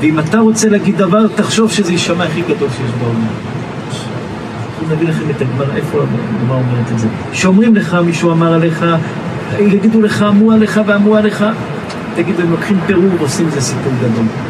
[0.00, 3.26] ואם אתה רוצה להגיד דבר, תחשוב שזה יישמע הכי גדול שיש בעולם.
[4.68, 7.08] אנחנו נביא לכם את הגמרא, איפה הגמרא אומרת את זה?
[7.32, 8.84] שאומרים לך, מישהו אמר עליך,
[9.58, 11.44] יגידו לך, אמרו עליך ואמרו עליך,
[12.16, 14.43] תגיד, הם לוקחים פירור ועושים איזה סיפור גדול.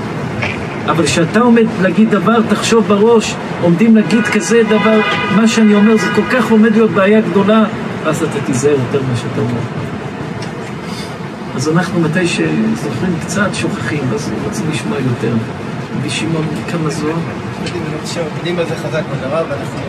[0.87, 5.01] אבל כשאתה עומד להגיד דבר, תחשוב בראש, עומדים להגיד כזה דבר,
[5.37, 7.65] מה שאני אומר זה כל כך עומד להיות בעיה גדולה,
[8.05, 9.61] ואז אתה תיזהר יותר ממה שאתה אומר.
[11.57, 15.35] אז אנחנו מתי שזוכרים קצת שוכחים, אז רוצים לשמוע יותר.
[15.99, 17.15] רבי שמעון, כמה זוהר?
[18.05, 19.81] שעובדים על זה חזק בדבר, ואנחנו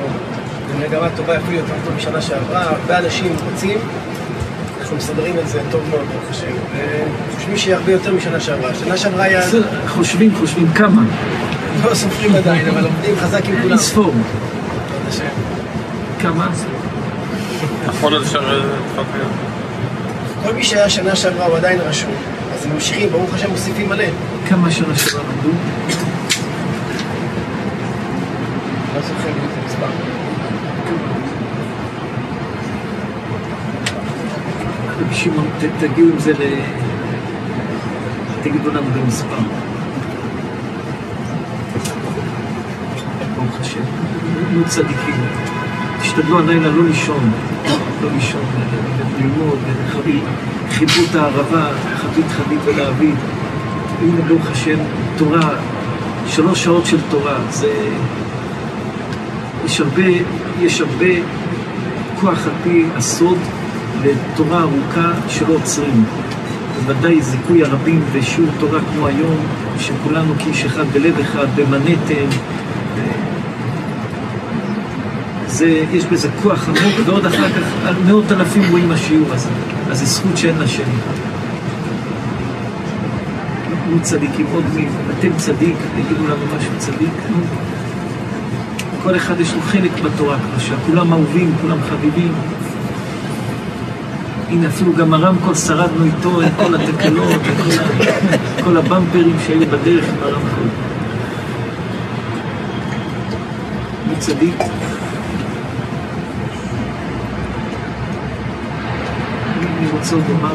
[0.80, 3.77] מגמה טובה אפילו יותר טוב משנה שעברה, הרבה אנשים רוצים,
[4.85, 6.51] אנחנו מסדרים את זה טוב מאוד, ברוך השם,
[7.31, 8.75] וחושבים שיהיה הרבה יותר משנה שעברה.
[8.75, 9.41] שנה שעברה היה...
[9.88, 11.01] חושבים, חושבים, כמה?
[11.83, 13.77] לא סופרים עדיין, אבל עומדים חזק עם כולם.
[15.07, 15.23] השם.
[16.19, 16.47] כמה?
[17.88, 18.61] יכול אפשר...
[20.43, 22.11] כל מי שהיה שנה שעברה הוא עדיין רשום,
[22.53, 24.05] אז הם ממשיכים, ברוך השם מוסיפים מלא.
[24.47, 25.49] כמה שנה שעברה למדו?
[28.95, 29.88] לא זוכר את המספר.
[35.11, 35.48] שמעון,
[35.80, 36.43] תגיעו עם זה ל...
[38.43, 39.35] תגידו לנו במספר.
[43.35, 43.82] ברוך השם.
[44.53, 45.15] נו צדיקים.
[46.01, 47.32] תשתדלו הלילה לא לישון.
[48.01, 48.41] לא לישון,
[49.19, 49.59] ללמוד,
[49.91, 50.24] חבית,
[50.69, 53.14] חיברו הערבה, חבית חבית ולהביא.
[54.01, 54.77] הנה ברוך השם,
[55.17, 55.49] תורה,
[56.27, 57.90] שלוש שעות של תורה, זה...
[59.65, 60.03] יש הרבה,
[60.59, 61.14] יש הרבה
[62.22, 63.38] כוח על פי הסוד
[64.06, 66.06] לתורה ארוכה שלא עוצרים.
[66.85, 69.38] בוודאי זיכוי הרבים ושיעור תורה כמו היום,
[69.80, 72.27] שכולנו כאיש אחד בלב אחד, במנתם.
[75.48, 79.50] זה, יש בזה כוח עמוק, ועוד אחר כך מאות אלפים רואים השיעור הזה.
[79.92, 80.95] אז זו זכות שאין לה שני.
[83.90, 84.88] נו צדיקים, עוד מי,
[85.19, 87.11] אתם צדיק, תגידו לנו משהו צדיק.
[89.03, 92.32] כל אחד יש לו חלק בתורה הקדושה, כולם אהובים, כולם חביבים.
[94.56, 100.06] הנה אפילו גם הרמקול שרדנו איתו עם כל התקלות, וכל ה- כל הבמפרים שהיו בדרך
[100.09, 100.67] עם הרמקול.
[104.09, 104.56] מי צדיק?
[109.80, 110.53] אני רוצה עוד לומר,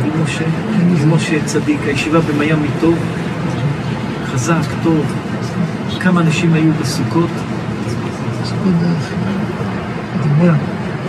[0.00, 0.44] רבי משה,
[0.74, 2.94] רבי משה צדיק, הישיבה במיאמי טוב,
[4.32, 5.06] חזק, טוב.
[6.00, 7.30] כמה אנשים היו בסוכות?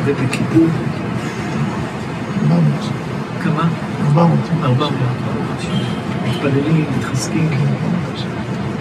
[0.06, 0.67] ובכיפור?
[3.40, 3.43] 400.
[3.43, 3.69] כמה?
[4.08, 4.40] 400.
[4.64, 4.93] 400.
[6.30, 7.50] מתפללים, מתחזקים.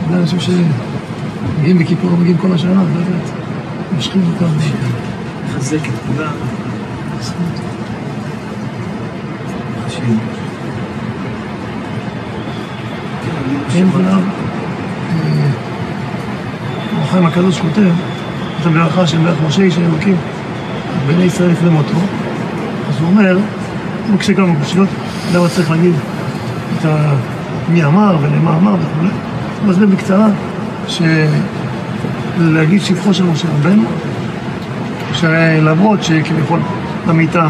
[0.05, 3.31] הרבה אנשים שמגיעים בכיפור, מגיעים כל השנה, באמת,
[3.95, 4.53] מושכים אותם.
[5.49, 6.33] לחזק את כולם.
[9.87, 10.19] השם.
[13.73, 14.21] כן, כולם.
[17.03, 17.91] החיים הקדוש כותב
[18.61, 20.17] את הברכה של מלך משה איש האלוקים,
[21.07, 21.99] בני ישראל לפני מותו.
[22.89, 23.39] אז הוא אומר,
[24.37, 24.89] כמה קושיות,
[25.35, 25.93] למה צריך להגיד
[26.79, 27.15] את ה...
[27.69, 29.07] מי אמר ולמה אמר וכו'.
[29.61, 30.29] הוא מסביר בקצרה
[30.87, 33.83] שלהגיד שבחו של משה רבנו,
[35.13, 36.61] שלמרות שכביכול
[37.07, 37.49] המיטה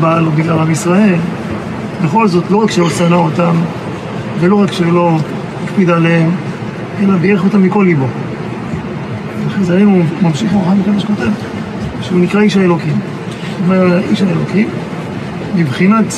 [0.00, 1.18] באה לו בגלל עם ישראל,
[2.04, 3.56] בכל זאת, לא רק שהוא שנא אותם,
[4.40, 5.18] ולא רק שלא
[5.64, 6.30] הקפיד עליהם,
[7.00, 8.06] אלא בירך אותם מכל ליבו.
[9.46, 11.30] אחרי זה הוא ממשיך אורחם הקדוש כותב,
[12.00, 12.92] שהוא נקרא איש האלוקים.
[12.92, 14.68] הוא אומר, איש האלוקים,
[15.54, 16.14] מבחינת,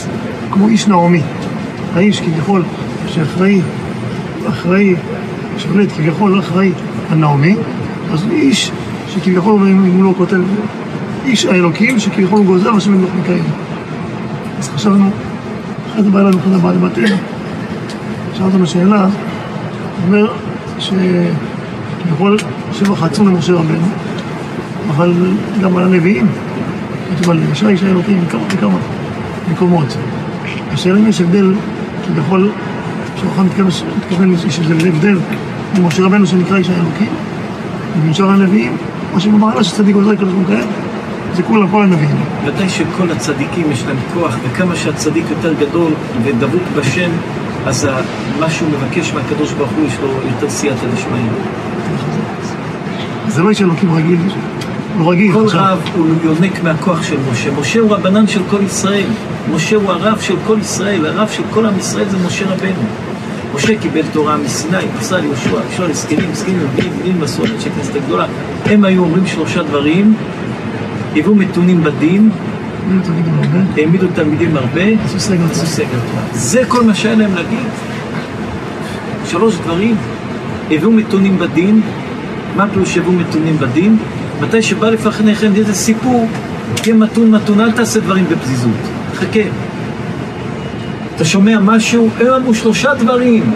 [0.50, 1.20] כמו איש נעמי.
[1.94, 2.62] האיש כביכול
[3.06, 3.60] שאחראי,
[4.48, 4.94] אחראי,
[5.58, 6.72] שולט כביכול אחראי
[7.10, 7.56] על נעמי,
[8.12, 8.70] אז איש
[9.08, 10.40] שכביכול, אם הוא לא כותב,
[11.24, 13.44] איש האלוקים שכביכול הוא גוזר השם מלוך מקיים.
[14.58, 15.10] אז חשבנו,
[15.90, 17.16] אחרי זה בא אלינו אחד הבעלי בתים,
[18.34, 19.06] שאל אותנו שאלה,
[20.06, 20.32] אומר
[20.78, 22.38] שכביכול
[22.72, 23.86] שבח עצום למשה רבנו,
[24.90, 25.12] אבל
[25.62, 26.26] גם על הנביאים,
[27.16, 28.78] כתוב על ישי איש האלוקים מכמה וכמה
[29.52, 29.97] מקומות.
[30.73, 31.55] השאלה אם יש הבדל,
[32.06, 32.50] כביכול,
[33.20, 35.18] שאוכל מתכוון, איזה הבדל
[35.76, 37.08] עם משה רבנו שנקרא איש האלוקים,
[38.02, 38.76] ועם שאר הנביאים,
[39.14, 40.66] או שבמעלה שצדיק עוזר כזה מקיים,
[41.34, 42.16] זה כולם, כל הנביאים.
[42.44, 45.92] ודאי שכל הצדיקים יש להם כוח, וכמה שהצדיק יותר גדול
[46.23, 47.10] ודבוק בשם,
[47.66, 47.89] אז
[48.40, 51.31] מה שהוא מבקש מהקדוש ברוך הוא יש לו יותר סייעתא דשמיא.
[53.28, 54.18] זה לא איש אלוקים רגיל,
[54.98, 55.32] לא רגיל.
[55.32, 55.47] כל.
[55.52, 57.50] רב הוא יונק מהכוח של משה.
[57.60, 59.06] משה הוא רבנן של כל ישראל.
[59.52, 62.84] משה הוא הרב של כל ישראל, הרב של כל עם ישראל זה משה רבנו.
[63.55, 68.26] משה קיבל תורה מסיני, פסל יהושע, יהושע לזקנים, זקנים ובנים, בנים מסורת של כנסת הגדולה.
[68.66, 70.14] הם היו אומרים שלושה דברים,
[71.14, 72.31] היוו מתונים בדין,
[73.76, 76.23] העמידו תלמידים הרבה, עשו סגל תורה.
[76.32, 77.58] זה כל מה שהיה להם להגיד.
[79.26, 79.97] שלוש דברים,
[80.70, 81.81] הביאו מתונים בדין,
[82.56, 83.97] מה פירוש הביאו מתונים בדין?
[84.40, 86.28] מתי שבא לפניכם איזה סיפור,
[86.74, 88.70] תהיה מתון מתון, אל תעשה דברים בפזיזות,
[89.15, 89.41] חכה.
[91.17, 93.52] אתה שומע משהו, היו לנו שלושה דברים.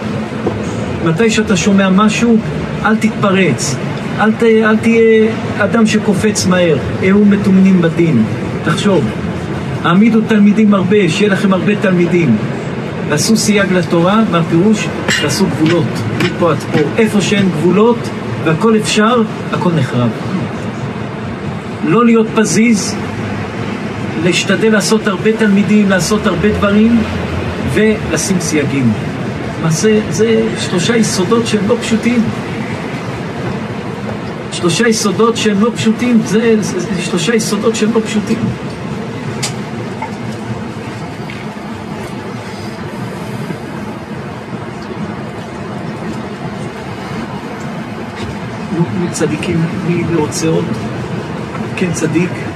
[1.05, 2.39] מתי שאתה שומע משהו,
[2.85, 3.77] אל תתפרץ.
[4.21, 8.23] אל, ת, אל תהיה אדם שקופץ מהר, היו מתונים בדין.
[8.65, 9.05] תחשוב,
[9.85, 12.37] העמידו תלמידים הרבה, שיהיה לכם הרבה תלמידים.
[13.09, 14.89] ועשו סייג לתורה, מה הפירוש?
[15.23, 15.85] תעשו גבולות,
[16.25, 16.79] מפה עד פה.
[16.99, 17.99] איפה שאין גבולות
[18.45, 19.23] והכל אפשר,
[19.53, 20.09] הכל נחרב.
[21.89, 22.95] לא להיות פזיז,
[24.25, 27.01] להשתדל לעשות הרבה תלמידים, לעשות הרבה דברים
[27.75, 28.93] ולשים סייגים.
[29.61, 32.25] למעשה זה שלושה יסודות שהם לא פשוטים.
[34.53, 38.39] שלושה יסודות שהם לא פשוטים, זה, זה, זה שלושה יסודות שהם לא פשוטים.
[49.19, 50.65] צדיקים, מי רוצה עוד?
[51.77, 52.48] כן, צדיק.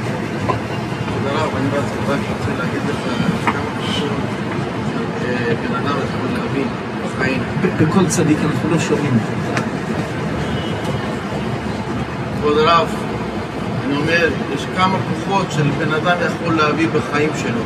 [2.13, 2.97] רק רוצה להגיד לך
[3.45, 4.13] כמה פשוט
[5.61, 6.69] בן אדם יכול להבין
[7.05, 7.43] בחיים.
[7.81, 9.19] בכל צדיק אנחנו לא שומעים.
[12.41, 12.89] כבוד הרב,
[13.87, 17.63] אני אומר, יש כמה כוחות שבן אדם יכול להביא בחיים שלו.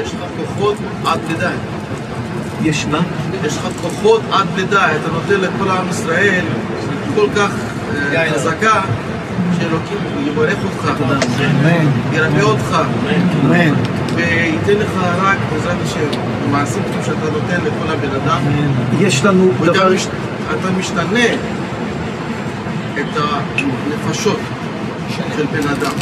[0.00, 1.46] יש לך כוחות עד בלי.
[2.62, 3.00] יש מה?
[3.44, 4.64] יש לך כוחות עד בלי.
[4.76, 6.44] אתה נותן לכל עם ישראל
[7.14, 7.50] כל כך
[8.12, 8.80] אה, חזקה,
[9.58, 11.02] שאלוקים יברך אותך,
[12.12, 12.78] ירפא אותך,
[14.14, 14.90] וייתן לך
[15.22, 18.40] רק, בעזרת השם, במעשים טובים שאתה נותן לכל הבן אדם.
[19.00, 19.92] יש לנו דבר...
[20.50, 21.26] אתה משתנה
[22.94, 23.20] את
[23.88, 24.38] הנפשות
[25.36, 25.92] של בן אדם.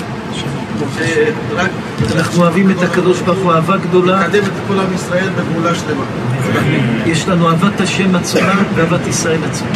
[2.16, 4.20] אנחנו אוהבים את הקדוש ברוך הוא אהבה גדולה.
[4.20, 6.04] לקדם את כל עם ישראל בגאולה שלמה.
[7.06, 9.70] יש לנו אהבת השם עצומה ואהבת ישראל עצומה.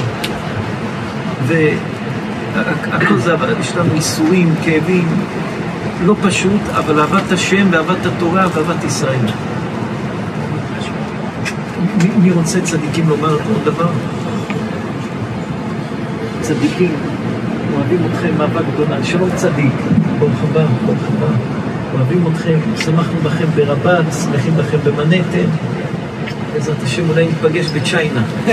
[2.54, 5.08] והכל זה, יש לנו ייסורים, כאבים,
[6.04, 9.26] לא פשוט, אבל אהבת השם ואהבת התורה ואהבת ישראל.
[12.02, 13.90] מי, מי רוצה צדיקים לומר עוד דבר?
[16.40, 16.92] צדיקים,
[17.74, 19.04] אוהבים אתכם אהבה גדולה.
[19.04, 19.72] שלום צדיק,
[20.18, 21.26] ברוך הבא, ברוך הבא.
[21.94, 25.46] אוהבים אתכם, שמחנו בכם ברבת, שמחים בכם במנהטן.
[26.52, 28.22] בעזרת השם אולי ניפגש בצ'יינה.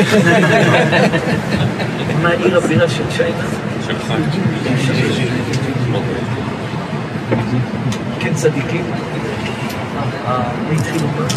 [2.23, 3.60] מה עיר הבירה של צ'יינה?
[8.19, 8.85] כן צדיקים?
[11.01, 11.27] לומר?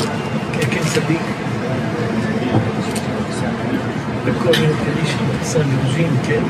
[0.53, 1.21] כן, כן צדיק.
[4.25, 6.43] בכל מיני קדיש, עשה לימודים, כן.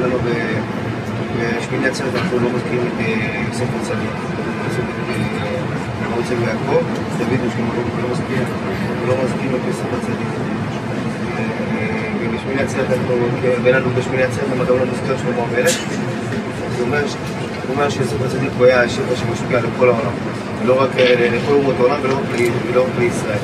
[0.00, 0.18] לנו
[1.38, 3.42] בשמיני עצרת אנחנו לא מזכירים את אה,
[3.80, 4.10] הצדיק.
[4.64, 5.60] יוסף, אה,
[6.02, 6.84] אנחנו רוצים יעקב,
[7.18, 7.74] דוד ושלמה
[9.06, 10.28] לא מזכיר, את יוסף הצדיק.
[12.48, 13.14] אה, ובשמיני עצרת אנחנו,
[13.62, 15.78] ואין לנו בשמיני עצרת אנחנו גם לא מזכיר את שלמה המלך.
[16.78, 20.12] הוא אומר שיוסף הצדיק הוא היה השפע שמשפיע על כל העולם.
[20.64, 22.00] לא רק אה, לכל אומות העולם
[22.72, 23.38] ולא רק לישראל.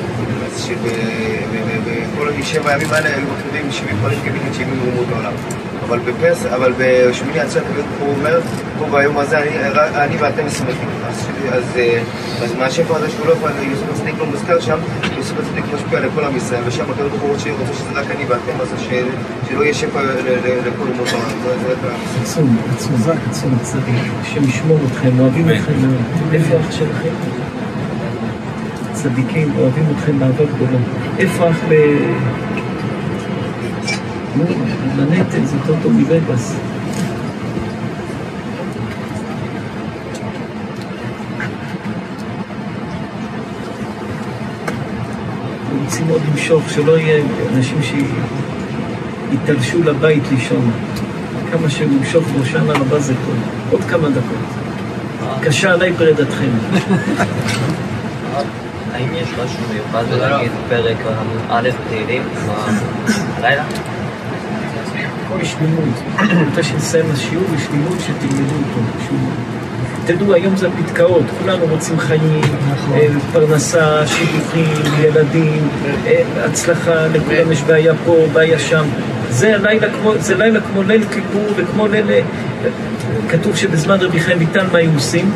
[0.45, 5.33] אז שבכל שבע הימים האלה היו מקריבים 70 פנים כנגד 70 אומות העולם.
[5.87, 7.63] אבל בפס, אבל בשמיני עצרת
[7.99, 8.39] הוא אומר,
[8.79, 9.49] פה ביום הזה אני,
[9.95, 10.89] אני ואתם שמחים.
[11.51, 12.01] אז, אה,
[12.59, 14.77] מהשפע הזה שהוא לא יכול, יוסף הצדיק לא מוזכר שם,
[15.23, 17.43] יוסף הצדיק משפיע לכל עם ישראל, ושם הקדוש ברוך הוא רוצה
[17.73, 18.67] שזה רק אני ואתם, אז
[19.49, 20.01] שלא יהיה שפע
[20.65, 21.95] לכל אומות העולם.
[22.21, 22.95] עצום, עצום,
[23.29, 25.73] עצום צדיק, השם ישמור אתכם, אוהבים אתכם.
[26.33, 27.09] איפה אח שלכם?
[28.93, 30.77] צדיקים, אוהבים אתכם באהבה גדולה.
[31.19, 31.73] איפה אח ב...
[34.35, 34.43] נו,
[34.97, 36.55] מנהטן זה טוב מווגאס.
[46.03, 47.23] רוצים עוד למשוך, שלא יהיה
[47.55, 47.77] אנשים
[49.31, 50.71] שיתלשו לבית לישון.
[51.51, 53.35] כמה שנמשוך ראשן הרבה זה טוב.
[53.71, 54.37] עוד כמה דקות.
[55.41, 56.49] קשה עליי פרידתכם.
[58.93, 60.97] האם יש משהו מיוחד בלהגיד פרק
[61.49, 62.23] א' בתהילים
[63.37, 63.63] הלילה?
[65.41, 65.89] יש לימוד.
[66.51, 68.79] אחרי שנסיים השיעור, יש לימוד שתלמדו אותו.
[70.05, 72.41] תדעו, היום זה הפתקאות, כולנו רוצים חיים,
[72.93, 75.69] אה, פרנסה, שידוכים, ילדים,
[76.05, 78.83] אה, הצלחה, לכולם יש בעיה פה, בעיה שם.
[79.29, 82.11] זה לילה כמו, זה לילה כמו ליל כיפור וכמו ליל...
[82.11, 82.21] אה,
[83.29, 85.31] כתוב שבזמן רבי חיים ויטל מה היו עושים?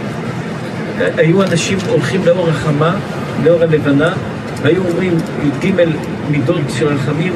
[1.18, 2.96] היו אנשים הולכים לאור החמה,
[3.44, 4.14] לאור הלבנה,
[4.62, 5.72] והיו אומרים י"ג
[6.32, 7.34] מידות של רחמים,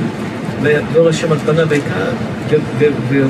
[0.62, 1.68] ואור השם על פניו
[3.10, 3.26] ו-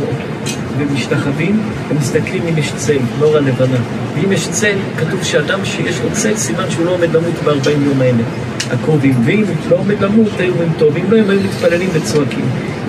[0.77, 3.77] ומשתחווים, ומסתכלים אם יש צל, לאור הלבנה.
[4.16, 8.01] ואם יש צל, כתוב שאדם שיש לו צל, סימן שהוא לא עומד למות ב-40 יום
[8.01, 8.24] האלה,
[8.72, 9.14] הקרובים.
[9.25, 10.98] ואם לא עומד למות, היו אומרים טוב.
[10.98, 12.45] אם לא, הם היו מתפללים וצועקים.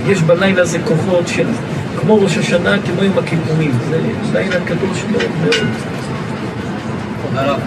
[0.06, 1.46] יש בלילה הזה כוחות של,
[2.00, 3.72] כמו ראש השנה, כמו יום הכיפורים.
[3.90, 3.98] זה
[4.32, 5.66] לילה קדוש מאוד מאוד.
[7.34, 7.60] הרב,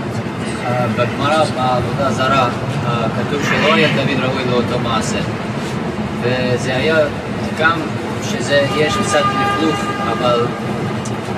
[0.65, 2.49] אה, בגמרא בעבודה זרה
[2.85, 5.19] אה, כתוב שלא היה דוד ראוי לאותו מעשה.
[6.21, 6.97] וזה היה
[7.59, 7.79] גם
[8.31, 9.79] שזה, יש קצת לכלוך,
[10.11, 10.45] אבל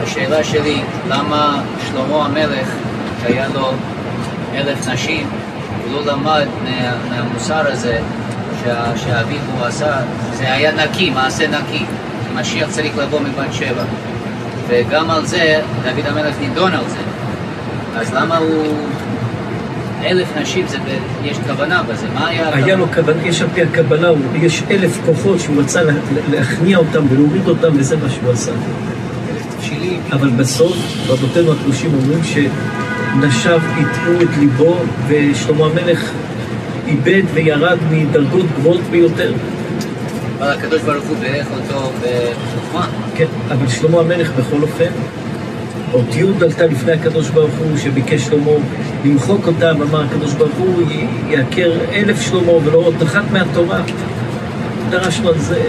[0.04, 2.68] השאלה שלי, למה שלמה המלך,
[3.22, 3.72] שהיה לו
[4.56, 5.30] אלף נשים,
[5.84, 8.00] הוא לא למד מה, מהמוסר הזה
[8.64, 9.98] שה, שאביו עשה,
[10.34, 11.86] זה היה נקי, מעשה נקי.
[12.36, 13.84] משיח צריך לבוא מבת שבע.
[14.68, 16.98] וגם על זה דוד המלך נידון על זה.
[17.96, 18.88] אז למה הוא...
[20.06, 22.50] אלף נשים, זה, ב- יש כוונה בזה, מה היה...
[22.54, 24.12] היה לו כוונה, יש על פי הקבלה,
[24.42, 25.94] יש אלף כוחות שהוא רצה לה-
[26.32, 28.52] להכניע אותם ולהוריד אותם, וזה מה שהוא עשה.
[30.12, 30.78] אבל בסוף,
[31.08, 34.76] רבותינו הקדושים אומרים שנשיו הטעו את ליבו,
[35.08, 36.12] ושלמה המלך
[36.88, 39.34] איבד וירד מדרגות גבוהות ביותר.
[40.40, 42.88] אבל הקדוש ברוך הוא בירך אותו בחוכמה.
[43.16, 44.92] כן, אבל שלמה המלך בכל אופן,
[45.94, 48.52] אות י' עלתה לפני הקדוש ברוך הוא, שביקש שלמה
[49.08, 53.82] למחוק אותה, ואמר הקדוש ברוך הוא, "י- יעקר אלף שלמה ולא אות אחת מהתורה.
[54.90, 55.64] דרשנו על זה.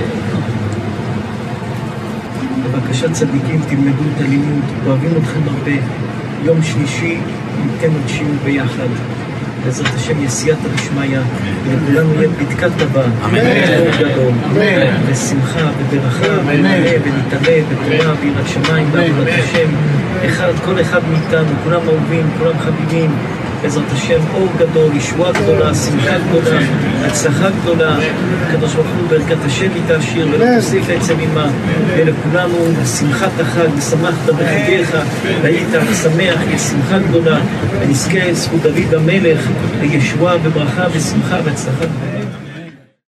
[2.65, 5.81] בבקשה צדיקים, תלמדו את הלימוד, אוהבים אתכם הרבה.
[6.45, 7.19] יום שלישי
[7.67, 8.89] ניתן עוד שיעור ביחד.
[9.69, 11.19] בעזרת השם יסייעתא דשמיא,
[11.65, 13.39] ולכולנו יהיה בדקת טבע, אמן.
[13.99, 14.87] גדול, אמן.
[15.07, 16.61] ושמחה וברכה, אמן.
[16.61, 19.69] ונעלה ונתעלה בתורה ויראת שמיים ועבודת השם.
[20.27, 23.11] אחד, כל אחד מאיתנו, כולם אהובים, כולם חביבים.
[23.63, 26.61] בעזרת השם, אור גדול, ישועה גדולה, שמחה גדולה,
[27.09, 27.97] הצלחה גדולה.
[28.47, 31.47] הקדוש ברוך הוא ברכת השם היא תעשיר ולא תוסיף עצם עמה.
[31.97, 32.57] ולכולנו
[32.99, 34.97] שמחת החג, ושמחת בחגיך,
[35.43, 35.69] והיית
[36.03, 37.39] שמח, יש שמחה גדולה,
[37.81, 39.49] ונזכה זכות דוד המלך
[39.81, 42.18] לישועה וברכה ושמחה והצלחה גדולה.